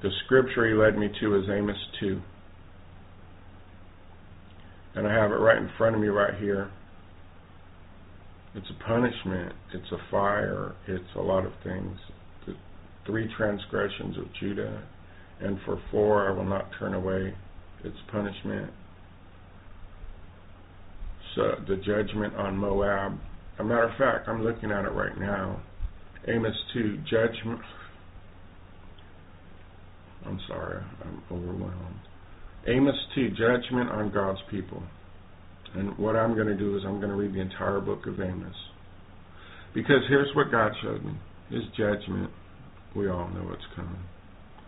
the 0.02 0.10
scripture 0.24 0.68
he 0.68 0.74
led 0.74 0.98
me 0.98 1.08
to 1.20 1.36
is 1.36 1.44
Amos 1.50 1.76
two. 1.98 2.20
And 4.94 5.06
I 5.06 5.12
have 5.12 5.30
it 5.30 5.36
right 5.36 5.58
in 5.58 5.70
front 5.78 5.94
of 5.94 6.00
me 6.00 6.08
right 6.08 6.34
here. 6.40 6.70
It's 8.54 8.66
a 8.68 8.84
punishment, 8.84 9.52
it's 9.72 9.92
a 9.92 10.10
fire, 10.10 10.74
it's 10.88 11.14
a 11.14 11.20
lot 11.20 11.46
of 11.46 11.52
things. 11.62 11.96
The 12.46 12.56
three 13.06 13.32
transgressions 13.36 14.18
of 14.18 14.24
Judah, 14.40 14.82
and 15.40 15.58
for 15.64 15.80
four 15.90 16.28
I 16.28 16.32
will 16.32 16.44
not 16.44 16.70
turn 16.78 16.94
away 16.94 17.34
its 17.84 17.96
punishment. 18.10 18.72
So 21.36 21.54
the 21.68 21.76
judgment 21.76 22.34
on 22.34 22.56
Moab. 22.56 23.18
A 23.58 23.64
matter 23.64 23.84
of 23.84 23.96
fact, 23.96 24.28
I'm 24.28 24.42
looking 24.42 24.72
at 24.72 24.84
it 24.84 24.90
right 24.90 25.16
now. 25.18 25.62
Amos 26.26 26.56
2, 26.74 26.98
judgment. 27.08 27.60
I'm 30.26 30.40
sorry, 30.48 30.82
I'm 31.04 31.22
overwhelmed. 31.30 32.00
Amos 32.66 32.96
2, 33.14 33.30
judgment 33.30 33.90
on 33.90 34.12
God's 34.12 34.40
people. 34.50 34.82
And 35.74 35.96
what 35.98 36.16
I'm 36.16 36.34
going 36.34 36.48
to 36.48 36.56
do 36.56 36.76
is 36.76 36.82
I'm 36.84 36.98
going 36.98 37.10
to 37.10 37.16
read 37.16 37.32
the 37.32 37.40
entire 37.40 37.80
book 37.80 38.06
of 38.06 38.20
Amos. 38.20 38.54
Because 39.74 40.02
here's 40.08 40.34
what 40.34 40.50
God 40.50 40.72
showed 40.82 41.04
me 41.04 41.12
His 41.48 41.62
judgment. 41.76 42.30
We 42.96 43.08
all 43.08 43.28
know 43.28 43.50
it's 43.52 43.62
coming. 43.76 44.02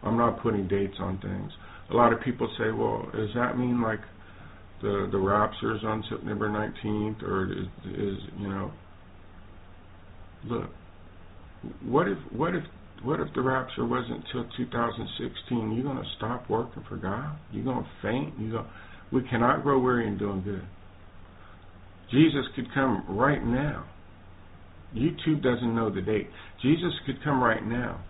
I'm 0.03 0.17
not 0.17 0.43
putting 0.43 0.69
dates 0.69 0.95
on 1.01 1.19
things. 1.21 1.51
A 1.91 1.95
lot 1.95 2.13
of 2.13 2.21
people 2.21 2.49
say, 2.59 2.71
well, 2.71 3.09
does 3.15 3.31
that 3.35 3.59
mean 3.59 3.83
like 3.83 4.01
the 4.81 5.09
the 5.11 5.19
rapture 5.19 5.75
is 5.75 5.83
on 5.85 6.05
September 6.09 6.49
19th, 6.49 7.23
or 7.23 7.53
is, 7.53 7.67
is 7.87 8.19
you 8.39 8.49
know? 8.49 8.73
Look, 10.47 10.71
what 11.85 12.09
if 12.09 12.19
what 12.33 12.55
if 12.55 12.65
what 13.05 13.21
if 13.21 13.29
the 13.35 13.43
rapture 13.43 13.85
wasn't 13.85 14.25
till 14.33 14.45
2016? 14.57 15.73
You're 15.73 15.85
gonna 15.85 16.09
stop 16.17 16.49
working 16.49 16.85
for 16.89 16.97
God? 16.97 17.37
You're 17.53 17.65
gonna 17.65 17.89
faint? 18.01 18.39
You 18.39 18.53
go? 18.53 18.67
We 19.13 19.23
cannot 19.29 19.63
grow 19.63 19.79
weary 19.79 20.07
in 20.07 20.19
doing 20.19 20.43
good. 20.43 20.65
Jesus 22.11 22.45
could 22.55 22.73
come 22.75 23.05
right 23.09 23.45
now. 23.45 23.87
YouTube 24.95 25.43
doesn't 25.43 25.75
know 25.75 25.91
the 25.91 26.03
date. 26.03 26.29
Jesus 26.61 26.93
could 27.07 27.23
come 27.25 27.43
right 27.43 27.65
now. 27.65 28.05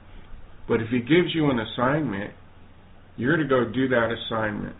But 0.68 0.80
if 0.80 0.88
he 0.88 0.98
gives 0.98 1.34
you 1.34 1.50
an 1.50 1.58
assignment, 1.58 2.32
you're 3.16 3.36
to 3.36 3.44
go 3.44 3.64
do 3.64 3.88
that 3.88 4.08
assignment. 4.10 4.76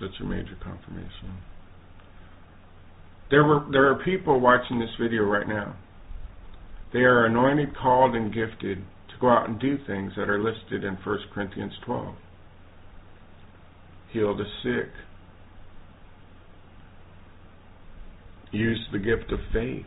Such 0.00 0.20
a 0.20 0.24
major 0.24 0.56
confirmation. 0.62 1.38
There 3.30 3.44
were 3.44 3.66
there 3.70 3.90
are 3.90 4.02
people 4.04 4.40
watching 4.40 4.78
this 4.78 4.90
video 5.00 5.22
right 5.24 5.46
now. 5.46 5.76
They 6.92 7.00
are 7.00 7.26
anointed, 7.26 7.76
called, 7.76 8.14
and 8.14 8.34
gifted 8.34 8.78
to 8.78 9.14
go 9.20 9.28
out 9.28 9.48
and 9.48 9.60
do 9.60 9.78
things 9.86 10.12
that 10.16 10.28
are 10.28 10.42
listed 10.42 10.84
in 10.84 10.94
1 10.94 11.18
Corinthians 11.32 11.72
12. 11.84 12.14
Heal 14.12 14.36
the 14.36 14.44
sick, 14.62 14.90
Use 18.52 18.80
the 18.92 18.98
gift 18.98 19.30
of 19.30 19.38
faith. 19.52 19.86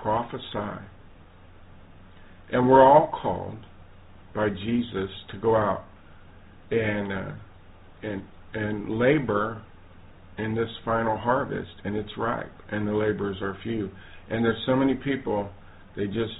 Prophesy. 0.00 0.84
And 2.52 2.68
we're 2.68 2.82
all 2.82 3.10
called 3.20 3.58
by 4.34 4.48
Jesus 4.48 5.10
to 5.32 5.38
go 5.38 5.56
out 5.56 5.84
and 6.70 7.12
uh, 7.12 7.32
and 8.02 8.22
and 8.54 8.98
labor 8.98 9.62
in 10.38 10.54
this 10.54 10.70
final 10.84 11.16
harvest, 11.16 11.70
and 11.84 11.96
it's 11.96 12.10
ripe, 12.16 12.52
and 12.70 12.86
the 12.86 12.92
laborers 12.92 13.38
are 13.42 13.56
few. 13.62 13.90
And 14.30 14.44
there's 14.44 14.62
so 14.66 14.76
many 14.76 14.94
people 14.94 15.50
they 15.96 16.06
just 16.06 16.32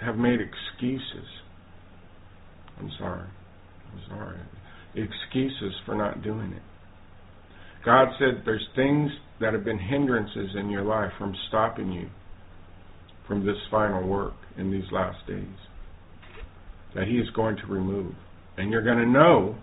have 0.00 0.16
made 0.16 0.38
excuses. 0.40 1.26
I'm 2.78 2.90
sorry. 2.98 3.28
I'm 3.92 4.02
sorry. 4.08 4.38
Excuses 4.94 5.72
for 5.86 5.94
not 5.94 6.22
doing 6.22 6.52
it. 6.52 6.62
God 7.84 8.08
said 8.18 8.42
there's 8.44 8.66
things 8.74 9.10
that 9.40 9.52
have 9.52 9.64
been 9.64 9.78
hindrances 9.78 10.50
in 10.58 10.68
your 10.68 10.82
life 10.82 11.12
from 11.18 11.34
stopping 11.48 11.92
you 11.92 12.08
from 13.26 13.46
this 13.46 13.56
final 13.70 14.06
work 14.06 14.34
in 14.58 14.70
these 14.70 14.90
last 14.92 15.18
days 15.26 15.44
that 16.94 17.06
He 17.06 17.14
is 17.14 17.28
going 17.30 17.56
to 17.56 17.66
remove. 17.66 18.14
And 18.56 18.70
you're 18.70 18.82
going 18.82 18.98
to 18.98 19.06
know 19.06 19.56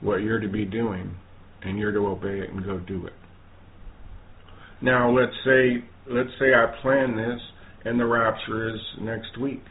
what 0.00 0.16
you're 0.16 0.40
to 0.40 0.48
be 0.48 0.64
doing, 0.64 1.14
and 1.62 1.78
you're 1.78 1.92
to 1.92 2.06
obey 2.06 2.40
it 2.40 2.50
and 2.50 2.64
go 2.64 2.78
do 2.78 3.06
it. 3.06 3.12
Now, 4.82 5.10
let's 5.10 5.36
say 5.44 5.84
let's 6.08 6.30
say 6.38 6.54
I 6.54 6.80
plan 6.82 7.16
this 7.16 7.40
and 7.84 7.98
the 7.98 8.06
rapture 8.06 8.74
is 8.74 8.80
next 9.00 9.38
week. 9.38 9.62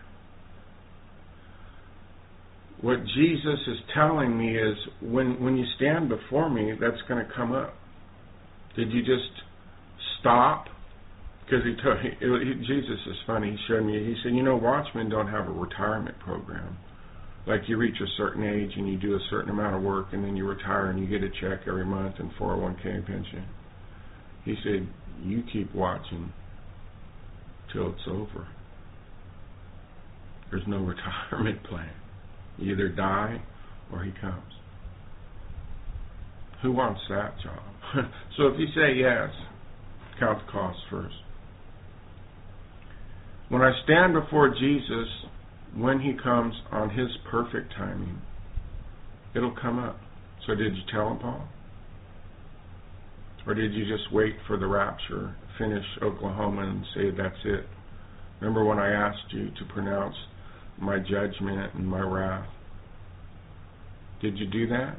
What 2.81 2.99
Jesus 3.15 3.59
is 3.67 3.77
telling 3.93 4.37
me 4.37 4.57
is 4.57 4.77
when 5.01 5.43
when 5.43 5.57
you 5.57 5.65
stand 5.75 6.09
before 6.09 6.49
me, 6.49 6.73
that's 6.79 7.01
going 7.07 7.25
to 7.25 7.31
come 7.33 7.51
up. 7.51 7.73
Did 8.75 8.91
you 8.91 9.01
just 9.01 9.31
stop? 10.19 10.65
Because 11.43 11.65
he 11.65 11.75
told 11.83 11.97
he, 11.99 12.09
he, 12.09 12.53
Jesus 12.67 12.99
is 13.07 13.15
funny. 13.25 13.51
He 13.51 13.57
showed 13.67 13.83
me. 13.83 13.93
He 13.93 14.15
said, 14.23 14.35
you 14.35 14.43
know, 14.43 14.55
watchmen 14.55 15.09
don't 15.09 15.27
have 15.27 15.47
a 15.47 15.51
retirement 15.51 16.17
program. 16.19 16.77
Like 17.47 17.61
you 17.67 17.77
reach 17.77 17.95
a 18.01 18.07
certain 18.17 18.43
age 18.43 18.71
and 18.75 18.87
you 18.87 18.97
do 18.97 19.15
a 19.15 19.19
certain 19.29 19.49
amount 19.49 19.75
of 19.75 19.81
work, 19.81 20.07
and 20.11 20.23
then 20.23 20.35
you 20.35 20.47
retire 20.47 20.91
and 20.91 20.99
you 20.99 21.07
get 21.07 21.23
a 21.23 21.29
check 21.41 21.67
every 21.67 21.85
month 21.85 22.15
and 22.19 22.31
401k 22.39 23.05
pension. 23.05 23.45
He 24.45 24.55
said, 24.63 24.87
you 25.23 25.43
keep 25.51 25.73
watching 25.73 26.31
till 27.73 27.89
it's 27.89 28.07
over. 28.07 28.47
There's 30.49 30.63
no 30.67 30.77
retirement 31.31 31.63
plan. 31.63 31.91
You 32.57 32.73
either 32.73 32.89
die 32.89 33.41
or 33.91 34.03
he 34.03 34.11
comes. 34.19 34.43
Who 36.61 36.71
wants 36.73 37.01
that 37.09 37.35
job? 37.41 38.05
so 38.37 38.47
if 38.47 38.59
you 38.59 38.67
say 38.75 38.95
yes, 38.95 39.29
count 40.19 40.45
the 40.45 40.51
cost 40.51 40.77
first. 40.89 41.15
When 43.47 43.61
I 43.61 43.71
stand 43.83 44.13
before 44.13 44.49
Jesus, 44.49 45.07
when 45.75 45.99
he 45.99 46.13
comes 46.13 46.53
on 46.71 46.89
his 46.89 47.09
perfect 47.29 47.73
timing, 47.77 48.21
it'll 49.35 49.55
come 49.61 49.79
up. 49.79 49.99
So 50.47 50.55
did 50.55 50.75
you 50.75 50.81
tell 50.91 51.11
him, 51.11 51.19
Paul? 51.19 51.47
Or 53.45 53.53
did 53.53 53.73
you 53.73 53.85
just 53.85 54.11
wait 54.11 54.35
for 54.47 54.57
the 54.57 54.67
rapture, 54.67 55.35
finish 55.57 55.85
Oklahoma, 56.01 56.61
and 56.63 56.85
say 56.95 57.09
that's 57.11 57.39
it? 57.45 57.65
Remember 58.39 58.63
when 58.65 58.79
I 58.79 58.91
asked 58.91 59.31
you 59.31 59.49
to 59.49 59.73
pronounce 59.73 60.15
my 60.79 60.97
judgment 60.99 61.73
and 61.73 61.87
my 61.87 62.01
wrath? 62.01 62.47
Did 64.21 64.37
you 64.37 64.47
do 64.47 64.67
that? 64.67 64.97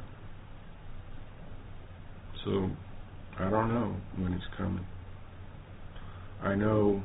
So 2.43 2.69
I 3.39 3.49
don't 3.49 3.69
know 3.69 3.95
when 4.17 4.33
it's 4.33 4.43
coming. 4.57 4.85
I 6.41 6.55
know 6.55 7.01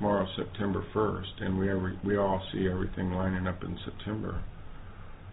tomorrow 0.00 0.26
September 0.34 0.82
1st, 0.94 1.44
and 1.44 1.58
we 1.58 1.70
every, 1.70 1.98
we 2.04 2.16
all 2.16 2.40
see 2.52 2.66
everything 2.66 3.12
lining 3.12 3.46
up 3.46 3.62
in 3.62 3.78
September. 3.84 4.42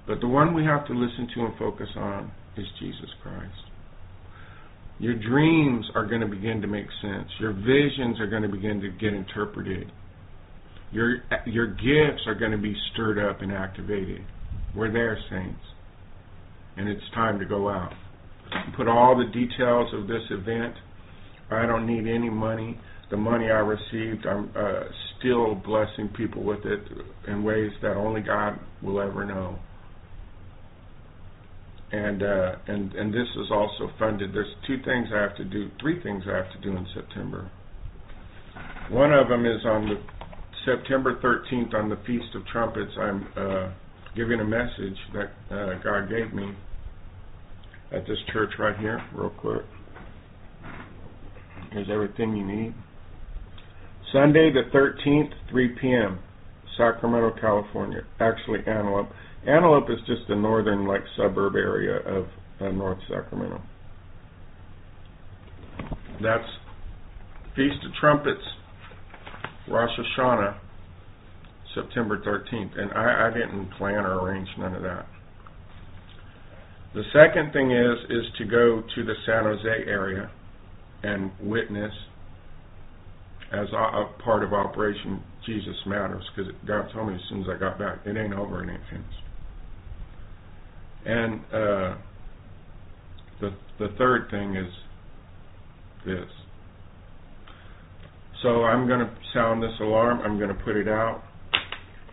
But 0.05 0.19
the 0.19 0.27
one 0.27 0.53
we 0.53 0.65
have 0.65 0.85
to 0.87 0.93
listen 0.93 1.29
to 1.35 1.45
and 1.45 1.57
focus 1.57 1.87
on 1.95 2.31
is 2.57 2.65
Jesus 2.79 3.09
Christ. 3.23 3.53
Your 4.99 5.13
dreams 5.13 5.85
are 5.95 6.05
going 6.05 6.21
to 6.21 6.27
begin 6.27 6.61
to 6.61 6.67
make 6.67 6.87
sense. 7.01 7.29
Your 7.39 7.53
visions 7.53 8.19
are 8.19 8.27
going 8.27 8.41
to 8.41 8.49
begin 8.49 8.81
to 8.81 8.89
get 8.89 9.13
interpreted. 9.13 9.89
Your 10.91 11.17
your 11.45 11.67
gifts 11.67 12.23
are 12.25 12.35
going 12.35 12.51
to 12.51 12.57
be 12.57 12.75
stirred 12.93 13.19
up 13.19 13.41
and 13.41 13.51
activated. 13.51 14.21
We're 14.75 14.91
there, 14.91 15.17
saints. 15.29 15.59
And 16.77 16.89
it's 16.89 17.03
time 17.13 17.39
to 17.39 17.45
go 17.45 17.69
out. 17.69 17.93
Put 18.75 18.87
all 18.87 19.15
the 19.17 19.31
details 19.31 19.93
of 19.93 20.07
this 20.07 20.23
event. 20.31 20.73
I 21.51 21.65
don't 21.65 21.85
need 21.85 22.11
any 22.11 22.29
money. 22.29 22.79
The 23.09 23.17
money 23.17 23.45
I 23.45 23.59
received, 23.59 24.25
I'm 24.25 24.51
uh, 24.55 24.83
still 25.19 25.55
blessing 25.55 26.09
people 26.15 26.43
with 26.43 26.65
it 26.65 26.81
in 27.27 27.43
ways 27.43 27.71
that 27.81 27.95
only 27.95 28.21
God 28.21 28.59
will 28.81 29.01
ever 29.01 29.25
know. 29.25 29.57
And 31.89 32.21
uh, 32.21 32.55
and 32.67 32.93
and 32.93 33.13
this 33.13 33.27
is 33.37 33.49
also 33.49 33.89
funded. 33.97 34.33
There's 34.33 34.53
two 34.67 34.77
things 34.83 35.07
I 35.15 35.21
have 35.21 35.37
to 35.37 35.45
do, 35.45 35.69
three 35.79 36.03
things 36.03 36.23
I 36.29 36.35
have 36.35 36.51
to 36.51 36.59
do 36.59 36.75
in 36.75 36.85
September. 36.93 37.49
One 38.89 39.13
of 39.13 39.29
them 39.29 39.45
is 39.45 39.65
on 39.65 39.87
the 39.87 39.95
September 40.65 41.15
13th 41.21 41.73
on 41.73 41.89
the 41.89 41.95
Feast 42.05 42.35
of 42.35 42.45
Trumpets. 42.47 42.91
I'm 42.99 43.27
uh, 43.37 43.71
giving 44.17 44.41
a 44.41 44.45
message 44.45 44.97
that 45.13 45.31
uh, 45.49 45.81
God 45.81 46.09
gave 46.09 46.33
me 46.33 46.53
at 47.93 48.05
this 48.05 48.17
church 48.33 48.51
right 48.59 48.77
here, 48.77 49.01
real 49.15 49.29
quick. 49.29 49.61
Here's 51.71 51.89
everything 51.89 52.35
you 52.35 52.45
need. 52.45 52.73
Sunday 54.11 54.51
the 54.51 54.69
13th, 54.73 55.31
3 55.49 55.75
p.m., 55.81 56.19
Sacramento, 56.77 57.35
California. 57.41 58.01
Actually, 58.19 58.59
Antelope. 58.59 59.09
Antelope 59.47 59.89
is 59.89 59.97
just 60.05 60.21
the 60.29 60.35
northern, 60.35 60.85
like, 60.85 61.01
suburb 61.17 61.55
area 61.55 61.97
of 62.05 62.27
uh, 62.61 62.69
North 62.69 62.99
Sacramento. 63.09 63.61
That's 66.21 66.47
Feast 67.55 67.83
of 67.85 67.93
Trumpets, 67.99 68.41
Rosh 69.69 69.89
Hashanah, 70.17 70.57
September 71.75 72.19
13th. 72.19 72.79
And 72.79 72.91
I, 72.91 73.29
I 73.29 73.33
didn't 73.33 73.69
plan 73.77 74.05
or 74.05 74.19
arrange 74.21 74.47
none 74.57 74.73
of 74.73 74.83
that. 74.83 75.05
The 76.93 77.03
second 77.13 77.53
thing 77.53 77.71
is 77.71 77.97
is 78.09 78.25
to 78.39 78.45
go 78.45 78.81
to 78.95 79.03
the 79.03 79.13
San 79.25 79.43
Jose 79.43 79.85
area 79.87 80.31
and 81.03 81.31
witness 81.39 81.91
as 83.51 83.67
a, 83.71 84.21
part 84.23 84.43
of 84.43 84.53
Operation 84.53 85.23
Jesus 85.45 85.75
Matters 85.85 86.23
because 86.35 86.51
God 86.67 86.87
told 86.93 87.07
me 87.07 87.15
as 87.15 87.21
soon 87.29 87.41
as 87.41 87.47
I 87.49 87.57
got 87.57 87.79
back, 87.79 87.99
it 88.05 88.17
ain't 88.17 88.33
over, 88.33 88.63
it 88.63 88.69
ain't 88.69 88.81
finished. 88.89 89.23
And 91.05 91.39
uh, 91.45 91.97
the 93.39 93.55
the 93.79 93.87
third 93.97 94.29
thing 94.29 94.55
is 94.57 94.71
this. 96.05 96.29
So 98.43 98.63
I'm 98.65 98.87
going 98.87 98.99
to 98.99 99.11
sound 99.33 99.63
this 99.63 99.71
alarm. 99.79 100.19
I'm 100.23 100.37
going 100.37 100.49
to 100.49 100.63
put 100.63 100.75
it 100.75 100.87
out. 100.87 101.23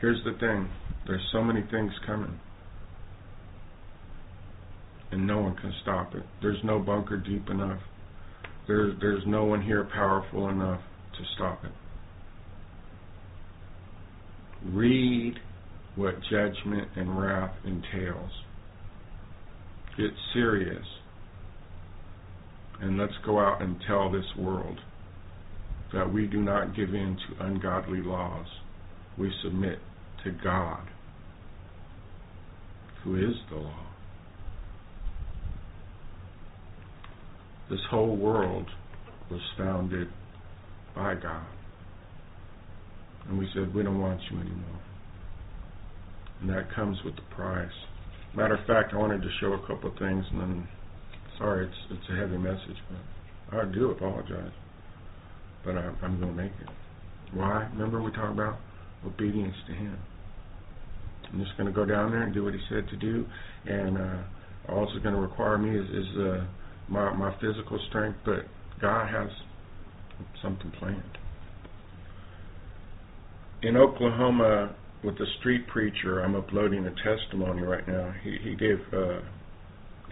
Here's 0.00 0.22
the 0.24 0.32
thing. 0.38 0.68
There's 1.06 1.26
so 1.32 1.42
many 1.42 1.62
things 1.70 1.92
coming. 2.06 2.38
And 5.10 5.26
no 5.26 5.40
one 5.40 5.56
can 5.56 5.72
stop 5.82 6.14
it. 6.14 6.22
There's 6.40 6.58
no 6.64 6.78
bunker 6.78 7.16
deep 7.16 7.50
enough. 7.50 7.80
There's 8.66 8.94
there's 9.00 9.22
no 9.26 9.44
one 9.44 9.60
here 9.60 9.88
powerful 9.92 10.48
enough 10.48 10.80
to 11.18 11.24
stop 11.34 11.64
it. 11.64 11.72
Read 14.66 15.34
what 15.96 16.14
judgment 16.30 16.88
and 16.96 17.18
wrath 17.20 17.54
entails. 17.64 18.30
Get 19.96 20.10
serious. 20.32 20.84
And 22.80 22.98
let's 22.98 23.12
go 23.24 23.38
out 23.38 23.62
and 23.62 23.76
tell 23.86 24.10
this 24.10 24.24
world 24.38 24.78
that 25.92 26.12
we 26.12 26.26
do 26.26 26.40
not 26.40 26.74
give 26.74 26.88
in 26.88 27.16
to 27.16 27.44
ungodly 27.44 28.00
laws. 28.02 28.46
We 29.16 29.32
submit 29.44 29.78
to 30.24 30.32
God, 30.42 30.88
who 33.04 33.14
is 33.16 33.36
the 33.50 33.56
law. 33.56 33.86
This 37.70 37.80
whole 37.90 38.16
world 38.16 38.66
was 39.30 39.40
founded 39.56 40.08
by 40.94 41.14
God. 41.14 41.46
And 43.28 43.38
we 43.38 43.48
said, 43.54 43.74
we 43.74 43.82
don't 43.82 44.00
want 44.00 44.20
you 44.30 44.38
anymore. 44.38 44.80
And 46.40 46.50
that 46.50 46.74
comes 46.74 46.98
with 47.04 47.16
the 47.16 47.34
price. 47.34 47.68
Matter 48.36 48.54
of 48.54 48.66
fact, 48.66 48.92
I 48.92 48.96
wanted 48.98 49.22
to 49.22 49.28
show 49.40 49.52
a 49.52 49.66
couple 49.66 49.90
of 49.90 49.98
things, 49.98 50.24
and 50.32 50.40
then, 50.40 50.68
sorry, 51.38 51.66
it's 51.66 51.76
it's 51.90 52.10
a 52.10 52.16
heavy 52.16 52.36
message, 52.36 52.76
but 53.50 53.60
I 53.60 53.64
do 53.72 53.92
apologize. 53.92 54.52
But 55.64 55.76
I, 55.78 55.92
I'm 56.02 56.20
going 56.20 56.36
to 56.36 56.42
make 56.42 56.52
it. 56.60 56.68
Why? 57.32 57.68
Remember 57.72 58.02
we 58.02 58.10
talked 58.10 58.32
about 58.32 58.58
obedience 59.06 59.54
to 59.68 59.74
Him. 59.74 59.96
I'm 61.32 61.38
just 61.44 61.56
going 61.56 61.68
to 61.68 61.72
go 61.72 61.84
down 61.84 62.10
there 62.10 62.24
and 62.24 62.34
do 62.34 62.44
what 62.44 62.54
He 62.54 62.60
said 62.68 62.88
to 62.88 62.96
do, 62.96 63.24
and 63.66 63.96
uh, 63.98 64.82
it's 64.82 65.02
going 65.02 65.14
to 65.14 65.20
require 65.20 65.56
me 65.56 65.78
is, 65.78 65.88
is 65.88 66.18
uh, 66.18 66.44
my 66.88 67.14
my 67.14 67.32
physical 67.40 67.78
strength, 67.88 68.18
but 68.24 68.46
God 68.80 69.08
has 69.08 69.28
something 70.42 70.70
planned. 70.78 71.18
In 73.62 73.76
Oklahoma, 73.76 74.74
with 75.02 75.18
the 75.18 75.26
street 75.40 75.66
preacher, 75.68 76.20
I'm 76.20 76.34
uploading 76.34 76.86
a 76.86 76.94
testimony 77.02 77.62
right 77.62 77.86
now. 77.86 78.12
He 78.22 78.36
he 78.42 78.54
gave 78.54 78.78
uh, 78.92 79.20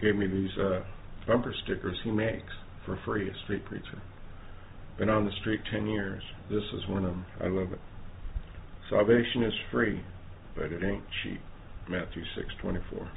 gave 0.01 0.15
me 0.15 0.27
these 0.27 0.57
uh, 0.59 0.81
bumper 1.27 1.53
stickers 1.63 1.97
he 2.03 2.11
makes 2.11 2.53
for 2.85 2.99
free. 3.05 3.29
A 3.29 3.33
street 3.43 3.65
preacher, 3.65 4.01
been 4.97 5.09
on 5.09 5.25
the 5.25 5.31
street 5.41 5.61
ten 5.71 5.87
years. 5.87 6.23
This 6.49 6.63
is 6.73 6.87
one 6.89 7.05
of 7.05 7.11
them. 7.11 7.25
I 7.41 7.47
love 7.47 7.71
it. 7.73 7.79
Salvation 8.89 9.43
is 9.43 9.53
free, 9.71 10.03
but 10.55 10.71
it 10.71 10.83
ain't 10.83 11.03
cheap. 11.23 11.39
Matthew 11.89 12.23
six 12.35 12.47
twenty 12.61 12.79
four. 12.91 13.09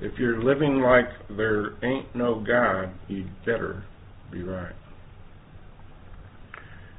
If 0.00 0.18
you're 0.18 0.42
living 0.42 0.80
like 0.80 1.08
there 1.36 1.82
ain't 1.84 2.14
no 2.14 2.44
God, 2.46 2.92
you 3.08 3.26
better 3.44 3.84
be 4.30 4.42
right. 4.42 4.74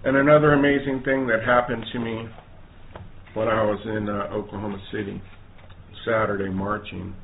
And 0.04 0.16
another 0.16 0.54
amazing 0.54 1.02
thing 1.04 1.28
that 1.28 1.44
happened 1.44 1.84
to 1.92 2.00
me 2.00 2.28
when 3.34 3.48
I 3.48 3.64
was 3.64 3.80
in 3.86 4.08
uh, 4.08 4.36
Oklahoma 4.36 4.78
City 4.92 5.22
Saturday 6.06 6.50
marching 6.50 7.16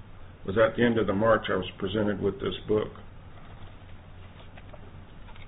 was 0.45 0.57
at 0.57 0.75
the 0.75 0.83
end 0.83 0.97
of 0.97 1.07
the 1.07 1.13
march 1.13 1.45
I 1.49 1.55
was 1.55 1.69
presented 1.77 2.21
with 2.21 2.35
this 2.35 2.55
book. 2.67 2.89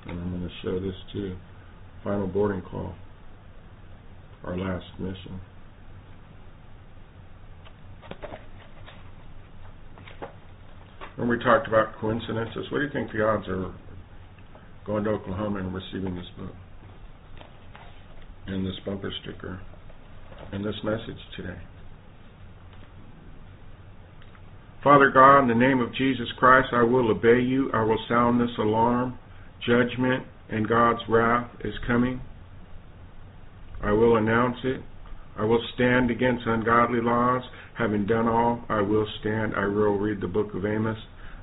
And 0.05 0.19
I'm 0.19 0.29
going 0.29 0.43
to 0.43 0.55
show 0.63 0.79
this 0.79 0.95
too. 1.11 1.35
final 2.03 2.27
boarding 2.27 2.61
call, 2.61 2.93
our 4.43 4.55
last 4.55 4.85
mission. 4.99 5.41
When 11.15 11.27
we 11.27 11.39
talked 11.39 11.67
about 11.67 11.95
coincidences, 11.99 12.67
what 12.71 12.79
do 12.79 12.85
you 12.85 12.91
think 12.93 13.11
the 13.11 13.25
odds 13.25 13.47
are 13.47 13.73
going 14.85 15.05
to 15.05 15.09
Oklahoma 15.09 15.59
and 15.59 15.73
receiving 15.73 16.15
this 16.15 16.25
book 16.37 16.53
and 18.47 18.65
this 18.65 18.75
bumper 18.85 19.11
sticker 19.21 19.59
and 20.51 20.63
this 20.63 20.75
message 20.83 21.19
today? 21.35 21.59
Father 24.83 25.09
God, 25.09 25.39
in 25.39 25.47
the 25.47 25.55
name 25.55 25.79
of 25.79 25.95
Jesus 25.95 26.27
Christ, 26.37 26.67
I 26.71 26.83
will 26.83 27.09
obey 27.09 27.41
you. 27.41 27.71
I 27.73 27.83
will 27.83 27.97
sound 28.07 28.39
this 28.39 28.55
alarm. 28.59 29.17
Judgment 29.65 30.23
and 30.49 30.69
God's 30.69 31.01
wrath 31.09 31.49
is 31.63 31.73
coming. 31.87 32.21
I 33.83 33.91
will 33.93 34.17
announce 34.17 34.57
it. 34.63 34.81
I 35.37 35.43
will 35.43 35.63
stand 35.73 36.11
against 36.11 36.45
ungodly 36.45 37.01
laws. 37.01 37.41
Having 37.77 38.05
done 38.05 38.27
all, 38.27 38.63
I 38.69 38.81
will 38.81 39.07
stand. 39.19 39.53
I 39.55 39.65
will 39.65 39.97
read 39.97 40.21
the 40.21 40.27
book 40.27 40.53
of 40.53 40.65
Amos. 40.65 40.99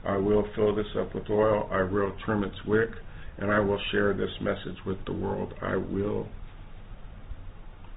I 0.07 0.17
will 0.17 0.47
fill 0.55 0.75
this 0.75 0.87
up 0.97 1.15
with 1.15 1.29
oil. 1.29 1.69
I 1.73 1.83
will 1.83 2.15
trim 2.25 2.45
its 2.45 2.65
wick. 2.65 2.91
And 3.39 3.51
I 3.51 3.59
will 3.59 3.81
share 3.91 4.15
this 4.15 4.31
message 4.41 4.79
with 4.87 4.99
the 5.05 5.13
world. 5.13 5.53
I 5.61 5.77
will. 5.77 6.29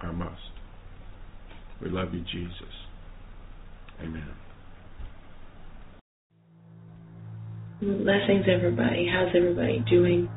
I 0.06 0.12
must. 0.12 0.42
We 1.82 1.90
love 1.90 2.14
you, 2.14 2.22
Jesus. 2.22 2.74
Amen. 4.02 4.30
Blessings, 7.82 8.46
everybody. 8.48 9.10
How's 9.12 9.36
everybody 9.36 9.84
doing? 9.90 10.30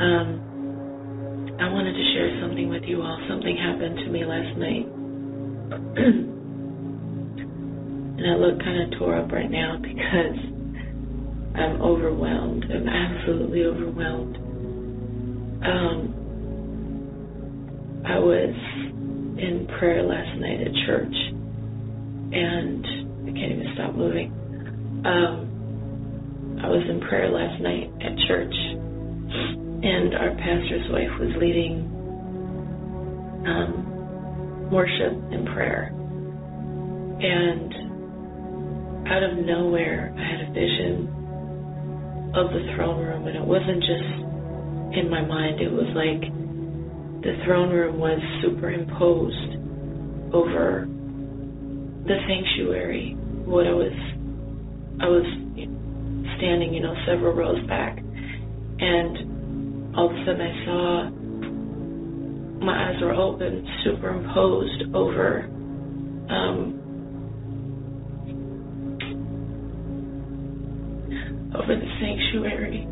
Um, 0.00 1.56
I 1.60 1.72
wanted 1.72 1.92
to 1.92 2.12
share 2.14 2.40
something 2.42 2.68
with 2.68 2.82
you 2.84 3.02
all. 3.02 3.18
Something 3.28 3.56
happened 3.56 3.98
to 3.98 4.10
me 4.10 4.24
last 4.24 4.56
night. 4.58 4.86
and 8.18 8.26
I 8.26 8.34
look 8.36 8.58
kind 8.60 8.92
of 8.92 8.98
tore 8.98 9.16
up 9.16 9.30
right 9.30 9.50
now 9.50 9.78
because 9.82 10.38
I'm 11.54 11.80
overwhelmed. 11.82 12.64
I'm 12.70 12.88
absolutely 12.88 13.64
overwhelmed. 13.64 14.36
Um, 15.64 16.17
I 18.06 18.18
was 18.18 18.54
in 19.38 19.66
prayer 19.78 20.02
last 20.02 20.38
night 20.38 20.60
at 20.60 20.72
church, 20.86 21.14
and 22.32 22.84
I 23.26 23.32
can't 23.32 23.52
even 23.52 23.70
stop 23.74 23.94
moving. 23.94 24.32
Um, 25.04 26.58
I 26.62 26.68
was 26.68 26.82
in 26.88 27.00
prayer 27.00 27.30
last 27.30 27.60
night 27.62 27.90
at 28.02 28.18
church, 28.26 28.54
and 28.54 30.14
our 30.14 30.34
pastor's 30.36 30.90
wife 30.90 31.14
was 31.20 31.30
leading 31.38 31.86
um, 33.46 34.70
worship 34.70 35.12
and 35.32 35.46
prayer. 35.46 35.92
And 37.20 37.74
out 39.08 39.22
of 39.22 39.38
nowhere, 39.44 40.14
I 40.16 40.22
had 40.22 40.40
a 40.48 40.52
vision 40.52 41.08
of 42.34 42.50
the 42.52 42.72
throne 42.74 43.04
room, 43.04 43.26
and 43.26 43.36
it 43.36 43.44
wasn't 43.44 43.80
just 43.80 44.28
in 44.98 45.10
my 45.10 45.22
mind, 45.22 45.60
it 45.60 45.70
was 45.70 45.88
like 45.94 46.24
the 47.22 47.36
throne 47.44 47.70
room 47.70 47.98
was 47.98 48.20
superimposed 48.42 49.56
over 50.34 50.86
the 52.06 52.16
sanctuary. 52.28 53.16
What 53.44 53.66
I 53.66 53.72
was, 53.72 53.92
I 55.00 55.08
was 55.08 55.26
standing, 56.38 56.72
you 56.74 56.80
know, 56.80 56.94
several 57.06 57.34
rows 57.34 57.66
back, 57.66 57.98
and 57.98 59.96
all 59.96 60.06
of 60.06 60.12
a 60.14 60.24
sudden 60.24 60.40
I 60.40 60.64
saw 60.64 61.10
my 62.64 62.90
eyes 62.90 63.00
were 63.00 63.14
open, 63.14 63.66
superimposed 63.84 64.94
over 64.94 65.44
um, 66.30 66.74
over 71.54 71.74
the 71.74 71.88
sanctuary, 72.00 72.86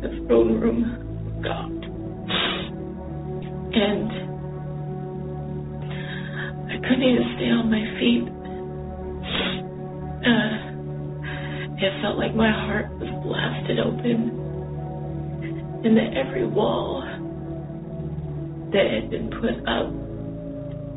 the 0.00 0.26
throne 0.26 0.60
room 0.60 1.42
God, 1.42 1.79
and 3.72 4.10
I 6.70 6.76
couldn't 6.82 7.02
even 7.02 7.34
stay 7.36 7.50
on 7.50 7.70
my 7.70 7.84
feet. 7.98 8.28
Uh, 10.26 10.70
it 11.82 11.92
felt 12.02 12.18
like 12.18 12.34
my 12.34 12.50
heart 12.50 12.90
was 12.98 13.08
blasted 13.24 13.78
open, 13.78 14.30
and 15.84 15.96
that 15.96 16.16
every 16.16 16.46
wall 16.46 17.02
that 18.72 18.90
had 18.90 19.10
been 19.10 19.30
put 19.30 19.66
up 19.66 19.90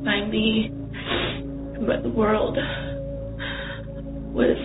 by 0.04 0.26
me 0.26 0.70
and 1.76 1.88
by 1.88 1.98
the 2.02 2.10
world 2.10 2.58
was 4.34 4.58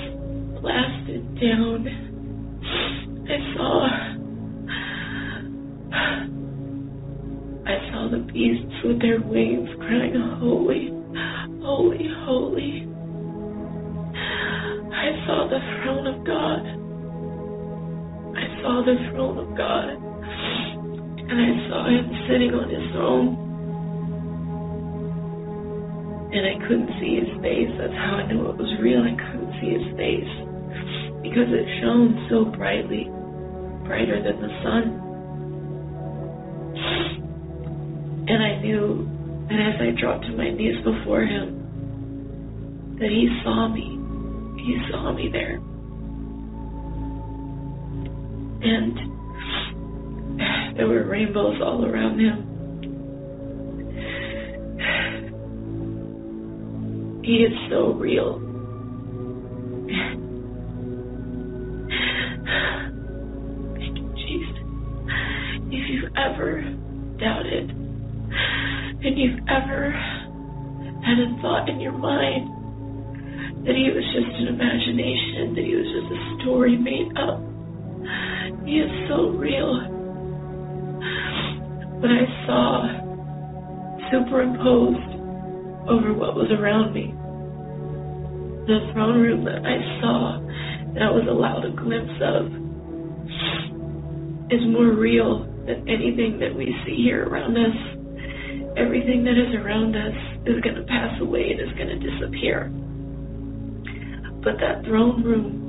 blasted 0.60 1.40
down. 1.40 1.86
I 3.30 3.38
saw 3.54 3.88
I 7.66 7.76
saw 7.90 8.08
the 8.10 8.24
beasts 8.32 8.74
with 8.84 9.00
their 9.00 9.20
wings 9.20 9.68
crying, 9.80 10.14
Holy, 10.40 10.90
holy, 11.62 12.08
holy. 12.24 12.88
I 14.98 15.08
saw 15.26 15.48
the 15.48 15.60
throne 15.82 16.06
of 16.06 16.26
God. 16.26 16.62
I 18.36 18.46
saw 18.62 18.82
the 18.84 18.96
throne 19.10 19.38
of 19.38 19.56
God. 19.56 19.96
And 21.28 21.38
I 21.38 21.68
saw 21.68 21.88
him 21.88 22.06
sitting 22.28 22.52
on 22.54 22.68
his 22.68 22.84
throne. 22.92 23.48
And 26.32 26.44
I 26.44 26.60
couldn't 26.68 26.92
see 27.00 27.20
his 27.20 27.32
face. 27.40 27.72
That's 27.80 27.92
how 27.92 28.20
I 28.20 28.32
knew 28.32 28.48
it 28.48 28.56
was 28.56 28.72
real. 28.80 29.00
I 29.00 29.16
couldn't 29.16 29.52
see 29.60 29.76
his 29.76 29.88
face. 29.96 30.32
Because 31.24 31.48
it 31.52 31.66
shone 31.80 32.26
so 32.28 32.44
brightly, 32.44 33.08
brighter 33.84 34.20
than 34.20 34.40
the 34.40 34.52
sun. 34.64 35.07
And 38.28 38.42
I 38.42 38.60
knew 38.60 39.08
that 39.48 39.58
as 39.58 39.80
I 39.80 40.00
dropped 40.00 40.26
to 40.26 40.32
my 40.36 40.50
knees 40.50 40.76
before 40.84 41.22
him, 41.22 42.96
that 43.00 43.10
he 43.10 43.28
saw 43.42 43.68
me 43.68 43.98
he 44.68 44.76
saw 44.90 45.12
me 45.12 45.30
there. 45.32 45.54
And 48.60 48.98
there 50.76 50.86
were 50.86 51.04
rainbows 51.04 51.58
all 51.62 51.86
around 51.86 52.18
him. 52.18 52.44
He 57.24 57.44
is 57.44 57.52
so 57.70 57.92
real. 57.94 58.40
Thank 63.74 63.96
you, 63.96 64.12
Jesus. 64.16 64.58
If 65.70 65.88
you've 65.88 66.12
ever 66.14 66.60
doubted, 67.18 67.87
and 69.04 69.18
you've 69.18 69.40
ever 69.48 69.92
had 71.04 71.18
a 71.18 71.28
thought 71.40 71.68
in 71.68 71.80
your 71.80 71.96
mind 71.96 72.58
that 73.66 73.74
he 73.74 73.90
was 73.90 74.04
just 74.14 74.32
an 74.40 74.48
imagination, 74.48 75.54
that 75.54 75.64
he 75.64 75.74
was 75.74 75.88
just 75.88 76.08
a 76.14 76.20
story 76.42 76.76
made 76.76 77.10
up. 77.18 77.40
He 78.64 78.78
is 78.78 78.90
so 79.08 79.30
real. 79.34 79.80
But 82.00 82.10
I 82.10 82.24
saw 82.46 83.08
superimposed 84.10 85.18
over 85.88 86.12
what 86.14 86.34
was 86.34 86.50
around 86.52 86.94
me. 86.94 87.14
The 88.66 88.92
throne 88.92 89.20
room 89.20 89.44
that 89.44 89.64
I 89.64 90.00
saw, 90.00 90.40
that 90.94 91.02
I 91.02 91.10
was 91.10 91.26
allowed 91.28 91.64
a 91.64 91.70
glimpse 91.72 92.20
of, 92.22 92.52
is 94.50 94.60
more 94.68 94.92
real 94.92 95.44
than 95.66 95.88
anything 95.88 96.38
that 96.40 96.54
we 96.54 96.74
see 96.86 96.96
here 97.04 97.24
around 97.28 97.56
us. 97.56 97.97
Everything 98.76 99.24
that 99.24 99.38
is 99.38 99.54
around 99.54 99.96
us 99.96 100.14
is 100.46 100.60
going 100.60 100.76
to 100.76 100.82
pass 100.82 101.20
away 101.20 101.50
and 101.50 101.60
is 101.60 101.72
going 101.76 101.88
to 101.88 101.98
disappear. 101.98 102.70
But 104.44 104.58
that 104.60 104.84
throne 104.84 105.22
room 105.24 105.68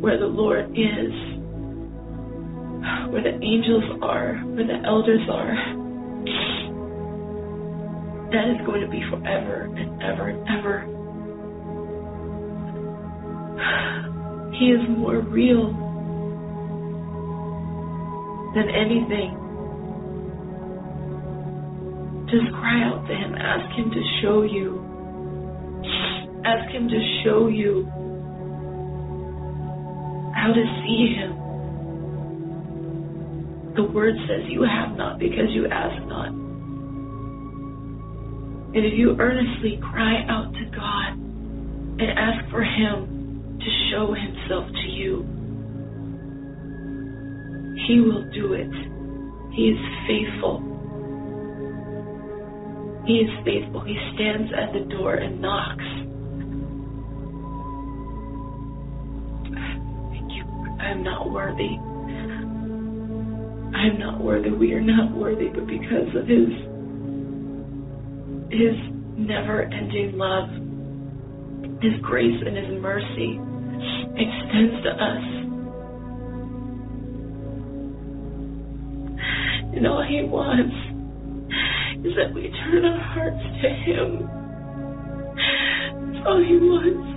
where 0.00 0.18
the 0.18 0.26
Lord 0.26 0.70
is, 0.70 1.12
where 3.10 3.22
the 3.22 3.38
angels 3.42 3.84
are, 4.02 4.34
where 4.52 4.66
the 4.66 4.82
elders 4.86 5.28
are, 5.30 5.54
that 8.32 8.48
is 8.50 8.66
going 8.66 8.80
to 8.82 8.88
be 8.88 9.02
forever 9.08 9.70
and 9.76 10.02
ever 10.02 10.28
and 10.28 10.48
ever. 10.58 10.84
He 14.58 14.66
is 14.66 14.80
more 14.88 15.20
real 15.20 15.72
than 18.54 18.68
anything. 18.68 19.43
Just 22.34 22.50
cry 22.50 22.82
out 22.82 23.06
to 23.06 23.14
Him, 23.14 23.34
ask 23.38 23.78
Him 23.78 23.90
to 23.92 24.02
show 24.20 24.42
you 24.42 24.82
Ask 26.44 26.70
Him 26.74 26.88
to 26.88 27.00
show 27.24 27.46
you 27.46 27.86
how 30.34 30.52
to 30.52 30.64
see 30.82 31.14
Him. 31.16 31.32
The 33.76 33.84
word 33.84 34.14
says 34.28 34.42
you 34.50 34.62
have 34.62 34.96
not 34.96 35.18
because 35.18 35.50
you 35.50 35.66
ask 35.68 36.06
not. 36.06 36.28
And 38.74 38.84
if 38.84 38.92
you 38.98 39.16
earnestly 39.18 39.78
cry 39.80 40.26
out 40.28 40.52
to 40.52 40.64
God 40.76 41.12
and 41.16 42.10
ask 42.18 42.50
for 42.50 42.62
Him 42.62 43.58
to 43.58 43.70
show 43.90 44.12
Himself 44.12 44.68
to 44.68 44.88
you, 44.90 45.24
He 47.86 48.00
will 48.00 48.24
do 48.34 48.52
it. 48.52 48.74
He 49.54 49.68
is 49.68 49.78
faithful. 50.06 50.73
He 53.06 53.20
is 53.20 53.30
faithful. 53.44 53.80
He 53.82 53.98
stands 54.14 54.50
at 54.56 54.72
the 54.72 54.80
door 54.96 55.14
and 55.14 55.40
knocks. 55.40 55.84
Thank 60.10 60.32
you. 60.32 60.44
I 60.80 60.90
am 60.90 61.02
not 61.02 61.30
worthy. 61.30 61.78
I 63.76 63.86
am 63.88 63.98
not 63.98 64.22
worthy. 64.22 64.50
We 64.50 64.72
are 64.72 64.80
not 64.80 65.14
worthy, 65.14 65.48
but 65.48 65.66
because 65.66 66.14
of 66.16 66.26
His 66.26 66.48
His 68.50 68.76
never-ending 69.18 70.16
love, 70.16 70.48
His 71.82 72.00
grace 72.00 72.40
and 72.46 72.56
His 72.56 72.80
mercy 72.80 73.38
extends 74.16 74.82
to 74.84 74.90
us. 74.90 75.24
And 79.76 79.86
all 79.86 80.02
He 80.08 80.22
wants 80.22 80.74
is 82.04 82.12
that 82.16 82.34
we 82.34 82.50
turn 82.50 82.84
our 82.84 83.00
hearts 83.00 83.42
to 83.62 83.68
Him. 83.88 84.28
That's 86.12 86.26
all 86.26 86.40
He 86.44 86.56
wants. 86.60 87.08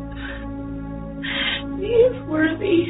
He 1.80 1.92
is 1.92 2.16
worthy. 2.28 2.88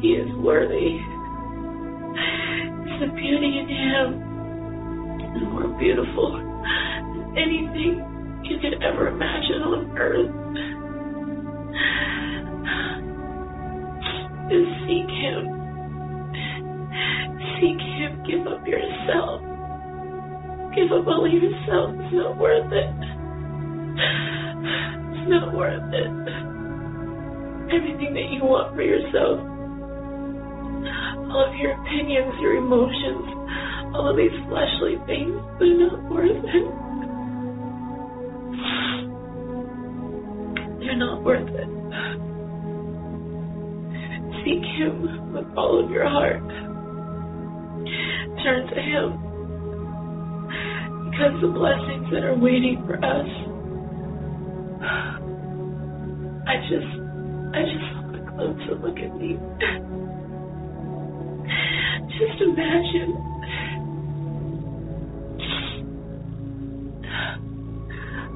He 0.00 0.08
is 0.08 0.30
worthy. 0.44 1.00
It's 2.84 3.00
the 3.00 3.08
beauty 3.16 3.58
in 3.58 3.68
Him 3.68 4.34
is 5.34 5.42
more 5.50 5.66
beautiful 5.78 6.32
than 6.32 7.34
anything 7.36 7.98
you 8.44 8.58
could 8.60 8.82
ever 8.84 9.08
imagine 9.08 9.62
on 9.62 9.98
earth. 9.98 10.30
Just 14.50 14.83
Of 20.84 20.90
yourself. 21.00 21.96
It's 21.96 22.12
not 22.12 22.36
worth 22.38 22.70
it. 22.70 22.92
It's 25.16 25.28
not 25.28 25.54
worth 25.56 25.94
it. 25.94 26.12
Everything 27.72 28.12
that 28.12 28.28
you 28.30 28.44
want 28.44 28.76
for 28.76 28.82
yourself, 28.82 29.40
all 31.32 31.48
of 31.48 31.56
your 31.56 31.72
opinions, 31.80 32.34
your 32.38 32.56
emotions, 32.56 33.26
all 33.96 34.10
of 34.10 34.16
these 34.16 34.36
fleshly 34.46 35.00
things, 35.06 35.40
they're 35.58 35.88
not 35.88 36.04
worth 36.12 36.44
it. 36.44 36.68
They're 40.84 41.00
not 41.00 41.24
worth 41.24 41.48
it. 41.48 41.68
Seek 44.44 44.62
Him 44.76 45.32
with 45.32 45.46
all 45.56 45.82
of 45.82 45.90
your 45.90 46.06
heart. 46.08 46.46
Turn 48.44 48.68
to 48.68 48.80
Him. 48.80 49.23
Because 51.14 51.40
the 51.40 51.48
blessings 51.48 52.10
that 52.10 52.24
are 52.24 52.36
waiting 52.36 52.82
for 52.86 52.96
us, 52.96 53.30
I 56.46 56.56
just, 56.68 56.90
I 57.54 57.62
just 57.62 57.94
want 57.94 58.04
glimpse 58.36 58.62
of 58.70 58.80
look 58.82 58.98
at 58.98 59.14
me. 59.16 59.38
Just 62.18 62.42
imagine. 62.42 63.14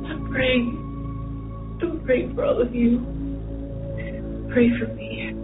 I'm 0.07 0.29
praying. 0.31 1.79
I'm 1.83 2.01
praying 2.05 2.35
for 2.37 2.45
all 2.45 2.63
of 2.63 2.73
you. 2.75 3.01
Pray 4.53 4.71
for 4.79 4.95
me. 4.95 5.35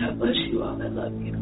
God 0.00 0.18
bless 0.18 0.36
you 0.50 0.62
all. 0.62 0.82
I 0.82 0.88
love 0.88 1.12
you. 1.22 1.39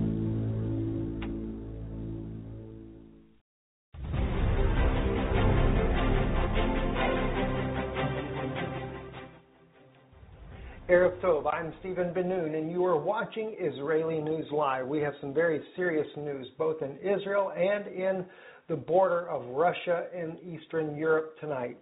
Tov, 11.23 11.53
I'm 11.53 11.73
Stephen 11.81 12.13
Ben-Nun, 12.15 12.55
and 12.55 12.71
you 12.71 12.85
are 12.85 12.97
watching 12.97 13.57
Israeli 13.59 14.21
News 14.21 14.47
Live. 14.53 14.87
We 14.87 15.01
have 15.01 15.15
some 15.21 15.35
very 15.35 15.61
serious 15.75 16.07
news, 16.17 16.47
both 16.57 16.81
in 16.81 16.97
Israel 16.99 17.51
and 17.57 17.89
in 17.89 18.25
the 18.69 18.77
border 18.77 19.29
of 19.29 19.45
Russia 19.47 20.05
and 20.15 20.37
Eastern 20.47 20.97
Europe 20.97 21.35
tonight. 21.41 21.77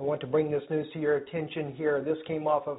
I 0.00 0.02
want 0.02 0.20
to 0.22 0.26
bring 0.26 0.50
this 0.50 0.64
news 0.70 0.88
to 0.92 0.98
your 0.98 1.18
attention 1.18 1.72
here. 1.76 2.02
This 2.02 2.16
came 2.26 2.48
off 2.48 2.66
of 2.66 2.78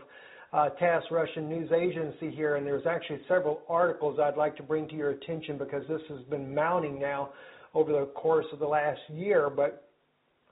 uh, 0.52 0.70
TASS 0.80 1.04
Russian 1.12 1.48
News 1.48 1.72
Agency 1.72 2.30
here, 2.36 2.58
and 2.58 2.68
there's 2.68 2.86
actually 2.86 3.22
several 3.30 3.62
articles 3.70 4.20
I'd 4.20 4.36
like 4.36 4.58
to 4.58 4.64
bring 4.64 4.86
to 4.90 4.96
your 4.96 5.12
attention 5.12 5.58
because 5.58 5.84
this 5.88 6.02
has 6.10 6.20
been 6.30 6.54
mounting 6.54 7.00
now 7.00 7.30
over 7.74 7.94
the 7.94 8.08
course 8.08 8.48
of 8.52 8.60
the 8.60 8.68
last 8.68 9.00
year. 9.14 9.50
But 9.50 9.88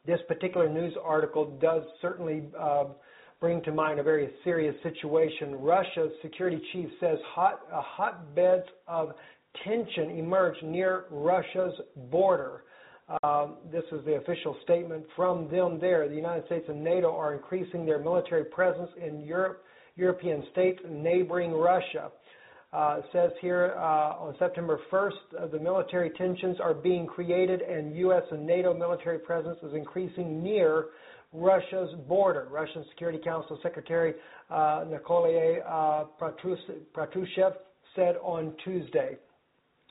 this 0.06 0.20
particular 0.30 0.70
news 0.70 0.94
article 1.04 1.58
does 1.60 1.84
certainly 2.02 2.44
uh, 2.58 2.86
bring 3.40 3.62
to 3.64 3.72
mind 3.72 4.00
a 4.00 4.04
very 4.04 4.30
serious 4.44 4.76
situation. 4.84 5.56
Russia's 5.56 6.12
security 6.22 6.62
chief 6.74 6.90
says 7.00 7.18
hot 7.28 7.62
uh, 7.72 7.82
hotbeds 7.82 8.66
of 8.88 9.12
tension 9.64 10.12
emerged 10.12 10.64
near 10.64 11.06
Russia's 11.12 11.74
border. 12.10 12.64
Um, 13.24 13.58
this 13.72 13.84
is 13.92 14.04
the 14.06 14.16
official 14.16 14.58
statement 14.64 15.06
from 15.16 15.50
them 15.50 15.80
there. 15.80 16.10
The 16.10 16.16
United 16.16 16.46
States 16.46 16.66
and 16.68 16.84
NATO 16.84 17.16
are 17.16 17.34
increasing 17.34 17.86
their 17.86 18.00
military 18.00 18.44
presence 18.44 18.90
in 19.02 19.22
Europe, 19.22 19.64
European 19.96 20.44
states 20.52 20.80
neighboring 20.90 21.54
Russia. 21.54 22.12
Uh, 22.74 23.00
says 23.14 23.32
here 23.40 23.76
uh, 23.78 24.20
on 24.20 24.36
September 24.38 24.78
1st, 24.92 25.12
uh, 25.40 25.48
the 25.48 25.60
military 25.60 26.10
tensions 26.18 26.58
are 26.62 26.74
being 26.74 27.06
created 27.06 27.62
and 27.62 27.96
U.S. 27.96 28.24
and 28.30 28.46
NATO 28.46 28.74
military 28.74 29.20
presence 29.20 29.58
is 29.64 29.74
increasing 29.74 30.44
near 30.44 30.88
Russia's 31.34 31.90
border. 32.08 32.48
Russian 32.52 32.86
Security 32.90 33.20
Council 33.24 33.60
Secretary 33.62 34.14
uh, 34.50 34.86
Nikolai 34.90 35.60
uh, 35.60 36.06
said 37.96 38.16
on 38.22 38.54
Tuesday. 38.64 39.18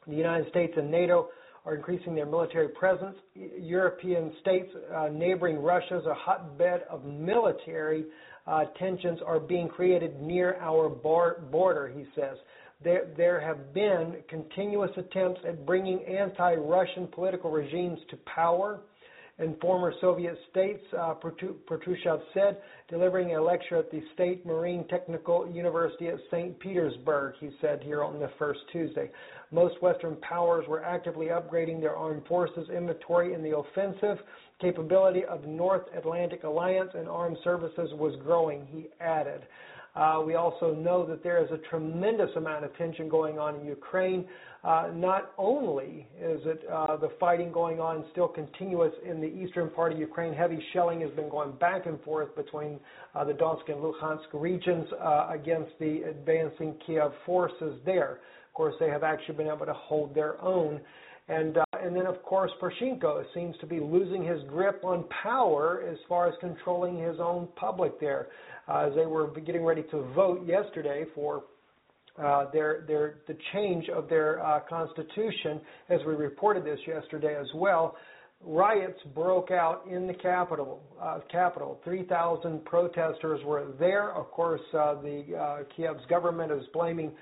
The 0.07 0.15
United 0.15 0.49
States 0.51 0.73
and 0.77 0.91
NATO 0.91 1.29
are 1.65 1.75
increasing 1.75 2.15
their 2.15 2.27
military 2.27 2.69
presence. 2.69 3.17
European 3.35 4.33
states 4.41 4.71
uh, 4.95 5.09
neighboring 5.09 5.59
Russia 5.59 5.99
is 5.99 6.07
a 6.07 6.15
hotbed 6.15 6.83
of 6.89 7.05
military 7.05 8.05
uh, 8.47 8.65
tensions 8.79 9.19
are 9.27 9.41
being 9.41 9.69
created 9.69 10.21
near 10.23 10.57
our 10.61 10.89
bar- 10.89 11.41
border, 11.51 11.89
he 11.89 12.05
says. 12.15 12.37
There, 12.85 13.09
there 13.17 13.41
have 13.41 13.75
been 13.75 14.17
continuous 14.29 14.91
attempts 14.97 15.41
at 15.49 15.67
bringing 15.67 16.05
anti 16.05 16.55
Russian 16.55 17.09
political 17.09 17.51
regimes 17.51 17.99
to 18.11 18.17
power 18.33 18.81
and 19.39 19.59
former 19.61 19.93
Soviet 20.01 20.39
states, 20.51 20.83
uh, 20.99 21.15
said, 22.33 22.59
delivering 22.89 23.35
a 23.35 23.43
lecture 23.43 23.77
at 23.77 23.91
the 23.91 24.03
State 24.15 24.47
Marine 24.47 24.87
Technical 24.89 25.51
University 25.51 26.09
at 26.09 26.19
St. 26.31 26.59
Petersburg, 26.59 27.35
he 27.39 27.51
said 27.61 27.83
here 27.83 28.03
on 28.03 28.19
the 28.19 28.31
first 28.39 28.61
Tuesday. 28.73 29.11
Most 29.53 29.81
Western 29.83 30.17
powers 30.17 30.65
were 30.67 30.83
actively 30.83 31.27
upgrading 31.27 31.81
their 31.81 31.97
armed 31.97 32.27
forces 32.27 32.69
inventory 32.75 33.35
in 33.35 33.43
the 33.43 33.57
offensive 33.57 34.19
capability 34.61 35.25
of 35.25 35.45
North 35.45 35.85
Atlantic 35.97 36.45
Alliance 36.45 36.91
and 36.95 37.07
armed 37.07 37.37
services 37.45 37.91
was 37.95 38.17
growing, 38.23 38.67
he 38.71 38.89
added. 39.01 39.43
Uh, 39.97 40.21
we 40.25 40.35
also 40.35 40.75
know 40.75 41.07
that 41.07 41.23
there 41.23 41.43
is 41.43 41.51
a 41.51 41.59
tremendous 41.71 42.29
amount 42.37 42.65
of 42.65 42.77
tension 42.77 43.09
going 43.09 43.39
on 43.39 43.57
in 43.57 43.65
Ukraine. 43.65 44.27
Uh, 44.63 44.91
not 44.95 45.33
only 45.39 46.07
is 46.21 46.41
it 46.45 46.63
uh, 46.71 46.97
the 46.97 47.11
fighting 47.19 47.51
going 47.51 47.81
on 47.81 48.05
still 48.13 48.29
continuous 48.29 48.93
in 49.09 49.21
the 49.21 49.27
eastern 49.27 49.71
part 49.71 49.93
of 49.93 49.99
Ukraine, 49.99 50.35
heavy 50.35 50.63
shelling 50.73 51.01
has 51.01 51.11
been 51.13 51.31
going 51.31 51.53
back 51.53 51.87
and 51.87 51.99
forth 52.03 52.35
between 52.37 52.79
uh, 53.15 53.25
the 53.25 53.33
Donetsk 53.33 53.69
and 53.69 53.77
Luhansk 53.77 54.27
regions 54.35 54.87
uh, 55.01 55.29
against 55.31 55.73
the 55.79 56.03
advancing 56.11 56.75
Kiev 56.87 57.13
forces 57.25 57.81
there. 57.87 58.19
Of 58.49 58.55
course, 58.55 58.75
they 58.79 58.89
have 58.89 59.03
actually 59.03 59.37
been 59.37 59.49
able 59.49 59.67
to 59.67 59.75
hold 59.75 60.15
their 60.15 60.43
own. 60.43 60.81
And 61.29 61.59
uh, 61.59 61.65
and 61.83 61.95
then 61.97 62.07
of 62.07 62.23
course 62.23 62.53
Poroshenko 62.63 63.25
seems 63.35 63.57
to 63.59 63.67
be 63.67 63.81
losing 63.81 64.25
his 64.25 64.41
grip 64.49 64.85
on 64.85 65.05
power 65.23 65.83
as 65.91 65.99
far 66.09 66.29
as 66.29 66.35
controlling 66.41 66.99
his 66.99 67.17
own 67.19 67.49
public 67.57 67.99
there. 67.99 68.29
Uh, 68.69 68.89
as 68.89 68.95
they 68.97 69.07
were 69.07 69.29
getting 69.41 69.65
ready 69.65 69.85
to 69.91 70.03
vote 70.15 70.45
yesterday 70.47 71.05
for 71.15 71.45
uh, 72.23 72.51
their 72.51 72.85
their 72.87 73.19
the 73.29 73.37
change 73.53 73.89
of 73.89 74.09
their 74.09 74.45
uh, 74.45 74.61
constitution, 74.69 75.61
as 75.89 76.01
we 76.07 76.15
reported 76.15 76.65
this 76.65 76.81
yesterday 76.87 77.37
as 77.39 77.47
well. 77.55 77.97
riots 78.45 78.99
broke 79.15 79.51
out 79.51 79.85
in 79.91 80.07
the 80.07 80.15
capital. 80.15 80.81
Uh, 81.01 81.21
capital. 81.31 81.79
3,000 81.85 82.65
protesters 82.65 83.41
were 83.45 83.67
there. 83.79 84.13
Of 84.13 84.31
course, 84.31 84.61
uh, 84.73 84.95
the 85.01 85.25
uh, 85.39 85.59
Kiev's 85.77 86.05
government 86.09 86.53
is 86.53 86.63
blaming 86.73 87.13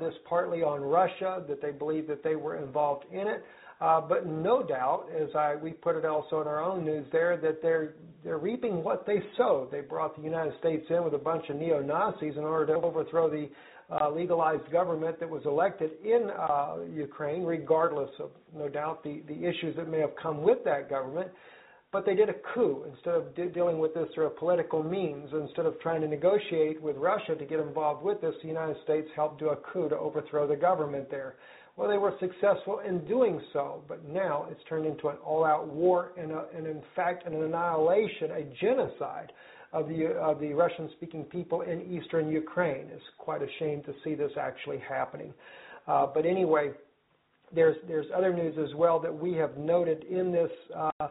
this 0.00 0.14
partly 0.28 0.62
on 0.62 0.80
Russia, 0.80 1.42
that 1.48 1.60
they 1.60 1.70
believe 1.70 2.06
that 2.08 2.22
they 2.22 2.36
were 2.36 2.56
involved 2.56 3.04
in 3.12 3.26
it. 3.26 3.44
Uh, 3.80 4.00
but 4.00 4.26
no 4.26 4.62
doubt, 4.62 5.06
as 5.16 5.28
I 5.36 5.54
we 5.54 5.70
put 5.70 5.94
it 5.94 6.04
also 6.04 6.40
in 6.40 6.48
our 6.48 6.62
own 6.62 6.84
news 6.84 7.06
there, 7.12 7.36
that 7.36 7.62
they're 7.62 7.94
they're 8.24 8.38
reaping 8.38 8.82
what 8.82 9.06
they 9.06 9.22
sowed. 9.36 9.70
They 9.70 9.80
brought 9.80 10.16
the 10.16 10.22
United 10.22 10.54
States 10.58 10.84
in 10.90 11.04
with 11.04 11.14
a 11.14 11.18
bunch 11.18 11.48
of 11.48 11.56
neo 11.56 11.80
Nazis 11.80 12.34
in 12.36 12.42
order 12.42 12.74
to 12.74 12.80
overthrow 12.80 13.30
the 13.30 13.48
uh, 13.90 14.10
legalized 14.10 14.68
government 14.72 15.20
that 15.20 15.30
was 15.30 15.42
elected 15.46 15.92
in 16.04 16.28
uh, 16.36 16.78
Ukraine, 16.92 17.44
regardless 17.44 18.10
of 18.18 18.30
no 18.56 18.68
doubt 18.68 19.04
the 19.04 19.22
the 19.28 19.44
issues 19.44 19.76
that 19.76 19.88
may 19.88 20.00
have 20.00 20.14
come 20.20 20.42
with 20.42 20.64
that 20.64 20.90
government. 20.90 21.28
But 21.90 22.04
they 22.04 22.14
did 22.14 22.28
a 22.28 22.34
coup 22.54 22.84
instead 22.92 23.14
of 23.14 23.34
de- 23.34 23.48
dealing 23.48 23.78
with 23.78 23.94
this 23.94 24.08
through 24.14 24.28
political 24.30 24.82
means. 24.82 25.30
Instead 25.32 25.64
of 25.64 25.80
trying 25.80 26.02
to 26.02 26.08
negotiate 26.08 26.82
with 26.82 26.96
Russia 26.96 27.34
to 27.34 27.44
get 27.46 27.60
involved 27.60 28.02
with 28.02 28.20
this, 28.20 28.34
the 28.42 28.48
United 28.48 28.76
States 28.84 29.08
helped 29.16 29.38
do 29.38 29.48
a 29.48 29.56
coup 29.56 29.88
to 29.88 29.96
overthrow 29.96 30.46
the 30.46 30.56
government 30.56 31.10
there. 31.10 31.36
Well, 31.76 31.88
they 31.88 31.96
were 31.96 32.12
successful 32.20 32.80
in 32.80 33.06
doing 33.06 33.40
so, 33.52 33.84
but 33.88 34.04
now 34.06 34.48
it's 34.50 34.60
turned 34.68 34.84
into 34.84 35.08
an 35.08 35.16
all-out 35.24 35.68
war 35.68 36.12
and, 36.18 36.32
a, 36.32 36.46
and 36.54 36.66
in 36.66 36.82
fact, 36.94 37.24
an 37.26 37.34
annihilation, 37.34 38.32
a 38.32 38.42
genocide 38.60 39.32
of 39.72 39.88
the 39.88 40.06
of 40.08 40.40
the 40.40 40.52
Russian-speaking 40.52 41.24
people 41.24 41.60
in 41.62 41.82
eastern 41.82 42.30
Ukraine. 42.30 42.86
It's 42.92 43.04
quite 43.16 43.42
a 43.42 43.46
shame 43.58 43.82
to 43.84 43.94
see 44.02 44.14
this 44.14 44.32
actually 44.38 44.78
happening. 44.78 45.32
Uh, 45.86 46.06
but 46.12 46.26
anyway, 46.26 46.72
there's 47.54 47.76
there's 47.86 48.06
other 48.14 48.32
news 48.34 48.56
as 48.58 48.74
well 48.74 48.98
that 49.00 49.16
we 49.16 49.34
have 49.34 49.56
noted 49.56 50.04
in 50.04 50.32
this. 50.32 50.50
Uh, 50.76 51.08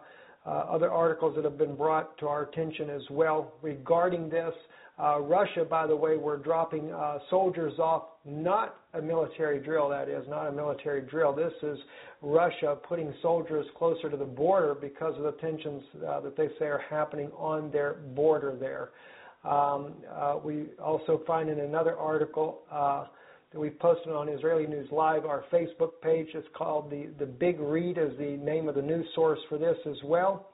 other 0.49 0.91
articles 0.91 1.35
that 1.35 1.43
have 1.43 1.57
been 1.57 1.75
brought 1.75 2.17
to 2.19 2.27
our 2.27 2.43
attention 2.43 2.89
as 2.89 3.01
well 3.09 3.53
regarding 3.61 4.29
this. 4.29 4.53
Uh, 4.99 5.19
Russia, 5.19 5.63
by 5.63 5.85
the 5.85 5.95
way, 5.95 6.17
we're 6.17 6.37
dropping 6.37 6.91
uh, 6.91 7.19
soldiers 7.29 7.77
off, 7.77 8.03
not 8.25 8.77
a 8.95 9.01
military 9.01 9.59
drill, 9.59 9.87
that 9.89 10.09
is, 10.09 10.27
not 10.27 10.47
a 10.47 10.51
military 10.51 11.01
drill. 11.01 11.33
This 11.33 11.53
is 11.61 11.77
Russia 12.23 12.75
putting 12.87 13.13
soldiers 13.21 13.65
closer 13.77 14.09
to 14.09 14.17
the 14.17 14.25
border 14.25 14.73
because 14.73 15.15
of 15.17 15.23
the 15.23 15.33
tensions 15.33 15.83
uh, 16.07 16.21
that 16.21 16.35
they 16.35 16.47
say 16.57 16.65
are 16.65 16.81
happening 16.89 17.29
on 17.37 17.69
their 17.69 17.93
border 18.15 18.55
there. 18.59 18.89
Um, 19.43 19.93
uh, 20.11 20.39
we 20.43 20.65
also 20.83 21.21
find 21.27 21.47
in 21.47 21.59
another 21.59 21.95
article 21.95 22.61
uh, 22.71 23.05
that 23.51 23.59
we've 23.59 23.79
posted 23.79 24.11
on 24.11 24.27
Israeli 24.27 24.67
News 24.67 24.89
Live, 24.91 25.25
our 25.25 25.43
Facebook 25.51 26.01
page. 26.01 26.27
It's 26.33 26.47
called 26.55 26.91
the, 26.91 27.07
the 27.17 27.25
Big 27.25 27.59
Read, 27.59 27.97
is 27.97 28.17
the 28.17 28.37
name 28.43 28.67
of 28.67 28.75
the 28.75 28.81
news 28.81 29.05
source 29.15 29.39
for 29.47 29.57
this 29.57 29.77
as 29.85 29.95
well. 30.03 30.49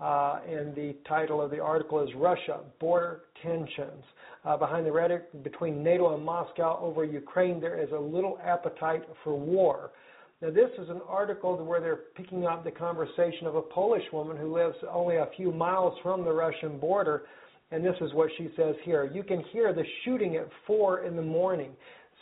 Uh, 0.00 0.40
and 0.48 0.74
the 0.74 0.96
title 1.08 1.40
of 1.40 1.52
the 1.52 1.60
article 1.60 2.02
is 2.02 2.08
Russia 2.16 2.60
Border 2.80 3.22
Tensions. 3.42 4.02
Uh, 4.44 4.56
behind 4.56 4.84
the 4.84 4.90
rhetoric 4.90 5.44
between 5.44 5.84
NATO 5.84 6.14
and 6.16 6.24
Moscow 6.24 6.80
over 6.82 7.04
Ukraine, 7.04 7.60
there 7.60 7.80
is 7.80 7.88
a 7.92 7.98
little 7.98 8.38
appetite 8.44 9.02
for 9.22 9.38
war. 9.38 9.92
Now, 10.40 10.50
this 10.50 10.70
is 10.76 10.88
an 10.88 11.00
article 11.06 11.56
where 11.64 11.80
they're 11.80 12.00
picking 12.16 12.46
up 12.46 12.64
the 12.64 12.72
conversation 12.72 13.46
of 13.46 13.54
a 13.54 13.62
Polish 13.62 14.02
woman 14.12 14.36
who 14.36 14.52
lives 14.52 14.74
only 14.90 15.16
a 15.16 15.28
few 15.36 15.52
miles 15.52 15.96
from 16.02 16.24
the 16.24 16.32
Russian 16.32 16.80
border. 16.80 17.22
And 17.70 17.84
this 17.84 17.94
is 18.00 18.12
what 18.12 18.28
she 18.36 18.48
says 18.56 18.74
here. 18.84 19.08
You 19.14 19.22
can 19.22 19.44
hear 19.52 19.72
the 19.72 19.84
shooting 20.04 20.34
at 20.34 20.48
4 20.66 21.04
in 21.04 21.14
the 21.14 21.22
morning, 21.22 21.70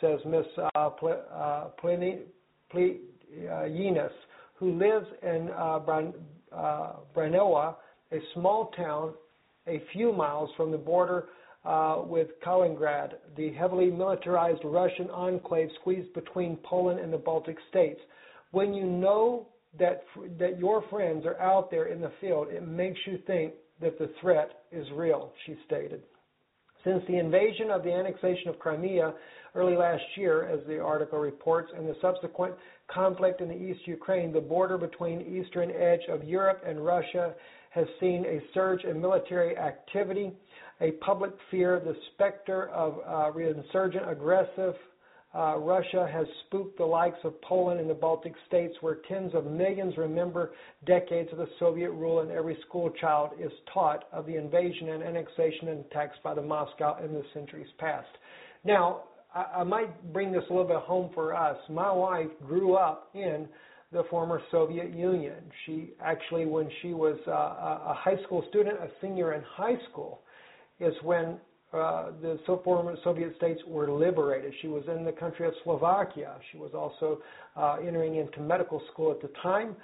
says 0.01 0.19
Miss 0.25 0.45
uh, 0.75 0.89
Pl- 0.89 1.23
uh, 1.33 1.65
Pliny, 1.79 2.19
uh, 2.73 3.63
who 4.55 4.77
lives 4.77 5.07
in 5.23 5.49
uh, 5.55 5.79
Bran- 5.79 6.13
uh, 6.51 6.93
Branowa, 7.15 7.75
a 8.11 8.17
small 8.33 8.71
town 8.75 9.13
a 9.67 9.81
few 9.93 10.11
miles 10.11 10.49
from 10.57 10.71
the 10.71 10.77
border 10.77 11.27
with 12.07 12.27
Kaliningrad, 12.43 13.13
the 13.37 13.53
heavily 13.53 13.91
militarized 13.91 14.61
Russian 14.65 15.09
enclave 15.11 15.69
squeezed 15.79 16.11
between 16.13 16.57
Poland 16.63 16.99
and 16.99 17.13
the 17.13 17.17
Baltic 17.17 17.57
states. 17.69 17.99
When 18.51 18.73
you 18.73 18.85
know 18.85 19.47
that 19.79 20.03
that 20.39 20.59
your 20.59 20.83
friends 20.89 21.25
are 21.25 21.39
out 21.39 21.71
there 21.71 21.85
in 21.85 22.01
the 22.01 22.11
field, 22.19 22.47
it 22.49 22.67
makes 22.67 22.99
you 23.05 23.19
think 23.27 23.53
that 23.79 23.97
the 23.97 24.11
threat 24.19 24.63
is 24.71 24.85
real, 24.93 25.31
she 25.45 25.55
stated. 25.65 26.03
Since 26.83 27.03
the 27.07 27.17
invasion 27.17 27.69
of 27.69 27.83
the 27.83 27.91
annexation 27.91 28.49
of 28.49 28.59
Crimea 28.59 29.13
early 29.55 29.75
last 29.75 30.03
year, 30.15 30.47
as 30.47 30.65
the 30.67 30.79
article 30.79 31.19
reports, 31.19 31.71
and 31.75 31.87
the 31.87 31.95
subsequent 32.01 32.55
conflict 32.87 33.41
in 33.41 33.47
the 33.47 33.55
East 33.55 33.81
Ukraine, 33.85 34.31
the 34.33 34.41
border 34.41 34.77
between 34.77 35.21
eastern 35.21 35.71
edge 35.71 36.01
of 36.09 36.23
Europe 36.23 36.63
and 36.65 36.83
Russia 36.83 37.33
has 37.71 37.85
seen 37.99 38.25
a 38.25 38.41
surge 38.53 38.83
in 38.83 38.99
military 38.99 39.57
activity, 39.57 40.31
a 40.81 40.91
public 41.03 41.31
fear, 41.49 41.79
the 41.79 41.95
specter 42.13 42.69
of 42.69 42.99
uh, 43.05 43.31
reinsurgent 43.31 44.09
aggressive 44.11 44.75
uh, 45.33 45.57
Russia 45.57 46.09
has 46.11 46.27
spooked 46.45 46.77
the 46.77 46.85
likes 46.85 47.17
of 47.23 47.41
Poland 47.41 47.79
and 47.79 47.89
the 47.89 47.93
Baltic 47.93 48.33
states, 48.47 48.75
where 48.81 48.97
tens 49.07 49.33
of 49.33 49.45
millions 49.45 49.95
remember 49.97 50.51
decades 50.85 51.29
of 51.31 51.37
the 51.37 51.47
Soviet 51.57 51.91
rule, 51.91 52.19
and 52.19 52.31
every 52.31 52.57
school 52.67 52.89
child 52.89 53.31
is 53.39 53.51
taught 53.73 54.05
of 54.11 54.25
the 54.25 54.35
invasion 54.35 54.89
and 54.89 55.03
annexation 55.03 55.69
and 55.69 55.85
attacks 55.85 56.17
by 56.23 56.33
the 56.33 56.41
Moscow 56.41 56.97
in 57.03 57.13
the 57.13 57.23
centuries 57.33 57.69
past. 57.77 58.09
Now, 58.65 59.03
I, 59.33 59.59
I 59.59 59.63
might 59.63 60.11
bring 60.11 60.33
this 60.33 60.43
a 60.49 60.53
little 60.53 60.67
bit 60.67 60.79
home 60.79 61.11
for 61.13 61.33
us. 61.33 61.57
My 61.69 61.91
wife 61.91 62.27
grew 62.45 62.75
up 62.75 63.09
in 63.13 63.47
the 63.93 64.03
former 64.09 64.41
Soviet 64.51 64.93
Union. 64.93 65.35
She 65.65 65.91
actually, 66.01 66.45
when 66.45 66.69
she 66.81 66.93
was 66.93 67.17
uh, 67.27 67.31
a 67.31 67.93
high 67.97 68.21
school 68.23 68.43
student, 68.49 68.79
a 68.79 68.87
senior 69.01 69.33
in 69.33 69.43
high 69.43 69.77
school, 69.89 70.21
is 70.79 70.93
when 71.03 71.37
uh, 71.73 72.11
the 72.21 72.37
former 72.63 72.95
Soviet 73.03 73.33
states 73.37 73.61
were 73.65 73.89
liberated. 73.89 74.53
She 74.61 74.67
was 74.67 74.83
in 74.93 75.05
the 75.05 75.11
country 75.11 75.47
of 75.47 75.53
Slovakia. 75.63 76.35
She 76.51 76.57
was 76.57 76.71
also 76.73 77.21
uh, 77.55 77.77
entering 77.85 78.15
into 78.15 78.41
medical 78.41 78.81
school 78.91 79.11
at 79.11 79.21
the 79.21 79.29
time, 79.41 79.75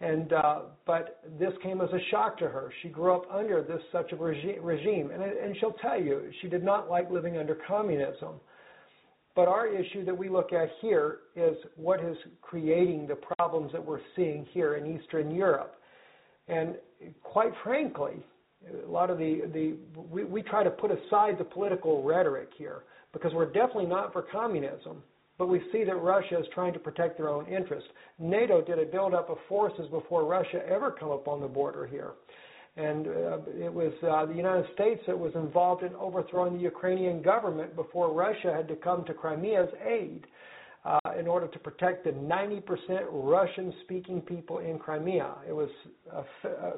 and 0.00 0.32
uh, 0.32 0.60
but 0.86 1.20
this 1.38 1.52
came 1.62 1.82
as 1.82 1.90
a 1.90 2.00
shock 2.10 2.38
to 2.38 2.48
her. 2.48 2.72
She 2.82 2.88
grew 2.88 3.14
up 3.14 3.24
under 3.30 3.62
this 3.62 3.80
such 3.92 4.12
a 4.12 4.16
regi- 4.16 4.58
regime, 4.58 5.10
and, 5.10 5.22
and 5.22 5.56
she'll 5.60 5.76
tell 5.82 6.00
you 6.00 6.30
she 6.40 6.48
did 6.48 6.64
not 6.64 6.88
like 6.88 7.10
living 7.10 7.36
under 7.36 7.58
communism. 7.68 8.40
But 9.36 9.48
our 9.48 9.66
issue 9.66 10.04
that 10.04 10.16
we 10.16 10.28
look 10.28 10.52
at 10.52 10.68
here 10.80 11.18
is 11.34 11.56
what 11.76 12.02
is 12.02 12.16
creating 12.40 13.06
the 13.06 13.16
problems 13.36 13.72
that 13.72 13.84
we're 13.84 14.00
seeing 14.14 14.46
here 14.52 14.76
in 14.76 14.98
Eastern 14.98 15.34
Europe. 15.34 15.74
And 16.48 16.76
quite 17.22 17.52
frankly, 17.64 18.22
a 18.86 18.90
lot 18.90 19.10
of 19.10 19.18
the, 19.18 19.42
the 19.52 19.74
we, 20.10 20.24
we 20.24 20.42
try 20.42 20.62
to 20.62 20.70
put 20.70 20.90
aside 20.90 21.38
the 21.38 21.44
political 21.44 22.02
rhetoric 22.02 22.50
here 22.56 22.84
because 23.12 23.32
we're 23.32 23.52
definitely 23.52 23.86
not 23.86 24.12
for 24.12 24.22
communism, 24.22 25.02
but 25.38 25.48
we 25.48 25.60
see 25.72 25.84
that 25.84 25.96
Russia 25.96 26.38
is 26.38 26.46
trying 26.52 26.72
to 26.72 26.78
protect 26.78 27.16
their 27.16 27.28
own 27.28 27.46
interest. 27.46 27.86
NATO 28.18 28.60
did 28.60 28.78
a 28.78 28.84
buildup 28.84 29.30
of 29.30 29.38
forces 29.48 29.86
before 29.90 30.24
Russia 30.24 30.60
ever 30.68 30.90
come 30.90 31.10
up 31.10 31.28
on 31.28 31.40
the 31.40 31.48
border 31.48 31.86
here. 31.86 32.12
And 32.76 33.06
uh, 33.06 33.38
it 33.56 33.72
was 33.72 33.92
uh, 34.02 34.26
the 34.26 34.34
United 34.34 34.66
States 34.74 35.00
that 35.06 35.16
was 35.16 35.32
involved 35.36 35.84
in 35.84 35.94
overthrowing 35.94 36.54
the 36.54 36.60
Ukrainian 36.60 37.22
government 37.22 37.76
before 37.76 38.12
Russia 38.12 38.52
had 38.52 38.66
to 38.68 38.74
come 38.74 39.04
to 39.04 39.14
Crimea's 39.14 39.68
aid 39.86 40.26
uh, 40.84 40.98
in 41.18 41.26
order 41.26 41.46
to 41.48 41.58
protect 41.58 42.04
the 42.04 42.10
90% 42.10 42.62
Russian 43.10 43.72
speaking 43.84 44.20
people 44.20 44.58
in 44.58 44.78
Crimea. 44.78 45.34
It 45.48 45.52
was 45.52 45.70
a, 46.12 46.72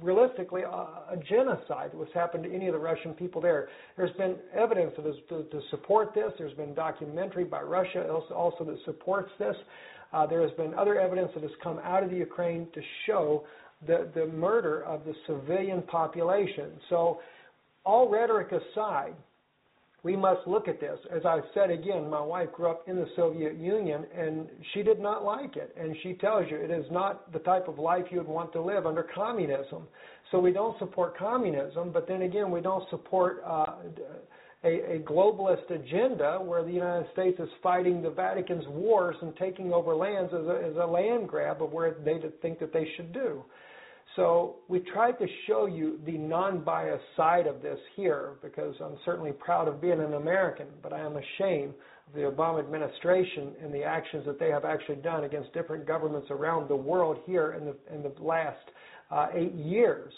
realistically 0.00 0.62
a, 0.62 0.66
a, 0.68 1.16
genocide 1.28 1.90
that 1.92 1.96
was 1.96 2.08
happened 2.14 2.44
to 2.44 2.54
any 2.54 2.68
of 2.68 2.72
the 2.72 2.78
Russian 2.78 3.12
people 3.12 3.40
there. 3.40 3.68
There's 3.96 4.16
been 4.16 4.36
evidence 4.54 4.92
that 4.96 5.06
is, 5.06 5.16
to, 5.28 5.42
to, 5.44 5.60
support 5.70 6.14
this. 6.14 6.32
There's 6.38 6.54
been 6.54 6.72
documentary 6.74 7.44
by 7.44 7.60
Russia 7.60 8.10
also, 8.10 8.34
also 8.34 8.64
that 8.64 8.78
supports 8.86 9.30
this. 9.38 9.56
Uh, 10.12 10.26
there 10.26 10.40
has 10.40 10.56
been 10.56 10.74
other 10.74 10.98
evidence 10.98 11.30
that 11.34 11.42
has 11.42 11.52
come 11.62 11.78
out 11.84 12.02
of 12.02 12.10
the 12.10 12.16
Ukraine 12.16 12.66
to 12.74 12.80
show 13.06 13.44
the, 13.86 14.08
the 14.14 14.26
murder 14.26 14.84
of 14.84 15.04
the 15.04 15.12
civilian 15.26 15.82
population. 15.82 16.70
So, 16.88 17.20
all 17.84 18.10
rhetoric 18.10 18.48
aside, 18.52 19.14
we 20.02 20.16
must 20.16 20.46
look 20.46 20.66
at 20.66 20.80
this. 20.80 20.98
As 21.14 21.26
I 21.26 21.40
said 21.54 21.70
again, 21.70 22.08
my 22.08 22.20
wife 22.20 22.50
grew 22.52 22.70
up 22.70 22.88
in 22.88 22.96
the 22.96 23.08
Soviet 23.16 23.58
Union 23.58 24.06
and 24.16 24.48
she 24.72 24.82
did 24.82 24.98
not 24.98 25.24
like 25.24 25.56
it. 25.56 25.74
And 25.78 25.94
she 26.02 26.14
tells 26.14 26.46
you 26.50 26.56
it 26.56 26.70
is 26.70 26.86
not 26.90 27.32
the 27.32 27.38
type 27.40 27.68
of 27.68 27.78
life 27.78 28.06
you 28.10 28.18
would 28.18 28.28
want 28.28 28.52
to 28.54 28.62
live 28.62 28.86
under 28.86 29.06
communism. 29.14 29.86
So 30.30 30.38
we 30.38 30.52
don't 30.52 30.78
support 30.78 31.18
communism, 31.18 31.90
but 31.92 32.08
then 32.08 32.22
again, 32.22 32.50
we 32.50 32.60
don't 32.60 32.88
support 32.88 33.42
uh, 33.46 33.74
a, 34.64 34.96
a 34.96 34.98
globalist 35.00 35.70
agenda 35.70 36.38
where 36.40 36.62
the 36.62 36.72
United 36.72 37.06
States 37.12 37.38
is 37.38 37.48
fighting 37.62 38.02
the 38.02 38.10
Vatican's 38.10 38.66
wars 38.68 39.16
and 39.20 39.36
taking 39.36 39.72
over 39.72 39.94
lands 39.94 40.32
as 40.32 40.46
a, 40.46 40.62
as 40.70 40.76
a 40.76 40.86
land 40.86 41.28
grab 41.28 41.62
of 41.62 41.72
where 41.72 41.94
they 42.04 42.20
think 42.40 42.58
that 42.60 42.72
they 42.72 42.86
should 42.96 43.12
do. 43.12 43.42
So 44.16 44.56
we 44.68 44.80
tried 44.80 45.18
to 45.18 45.26
show 45.46 45.66
you 45.66 46.00
the 46.04 46.18
non-biased 46.18 47.04
side 47.16 47.46
of 47.46 47.62
this 47.62 47.78
here 47.94 48.32
because 48.42 48.74
I'm 48.80 48.96
certainly 49.04 49.32
proud 49.32 49.68
of 49.68 49.80
being 49.80 50.00
an 50.00 50.14
American, 50.14 50.66
but 50.82 50.92
I 50.92 51.00
am 51.00 51.16
ashamed 51.16 51.74
of 52.08 52.14
the 52.14 52.22
Obama 52.22 52.58
administration 52.58 53.52
and 53.62 53.72
the 53.72 53.84
actions 53.84 54.26
that 54.26 54.40
they 54.40 54.48
have 54.48 54.64
actually 54.64 54.96
done 54.96 55.24
against 55.24 55.52
different 55.52 55.86
governments 55.86 56.26
around 56.30 56.68
the 56.68 56.76
world 56.76 57.18
here 57.24 57.52
in 57.52 57.64
the 57.64 57.94
in 57.94 58.02
the 58.02 58.12
last 58.22 58.58
uh, 59.10 59.28
eight 59.34 59.54
years. 59.54 60.12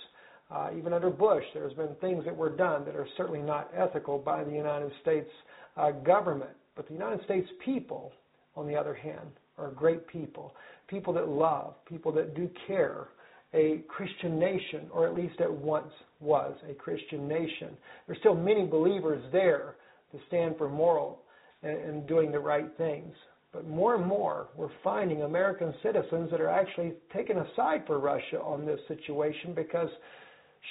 Uh, 0.51 0.71
even 0.77 0.93
under 0.93 1.11
Bush, 1.11 1.45
there's 1.55 1.73
been 1.75 1.95
things 2.01 2.25
that 2.25 2.37
were 2.37 2.55
done 2.55 2.85
that 2.85 2.95
are 2.95 3.09
certainly 3.17 3.41
not 3.41 3.71
ethical 3.77 4.19
by 4.19 4.45
the 4.45 4.53
United 4.53 4.93
States 5.01 5.29
uh, 5.77 5.91
government. 5.91 6.51
But 6.77 6.87
the 6.89 6.95
United 6.95 7.25
States 7.25 7.49
people, 7.65 8.13
on 8.57 8.67
the 8.67 8.77
other 8.77 8.95
hand, 8.95 9.29
are 9.59 9.71
great 9.71 10.07
people, 10.07 10.55
people 10.89 11.13
that 11.15 11.29
love, 11.29 11.75
people 11.87 12.13
that 12.13 12.35
do 12.35 12.51
care, 12.67 13.09
a 13.55 13.83
Christian 13.89 14.39
nation, 14.39 14.87
or 14.93 15.07
at 15.07 15.15
least 15.15 15.41
at 15.41 15.53
once 15.53 15.93
was 16.21 16.55
a 16.71 16.75
Christian 16.75 17.29
nation. 17.29 17.77
There's 18.07 18.19
still 18.21 18.35
many 18.35 18.65
believers 18.67 19.23
there 19.33 19.77
to 20.13 20.19
stand 20.29 20.57
for 20.57 20.69
moral 20.69 21.21
and, 21.63 21.77
and 21.77 22.07
doing 22.07 22.33
the 22.33 22.39
right 22.39 22.69
things. 22.79 23.15
But 23.53 23.69
more 23.69 23.95
and 23.97 24.07
more, 24.07 24.49
we're 24.57 24.71
finding 24.83 25.23
American 25.23 25.75
citizens 25.83 26.31
that 26.31 26.41
are 26.41 26.49
actually 26.49 26.95
taking 27.15 27.37
a 27.37 27.47
side 27.55 27.85
for 27.87 27.99
Russia 27.99 28.41
on 28.43 28.65
this 28.65 28.81
situation 28.89 29.53
because 29.55 29.91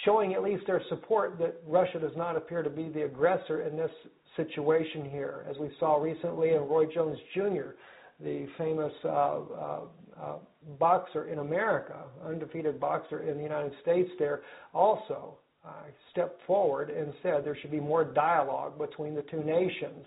showing 0.04 0.34
at 0.34 0.42
least 0.42 0.66
their 0.66 0.82
support 0.90 1.38
that 1.38 1.62
Russia 1.68 2.00
does 2.00 2.16
not 2.18 2.36
appear 2.36 2.64
to 2.64 2.70
be 2.70 2.90
the 2.90 3.04
aggressor 3.04 3.62
in 3.62 3.78
this 3.78 3.92
situation 4.36 5.10
here, 5.10 5.46
as 5.50 5.58
we 5.58 5.70
saw 5.80 5.98
recently 5.98 6.52
in 6.52 6.62
Roy 6.62 6.86
Jones 6.86 7.20
Jr., 7.36 7.72
the 8.20 8.48
famous 8.58 8.94
uh, 9.04 9.10
uh, 9.10 9.80
uh, 10.20 10.36
boxer 10.80 11.28
in 11.28 11.40
America, 11.40 11.98
undefeated 12.26 12.80
boxer 12.80 13.22
in 13.22 13.38
the 13.38 13.44
United 13.44 13.74
States, 13.82 14.10
there 14.20 14.42
also 14.74 15.38
uh, 15.66 15.70
stepped 16.12 16.42
forward 16.46 16.90
and 16.90 17.14
said 17.22 17.44
there 17.44 17.58
should 17.62 17.72
be 17.72 17.80
more 17.80 18.04
dialogue 18.04 18.78
between 18.78 19.16
the 19.16 19.24
two 19.24 19.44
nations. 19.44 20.06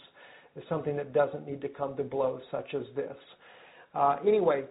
It's 0.56 0.68
something 0.68 0.96
that 0.96 1.12
doesn't 1.12 1.46
need 1.46 1.60
to 1.62 1.68
come 1.68 1.96
to 1.96 2.04
blows 2.04 2.42
such 2.50 2.74
as 2.74 2.84
this. 2.94 3.16
Uh, 3.94 4.16
anyway, 4.26 4.64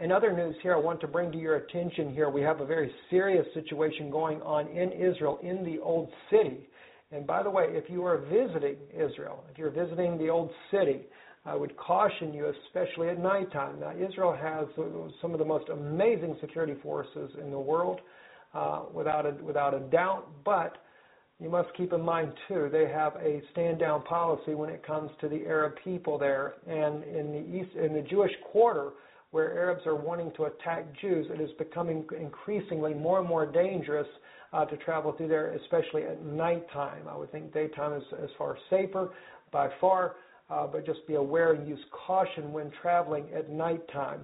in 0.00 0.12
other 0.12 0.32
news 0.32 0.54
here, 0.62 0.74
I 0.74 0.78
want 0.78 1.00
to 1.00 1.08
bring 1.08 1.32
to 1.32 1.38
your 1.38 1.56
attention 1.56 2.14
here, 2.14 2.30
we 2.30 2.42
have 2.42 2.60
a 2.60 2.66
very 2.66 2.90
serious 3.10 3.46
situation 3.54 4.10
going 4.10 4.40
on 4.42 4.68
in 4.68 4.92
Israel 4.92 5.38
in 5.42 5.64
the 5.64 5.80
Old 5.80 6.08
City. 6.30 6.68
And 7.10 7.26
by 7.26 7.42
the 7.42 7.50
way, 7.50 7.64
if 7.70 7.90
you 7.90 8.04
are 8.04 8.18
visiting 8.18 8.76
Israel, 8.92 9.42
if 9.50 9.58
you're 9.58 9.70
visiting 9.70 10.18
the 10.18 10.28
Old 10.28 10.50
City, 10.70 11.00
I 11.48 11.54
would 11.54 11.74
caution 11.76 12.34
you, 12.34 12.52
especially 12.66 13.08
at 13.08 13.18
nighttime. 13.18 13.80
Now, 13.80 13.92
Israel 13.92 14.36
has 14.48 14.66
some 15.22 15.32
of 15.32 15.38
the 15.38 15.44
most 15.44 15.68
amazing 15.70 16.36
security 16.40 16.74
forces 16.82 17.30
in 17.42 17.50
the 17.50 17.58
world, 17.58 18.00
uh, 18.54 18.82
without 18.92 19.24
a 19.26 19.32
without 19.42 19.72
a 19.74 19.80
doubt. 19.80 20.26
But 20.44 20.72
you 21.40 21.48
must 21.48 21.68
keep 21.76 21.92
in 21.92 22.02
mind 22.02 22.32
too, 22.48 22.68
they 22.70 22.86
have 22.88 23.14
a 23.16 23.42
stand 23.52 23.78
down 23.78 24.02
policy 24.02 24.54
when 24.54 24.70
it 24.70 24.86
comes 24.86 25.10
to 25.20 25.28
the 25.28 25.46
Arab 25.46 25.72
people 25.82 26.18
there, 26.18 26.54
and 26.66 27.02
in 27.04 27.32
the 27.32 27.58
east 27.58 27.74
in 27.76 27.94
the 27.94 28.02
Jewish 28.02 28.32
quarter. 28.52 28.90
Where 29.30 29.52
Arabs 29.58 29.84
are 29.84 29.94
wanting 29.94 30.32
to 30.38 30.44
attack 30.44 30.86
Jews, 31.02 31.26
it 31.30 31.38
is 31.38 31.50
becoming 31.58 32.06
increasingly 32.18 32.94
more 32.94 33.18
and 33.18 33.28
more 33.28 33.44
dangerous 33.44 34.06
uh, 34.54 34.64
to 34.64 34.76
travel 34.78 35.12
through 35.12 35.28
there, 35.28 35.52
especially 35.52 36.04
at 36.04 36.24
nighttime. 36.24 37.02
I 37.06 37.14
would 37.14 37.30
think 37.30 37.52
daytime 37.52 37.92
is, 37.92 38.06
is 38.24 38.30
far 38.38 38.56
safer 38.70 39.10
by 39.52 39.68
far, 39.82 40.16
uh, 40.50 40.66
but 40.66 40.86
just 40.86 41.06
be 41.06 41.14
aware 41.14 41.52
and 41.52 41.68
use 41.68 41.80
caution 42.06 42.52
when 42.52 42.70
traveling 42.82 43.26
at 43.34 43.50
nighttime. 43.50 44.20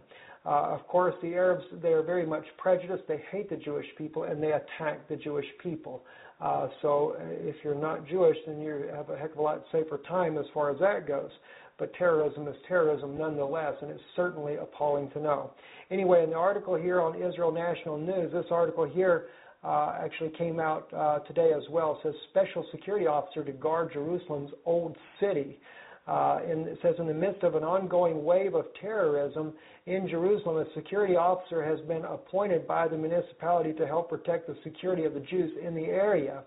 Uh, 0.47 0.75
of 0.75 0.87
course, 0.89 1.15
the 1.23 1.35
Arabs, 1.35 1.65
they 1.83 1.93
are 1.93 2.03
very 2.03 2.27
much 2.27 2.45
prejudiced. 2.59 3.05
They 3.09 3.23
hate 3.31 3.49
the 3.49 3.57
Jewish 3.57 3.87
people 3.97 4.25
and 4.25 4.43
they 4.43 4.53
attack 4.53 5.09
the 5.09 5.17
Jewish 5.17 5.47
people. 5.63 6.03
Uh, 6.41 6.69
so 6.83 7.17
uh, 7.19 7.25
if 7.25 7.57
you're 7.65 7.75
not 7.75 8.07
Jewish, 8.07 8.37
then 8.47 8.61
you 8.61 8.91
have 8.95 9.09
a 9.09 9.17
heck 9.17 9.33
of 9.33 9.39
a 9.39 9.43
lot 9.43 9.65
safer 9.73 10.01
time 10.07 10.37
as 10.37 10.45
far 10.53 10.71
as 10.71 10.79
that 10.81 11.07
goes. 11.07 11.31
But 11.79 11.93
terrorism 11.95 12.47
is 12.47 12.55
terrorism 12.69 13.17
nonetheless, 13.19 13.75
and 13.81 13.91
it's 13.91 14.03
certainly 14.15 14.57
appalling 14.57 15.11
to 15.11 15.21
know. 15.21 15.51
Anyway, 15.91 16.23
in 16.23 16.31
the 16.31 16.37
article 16.37 16.75
here 16.75 17.01
on 17.01 17.21
Israel 17.21 17.51
National 17.51 17.99
News, 17.99 18.33
this 18.33 18.47
article 18.51 18.85
here 18.85 19.27
uh, 19.65 19.97
actually 19.99 20.31
came 20.31 20.61
out 20.61 20.93
uh, 20.93 21.21
today 21.21 21.53
as 21.57 21.63
well. 21.71 21.99
It 22.05 22.09
says 22.09 22.15
special 22.31 22.67
security 22.71 23.07
officer 23.07 23.43
to 23.45 23.53
guard 23.53 23.93
Jerusalem's 23.93 24.51
old 24.67 24.97
city. 25.19 25.59
Uh, 26.07 26.41
and 26.47 26.67
it 26.67 26.79
says 26.83 26.95
in 26.99 27.07
the 27.07 27.15
midst 27.15 27.43
of 27.43 27.55
an 27.55 27.65
ongoing 27.65 28.25
wave 28.25 28.55
of 28.55 28.67
terrorism 28.79 29.55
in 29.87 30.07
Jerusalem, 30.07 30.59
a 30.59 30.75
security 30.75 31.17
officer 31.17 31.65
has 31.65 31.81
been 31.87 32.05
appointed 32.05 32.69
by 32.69 32.89
the 32.89 32.97
municipality 32.97 33.73
to 33.73 33.87
help 33.87 34.11
protect 34.11 34.47
the 34.47 34.57
security 34.63 35.05
of 35.05 35.15
the 35.15 35.21
Jews 35.21 35.53
in 35.63 35.75
the 35.75 35.85
area. 35.85 36.43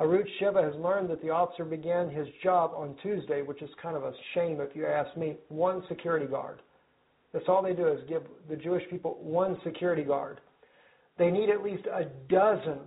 Arutz 0.00 0.28
Sheva 0.40 0.62
has 0.62 0.74
learned 0.80 1.08
that 1.10 1.22
the 1.22 1.30
officer 1.30 1.64
began 1.64 2.10
his 2.10 2.26
job 2.42 2.72
on 2.76 2.96
Tuesday, 3.02 3.42
which 3.42 3.62
is 3.62 3.70
kind 3.80 3.96
of 3.96 4.02
a 4.02 4.12
shame 4.34 4.60
if 4.60 4.74
you 4.74 4.86
ask 4.86 5.16
me. 5.16 5.36
One 5.48 5.82
security 5.88 6.26
guard. 6.26 6.60
That's 7.32 7.46
all 7.48 7.62
they 7.62 7.74
do 7.74 7.86
is 7.86 8.00
give 8.08 8.22
the 8.48 8.56
Jewish 8.56 8.82
people 8.90 9.18
one 9.22 9.56
security 9.64 10.02
guard. 10.02 10.40
They 11.18 11.30
need 11.30 11.48
at 11.48 11.62
least 11.62 11.84
a 11.86 12.06
dozen, 12.28 12.78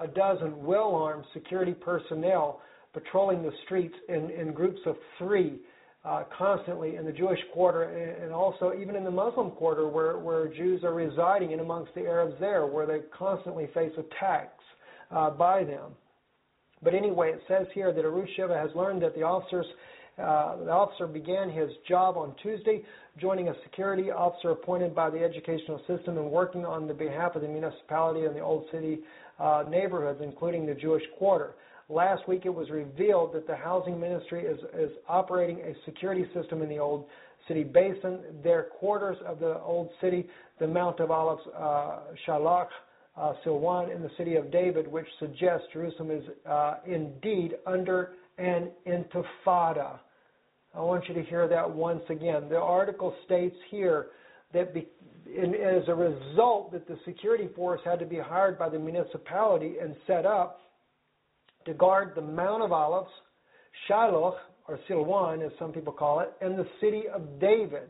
a 0.00 0.08
dozen 0.08 0.64
well-armed 0.64 1.24
security 1.32 1.72
personnel 1.72 2.60
patrolling 2.98 3.42
the 3.42 3.52
streets 3.64 3.94
in, 4.08 4.30
in 4.30 4.52
groups 4.52 4.80
of 4.86 4.96
three 5.18 5.58
uh, 6.04 6.22
constantly 6.36 6.96
in 6.96 7.04
the 7.04 7.12
Jewish 7.12 7.40
quarter 7.52 7.82
and 7.82 8.32
also 8.32 8.72
even 8.80 8.96
in 8.96 9.04
the 9.04 9.10
Muslim 9.10 9.50
quarter 9.50 9.88
where, 9.88 10.18
where 10.18 10.48
Jews 10.48 10.82
are 10.84 10.94
residing 10.94 11.52
and 11.52 11.60
amongst 11.60 11.94
the 11.94 12.02
Arabs 12.02 12.34
there 12.40 12.66
where 12.66 12.86
they 12.86 13.00
constantly 13.16 13.68
face 13.74 13.92
attacks 13.98 14.62
uh, 15.10 15.30
by 15.30 15.64
them. 15.64 15.92
But 16.82 16.94
anyway, 16.94 17.32
it 17.32 17.42
says 17.48 17.66
here 17.74 17.92
that 17.92 18.04
Arutz 18.04 18.28
Sheva 18.38 18.56
has 18.56 18.74
learned 18.76 19.02
that 19.02 19.14
the 19.14 19.22
officers 19.22 19.66
uh, 20.18 20.56
the 20.64 20.70
officer 20.70 21.06
began 21.06 21.48
his 21.48 21.70
job 21.88 22.16
on 22.16 22.34
Tuesday, 22.42 22.82
joining 23.20 23.48
a 23.48 23.54
security 23.62 24.10
officer 24.10 24.50
appointed 24.50 24.92
by 24.92 25.08
the 25.08 25.18
educational 25.18 25.78
system 25.86 26.18
and 26.18 26.28
working 26.28 26.64
on 26.66 26.88
the 26.88 26.94
behalf 26.94 27.36
of 27.36 27.42
the 27.42 27.46
municipality 27.46 28.24
and 28.24 28.34
the 28.34 28.40
Old 28.40 28.64
City 28.72 28.98
uh, 29.38 29.62
neighborhoods, 29.68 30.18
including 30.20 30.66
the 30.66 30.74
Jewish 30.74 31.04
quarter. 31.18 31.54
Last 31.90 32.28
week, 32.28 32.42
it 32.44 32.54
was 32.54 32.68
revealed 32.68 33.32
that 33.32 33.46
the 33.46 33.56
housing 33.56 33.98
ministry 33.98 34.44
is, 34.44 34.58
is 34.78 34.90
operating 35.08 35.60
a 35.60 35.72
security 35.86 36.26
system 36.34 36.60
in 36.60 36.68
the 36.68 36.78
Old 36.78 37.06
City 37.46 37.64
Basin. 37.64 38.20
Their 38.44 38.64
quarters 38.64 39.16
of 39.26 39.38
the 39.38 39.58
Old 39.60 39.88
City, 40.00 40.26
the 40.60 40.66
Mount 40.66 41.00
of 41.00 41.10
Olives, 41.10 41.40
uh, 41.56 42.00
Shiloach, 42.26 42.68
uh, 43.16 43.32
Silwan 43.44 43.94
in 43.94 44.02
the 44.02 44.10
city 44.18 44.36
of 44.36 44.50
David, 44.52 44.86
which 44.86 45.06
suggests 45.18 45.66
Jerusalem 45.72 46.10
is 46.10 46.22
uh, 46.48 46.74
indeed 46.86 47.54
under 47.66 48.12
an 48.36 48.70
intifada. 48.86 49.98
I 50.74 50.80
want 50.80 51.08
you 51.08 51.14
to 51.14 51.22
hear 51.22 51.48
that 51.48 51.68
once 51.68 52.02
again. 52.10 52.50
The 52.50 52.58
article 52.58 53.14
states 53.24 53.56
here 53.70 54.08
that 54.52 54.74
be, 54.74 54.86
in, 55.26 55.54
as 55.54 55.82
a 55.88 55.94
result 55.94 56.70
that 56.72 56.86
the 56.86 56.98
security 57.06 57.48
force 57.56 57.80
had 57.84 57.98
to 57.98 58.06
be 58.06 58.18
hired 58.18 58.58
by 58.58 58.68
the 58.68 58.78
municipality 58.78 59.76
and 59.82 59.96
set 60.06 60.26
up 60.26 60.60
to 61.68 61.74
guard 61.74 62.12
the 62.14 62.22
Mount 62.22 62.62
of 62.62 62.72
Olives, 62.72 63.10
Shiloh, 63.86 64.36
or 64.66 64.78
Silwan 64.88 65.44
as 65.44 65.52
some 65.58 65.70
people 65.70 65.92
call 65.92 66.20
it, 66.20 66.32
and 66.40 66.58
the 66.58 66.66
city 66.80 67.02
of 67.12 67.38
David. 67.38 67.88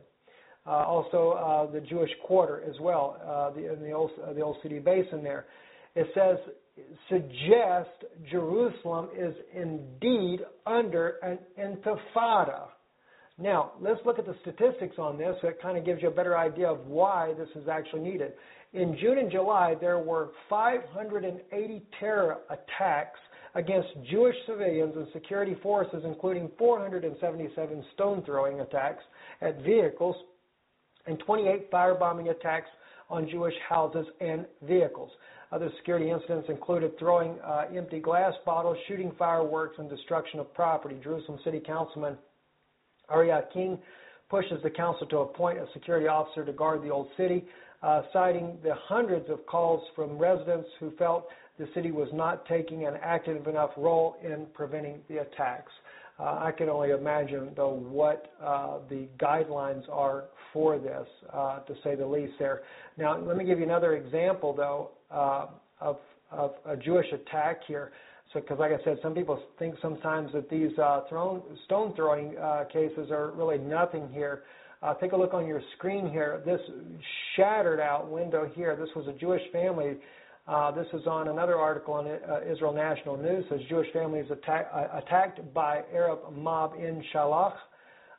Uh, 0.67 0.85
also 0.85 1.31
uh, 1.31 1.73
the 1.73 1.81
Jewish 1.81 2.11
quarter 2.27 2.63
as 2.69 2.75
well, 2.81 3.17
uh, 3.27 3.51
the, 3.55 3.73
in 3.73 3.81
the 3.81 3.93
old, 3.93 4.11
uh, 4.23 4.33
the 4.35 4.43
old 4.43 4.57
city 4.63 4.79
basin 4.81 5.23
there. 5.23 5.47
It 5.95 6.09
says 6.15 6.37
suggest 7.09 8.05
Jerusalem 8.31 9.09
is 9.17 9.35
indeed 9.55 10.41
under 10.67 11.17
an 11.23 11.39
intifada. 11.59 12.67
Now, 13.39 13.73
let's 13.81 14.01
look 14.05 14.19
at 14.19 14.27
the 14.27 14.35
statistics 14.43 14.97
on 14.99 15.17
this. 15.17 15.37
So 15.41 15.49
it 15.49 15.63
kind 15.63 15.79
of 15.79 15.85
gives 15.85 16.03
you 16.03 16.09
a 16.09 16.13
better 16.13 16.37
idea 16.37 16.69
of 16.69 16.87
why 16.87 17.33
this 17.39 17.49
is 17.55 17.69
actually 17.69 18.01
needed. 18.01 18.33
In 18.73 18.97
June 19.01 19.19
and 19.19 19.31
July, 19.31 19.75
there 19.81 19.99
were 19.99 20.31
580 20.51 21.83
terror 21.99 22.39
attacks 22.51 23.19
against 23.55 23.89
Jewish 24.11 24.37
civilians 24.47 24.95
and 24.97 25.07
security 25.13 25.57
forces, 25.63 26.03
including 26.05 26.51
477 26.59 27.85
stone 27.95 28.23
throwing 28.25 28.61
attacks 28.61 29.03
at 29.41 29.63
vehicles 29.63 30.17
and 31.07 31.19
28 31.21 31.71
firebombing 31.71 32.31
attacks 32.31 32.69
on 33.09 33.29
Jewish 33.29 33.55
houses 33.69 34.07
and 34.21 34.47
vehicles. 34.63 35.11
Other 35.51 35.71
security 35.79 36.11
incidents 36.11 36.49
included 36.51 36.99
throwing 36.99 37.39
uh, 37.41 37.65
empty 37.75 38.01
glass 38.01 38.35
bottles, 38.45 38.77
shooting 38.87 39.13
fireworks, 39.19 39.77
and 39.79 39.89
destruction 39.89 40.41
of 40.41 40.53
property. 40.53 41.01
Jerusalem 41.03 41.39
City 41.43 41.61
Councilman 41.65 42.19
Aryeh 43.11 43.51
King 43.55 43.79
pushes 44.29 44.63
the 44.63 44.69
council 44.69 45.07
to 45.07 45.19
appoint 45.21 45.59
a 45.59 45.67
security 45.73 46.07
officer 46.07 46.45
to 46.45 46.53
guard 46.53 46.83
the 46.83 46.91
old 46.91 47.09
city. 47.17 47.47
uh, 47.83 48.03
citing 48.13 48.59
the 48.63 48.75
hundreds 48.89 49.29
of 49.31 49.45
calls 49.47 49.83
from 49.95 50.19
residents 50.19 50.69
who 50.81 50.91
felt 50.99 51.29
the 51.59 51.69
city 51.75 51.91
was 51.91 52.09
not 52.13 52.47
taking 52.47 52.87
an 52.87 52.95
active 53.03 53.47
enough 53.47 53.71
role 53.77 54.17
in 54.23 54.47
preventing 54.55 55.01
the 55.09 55.19
attacks. 55.19 55.73
Uh, 56.19 56.39
I 56.41 56.53
can 56.57 56.69
only 56.69 56.91
imagine, 56.91 57.51
though, 57.57 57.75
what 57.75 58.33
uh, 58.43 58.79
the 58.89 59.07
guidelines 59.21 59.89
are 59.89 60.25
for 60.53 60.79
this, 60.79 61.07
uh, 61.33 61.61
to 61.61 61.75
say 61.85 61.95
the 61.95 62.07
least. 62.07 62.33
There. 62.41 62.63
Now, 62.97 63.19
let 63.19 63.37
me 63.37 63.45
give 63.45 63.59
you 63.59 63.65
another 63.65 63.95
example, 63.95 64.53
though, 64.53 64.91
uh, 65.13 65.47
of, 65.81 65.99
of 66.33 66.55
a 66.67 66.77
Jewish 66.77 67.07
attack 67.13 67.61
here. 67.69 67.93
So, 68.33 68.41
because 68.41 68.59
like 68.59 68.73
I 68.73 68.83
said, 68.85 68.99
some 69.01 69.15
people 69.15 69.41
think 69.59 69.77
sometimes 69.81 70.33
that 70.33 70.51
these 70.51 70.77
uh, 70.79 71.03
thrown, 71.09 71.41
stone 71.67 71.95
throwing 71.95 72.37
uh, 72.37 72.65
cases 72.65 73.11
are 73.11 73.31
really 73.31 73.59
nothing 73.59 74.09
here. 74.13 74.43
Take 75.01 75.13
a 75.13 75.17
look 75.17 75.35
on 75.35 75.47
your 75.47 75.61
screen 75.77 76.09
here. 76.09 76.41
This 76.47 76.61
shattered 77.35 77.81
out 77.81 78.09
window 78.09 78.49
here. 78.55 78.77
This 78.77 78.91
was 78.95 79.09
a 79.09 79.19
Jewish 79.19 79.43
family. 79.53 79.97
Uh, 80.49 80.71
this 80.71 80.87
is 80.95 81.07
on 81.07 81.29
another 81.29 81.57
article 81.57 81.93
on 81.93 82.07
uh, 82.07 82.41
Israel 82.51 82.73
National 82.73 83.19
News. 83.19 83.45
Says 83.51 83.61
Jewish 83.69 83.93
families 83.93 84.25
attack, 84.31 84.71
uh, 84.75 84.87
attacked 84.97 85.41
by 85.53 85.83
Arab 85.93 86.21
mob 86.35 86.73
in 86.79 87.05
Shiloach. 87.13 87.53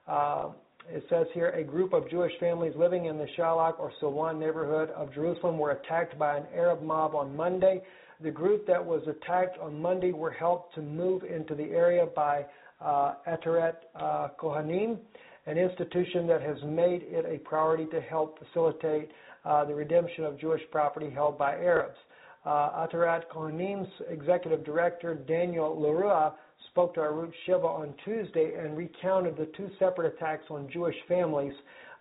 Uh, 0.07 0.49
it 0.87 1.03
says 1.09 1.25
here 1.33 1.49
a 1.49 1.63
group 1.63 1.91
of 1.91 2.07
Jewish 2.07 2.31
families 2.39 2.73
living 2.77 3.05
in 3.05 3.17
the 3.17 3.25
Shiloach 3.35 3.79
or 3.79 3.91
Silwan 3.99 4.37
neighborhood 4.37 4.91
of 4.91 5.11
Jerusalem 5.11 5.57
were 5.57 5.71
attacked 5.71 6.19
by 6.19 6.37
an 6.37 6.43
Arab 6.53 6.83
mob 6.83 7.15
on 7.15 7.35
Monday. 7.35 7.81
The 8.21 8.29
group 8.29 8.67
that 8.67 8.85
was 8.85 9.01
attacked 9.07 9.57
on 9.57 9.81
Monday 9.81 10.11
were 10.11 10.31
helped 10.31 10.75
to 10.75 10.83
move 10.83 11.23
into 11.23 11.55
the 11.55 11.71
area 11.71 12.05
by 12.15 12.45
uh, 12.79 13.15
Ateret 13.27 13.73
uh, 13.95 14.27
Kohanim, 14.39 14.99
an 15.47 15.57
institution 15.57 16.27
that 16.27 16.43
has 16.43 16.57
made 16.63 17.01
it 17.07 17.25
a 17.27 17.39
priority 17.39 17.85
to 17.85 17.99
help 18.01 18.37
facilitate 18.37 19.09
uh, 19.45 19.65
the 19.65 19.73
redemption 19.73 20.25
of 20.25 20.39
Jewish 20.39 20.61
property 20.69 21.09
held 21.09 21.35
by 21.35 21.53
Arabs. 21.53 21.97
Uh, 22.45 22.87
Ateret 22.87 23.23
Kohanim's 23.33 23.89
executive 24.09 24.63
director, 24.63 25.13
Daniel 25.13 25.79
Luria, 25.79 26.33
spoke 26.69 26.93
to 26.93 27.01
Arutz 27.01 27.33
Sheva 27.47 27.65
on 27.65 27.93
Tuesday 28.05 28.53
and 28.57 28.77
recounted 28.77 29.35
the 29.35 29.47
two 29.57 29.69
separate 29.77 30.13
attacks 30.13 30.45
on 30.49 30.69
Jewish 30.71 30.95
families 31.07 31.53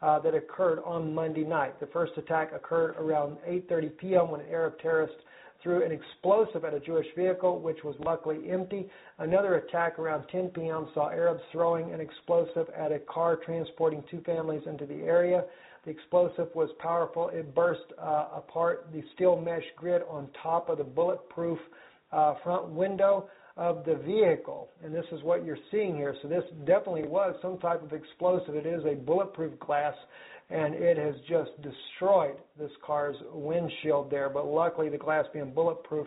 uh, 0.03 0.19
that 0.21 0.35
occurred 0.35 0.81
on 0.85 1.15
Monday 1.15 1.45
night. 1.45 1.79
The 1.81 1.87
first 1.87 2.13
attack 2.17 2.53
occurred 2.53 2.95
around 2.99 3.39
8:30 3.49 3.97
p.m. 3.99 4.31
when 4.31 4.41
an 4.41 4.49
Arab 4.49 4.79
terrorist 4.79 5.15
threw 5.63 5.85
an 5.85 5.91
explosive 5.91 6.65
at 6.65 6.73
a 6.73 6.81
Jewish 6.81 7.07
vehicle, 7.17 7.59
which 7.59 7.83
was 7.83 7.97
luckily 7.99 8.49
empty. 8.49 8.89
Another 9.19 9.57
attack 9.57 9.99
around 9.99 10.25
10 10.31 10.51
p.m. 10.51 10.89
saw 10.95 11.11
Arabs 11.11 11.43
throwing 11.51 11.93
an 11.93 12.01
explosive 12.01 12.69
at 12.77 12.93
a 12.93 13.01
car 13.01 13.37
transporting 13.37 14.05
two 14.09 14.21
families 14.21 14.63
into 14.67 14.87
the 14.87 15.03
area. 15.03 15.45
The 15.85 15.91
explosive 15.91 16.49
was 16.55 16.71
powerful. 16.79 17.29
It 17.29 17.55
burst 17.55 17.83
uh, 18.01 18.27
apart 18.37 18.89
the 18.93 19.03
steel 19.15 19.41
mesh 19.41 19.65
grid 19.77 20.03
on 20.09 20.29
top 20.43 20.69
of 20.69 20.79
the 20.79 20.85
bulletproof 20.85 21.59
uh, 22.13 22.35
front 22.43 22.69
window 22.71 23.29
of 23.57 23.85
the 23.85 23.97
vehicle. 23.97 24.69
And 24.85 24.95
this 24.95 25.05
is 25.13 25.23
what 25.23 25.45
you're 25.45 25.59
seeing 25.71 25.97
here. 25.97 26.15
So 26.23 26.29
this 26.29 26.45
definitely 26.65 27.07
was 27.07 27.35
some 27.43 27.59
type 27.59 27.83
of 27.83 27.93
explosive. 27.93 28.55
It 28.55 28.67
is 28.67 28.85
a 28.85 28.95
bulletproof 28.95 29.59
glass 29.59 29.95
and 30.51 30.75
it 30.75 30.97
has 30.97 31.15
just 31.29 31.51
destroyed 31.61 32.37
this 32.59 32.71
car's 32.85 33.17
windshield 33.33 34.11
there. 34.11 34.31
But 34.31 34.47
luckily, 34.47 34.89
the 34.89 34.97
glass 34.97 35.27
being 35.33 35.53
bulletproof 35.53 36.07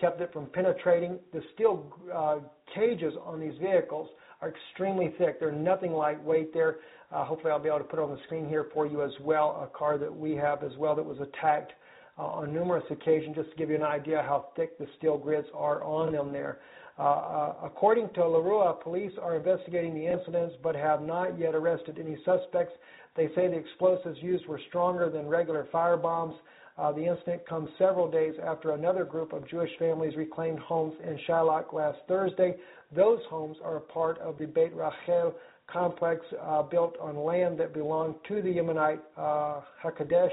kept 0.00 0.20
it 0.20 0.32
from 0.32 0.46
penetrating. 0.46 1.18
The 1.32 1.42
steel 1.54 1.92
uh, 2.14 2.38
cages 2.74 3.12
on 3.22 3.38
these 3.38 3.58
vehicles 3.60 4.08
are 4.40 4.48
extremely 4.50 5.14
thick. 5.18 5.38
They're 5.38 5.52
nothing 5.52 5.92
lightweight 5.92 6.54
there. 6.54 6.76
Uh, 7.12 7.24
hopefully, 7.24 7.52
I'll 7.52 7.58
be 7.58 7.68
able 7.68 7.78
to 7.78 7.84
put 7.84 7.98
it 7.98 8.02
on 8.02 8.10
the 8.10 8.22
screen 8.24 8.48
here 8.48 8.66
for 8.72 8.86
you 8.86 9.02
as 9.02 9.12
well. 9.20 9.60
A 9.62 9.78
car 9.78 9.98
that 9.98 10.14
we 10.14 10.34
have 10.36 10.62
as 10.62 10.72
well 10.78 10.94
that 10.94 11.04
was 11.04 11.18
attacked 11.20 11.72
uh, 12.18 12.22
on 12.22 12.52
numerous 12.52 12.84
occasions, 12.90 13.36
just 13.36 13.50
to 13.50 13.56
give 13.56 13.70
you 13.70 13.76
an 13.76 13.82
idea 13.82 14.22
how 14.22 14.46
thick 14.56 14.78
the 14.78 14.86
steel 14.98 15.18
grids 15.18 15.46
are 15.54 15.82
on 15.82 16.12
them 16.12 16.32
there. 16.32 16.58
Uh, 16.98 17.02
uh, 17.02 17.54
according 17.64 18.08
to 18.14 18.26
Luria, 18.26 18.74
police 18.82 19.12
are 19.20 19.36
investigating 19.36 19.94
the 19.94 20.06
incidents 20.06 20.54
but 20.62 20.74
have 20.74 21.02
not 21.02 21.38
yet 21.38 21.54
arrested 21.54 21.98
any 21.98 22.16
suspects. 22.24 22.72
They 23.16 23.28
say 23.34 23.48
the 23.48 23.56
explosives 23.56 24.18
used 24.20 24.46
were 24.46 24.60
stronger 24.68 25.10
than 25.10 25.26
regular 25.26 25.66
fire 25.72 25.96
bombs. 25.96 26.34
Uh, 26.78 26.92
the 26.92 27.04
incident 27.04 27.46
comes 27.46 27.68
several 27.78 28.10
days 28.10 28.34
after 28.42 28.72
another 28.72 29.04
group 29.04 29.32
of 29.32 29.48
Jewish 29.48 29.70
families 29.78 30.16
reclaimed 30.16 30.58
homes 30.58 30.94
in 31.04 31.18
Shiloach 31.28 31.72
last 31.72 31.98
Thursday. 32.08 32.56
Those 32.94 33.20
homes 33.28 33.56
are 33.62 33.76
a 33.76 33.80
part 33.80 34.18
of 34.18 34.38
the 34.38 34.46
Beit 34.46 34.74
Rachel 34.74 35.34
complex 35.72 36.24
uh, 36.40 36.62
built 36.62 36.96
on 37.00 37.16
land 37.16 37.58
that 37.58 37.72
belonged 37.72 38.14
to 38.28 38.42
the 38.42 38.48
Yemenite 38.48 39.00
uh, 39.16 39.60
Hekdesh, 39.82 40.32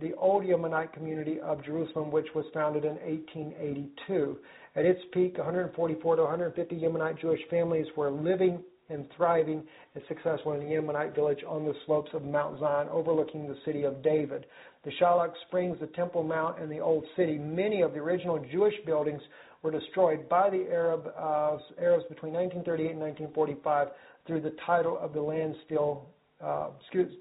the 0.00 0.14
old 0.14 0.44
Yemenite 0.44 0.92
community 0.92 1.38
of 1.40 1.64
Jerusalem, 1.64 2.10
which 2.10 2.28
was 2.34 2.46
founded 2.54 2.84
in 2.84 2.96
1882. 2.96 4.38
At 4.76 4.86
its 4.86 5.00
peak, 5.12 5.36
144 5.36 6.16
to 6.16 6.22
150 6.22 6.74
Yemenite 6.76 7.20
Jewish 7.20 7.40
families 7.50 7.86
were 7.96 8.10
living 8.10 8.60
and 8.88 9.06
thriving 9.16 9.62
and 9.94 10.04
successful 10.08 10.52
in 10.52 10.60
the 10.60 10.66
Yemenite 10.66 11.14
village 11.14 11.40
on 11.46 11.64
the 11.64 11.74
slopes 11.86 12.10
of 12.12 12.24
Mount 12.24 12.58
Zion, 12.58 12.88
overlooking 12.90 13.46
the 13.46 13.56
city 13.64 13.84
of 13.84 14.02
David. 14.02 14.46
The 14.84 14.90
Shiloach 15.00 15.34
Springs, 15.46 15.76
the 15.80 15.86
Temple 15.88 16.22
Mount, 16.22 16.60
and 16.60 16.70
the 16.70 16.80
Old 16.80 17.04
City, 17.16 17.38
many 17.38 17.82
of 17.82 17.92
the 17.92 17.98
original 17.98 18.44
Jewish 18.50 18.74
buildings 18.86 19.20
were 19.62 19.70
destroyed 19.70 20.28
by 20.28 20.48
the 20.50 20.66
Arab, 20.70 21.06
uh, 21.18 21.58
Arabs 21.78 22.04
between 22.08 22.32
1938 22.32 22.92
and 22.92 23.00
1945 23.00 23.88
through 24.26 24.40
the 24.40 24.54
title 24.66 24.98
of 24.98 25.12
the 25.12 25.20
land 25.20 25.54
still, 25.66 26.06
uh, 26.42 26.68
excuse, 26.80 27.12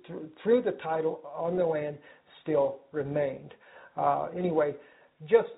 through, 0.43 0.61
the 0.61 0.77
title 0.83 1.21
on 1.35 1.57
the 1.57 1.65
land 1.65 1.97
still 2.41 2.79
remained. 2.91 3.53
Uh, 3.97 4.27
anyway, 4.37 4.73
just 5.29 5.49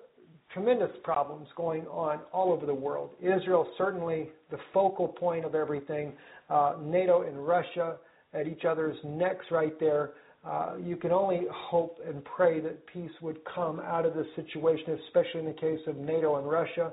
tremendous 0.53 0.91
problems 1.03 1.47
going 1.55 1.85
on 1.87 2.19
all 2.33 2.51
over 2.51 2.65
the 2.65 2.73
world. 2.73 3.11
Israel 3.21 3.67
certainly 3.77 4.29
the 4.49 4.57
focal 4.73 5.07
point 5.07 5.45
of 5.45 5.55
everything. 5.55 6.13
Uh, 6.49 6.75
NATO 6.81 7.21
and 7.21 7.45
Russia 7.45 7.97
at 8.33 8.47
each 8.47 8.65
other's 8.65 8.97
necks 9.05 9.45
right 9.51 9.79
there. 9.79 10.11
Uh, 10.43 10.73
you 10.83 10.95
can 10.95 11.11
only 11.11 11.41
hope 11.51 11.99
and 12.05 12.23
pray 12.25 12.59
that 12.59 12.85
peace 12.87 13.11
would 13.21 13.37
come 13.53 13.79
out 13.79 14.05
of 14.05 14.13
this 14.15 14.25
situation, 14.35 14.97
especially 15.07 15.41
in 15.41 15.45
the 15.45 15.53
case 15.53 15.79
of 15.87 15.97
NATO 15.97 16.37
and 16.37 16.49
Russia. 16.49 16.91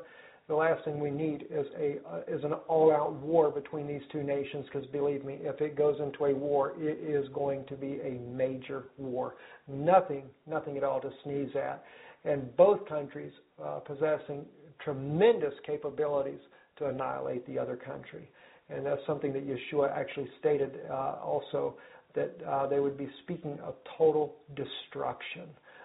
The 0.48 0.54
last 0.54 0.82
thing 0.84 0.98
we 0.98 1.10
need 1.10 1.46
is 1.50 1.66
a 1.78 1.96
uh, 2.08 2.20
is 2.26 2.42
an 2.42 2.54
all-out 2.68 3.12
war 3.14 3.50
between 3.50 3.86
these 3.86 4.00
two 4.10 4.22
nations. 4.22 4.64
Because 4.72 4.88
believe 4.88 5.24
me, 5.24 5.38
if 5.42 5.60
it 5.60 5.76
goes 5.76 6.00
into 6.00 6.24
a 6.24 6.34
war, 6.34 6.72
it 6.78 6.98
is 6.98 7.28
going 7.34 7.64
to 7.66 7.74
be 7.74 8.00
a 8.02 8.18
major 8.34 8.84
war. 8.96 9.34
Nothing, 9.68 10.24
nothing 10.46 10.78
at 10.78 10.84
all 10.84 11.00
to 11.00 11.10
sneeze 11.22 11.54
at 11.54 11.84
and 12.24 12.56
both 12.56 12.86
countries 12.88 13.32
uh, 13.62 13.80
possessing 13.80 14.44
tremendous 14.84 15.54
capabilities 15.66 16.40
to 16.76 16.86
annihilate 16.86 17.46
the 17.46 17.58
other 17.58 17.76
country. 17.76 18.28
And 18.70 18.84
that's 18.84 19.00
something 19.06 19.32
that 19.32 19.44
Yeshua 19.46 19.90
actually 19.90 20.28
stated 20.38 20.80
uh, 20.90 21.16
also 21.22 21.74
that 22.14 22.36
uh, 22.46 22.66
they 22.66 22.80
would 22.80 22.98
be 22.98 23.08
speaking 23.22 23.58
of 23.62 23.74
total 23.96 24.36
destruction, 24.54 25.44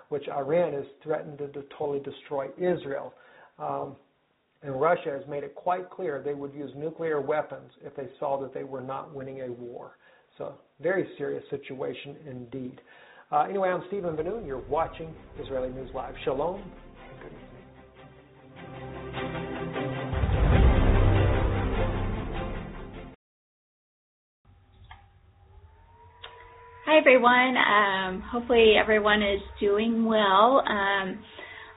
which 0.10 0.28
Iran 0.28 0.74
has 0.74 0.86
threatened 1.02 1.38
to, 1.40 1.48
to 1.50 1.64
totally 1.78 2.00
destroy 2.00 2.48
Israel. 2.58 3.14
Um, 3.60 3.96
and 4.64 4.80
Russia 4.80 5.12
has 5.12 5.28
made 5.28 5.44
it 5.44 5.54
quite 5.56 5.90
clear 5.90 6.22
they 6.24 6.34
would 6.34 6.54
use 6.54 6.72
nuclear 6.76 7.20
weapons 7.20 7.70
if 7.84 7.96
they 7.96 8.08
saw 8.20 8.40
that 8.42 8.54
they 8.54 8.64
were 8.64 8.82
not 8.82 9.14
winning 9.14 9.42
a 9.42 9.52
war. 9.52 9.98
So, 10.38 10.56
very 10.82 11.08
serious 11.18 11.44
situation 11.50 12.16
indeed. 12.26 12.80
Uh, 13.32 13.42
anyway, 13.44 13.70
I'm 13.70 13.84
Stephen 13.88 14.16
Ben-Nun. 14.16 14.46
You're 14.46 14.66
watching 14.68 15.14
Israeli 15.40 15.70
News 15.70 15.90
Live. 15.94 16.16
Shalom 16.24 16.62
and 16.62 17.20
good 17.20 17.28
evening. 17.28 17.50
Hi, 26.86 26.98
everyone. 27.00 27.58
Um, 27.58 28.22
hopefully, 28.22 28.76
everyone 28.80 29.22
is 29.22 29.42
doing 29.60 30.06
well. 30.06 30.64
Um, 30.68 31.20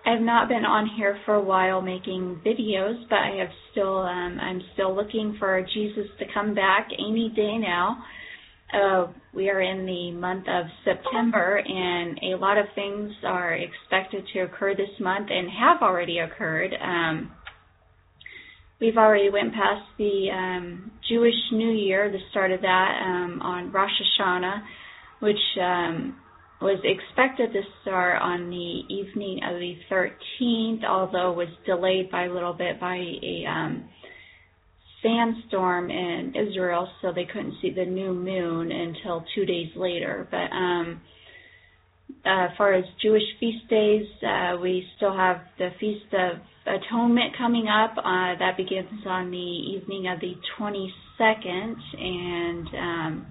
I've 0.06 0.22
not 0.22 0.48
been 0.48 0.64
on 0.64 0.88
here 0.96 1.18
for 1.24 1.34
a 1.34 1.42
while 1.42 1.82
making 1.82 2.40
videos, 2.46 3.02
but 3.10 3.18
I 3.18 3.38
have 3.40 3.48
still. 3.72 3.98
Um, 3.98 4.38
I'm 4.40 4.62
still 4.72 4.94
looking 4.94 5.34
for 5.36 5.60
Jesus 5.74 6.06
to 6.20 6.24
come 6.32 6.54
back 6.54 6.88
any 6.96 7.32
day 7.34 7.58
now. 7.58 8.04
Uh, 8.72 9.12
we 9.34 9.50
are 9.50 9.60
in 9.60 9.84
the 9.84 10.12
month 10.12 10.46
of 10.48 10.66
September, 10.84 11.60
and 11.64 12.20
a 12.22 12.38
lot 12.38 12.56
of 12.56 12.66
things 12.76 13.10
are 13.24 13.54
expected 13.54 14.24
to 14.32 14.40
occur 14.40 14.76
this 14.76 14.90
month 15.00 15.28
and 15.30 15.48
have 15.50 15.82
already 15.82 16.20
occurred. 16.20 16.72
Um, 16.80 17.32
we've 18.80 18.96
already 18.96 19.30
went 19.30 19.54
past 19.54 19.86
the 19.98 20.28
um, 20.32 20.92
Jewish 21.08 21.34
New 21.50 21.72
Year, 21.72 22.12
the 22.12 22.18
start 22.30 22.52
of 22.52 22.60
that 22.60 23.00
um, 23.04 23.40
on 23.42 23.72
Rosh 23.72 23.90
Hashanah, 24.20 24.62
which 25.18 25.36
um, 25.60 26.16
was 26.60 26.80
expected 26.84 27.52
to 27.52 27.60
start 27.82 28.20
on 28.22 28.48
the 28.48 28.94
evening 28.94 29.40
of 29.44 29.60
the 29.60 29.76
13th, 29.90 30.84
although 30.84 31.32
was 31.32 31.48
delayed 31.66 32.10
by 32.10 32.24
a 32.24 32.32
little 32.32 32.54
bit 32.54 32.80
by 32.80 32.96
a 32.96 33.44
um, 33.46 33.88
sandstorm 35.02 35.90
in 35.90 36.34
Israel, 36.34 36.88
so 37.02 37.12
they 37.12 37.26
couldn't 37.26 37.54
see 37.60 37.70
the 37.70 37.84
new 37.84 38.14
moon 38.14 38.72
until 38.72 39.24
two 39.34 39.44
days 39.44 39.70
later. 39.76 40.26
But 40.30 40.54
um, 40.54 41.00
uh, 42.24 42.46
as 42.46 42.50
far 42.56 42.72
as 42.72 42.84
Jewish 43.02 43.22
feast 43.38 43.68
days, 43.68 44.06
uh, 44.26 44.56
we 44.60 44.86
still 44.96 45.16
have 45.16 45.42
the 45.58 45.70
Feast 45.78 46.12
of 46.12 46.38
Atonement 46.66 47.36
coming 47.36 47.68
up. 47.68 47.92
Uh, 47.98 48.38
that 48.38 48.56
begins 48.56 49.06
on 49.06 49.30
the 49.30 49.36
evening 49.36 50.08
of 50.08 50.20
the 50.20 50.34
22nd 50.58 51.76
and 51.98 52.68
um, 52.68 53.26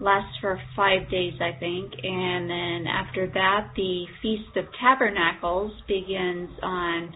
lasts 0.00 0.36
for 0.40 0.60
five 0.76 1.10
days, 1.10 1.34
I 1.40 1.58
think. 1.58 1.92
And 2.02 2.48
then 2.48 2.86
after 2.86 3.26
that, 3.34 3.70
the 3.76 4.04
Feast 4.22 4.56
of 4.56 4.66
Tabernacles 4.80 5.72
begins 5.86 6.50
on 6.62 7.14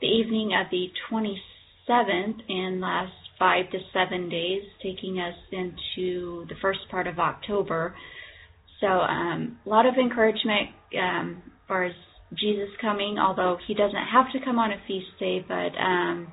the 0.00 0.06
evening 0.06 0.52
of 0.58 0.70
the 0.70 0.88
27th 1.10 2.40
and 2.48 2.80
lasts 2.80 3.14
five 3.38 3.70
to 3.70 3.78
seven 3.92 4.28
days, 4.28 4.62
taking 4.82 5.18
us 5.18 5.34
into 5.50 6.46
the 6.48 6.54
first 6.60 6.80
part 6.90 7.06
of 7.06 7.18
October. 7.18 7.94
So 8.80 8.86
um, 8.86 9.58
a 9.64 9.68
lot 9.68 9.86
of 9.86 9.94
encouragement 9.94 10.70
um, 11.00 11.42
as 11.46 11.68
far 11.68 11.84
as 11.84 11.92
Jesus 12.38 12.68
coming, 12.80 13.18
although 13.18 13.58
he 13.66 13.74
doesn't 13.74 14.06
have 14.12 14.32
to 14.32 14.44
come 14.44 14.58
on 14.58 14.72
a 14.72 14.76
feast 14.86 15.06
day, 15.20 15.44
but 15.46 15.76
um, 15.78 16.32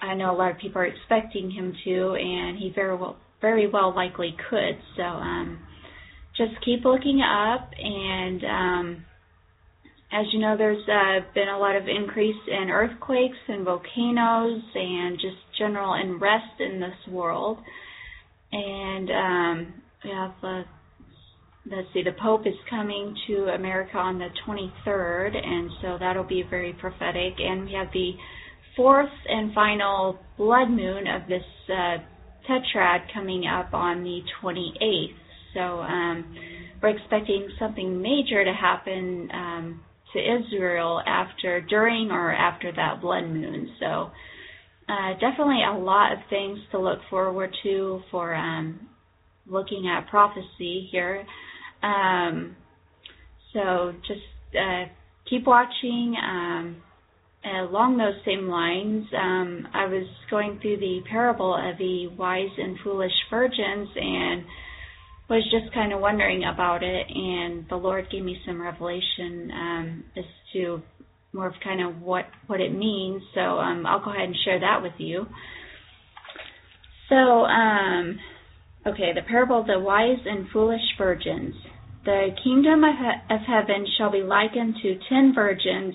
I 0.00 0.14
know 0.14 0.34
a 0.34 0.36
lot 0.36 0.50
of 0.50 0.58
people 0.58 0.80
are 0.80 0.86
expecting 0.86 1.50
him 1.50 1.74
to, 1.84 2.14
and 2.14 2.58
he 2.58 2.72
very 2.74 2.96
well, 2.96 3.16
very 3.40 3.68
well 3.68 3.94
likely 3.94 4.34
could. 4.50 4.78
So 4.96 5.02
um, 5.02 5.58
just 6.36 6.52
keep 6.64 6.84
looking 6.84 7.22
up, 7.22 7.70
and 7.78 8.44
um, 8.44 9.04
as 10.12 10.26
you 10.32 10.38
know, 10.38 10.56
there's 10.56 10.86
uh, 10.88 11.26
been 11.34 11.48
a 11.48 11.58
lot 11.58 11.76
of 11.76 11.84
increase 11.88 12.36
in 12.48 12.70
earthquakes 12.70 13.36
and 13.48 13.64
volcanoes, 13.64 14.62
and 14.74 15.18
just 15.18 15.36
general 15.58 15.94
unrest 15.94 16.60
in 16.60 16.80
this 16.80 17.12
world. 17.12 17.58
And 18.52 19.10
um, 19.10 19.74
we 20.04 20.10
have 20.10 20.32
uh, 20.42 20.62
let's 21.70 21.88
see, 21.92 22.02
the 22.02 22.12
Pope 22.22 22.46
is 22.46 22.54
coming 22.70 23.14
to 23.26 23.48
America 23.54 23.96
on 23.98 24.18
the 24.18 24.28
23rd, 24.46 25.36
and 25.36 25.70
so 25.82 25.96
that'll 25.98 26.24
be 26.24 26.44
very 26.48 26.72
prophetic. 26.74 27.34
And 27.38 27.64
we 27.64 27.72
have 27.72 27.88
the 27.92 28.12
fourth 28.76 29.10
and 29.28 29.52
final 29.54 30.18
blood 30.36 30.68
moon 30.68 31.06
of 31.06 31.28
this 31.28 31.42
uh, 31.68 31.96
tetrad 32.48 33.12
coming 33.12 33.46
up 33.46 33.74
on 33.74 34.02
the 34.02 34.20
28th. 34.42 35.14
So 35.54 35.60
um, 35.60 36.36
we're 36.82 36.90
expecting 36.90 37.48
something 37.58 38.00
major 38.00 38.44
to 38.44 38.52
happen 38.52 39.28
um, 39.32 39.80
to 40.12 40.18
Israel 40.18 41.02
after, 41.06 41.60
during, 41.60 42.10
or 42.10 42.32
after 42.32 42.72
that 42.72 43.00
blood 43.00 43.24
moon. 43.24 43.70
So 43.80 44.10
uh, 44.88 45.14
definitely 45.14 45.62
a 45.68 45.76
lot 45.76 46.12
of 46.12 46.18
things 46.30 46.58
to 46.70 46.78
look 46.78 47.00
forward 47.10 47.50
to 47.62 48.00
for 48.10 48.34
um, 48.34 48.80
looking 49.46 49.88
at 49.88 50.08
prophecy 50.08 50.88
here. 50.90 51.24
Um, 51.82 52.56
so 53.52 53.92
just 54.06 54.20
uh, 54.58 54.84
keep 55.28 55.46
watching. 55.46 56.14
Um, 57.46 57.68
along 57.68 57.96
those 57.96 58.14
same 58.24 58.48
lines, 58.48 59.06
um, 59.16 59.68
I 59.72 59.86
was 59.86 60.06
going 60.30 60.58
through 60.60 60.78
the 60.78 61.00
parable 61.08 61.54
of 61.54 61.78
the 61.78 62.08
wise 62.08 62.50
and 62.58 62.76
foolish 62.82 63.12
virgins 63.30 63.88
and 63.94 64.44
was 65.28 65.42
just 65.50 65.72
kind 65.74 65.92
of 65.92 66.00
wondering 66.00 66.44
about 66.44 66.82
it, 66.82 67.06
and 67.08 67.66
the 67.68 67.76
Lord 67.76 68.06
gave 68.10 68.24
me 68.24 68.38
some 68.46 68.60
revelation 68.60 69.50
um, 69.52 70.04
as 70.16 70.24
to 70.52 70.82
more 71.32 71.48
of 71.48 71.54
kind 71.62 71.84
of 71.84 72.00
what 72.00 72.24
what 72.46 72.60
it 72.60 72.72
means. 72.72 73.22
So 73.34 73.40
um, 73.40 73.84
I'll 73.86 74.04
go 74.04 74.10
ahead 74.10 74.28
and 74.28 74.36
share 74.44 74.60
that 74.60 74.82
with 74.82 74.92
you. 74.98 75.26
So, 77.08 77.16
um, 77.16 78.18
okay, 78.86 79.12
the 79.14 79.22
parable 79.28 79.60
of 79.60 79.66
the 79.66 79.78
wise 79.78 80.18
and 80.24 80.48
foolish 80.52 80.80
virgins. 80.98 81.54
The 82.04 82.28
kingdom 82.42 82.84
of, 82.84 82.94
he- 82.96 83.34
of 83.34 83.40
heaven 83.40 83.84
shall 83.98 84.12
be 84.12 84.22
likened 84.22 84.76
to 84.82 84.98
ten 85.08 85.32
virgins 85.34 85.94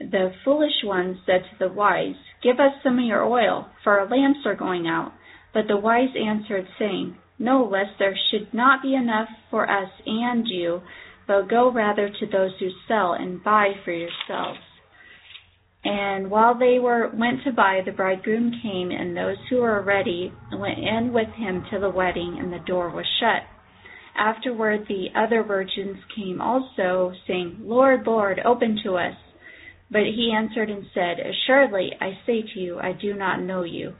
The 0.00 0.32
foolish 0.44 0.82
ones 0.82 1.18
said 1.26 1.42
to 1.44 1.58
the 1.58 1.72
wise, 1.72 2.16
Give 2.42 2.58
us 2.58 2.72
some 2.82 2.98
of 2.98 3.04
your 3.04 3.22
oil, 3.22 3.68
for 3.84 4.00
our 4.00 4.08
lamps 4.08 4.40
are 4.46 4.54
going 4.54 4.88
out. 4.88 5.12
But 5.52 5.68
the 5.68 5.76
wise 5.76 6.16
answered, 6.16 6.66
saying, 6.78 7.16
No, 7.38 7.64
lest 7.64 7.98
there 7.98 8.16
should 8.30 8.54
not 8.54 8.82
be 8.82 8.94
enough 8.94 9.28
for 9.50 9.70
us 9.70 9.90
and 10.06 10.46
you, 10.48 10.80
but 11.26 11.50
go 11.50 11.70
rather 11.70 12.08
to 12.08 12.26
those 12.26 12.52
who 12.58 12.70
sell 12.88 13.12
and 13.12 13.44
buy 13.44 13.74
for 13.84 13.92
yourselves. 13.92 14.60
And 15.84 16.30
while 16.30 16.58
they 16.58 16.78
were 16.78 17.08
went 17.08 17.42
to 17.44 17.52
buy, 17.52 17.80
the 17.84 17.92
bridegroom 17.92 18.52
came, 18.62 18.90
and 18.90 19.16
those 19.16 19.38
who 19.48 19.58
were 19.58 19.82
ready 19.82 20.32
went 20.52 20.78
in 20.78 21.12
with 21.12 21.28
him 21.28 21.64
to 21.70 21.78
the 21.78 21.90
wedding, 21.90 22.38
and 22.38 22.52
the 22.52 22.64
door 22.66 22.90
was 22.90 23.06
shut. 23.18 23.42
Afterward 24.16 24.86
the 24.88 25.08
other 25.14 25.42
virgins 25.42 25.98
came 26.14 26.40
also, 26.40 27.12
saying, 27.26 27.58
Lord, 27.60 28.06
Lord, 28.06 28.40
open 28.44 28.78
to 28.84 28.96
us. 28.96 29.14
But 29.90 30.02
he 30.02 30.32
answered 30.36 30.70
and 30.70 30.84
said, 30.94 31.18
Assuredly, 31.18 31.90
I 32.00 32.18
say 32.26 32.42
to 32.42 32.60
you, 32.60 32.78
I 32.78 32.92
do 32.92 33.14
not 33.14 33.42
know 33.42 33.64
you. 33.64 33.94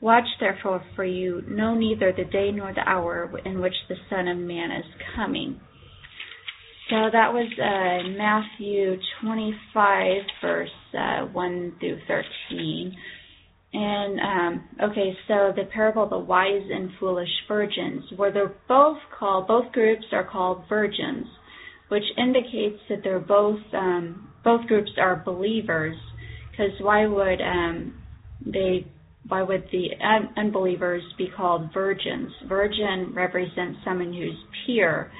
Watch 0.00 0.26
therefore, 0.40 0.82
for 0.96 1.04
you 1.04 1.42
know 1.48 1.74
neither 1.74 2.12
the 2.12 2.24
day 2.24 2.50
nor 2.52 2.74
the 2.74 2.86
hour 2.86 3.30
in 3.44 3.60
which 3.60 3.74
the 3.88 3.94
Son 4.10 4.28
of 4.28 4.36
Man 4.36 4.70
is 4.72 4.84
coming. 5.14 5.60
So 6.90 7.08
that 7.12 7.32
was 7.32 7.48
uh, 7.58 8.08
Matthew 8.18 8.96
25, 9.22 10.22
verse 10.42 10.68
uh, 10.98 11.26
1 11.26 11.76
through 11.80 11.98
13. 12.08 12.96
And 13.74 14.20
um, 14.20 14.64
okay, 14.90 15.16
so 15.28 15.52
the 15.56 15.64
parable 15.72 16.02
of 16.02 16.10
the 16.10 16.18
wise 16.18 16.68
and 16.68 16.90
foolish 17.00 17.30
virgins, 17.48 18.04
where 18.16 18.32
they're 18.32 18.54
both 18.68 18.98
called, 19.18 19.46
both 19.46 19.72
groups 19.72 20.04
are 20.12 20.28
called 20.28 20.64
virgins, 20.68 21.26
which 21.88 22.02
indicates 22.18 22.80
that 22.90 22.98
they're 23.02 23.20
both 23.20 23.60
um, 23.72 24.31
both 24.44 24.66
groups 24.66 24.90
are 24.98 25.16
believers. 25.16 25.96
Because 26.50 26.72
why 26.80 27.06
would 27.06 27.40
um, 27.40 27.94
they? 28.44 28.86
Why 29.28 29.42
would 29.42 29.68
the 29.70 29.90
un- 30.04 30.30
unbelievers 30.36 31.02
be 31.16 31.28
called 31.34 31.72
virgins? 31.72 32.32
Virgin 32.48 33.12
represents 33.14 33.78
someone 33.84 34.12
who's 34.12 34.36
pure 34.66 35.10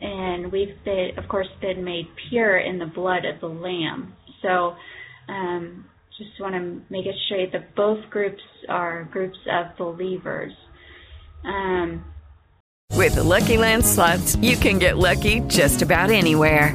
and 0.00 0.50
we've 0.50 0.82
been, 0.84 1.10
of 1.18 1.28
course, 1.28 1.48
been 1.60 1.84
made 1.84 2.06
pure 2.28 2.58
in 2.58 2.78
the 2.78 2.86
blood 2.86 3.24
of 3.24 3.40
the 3.40 3.48
Lamb. 3.48 4.14
So, 4.42 4.74
um, 5.28 5.84
just 6.16 6.40
want 6.40 6.54
to 6.54 6.80
make 6.92 7.06
it 7.06 7.14
straight 7.26 7.52
that 7.52 7.74
both 7.74 7.98
groups 8.10 8.42
are 8.68 9.04
groups 9.04 9.38
of 9.50 9.76
believers. 9.76 10.52
Um, 11.44 12.04
With 12.94 13.14
the 13.14 13.22
Lucky 13.22 13.56
Land 13.56 13.84
slots, 13.84 14.36
you 14.36 14.56
can 14.56 14.78
get 14.78 14.98
lucky 14.98 15.40
just 15.40 15.82
about 15.82 16.10
anywhere. 16.10 16.74